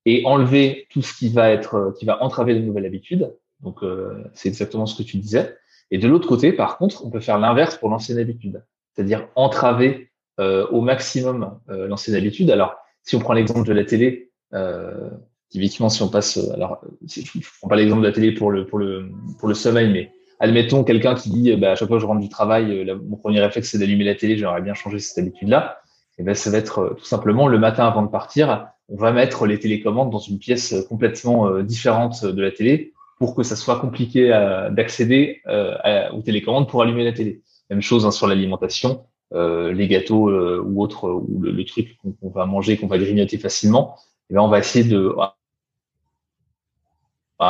et 0.08 0.22
enlever 0.26 0.88
tout 0.90 1.02
ce 1.02 1.14
qui 1.14 1.28
va 1.28 1.52
être 1.52 1.76
euh, 1.76 1.92
qui 1.92 2.06
va 2.06 2.24
entraver 2.24 2.56
de 2.56 2.62
nouvelles 2.62 2.86
habitudes. 2.86 3.36
Donc 3.60 3.84
euh, 3.84 4.24
c'est 4.34 4.48
exactement 4.48 4.86
ce 4.86 4.96
que 4.96 5.04
tu 5.04 5.18
disais. 5.18 5.56
Et 5.92 5.98
de 5.98 6.08
l'autre 6.08 6.28
côté, 6.28 6.52
par 6.52 6.78
contre, 6.78 7.06
on 7.06 7.10
peut 7.10 7.20
faire 7.20 7.40
l'inverse 7.40 7.78
pour 7.78 7.90
l'ancienne 7.90 8.18
habitude, 8.18 8.64
c'est-à-dire 8.94 9.28
entraver 9.36 10.12
euh, 10.40 10.68
au 10.68 10.82
maximum 10.82 11.60
euh, 11.70 11.88
l'ancienne 11.88 12.16
habitude. 12.16 12.52
Alors, 12.52 12.76
si 13.04 13.16
on 13.16 13.20
prend 13.20 13.34
l'exemple 13.34 13.68
de 13.68 13.74
la 13.74 13.86
télé, 13.86 14.32
euh, 14.54 15.10
typiquement, 15.50 15.90
si 15.90 16.02
on 16.04 16.10
passe, 16.10 16.38
alors, 16.54 16.82
je 17.08 17.22
ne 17.22 17.42
prends 17.60 17.70
pas 17.70 17.76
l'exemple 17.76 18.02
de 18.02 18.08
la 18.08 18.14
télé 18.14 18.34
pour 18.34 18.52
le 18.52 18.66
pour 18.66 18.80
le 18.80 19.10
pour 19.40 19.48
le 19.48 19.54
sommeil, 19.54 19.92
mais 19.92 20.12
admettons 20.40 20.84
quelqu'un 20.84 21.16
qui 21.16 21.30
dit, 21.30 21.56
bah, 21.56 21.72
à 21.72 21.76
chaque 21.76 21.88
fois 21.88 21.98
que 21.98 22.02
je 22.02 22.08
rentre 22.08 22.22
du 22.22 22.30
travail, 22.30 22.86
mon 23.08 23.16
premier 23.16 23.40
réflexe 23.40 23.72
c'est 23.72 23.80
d'allumer 23.80 24.04
la 24.04 24.16
télé, 24.16 24.38
j'aimerais 24.38 24.62
bien 24.62 24.74
changer 24.74 25.00
cette 25.00 25.18
habitude-là. 25.18 25.80
Et 26.20 26.24
ben, 26.24 26.34
ça 26.34 26.50
va 26.50 26.58
être 26.58 26.96
tout 26.98 27.06
simplement 27.06 27.48
le 27.48 27.60
matin 27.60 27.86
avant 27.86 28.02
de 28.02 28.10
partir, 28.10 28.68
on 28.90 28.96
va 28.96 29.12
mettre 29.12 29.46
les 29.46 29.60
télécommandes 29.60 30.12
dans 30.12 30.20
une 30.20 30.40
pièce 30.40 30.74
complètement 30.88 31.48
euh, 31.48 31.64
différente 31.64 32.26
de 32.26 32.42
la 32.42 32.52
télé 32.52 32.94
pour 33.20 33.36
que 33.36 33.44
ça 33.44 33.56
soit 33.56 33.80
compliqué 33.80 34.32
euh, 34.34 34.70
d'accéder 34.70 35.42
euh, 35.48 36.10
aux 36.12 36.22
télécommandes 36.22 36.70
pour 36.70 36.82
allumer 36.82 37.04
la 37.04 37.14
télé. 37.14 37.42
Même 37.70 37.82
chose 37.82 38.06
hein, 38.06 38.12
sur 38.12 38.28
l'alimentation, 38.28 39.06
les 39.34 39.88
gâteaux 39.90 40.32
ou 40.62 40.82
autres, 40.82 41.10
ou 41.10 41.42
le, 41.42 41.66
truc 41.66 41.98
qu'on 42.22 42.30
va 42.30 42.46
manger, 42.46 42.78
qu'on 42.78 42.88
va 42.88 42.98
grignoter 42.98 43.38
facilement. 43.38 43.98
Eh 44.30 44.38
on 44.38 44.48
va 44.48 44.60
essayer 44.60 44.86
de 44.86 45.14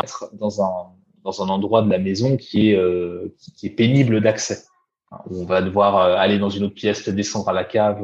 être 0.03 0.30
dans 0.34 0.63
un 0.63 0.72
dans 1.24 1.43
un 1.43 1.49
endroit 1.49 1.84
de 1.84 1.89
la 1.89 1.99
maison 1.99 2.36
qui 2.36 2.72
est 2.72 2.80
qui, 3.38 3.68
est 3.68 3.76
pénible 3.76 4.22
d'accès. 4.22 4.63
On 5.30 5.45
va 5.45 5.61
devoir 5.61 5.97
aller 5.97 6.39
dans 6.39 6.49
une 6.49 6.63
autre 6.63 6.74
pièce, 6.74 7.07
descendre 7.09 7.49
à 7.49 7.53
la 7.53 7.63
cave, 7.63 8.03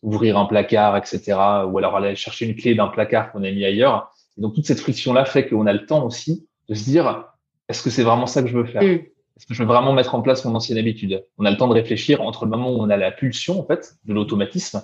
ouvrir 0.00 0.38
un 0.38 0.46
placard, 0.46 0.96
etc. 0.96 1.32
Ou 1.68 1.76
alors 1.76 1.96
aller 1.96 2.16
chercher 2.16 2.46
une 2.46 2.56
clé 2.56 2.74
d'un 2.74 2.88
placard 2.88 3.32
qu'on 3.32 3.44
a 3.44 3.50
mis 3.50 3.66
ailleurs. 3.66 4.14
Et 4.38 4.40
donc 4.40 4.54
toute 4.54 4.64
cette 4.64 4.80
friction-là 4.80 5.26
fait 5.26 5.46
qu'on 5.46 5.66
a 5.66 5.74
le 5.74 5.84
temps 5.84 6.06
aussi 6.06 6.48
de 6.70 6.74
se 6.74 6.84
dire 6.84 7.26
est-ce 7.68 7.82
que 7.82 7.90
c'est 7.90 8.02
vraiment 8.02 8.26
ça 8.26 8.42
que 8.42 8.48
je 8.48 8.56
veux 8.56 8.64
faire 8.64 8.82
mm. 8.82 9.00
Est-ce 9.36 9.46
que 9.46 9.54
je 9.54 9.62
veux 9.62 9.68
vraiment 9.68 9.94
mettre 9.94 10.14
en 10.14 10.20
place 10.20 10.44
mon 10.44 10.54
ancienne 10.54 10.76
habitude 10.76 11.24
On 11.38 11.46
a 11.46 11.50
le 11.50 11.56
temps 11.56 11.68
de 11.68 11.72
réfléchir 11.72 12.20
entre 12.20 12.44
le 12.44 12.50
moment 12.50 12.70
où 12.72 12.78
on 12.78 12.90
a 12.90 12.96
la 12.98 13.10
pulsion 13.10 13.58
en 13.58 13.64
fait 13.64 13.94
de 14.04 14.12
l'automatisme 14.12 14.82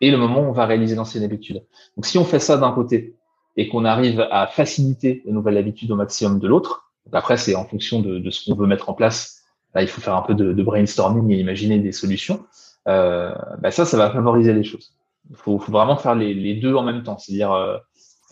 et 0.00 0.10
le 0.10 0.16
moment 0.16 0.40
où 0.40 0.46
on 0.46 0.52
va 0.52 0.66
réaliser 0.66 0.96
l'ancienne 0.96 1.22
habitude. 1.22 1.62
Donc 1.96 2.06
si 2.06 2.18
on 2.18 2.24
fait 2.24 2.40
ça 2.40 2.56
d'un 2.56 2.72
côté 2.72 3.14
et 3.56 3.68
qu'on 3.68 3.84
arrive 3.84 4.26
à 4.30 4.48
faciliter 4.48 5.22
la 5.24 5.32
nouvelle 5.32 5.56
habitude 5.56 5.90
au 5.92 5.96
maximum 5.96 6.40
de 6.40 6.48
l'autre, 6.48 6.90
après 7.12 7.36
c'est 7.36 7.54
en 7.54 7.64
fonction 7.64 8.00
de, 8.00 8.18
de 8.18 8.30
ce 8.30 8.44
qu'on 8.44 8.56
veut 8.56 8.66
mettre 8.66 8.90
en 8.90 8.94
place. 8.94 9.42
Là, 9.74 9.82
il 9.82 9.88
faut 9.88 10.00
faire 10.00 10.16
un 10.16 10.22
peu 10.22 10.34
de, 10.34 10.52
de 10.52 10.62
brainstorming 10.62 11.30
et 11.30 11.38
imaginer 11.38 11.78
des 11.78 11.92
solutions. 11.92 12.44
Euh, 12.88 13.32
bah 13.60 13.70
ça, 13.70 13.84
ça 13.84 13.96
va 13.96 14.10
favoriser 14.10 14.52
les 14.52 14.64
choses. 14.64 14.94
Il 15.30 15.36
faut, 15.36 15.58
faut, 15.58 15.72
vraiment 15.72 15.96
faire 15.96 16.16
les, 16.16 16.34
les, 16.34 16.54
deux 16.54 16.74
en 16.74 16.82
même 16.82 17.04
temps, 17.04 17.16
c'est-à-dire 17.18 17.52
euh, 17.52 17.78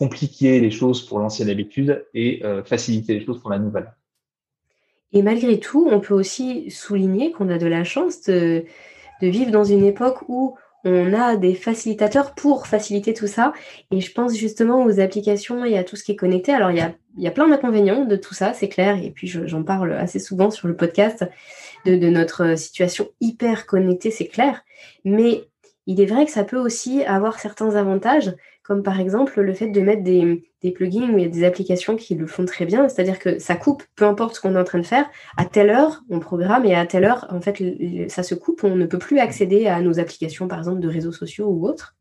compliquer 0.01 0.59
les 0.59 0.71
choses 0.71 1.05
pour 1.05 1.19
l'ancienne 1.19 1.47
habitude 1.47 2.07
et 2.15 2.43
euh, 2.43 2.63
faciliter 2.63 3.13
les 3.13 3.23
choses 3.23 3.39
pour 3.39 3.51
la 3.51 3.59
nouvelle. 3.59 3.93
Et 5.13 5.21
malgré 5.21 5.59
tout, 5.59 5.87
on 5.91 5.99
peut 5.99 6.15
aussi 6.15 6.71
souligner 6.71 7.31
qu'on 7.31 7.49
a 7.49 7.59
de 7.59 7.67
la 7.67 7.83
chance 7.83 8.23
de, 8.23 8.65
vivre 9.21 9.51
dans 9.51 9.63
une 9.63 9.85
époque 9.85 10.27
où 10.27 10.55
on 10.83 11.13
a 11.13 11.35
des 11.35 11.53
facilitateurs 11.53 12.33
pour 12.33 12.65
faciliter 12.65 13.13
tout 13.13 13.27
ça. 13.27 13.53
Et 13.91 14.01
je 14.01 14.11
pense 14.11 14.35
justement 14.35 14.83
aux 14.83 14.99
applications 14.99 15.63
et 15.65 15.77
à 15.77 15.83
tout 15.83 15.95
ce 15.95 16.03
qui 16.03 16.13
est 16.13 16.15
connecté. 16.15 16.51
Alors, 16.51 16.71
il 16.71 16.77
y 16.77 16.81
a, 16.81 16.95
il 17.15 17.23
y 17.23 17.27
a 17.27 17.31
plein 17.31 17.47
d'inconvénients 17.47 18.05
de 18.05 18.15
tout 18.15 18.33
ça, 18.33 18.53
c'est 18.53 18.69
clair. 18.69 18.97
Et 19.03 19.11
puis, 19.11 19.27
j'en 19.27 19.61
parle 19.61 19.93
assez 19.93 20.17
souvent 20.17 20.49
sur 20.49 20.67
le 20.67 20.75
podcast 20.75 21.29
de, 21.85 22.09
notre 22.09 22.57
situation 22.57 23.09
hyper 23.19 23.67
connectée, 23.67 24.09
c'est 24.09 24.25
clair. 24.25 24.63
Mais 25.05 25.43
il 25.85 26.01
est 26.01 26.07
vrai 26.07 26.25
que 26.25 26.31
ça 26.31 26.43
peut 26.43 26.57
aussi 26.57 27.03
avoir 27.03 27.39
certains 27.39 27.75
avantages, 27.75 28.33
comme 28.63 28.83
par 28.83 28.99
exemple 28.99 29.41
le 29.41 29.53
fait 29.53 29.67
de 29.67 29.81
mettre 29.81 30.03
des, 30.03 30.43
plugins 30.71 31.09
ou 31.09 31.19
des 31.19 31.43
applications 31.43 31.95
qui 31.95 32.15
le 32.15 32.27
font 32.27 32.45
très 32.45 32.65
bien, 32.65 32.87
c'est-à-dire 32.87 33.19
que 33.19 33.39
ça 33.39 33.55
coupe, 33.55 33.83
peu 33.95 34.05
importe 34.05 34.35
ce 34.35 34.41
qu'on 34.41 34.55
est 34.55 34.59
en 34.59 34.63
train 34.63 34.79
de 34.79 34.85
faire, 34.85 35.09
à 35.37 35.45
telle 35.45 35.69
heure 35.69 36.03
on 36.09 36.19
programme 36.19 36.65
et 36.65 36.75
à 36.75 36.85
telle 36.85 37.05
heure 37.05 37.25
en 37.29 37.41
fait 37.41 37.61
ça 38.09 38.23
se 38.23 38.35
coupe, 38.35 38.63
on 38.63 38.75
ne 38.75 38.85
peut 38.85 38.99
plus 38.99 39.19
accéder 39.19 39.67
à 39.67 39.81
nos 39.81 39.99
applications 39.99 40.47
par 40.47 40.59
exemple 40.59 40.79
de 40.79 40.87
réseaux 40.87 41.11
sociaux 41.11 41.47
ou 41.47 41.67
autres. 41.67 41.95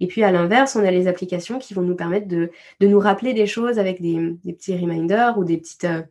Et 0.00 0.06
puis 0.06 0.22
à 0.22 0.30
l'inverse, 0.30 0.76
on 0.76 0.84
a 0.84 0.90
les 0.92 1.08
applications 1.08 1.58
qui 1.58 1.74
vont 1.74 1.82
nous 1.82 1.96
permettre 1.96 2.28
de, 2.28 2.50
nous 2.80 3.00
rappeler 3.00 3.34
des 3.34 3.46
choses 3.46 3.80
avec 3.80 4.00
des, 4.00 4.36
petits 4.44 4.76
reminders 4.76 5.36
ou 5.38 5.44
des 5.44 5.56
petites, 5.56 5.84
euh, 5.84 6.02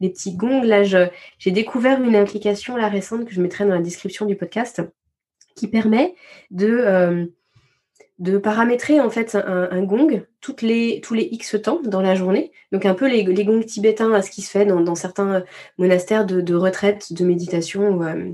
des 0.00 0.10
petits 0.10 0.36
gongs. 0.36 0.62
Là, 0.62 0.84
j'ai 0.84 1.50
découvert 1.50 2.00
une 2.00 2.14
application 2.14 2.76
là 2.76 2.88
récente 2.88 3.24
que 3.24 3.32
je 3.32 3.42
mettrai 3.42 3.64
dans 3.64 3.74
la 3.74 3.80
description 3.80 4.24
du 4.24 4.36
podcast 4.36 4.82
qui 5.56 5.66
permet 5.66 6.14
de, 6.52 6.68
euh, 6.68 7.26
de 8.18 8.36
paramétrer 8.36 9.00
en 9.00 9.10
fait 9.10 9.36
un, 9.36 9.82
gong 9.82 10.24
tous 10.40 10.64
les 10.64 11.00
X 11.30 11.56
temps 11.62 11.80
dans 11.84 12.00
la 12.00 12.14
journée. 12.14 12.50
Donc 12.72 12.84
un 12.84 12.94
peu 12.94 13.08
les, 13.08 13.24
gongs 13.44 13.62
tibétains 13.62 14.12
à 14.12 14.22
ce 14.22 14.30
qui 14.30 14.42
se 14.42 14.50
fait 14.50 14.66
dans, 14.66 14.94
certains 14.94 15.44
monastères 15.78 16.26
de, 16.26 16.54
retraite, 16.54 17.12
de 17.12 17.24
méditation 17.24 17.90
ou 17.90 18.04
euh, 18.04 18.32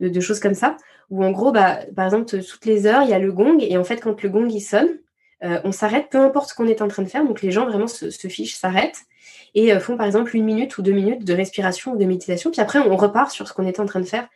de, 0.00 0.20
choses 0.20 0.40
comme 0.40 0.54
ça. 0.54 0.76
Où 1.08 1.24
en 1.24 1.30
gros, 1.30 1.52
bah, 1.52 1.78
par 1.94 2.04
exemple, 2.04 2.26
toutes 2.42 2.66
les 2.66 2.86
heures, 2.86 3.02
il 3.02 3.10
y 3.10 3.14
a 3.14 3.18
le 3.18 3.32
gong 3.32 3.58
et 3.60 3.76
en 3.78 3.84
fait, 3.84 3.98
quand 3.98 4.22
le 4.22 4.28
gong 4.28 4.50
sonne, 4.58 4.98
euh, 5.44 5.60
on 5.64 5.72
s'arrête, 5.72 6.08
peu 6.10 6.18
importe 6.18 6.50
ce 6.50 6.54
qu'on 6.54 6.66
est 6.66 6.82
en 6.82 6.88
train 6.88 7.02
de 7.02 7.08
faire. 7.08 7.24
Donc 7.24 7.40
les 7.40 7.50
gens 7.50 7.66
vraiment 7.66 7.86
se, 7.86 8.10
se 8.10 8.28
fichent, 8.28 8.56
s'arrêtent 8.56 9.02
et 9.54 9.78
font 9.80 9.96
par 9.96 10.04
exemple 10.04 10.36
une 10.36 10.44
minute 10.44 10.76
ou 10.76 10.82
deux 10.82 10.92
minutes 10.92 11.24
de 11.24 11.32
respiration 11.32 11.92
ou 11.92 11.96
de 11.96 12.04
méditation. 12.04 12.50
Puis 12.50 12.60
après, 12.60 12.80
on 12.80 12.96
repart 12.96 13.30
sur 13.30 13.48
ce 13.48 13.54
qu'on 13.54 13.66
est 13.66 13.80
en 13.80 13.86
train 13.86 14.00
de 14.00 14.04
faire. 14.04 14.28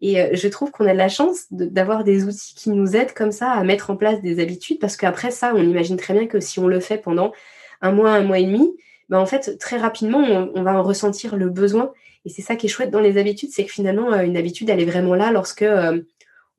Et 0.00 0.20
euh, 0.20 0.28
je 0.32 0.48
trouve 0.48 0.70
qu'on 0.70 0.86
a 0.86 0.92
de 0.92 0.98
la 0.98 1.08
chance 1.08 1.46
d'avoir 1.50 2.04
des 2.04 2.24
outils 2.24 2.54
qui 2.54 2.70
nous 2.70 2.94
aident 2.94 3.14
comme 3.14 3.32
ça 3.32 3.50
à 3.50 3.64
mettre 3.64 3.90
en 3.90 3.96
place 3.96 4.22
des 4.22 4.40
habitudes, 4.40 4.78
parce 4.78 4.96
qu'après 4.96 5.30
ça, 5.30 5.52
on 5.54 5.62
imagine 5.62 5.96
très 5.96 6.14
bien 6.14 6.26
que 6.26 6.40
si 6.40 6.60
on 6.60 6.68
le 6.68 6.80
fait 6.80 6.98
pendant 6.98 7.32
un 7.80 7.92
mois, 7.92 8.12
un 8.12 8.22
mois 8.22 8.38
et 8.38 8.44
demi, 8.44 8.76
ben 9.08 9.18
en 9.18 9.26
fait, 9.26 9.58
très 9.58 9.78
rapidement, 9.78 10.18
on, 10.18 10.62
va 10.62 10.78
en 10.78 10.82
ressentir 10.82 11.36
le 11.36 11.48
besoin. 11.48 11.92
Et 12.24 12.28
c'est 12.28 12.42
ça 12.42 12.56
qui 12.56 12.66
est 12.66 12.68
chouette 12.68 12.90
dans 12.90 13.00
les 13.00 13.16
habitudes, 13.18 13.50
c'est 13.52 13.64
que 13.64 13.72
finalement, 13.72 14.12
euh, 14.12 14.22
une 14.22 14.36
habitude, 14.36 14.68
elle 14.70 14.80
est 14.80 14.84
vraiment 14.84 15.14
là 15.14 15.32
lorsque 15.32 15.62
euh, 15.62 16.02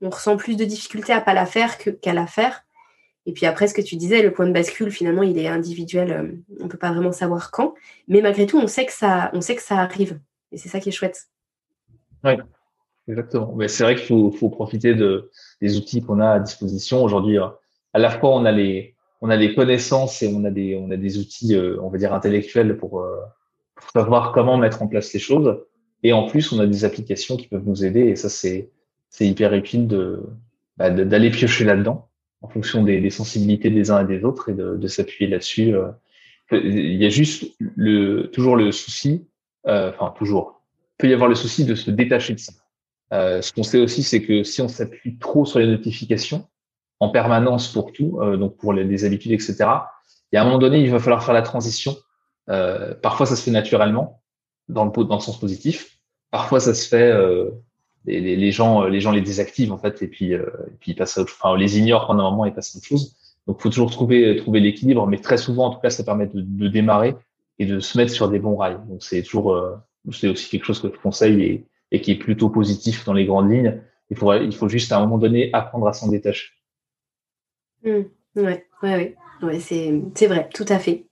on 0.02 0.10
ressent 0.10 0.36
plus 0.36 0.56
de 0.56 0.66
difficultés 0.66 1.14
à 1.14 1.22
pas 1.22 1.34
la 1.34 1.46
faire 1.46 1.78
qu'à 1.78 2.14
la 2.14 2.28
faire. 2.28 2.66
Et 3.26 3.34
puis 3.34 3.46
après, 3.46 3.68
ce 3.68 3.74
que 3.74 3.82
tu 3.82 3.96
disais, 3.96 4.24
le 4.24 4.32
point 4.32 4.48
de 4.48 4.54
bascule, 4.54 4.92
finalement, 4.92 5.24
il 5.24 5.38
est 5.38 5.48
individuel. 5.48 6.42
on 6.60 6.64
ne 6.64 6.70
peut 6.70 6.78
pas 6.78 6.92
vraiment 6.92 7.12
savoir 7.12 7.52
quand. 7.52 7.76
Mais 8.08 8.22
malgré 8.22 8.48
tout, 8.48 8.58
on 8.58 8.68
sait 8.68 8.86
que 8.86 8.94
ça, 8.94 9.30
on 9.34 9.42
sait 9.42 9.56
que 9.56 9.62
ça 9.62 9.78
arrive. 9.78 10.20
Et 10.52 10.58
c'est 10.58 10.70
ça 10.70 10.80
qui 10.80 10.90
est 10.90 10.94
chouette. 10.94 11.28
Oui, 12.24 12.38
Exactement. 13.10 13.54
Mais 13.56 13.68
c'est 13.68 13.84
vrai 13.84 13.96
qu'il 13.96 14.06
faut, 14.06 14.32
faut, 14.32 14.50
profiter 14.50 14.94
de, 14.94 15.32
des 15.62 15.78
outils 15.78 16.02
qu'on 16.04 16.20
a 16.20 16.30
à 16.30 16.40
disposition 16.40 17.04
aujourd'hui. 17.04 17.40
Euh, 17.40 17.48
à 17.94 18.00
la 18.00 18.12
fois, 18.12 18.36
on 18.36 18.46
a 18.46 18.52
les, 18.52 18.94
on 19.22 19.32
a 19.32 19.38
des 19.38 19.56
connaissances 19.56 20.22
et 20.22 20.32
on 20.32 20.44
a 20.46 20.52
des, 20.52 20.76
on 20.76 20.92
a 20.92 20.98
des 20.98 21.18
outils, 21.18 21.56
euh, 21.56 21.82
on 21.82 21.90
va 21.90 21.98
dire 21.98 22.14
intellectuels 22.14 22.78
pour, 22.78 23.02
euh, 23.02 23.18
pour, 23.76 23.90
savoir 23.90 24.32
comment 24.32 24.58
mettre 24.58 24.84
en 24.84 24.88
place 24.88 25.12
les 25.12 25.20
choses. 25.20 25.58
Et 26.04 26.14
en 26.14 26.28
plus, 26.28 26.52
on 26.52 26.60
a 26.60 26.68
des 26.68 26.86
applications 26.86 27.36
qui 27.36 27.48
peuvent 27.48 27.66
nous 27.66 27.84
aider. 27.84 28.02
Et 28.02 28.16
ça, 28.16 28.30
c'est, 28.30 28.70
c'est 29.10 29.26
hyper 29.26 29.56
utile 29.56 29.88
de, 29.88 30.22
bah, 30.78 30.92
d'aller 30.92 31.32
piocher 31.32 31.66
là-dedans 31.66 32.08
en 32.42 32.48
fonction 32.48 32.84
des, 32.84 33.02
des, 33.02 33.10
sensibilités 33.10 33.72
des 33.72 33.90
uns 33.90 34.04
et 34.04 34.08
des 34.08 34.24
autres 34.24 34.50
et 34.50 34.54
de, 34.54 34.78
de 34.78 34.88
s'appuyer 34.88 35.30
là-dessus. 35.30 35.74
Il 36.52 36.96
y 36.96 37.06
a 37.06 37.10
juste 37.10 37.54
le, 37.60 38.28
toujours 38.32 38.56
le 38.56 38.72
souci, 38.72 39.28
enfin 39.66 40.14
toujours, 40.18 40.62
il 40.94 40.98
peut 41.00 41.10
y 41.10 41.14
avoir 41.14 41.28
le 41.28 41.36
souci 41.36 41.66
de 41.66 41.76
se 41.76 41.92
détacher 41.92 42.34
de 42.34 42.40
ça. 42.40 42.54
Euh, 43.14 43.42
ce 43.42 43.52
qu'on 43.52 43.64
sait 43.64 43.80
aussi, 43.80 44.04
c'est 44.04 44.22
que 44.22 44.44
si 44.44 44.62
on 44.62 44.68
s'appuie 44.68 45.18
trop 45.18 45.46
sur 45.46 45.60
les 45.60 45.68
notifications 45.68 46.48
en 47.00 47.10
permanence 47.10 47.72
pour 47.72 47.92
tout, 47.92 48.20
euh, 48.22 48.38
donc 48.38 48.58
pour 48.58 48.74
les, 48.74 49.06
habitudes, 49.06 49.32
etc., 49.32 49.56
il 50.32 50.36
y 50.36 50.38
a 50.38 50.42
un 50.42 50.46
moment 50.46 50.60
donné, 50.60 50.82
il 50.82 50.92
va 50.92 51.00
falloir 51.00 51.24
faire 51.24 51.34
la 51.34 51.42
transition. 51.42 51.96
Euh, 52.50 52.94
parfois, 52.96 53.26
ça 53.26 53.36
se 53.36 53.44
fait 53.44 53.52
naturellement, 53.52 54.22
dans 54.68 54.86
le, 54.86 54.92
dans 55.06 55.16
le 55.16 55.22
sens 55.22 55.40
positif. 55.40 55.98
Parfois, 56.30 56.60
ça 56.60 56.74
se 56.74 56.88
fait, 56.88 57.10
euh, 57.10 57.50
les, 58.06 58.36
les, 58.36 58.52
gens, 58.52 58.84
les 58.84 59.02
gens 59.02 59.12
les 59.12 59.22
désactivent 59.22 59.72
en 59.72 59.78
fait, 59.78 60.02
et 60.02 60.08
puis, 60.08 60.34
et 60.34 60.40
puis 60.80 60.92
ils 60.92 60.96
passent 60.96 61.18
à 61.18 61.22
autre, 61.22 61.34
enfin, 61.40 61.54
on 61.54 61.56
les 61.56 61.80
ignore 61.80 62.06
pendant 62.08 62.28
un 62.28 62.32
moment 62.32 62.46
et 62.46 62.52
passent 62.52 62.76
à 62.76 62.78
autre 62.78 62.88
chose. 62.88 63.16
Donc, 63.48 63.62
faut 63.62 63.70
toujours 63.70 63.90
trouver, 63.90 64.36
trouver 64.36 64.60
l'équilibre, 64.60 65.08
mais 65.08 65.18
très 65.18 65.38
souvent, 65.38 65.68
en 65.68 65.70
tout 65.72 65.80
cas, 65.80 65.90
ça 65.90 66.04
permet 66.04 66.28
de, 66.28 66.42
de, 66.42 66.68
démarrer 66.68 67.16
et 67.58 67.66
de 67.66 67.80
se 67.80 67.98
mettre 67.98 68.12
sur 68.12 68.30
des 68.30 68.38
bons 68.38 68.56
rails. 68.56 68.78
Donc, 68.88 69.02
c'est 69.02 69.24
toujours, 69.24 69.60
c'est 70.12 70.28
aussi 70.28 70.50
quelque 70.50 70.66
chose 70.66 70.80
que 70.80 70.90
je 70.94 71.00
conseille 71.00 71.42
et, 71.42 71.66
et 71.92 72.02
qui 72.02 72.12
est 72.12 72.18
plutôt 72.18 72.50
positif 72.50 73.06
dans 73.06 73.14
les 73.14 73.26
grandes 73.26 73.52
lignes. 73.52 73.82
Il 74.10 74.18
faut, 74.18 74.70
juste 74.70 74.92
à 74.92 74.98
un 74.98 75.02
moment 75.02 75.18
donné 75.18 75.50
apprendre 75.54 75.88
à 75.88 75.94
s'en 75.94 76.08
détacher. 76.08 76.50
Oui, 77.84 78.08
mmh. 78.36 78.42
ouais, 78.42 78.66
ouais, 78.84 79.16
ouais. 79.44 79.60
c'est 79.60 80.28
vrai, 80.28 80.50
tout 80.54 80.66
à 80.68 80.80
fait. 80.80 81.06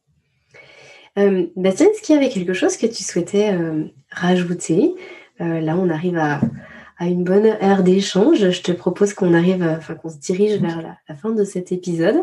Euh, 1.17 1.47
Bastien, 1.55 1.88
est-ce 1.88 2.01
qu'il 2.01 2.15
y 2.15 2.17
avait 2.17 2.30
quelque 2.30 2.53
chose 2.53 2.78
que 2.78 2.88
tu 2.88 3.03
souhaitais 3.03 3.53
euh, 3.53 3.86
rajouter? 4.11 4.95
Euh, 5.41 5.61
Là, 5.61 5.75
on 5.78 5.89
arrive 5.89 6.17
à, 6.17 6.41
à, 6.97 7.05
une 7.07 7.23
bonne 7.23 7.45
heure 7.45 7.84
d'échange. 7.84 8.49
Je 8.49 8.61
te 8.61 8.71
propose 8.71 9.13
qu'on 9.13 9.34
arrive, 9.34 9.63
enfin 9.63 9.95
qu'on 9.95 10.09
se 10.09 10.17
dirige 10.17 10.59
vers 10.59 10.82
la, 10.82 10.97
la, 11.07 11.15
fin 11.15 11.32
de 11.32 11.43
cet 11.43 11.71
épisode. 11.71 12.17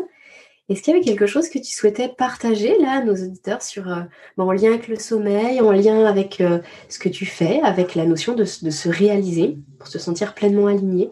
Est-ce 0.67 0.81
qu'il 0.81 0.93
y 0.93 0.97
avait 0.97 1.05
quelque 1.05 1.27
chose 1.27 1.49
que 1.49 1.59
tu 1.59 1.71
souhaitais 1.71 2.09
partager 2.09 2.75
là 2.79 2.99
à 2.99 3.03
nos 3.03 3.13
auditeurs 3.13 3.61
sur, 3.61 3.87
euh, 3.87 4.01
en 4.37 4.51
lien 4.51 4.69
avec 4.69 4.87
le 4.87 4.95
sommeil, 4.95 5.61
en 5.61 5.71
lien 5.71 6.05
avec 6.05 6.41
euh, 6.41 6.59
ce 6.89 6.97
que 6.97 7.09
tu 7.09 7.25
fais, 7.25 7.61
avec 7.61 7.93
la 7.93 8.05
notion 8.05 8.33
de, 8.33 8.45
se 8.45 8.89
réaliser 8.89 9.57
pour 9.77 9.87
se 9.87 9.99
sentir 9.99 10.33
pleinement 10.33 10.67
aligné? 10.67 11.11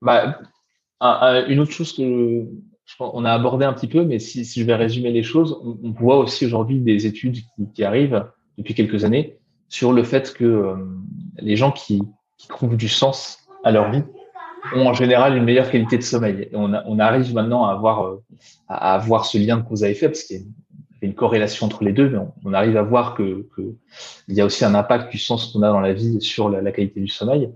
Bah, 0.00 0.38
Une 1.48 1.58
autre 1.58 1.72
chose 1.72 1.92
que 1.92 2.46
on 2.98 3.24
a 3.24 3.32
abordé 3.32 3.64
un 3.64 3.72
petit 3.72 3.86
peu, 3.86 4.04
mais 4.04 4.18
si, 4.18 4.44
je 4.44 4.64
vais 4.64 4.74
résumer 4.74 5.10
les 5.10 5.22
choses, 5.22 5.60
on, 5.62 5.90
voit 5.90 6.18
aussi 6.18 6.46
aujourd'hui 6.46 6.80
des 6.80 7.06
études 7.06 7.38
qui, 7.74 7.84
arrivent 7.84 8.26
depuis 8.58 8.74
quelques 8.74 9.04
années 9.04 9.38
sur 9.68 9.92
le 9.92 10.02
fait 10.02 10.32
que 10.34 10.44
euh, 10.44 10.74
les 11.38 11.56
gens 11.56 11.70
qui 11.70 12.02
trouvent 12.48 12.76
du 12.76 12.88
sens 12.88 13.38
à 13.62 13.70
leur 13.70 13.90
vie 13.90 14.02
ont 14.74 14.86
en 14.86 14.94
général 14.94 15.36
une 15.36 15.44
meilleure 15.44 15.70
qualité 15.70 15.96
de 15.96 16.02
sommeil. 16.02 16.48
Et 16.50 16.56
on, 16.56 16.72
on 16.72 16.98
arrive 16.98 17.34
maintenant 17.34 17.66
à 17.66 17.72
avoir, 17.72 18.06
euh, 18.06 18.22
à 18.68 18.94
avoir 18.94 19.24
ce 19.24 19.38
lien 19.38 19.56
de 19.56 19.62
cause 19.62 19.84
à 19.84 19.88
effet, 19.88 20.08
parce 20.08 20.22
qu'il 20.22 20.38
y 20.38 20.40
a 20.40 21.06
une 21.06 21.14
corrélation 21.14 21.66
entre 21.66 21.84
les 21.84 21.92
deux, 21.92 22.08
mais 22.10 22.18
on, 22.44 22.52
arrive 22.52 22.76
à 22.76 22.82
voir 22.82 23.14
que, 23.14 23.46
que, 23.56 23.62
il 24.28 24.34
y 24.34 24.40
a 24.40 24.44
aussi 24.44 24.64
un 24.64 24.74
impact 24.74 25.10
du 25.10 25.18
sens 25.18 25.52
qu'on 25.52 25.62
a 25.62 25.68
dans 25.68 25.80
la 25.80 25.92
vie 25.92 26.20
sur 26.20 26.48
la, 26.48 26.60
la 26.60 26.72
qualité 26.72 27.00
du 27.00 27.08
sommeil. 27.08 27.50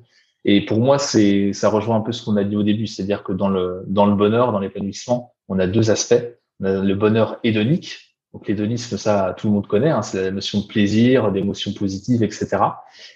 Et 0.44 0.64
pour 0.64 0.78
moi, 0.78 0.98
c'est, 0.98 1.52
ça 1.52 1.70
rejoint 1.70 1.96
un 1.96 2.00
peu 2.00 2.12
ce 2.12 2.24
qu'on 2.24 2.36
a 2.36 2.44
dit 2.44 2.56
au 2.56 2.62
début, 2.62 2.86
c'est-à-dire 2.86 3.22
que 3.22 3.32
dans 3.32 3.48
le, 3.48 3.82
dans 3.86 4.06
le 4.06 4.14
bonheur, 4.14 4.52
dans 4.52 4.58
l'épanouissement, 4.58 5.34
on 5.48 5.58
a 5.58 5.66
deux 5.66 5.90
aspects. 5.90 6.22
On 6.60 6.66
a 6.66 6.80
le 6.80 6.94
bonheur 6.94 7.38
hédonique. 7.44 8.14
Donc 8.34 8.48
l'hédonisme, 8.48 8.98
ça, 8.98 9.34
tout 9.38 9.46
le 9.46 9.52
monde 9.52 9.68
connaît, 9.68 9.90
hein, 9.90 10.02
c'est 10.02 10.20
la 10.24 10.30
notion 10.32 10.60
de 10.60 10.66
plaisir, 10.66 11.30
d'émotions 11.30 11.72
positives, 11.72 12.24
etc. 12.24 12.48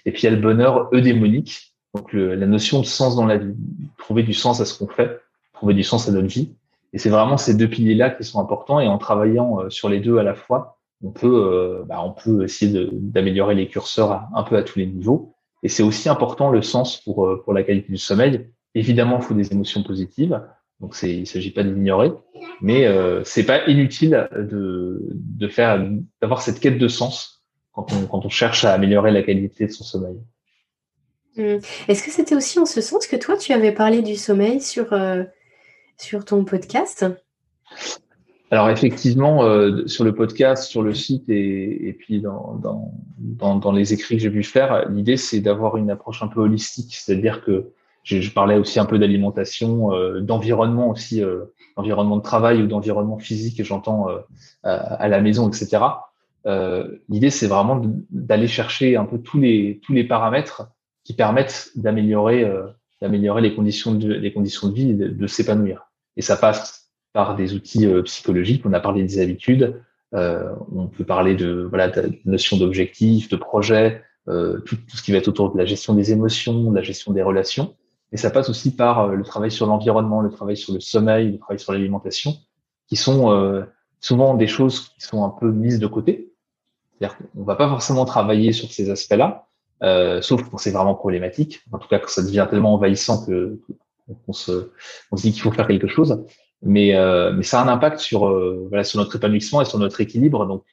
Et 0.05 0.11
puis 0.11 0.21
il 0.23 0.25
y 0.25 0.27
a 0.27 0.31
le 0.31 0.41
bonheur 0.41 0.89
eudémonique, 0.93 1.68
donc 1.95 2.13
la 2.13 2.45
notion 2.45 2.81
de 2.81 2.85
sens 2.85 3.15
dans 3.15 3.25
la 3.25 3.37
vie, 3.37 3.55
trouver 3.97 4.23
du 4.23 4.33
sens 4.33 4.61
à 4.61 4.65
ce 4.65 4.77
qu'on 4.77 4.87
fait, 4.87 5.19
trouver 5.53 5.73
du 5.73 5.83
sens 5.83 6.07
à 6.07 6.11
notre 6.11 6.27
vie. 6.27 6.53
Et 6.93 6.97
c'est 6.97 7.09
vraiment 7.09 7.37
ces 7.37 7.55
deux 7.55 7.67
piliers-là 7.67 8.09
qui 8.11 8.23
sont 8.23 8.39
importants. 8.39 8.79
Et 8.79 8.87
en 8.87 8.97
travaillant 8.97 9.59
euh, 9.59 9.69
sur 9.69 9.89
les 9.89 9.99
deux 9.99 10.17
à 10.17 10.23
la 10.23 10.33
fois, 10.33 10.79
on 11.03 11.11
peut, 11.11 11.27
euh, 11.27 11.83
bah, 11.85 12.01
on 12.03 12.11
peut 12.11 12.43
essayer 12.43 12.89
d'améliorer 12.91 13.55
les 13.55 13.67
curseurs 13.67 14.23
un 14.33 14.43
peu 14.43 14.57
à 14.57 14.63
tous 14.63 14.79
les 14.79 14.85
niveaux. 14.85 15.35
Et 15.63 15.69
c'est 15.69 15.83
aussi 15.83 16.09
important 16.09 16.49
le 16.49 16.61
sens 16.61 17.01
pour, 17.01 17.25
euh, 17.25 17.41
pour 17.43 17.53
la 17.53 17.63
qualité 17.63 17.91
du 17.91 17.97
sommeil. 17.97 18.49
Évidemment, 18.75 19.17
il 19.17 19.23
faut 19.23 19.33
des 19.33 19.51
émotions 19.51 19.83
positives. 19.83 20.41
Donc, 20.79 20.95
il 21.03 21.27
s'agit 21.27 21.51
pas 21.51 21.63
de 21.63 21.71
l'ignorer, 21.71 22.13
mais 22.61 22.85
euh, 22.85 23.21
c'est 23.25 23.45
pas 23.45 23.67
inutile 23.67 24.29
de, 24.31 25.01
de 25.11 25.47
faire, 25.49 25.85
d'avoir 26.21 26.41
cette 26.41 26.61
quête 26.61 26.77
de 26.77 26.87
sens 26.87 27.43
quand 27.73 27.91
on, 27.91 28.07
quand 28.07 28.25
on 28.25 28.29
cherche 28.29 28.63
à 28.63 28.73
améliorer 28.73 29.11
la 29.11 29.21
qualité 29.21 29.65
de 29.65 29.71
son 29.71 29.83
sommeil. 29.83 30.15
Mmh. 31.37 31.57
Est-ce 31.87 32.03
que 32.03 32.11
c'était 32.11 32.35
aussi 32.35 32.59
en 32.59 32.65
ce 32.65 32.81
sens 32.81 33.07
que 33.07 33.15
toi, 33.15 33.37
tu 33.37 33.53
avais 33.53 33.71
parlé 33.71 34.01
du 34.01 34.15
sommeil 34.15 34.61
sur, 34.61 34.93
euh, 34.93 35.23
ton 36.25 36.43
podcast? 36.43 37.05
Alors 38.51 38.69
effectivement, 38.69 39.43
euh, 39.43 39.85
sur 39.85 40.03
le 40.03 40.15
podcast, 40.15 40.63
sur 40.63 40.81
le 40.81 40.93
site 40.95 41.29
et, 41.29 41.95
puis 41.99 42.19
dans, 42.19 43.71
les 43.71 43.93
écrits 43.93 44.15
que 44.15 44.23
j'ai 44.23 44.31
pu 44.31 44.43
faire, 44.43 44.89
l'idée 44.89 45.17
c'est 45.17 45.39
d'avoir 45.39 45.77
une 45.77 45.91
approche 45.91 46.23
un 46.23 46.27
peu 46.27 46.39
holistique, 46.41 46.95
c'est-à-dire 46.95 47.43
que 47.45 47.69
je, 48.01 48.31
parlais 48.31 48.57
aussi 48.57 48.79
un 48.79 48.85
peu 48.85 48.97
d'alimentation, 48.97 49.93
euh, 49.93 50.21
d'environnement 50.21 50.89
aussi, 50.89 51.21
d'environnement 51.77 52.17
de 52.17 52.23
travail 52.23 52.63
ou 52.63 52.65
d'environnement 52.65 53.19
physique, 53.19 53.63
j'entends 53.63 54.07
à, 54.63 55.07
la 55.07 55.21
maison, 55.21 55.47
etc. 55.47 55.83
l'idée 57.07 57.29
c'est 57.29 57.47
vraiment 57.47 57.83
d'aller 58.09 58.47
chercher 58.47 58.95
un 58.95 59.05
peu 59.05 59.19
tous 59.19 59.39
les 59.39 60.03
paramètres 60.05 60.71
qui 61.09 61.15
permettent 61.15 61.71
d'améliorer 61.75 62.43
euh, 62.43 62.67
d'améliorer 63.01 63.41
les 63.41 63.55
conditions 63.55 63.95
de 63.95 64.13
les 64.13 64.31
conditions 64.31 64.67
de 64.67 64.75
vie 64.75 64.91
et 64.91 64.93
de, 64.93 65.27
s'épanouir. 65.27 65.89
Et 66.17 66.21
ça 66.21 66.37
passe 66.37 66.91
par 67.13 67.35
des 67.35 67.55
outils 67.55 67.87
euh, 67.87 68.03
psychologiques. 68.03 68.63
On 68.63 68.73
a 68.73 68.79
parlé 68.79 69.01
des 69.01 69.19
habitudes. 69.19 69.81
Euh, 70.13 70.53
on 70.71 70.85
peut 70.85 71.03
parler 71.03 71.33
de 71.33 71.65
voilà 71.67 71.87
de 71.87 72.13
notion 72.25 72.57
d'objectif, 72.57 73.27
de 73.27 73.37
projet, 73.37 74.03
tout, 74.27 74.77
ce 74.87 75.01
qui 75.01 75.11
va 75.11 75.17
être 75.17 75.27
autour 75.27 75.51
de 75.51 75.57
la 75.57 75.65
gestion 75.65 75.95
des 75.95 76.11
émotions, 76.11 76.69
de 76.69 76.75
la 76.75 76.83
gestion 76.83 77.11
des 77.11 77.23
relations. 77.23 77.73
Et 78.11 78.17
ça 78.17 78.29
passe 78.29 78.47
aussi 78.47 78.75
par 78.75 79.07
le 79.07 79.23
travail 79.23 79.49
sur 79.49 79.65
l'environnement, 79.65 80.21
le 80.21 80.29
travail 80.29 80.57
sur 80.57 80.75
le 80.75 80.79
sommeil, 80.79 81.31
le 81.31 81.39
travail 81.39 81.57
sur 81.57 81.73
l'alimentation, 81.73 82.35
qui 82.87 82.97
sont 82.97 83.65
souvent 83.99 84.35
des 84.35 84.45
choses 84.45 84.89
qui 84.89 85.01
sont 85.01 85.23
un 85.25 85.29
peu 85.29 85.51
mises 85.51 85.79
de 85.79 85.87
côté. 85.87 86.33
C'est-à-dire 86.91 87.17
qu'on 87.17 87.43
va 87.43 87.55
pas 87.55 87.67
forcément 87.67 88.05
travailler 88.05 88.51
sur 88.51 88.71
ces 88.71 88.91
aspects-là, 88.91 89.48
euh, 89.83 90.21
sauf 90.21 90.43
quand 90.49 90.57
c'est 90.57 90.71
vraiment 90.71 90.95
problématique. 90.95 91.61
En 91.71 91.79
tout 91.79 91.87
cas, 91.87 91.99
quand 91.99 92.09
ça 92.09 92.23
devient 92.23 92.47
tellement 92.49 92.73
envahissant 92.73 93.25
que 93.25 93.59
qu'on 94.25 94.33
se, 94.33 94.71
on 95.11 95.17
se 95.17 95.21
dit 95.21 95.31
qu'il 95.31 95.41
faut 95.41 95.51
faire 95.51 95.67
quelque 95.67 95.87
chose. 95.87 96.25
Mais, 96.61 96.95
euh, 96.95 97.31
mais 97.31 97.43
ça 97.43 97.61
a 97.61 97.63
un 97.63 97.67
impact 97.67 97.99
sur, 97.99 98.27
euh, 98.27 98.65
voilà, 98.69 98.83
sur 98.83 98.99
notre 98.99 99.15
épanouissement 99.15 99.61
et 99.61 99.65
sur 99.65 99.79
notre 99.79 100.01
équilibre. 100.01 100.45
Donc, 100.45 100.63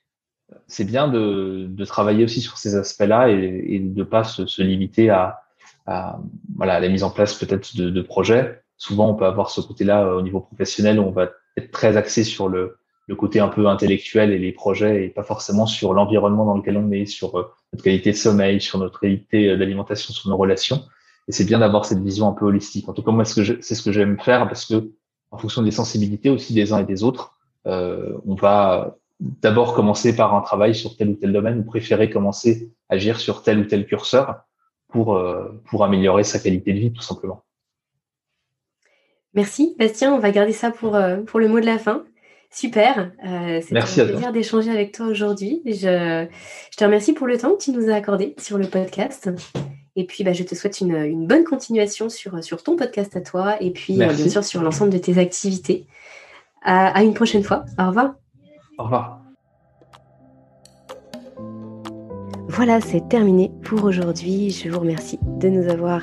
c'est 0.67 0.85
bien 0.85 1.07
de, 1.07 1.67
de 1.69 1.85
travailler 1.85 2.25
aussi 2.25 2.41
sur 2.41 2.57
ces 2.59 2.75
aspects-là 2.75 3.31
et, 3.31 3.65
et 3.69 3.79
de 3.79 4.03
pas 4.03 4.25
se, 4.25 4.47
se 4.47 4.63
limiter 4.63 5.11
à, 5.11 5.41
à, 5.87 6.19
voilà, 6.57 6.81
la 6.81 6.89
mise 6.89 7.05
en 7.05 7.11
place 7.11 7.35
peut-être 7.35 7.77
de, 7.77 7.91
de 7.91 8.03
projets. 8.03 8.63
Souvent, 8.79 9.11
on 9.11 9.15
peut 9.15 9.27
avoir 9.27 9.51
ce 9.51 9.61
côté-là 9.61 10.05
euh, 10.05 10.17
au 10.19 10.23
niveau 10.23 10.41
professionnel 10.41 10.99
où 10.99 11.03
on 11.03 11.13
va 11.13 11.29
être 11.57 11.71
très 11.71 11.97
axé 11.97 12.25
sur 12.25 12.49
le, 12.49 12.79
le 13.07 13.15
côté 13.15 13.41
un 13.41 13.49
peu 13.49 13.67
intellectuel 13.69 14.33
et 14.33 14.39
les 14.39 14.53
projets 14.53 15.05
et 15.05 15.09
pas 15.09 15.23
forcément 15.23 15.67
sur 15.67 15.95
l'environnement 15.95 16.45
dans 16.45 16.57
lequel 16.57 16.77
on 16.77 16.91
est, 16.91 17.07
sur 17.07 17.39
euh, 17.39 17.45
notre 17.73 17.85
qualité 17.85 18.11
de 18.11 18.17
sommeil, 18.17 18.61
sur 18.61 18.79
notre 18.79 18.99
qualité 18.99 19.51
euh, 19.51 19.57
d'alimentation, 19.57 20.13
sur 20.13 20.29
nos 20.29 20.37
relations. 20.37 20.85
Et 21.29 21.33
c'est 21.33 21.45
bien 21.45 21.61
d'avoir 21.61 21.85
cette 21.85 22.03
vision 22.03 22.29
un 22.29 22.33
peu 22.33 22.45
holistique. 22.45 22.89
En 22.89 22.93
tout 22.93 23.03
cas, 23.03 23.13
moi, 23.13 23.25
c'est 23.25 23.63
ce 23.63 23.83
que 23.83 23.93
j'aime 23.93 24.19
faire 24.21 24.47
parce 24.49 24.65
que, 24.65 24.91
en 25.31 25.39
fonction 25.39 25.63
des 25.63 25.71
sensibilités 25.71 26.31
aussi 26.31 26.55
des 26.55 26.73
uns 26.73 26.79
et 26.79 26.85
des 26.85 27.03
autres, 27.03 27.37
euh, 27.67 28.17
on 28.27 28.35
va 28.35 28.97
d'abord 29.19 29.75
commencer 29.75 30.15
par 30.15 30.35
un 30.35 30.41
travail 30.41 30.75
sur 30.75 30.97
tel 30.97 31.11
ou 31.11 31.15
tel 31.15 31.33
domaine 31.33 31.61
ou 31.61 31.65
préférer 31.65 32.11
commencer 32.11 32.71
à 32.89 32.95
agir 32.95 33.19
sur 33.19 33.43
tel 33.43 33.59
ou 33.59 33.65
tel 33.65 33.87
curseur 33.87 34.43
pour, 34.89 35.21
pour 35.65 35.85
améliorer 35.85 36.23
sa 36.23 36.39
qualité 36.39 36.73
de 36.73 36.79
vie, 36.79 36.93
tout 36.93 37.03
simplement. 37.03 37.43
Merci, 39.35 39.75
Bastien. 39.79 40.15
On 40.15 40.19
va 40.19 40.31
garder 40.31 40.53
ça 40.53 40.71
pour, 40.71 40.97
pour 41.27 41.41
le 41.41 41.49
mot 41.49 41.61
de 41.61 41.67
la 41.67 41.79
fin. 41.79 42.05
Super. 42.51 43.11
Euh, 43.27 43.61
C'était 43.63 43.79
un 43.79 44.07
plaisir 44.07 44.33
d'échanger 44.33 44.71
avec 44.71 44.93
toi 44.93 45.07
aujourd'hui. 45.07 45.63
Je, 45.67 46.27
je, 46.71 46.77
te 46.77 46.85
remercie 46.85 47.13
pour 47.13 47.27
le 47.27 47.37
temps 47.37 47.53
que 47.55 47.63
tu 47.63 47.71
nous 47.71 47.91
as 47.91 47.95
accordé 47.95 48.35
sur 48.39 48.59
le 48.59 48.67
podcast. 48.67 49.31
Et 49.97 50.05
puis, 50.05 50.25
bah, 50.25 50.33
je 50.33 50.43
te 50.43 50.55
souhaite 50.55 50.81
une, 50.81 50.95
une, 50.95 51.27
bonne 51.27 51.45
continuation 51.45 52.09
sur, 52.09 52.43
sur 52.45 52.63
ton 52.63 52.77
podcast 52.77 53.17
à 53.17 53.21
toi 53.21 53.57
et 53.61 53.71
puis, 53.71 54.03
euh, 54.03 54.13
bien 54.13 54.29
sûr, 54.29 54.45
sur 54.45 54.63
l'ensemble 54.63 54.91
de 54.91 54.99
tes 54.99 55.19
activités. 55.19 55.87
À, 56.63 56.89
à 56.89 57.03
une 57.03 57.15
prochaine 57.15 57.43
fois. 57.43 57.65
Au 57.79 57.87
revoir. 57.89 58.15
Au 58.79 58.85
revoir. 58.85 59.21
Voilà, 62.49 62.81
c'est 62.81 63.09
terminé 63.09 63.53
pour 63.65 63.85
aujourd'hui. 63.85 64.51
Je 64.51 64.69
vous 64.69 64.81
remercie 64.81 65.19
de 65.23 65.49
nous 65.49 65.69
avoir 65.69 66.03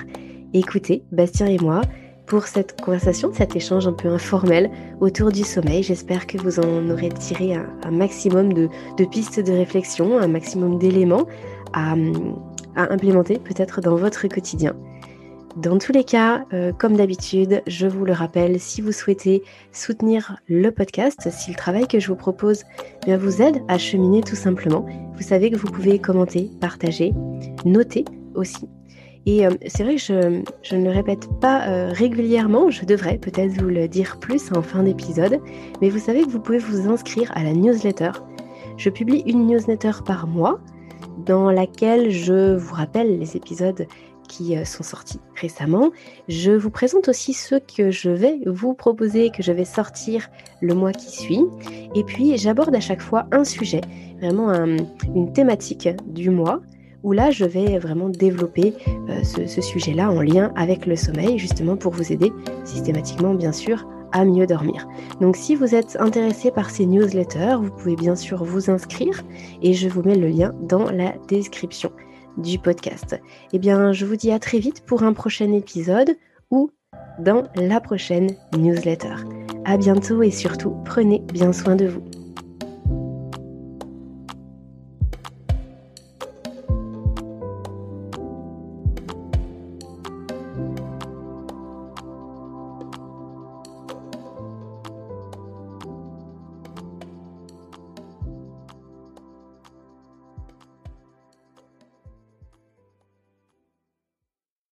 écoutés, 0.54 1.04
Bastien 1.12 1.48
et 1.48 1.58
moi 1.58 1.82
pour 2.26 2.48
cette 2.48 2.80
conversation, 2.82 3.32
cet 3.34 3.56
échange 3.56 3.88
un 3.88 3.94
peu 3.94 4.08
informel 4.08 4.72
autour 5.02 5.32
du 5.32 5.44
sommeil. 5.44 5.84
J'espère 5.84 6.28
que 6.28 6.38
vous 6.38 6.60
en 6.60 6.90
aurez 6.90 7.10
tiré 7.10 7.56
un, 7.56 7.92
maximum 7.92 8.54
de, 8.54 8.70
pistes 9.12 9.40
de 9.40 9.52
réflexion, 9.52 10.18
un 10.18 10.28
maximum 10.28 10.80
d'éléments 10.80 11.28
à, 11.74 11.96
implémenter 12.76 13.38
peut-être 13.38 13.82
dans 13.82 13.96
votre 13.96 14.28
quotidien. 14.28 14.76
Dans 15.58 15.78
tous 15.78 15.92
les 15.92 16.04
cas, 16.04 16.46
euh, 16.52 16.72
comme 16.72 16.96
d'habitude, 16.96 17.62
je 17.68 17.86
vous 17.86 18.06
le 18.06 18.14
rappelle, 18.14 18.60
si 18.60 18.82
vous 18.82 18.92
souhaitez 18.92 19.44
soutenir 19.72 20.38
le 20.48 20.72
podcast, 20.72 21.30
si 21.30 21.52
le 21.52 21.56
travail 21.56 21.88
que 21.88 22.00
je 22.00 22.08
vous 22.08 22.16
propose 22.16 22.64
eh 23.06 23.16
vous 23.16 23.44
aide 23.44 23.62
à 23.68 23.78
cheminer 23.78 24.22
tout 24.22 24.36
simplement, 24.36 24.88
vous 25.16 25.22
savez 25.22 25.52
que 25.52 25.56
vous 25.56 25.70
pouvez 25.70 26.00
commenter, 26.00 26.50
partager, 26.60 27.14
noter 27.66 28.06
aussi 28.34 28.68
et 29.26 29.46
euh, 29.46 29.52
c'est 29.68 29.84
vrai 29.84 29.96
que 29.96 30.02
je, 30.02 30.76
ne 30.76 30.84
le 30.84 30.92
répète 30.92 31.30
pas 31.40 31.68
euh, 31.68 31.92
régulièrement, 31.94 32.70
je 32.70 32.86
devrais 32.86 33.18
peut-être 33.18 33.52
vous 33.54 33.70
le 33.70 33.88
dire 33.88 34.18
plus 34.20 34.52
en 34.52 34.62
fin 34.62 34.84
d'épisode, 34.84 35.40
mais 35.82 35.90
vous 35.90 36.00
savez 36.00 36.24
que 36.24 36.30
vous 36.30 36.42
pouvez 36.42 36.58
vous 36.58 36.90
inscrire 36.90 37.32
à 37.36 37.44
la 37.44 37.54
newsletter. 37.54 38.12
Je 38.76 38.90
publie 38.90 39.24
une 39.26 39.48
newsletter 39.48 39.92
par 40.06 40.28
mois 40.28 40.60
dans 41.26 41.52
laquelle 41.52 42.12
je 42.12 42.56
vous 42.56 42.74
rappelle 42.74 43.18
les 43.18 43.38
épisodes 43.38 43.86
qui 44.28 44.58
euh, 44.58 44.66
sont 44.66 44.84
sortis 44.84 45.22
récemment. 45.40 45.92
Je 46.28 46.52
vous 46.52 46.72
présente 46.72 47.08
aussi 47.08 47.34
ceux 47.34 47.60
que 47.60 47.92
je 47.92 48.10
vais 48.10 48.40
vous 48.46 48.74
proposer, 48.74 49.30
que 49.30 49.44
je 49.44 49.54
vais 49.54 49.66
sortir 49.66 50.30
le 50.60 50.74
mois 50.74 50.92
qui 50.92 51.10
suit. 51.12 51.46
Et 51.96 52.04
puis 52.04 52.38
j'aborde 52.38 52.76
à 52.76 52.82
chaque 52.82 53.02
fois 53.02 53.26
un 53.32 53.46
sujet, 53.46 53.82
vraiment 54.20 54.52
une 55.16 55.32
thématique 55.32 55.90
du 56.08 56.30
mois 56.30 56.62
où 57.04 57.12
là, 57.12 57.32
je 57.32 57.46
vais 57.46 57.78
vraiment 57.78 58.10
développer 58.10 58.74
euh, 59.10 59.24
ce, 59.24 59.62
sujet-là 59.62 60.10
en 60.10 60.22
lien 60.22 60.52
avec 60.56 60.86
le 60.86 60.96
sommeil, 60.96 61.38
justement 61.38 61.76
pour 61.76 61.94
vous 61.94 62.12
aider 62.12 62.32
systématiquement, 62.64 63.34
bien 63.34 63.52
sûr, 63.52 63.88
à 64.12 64.26
mieux 64.26 64.48
dormir. 64.48 64.88
Donc 65.22 65.36
si 65.36 65.56
vous 65.56 65.76
êtes 65.76 65.98
intéressé 66.00 66.52
par 66.52 66.70
ces 66.70 66.86
newsletters, 66.86 67.58
vous 67.60 67.72
pouvez 67.72 67.96
bien 67.96 68.16
sûr 68.16 68.44
vous 68.44 68.70
inscrire 68.70 69.24
et 69.62 69.74
je 69.74 69.90
vous 69.90 70.04
mets 70.04 70.16
le 70.16 70.28
lien 70.28 70.54
dans 70.62 70.90
la 70.90 71.14
description 71.28 71.92
du 72.38 72.60
podcast. 72.60 73.20
Eh 73.52 73.60
bien, 73.60 73.92
je 73.92 74.06
vous 74.06 74.16
dis 74.16 74.32
à 74.32 74.40
très 74.40 74.60
vite 74.60 74.86
pour 74.86 75.04
un 75.04 75.14
prochain 75.14 75.52
épisode 75.52 76.16
ou 76.52 76.72
dans 77.20 77.44
la 77.56 77.80
prochaine 77.80 78.30
newsletter. 78.58 79.16
À 79.66 79.78
bientôt 79.78 80.22
et 80.24 80.32
surtout, 80.32 80.76
prenez 80.86 81.24
bien 81.32 81.54
soin 81.54 81.76
de 81.76 81.88
vous. 81.88 82.04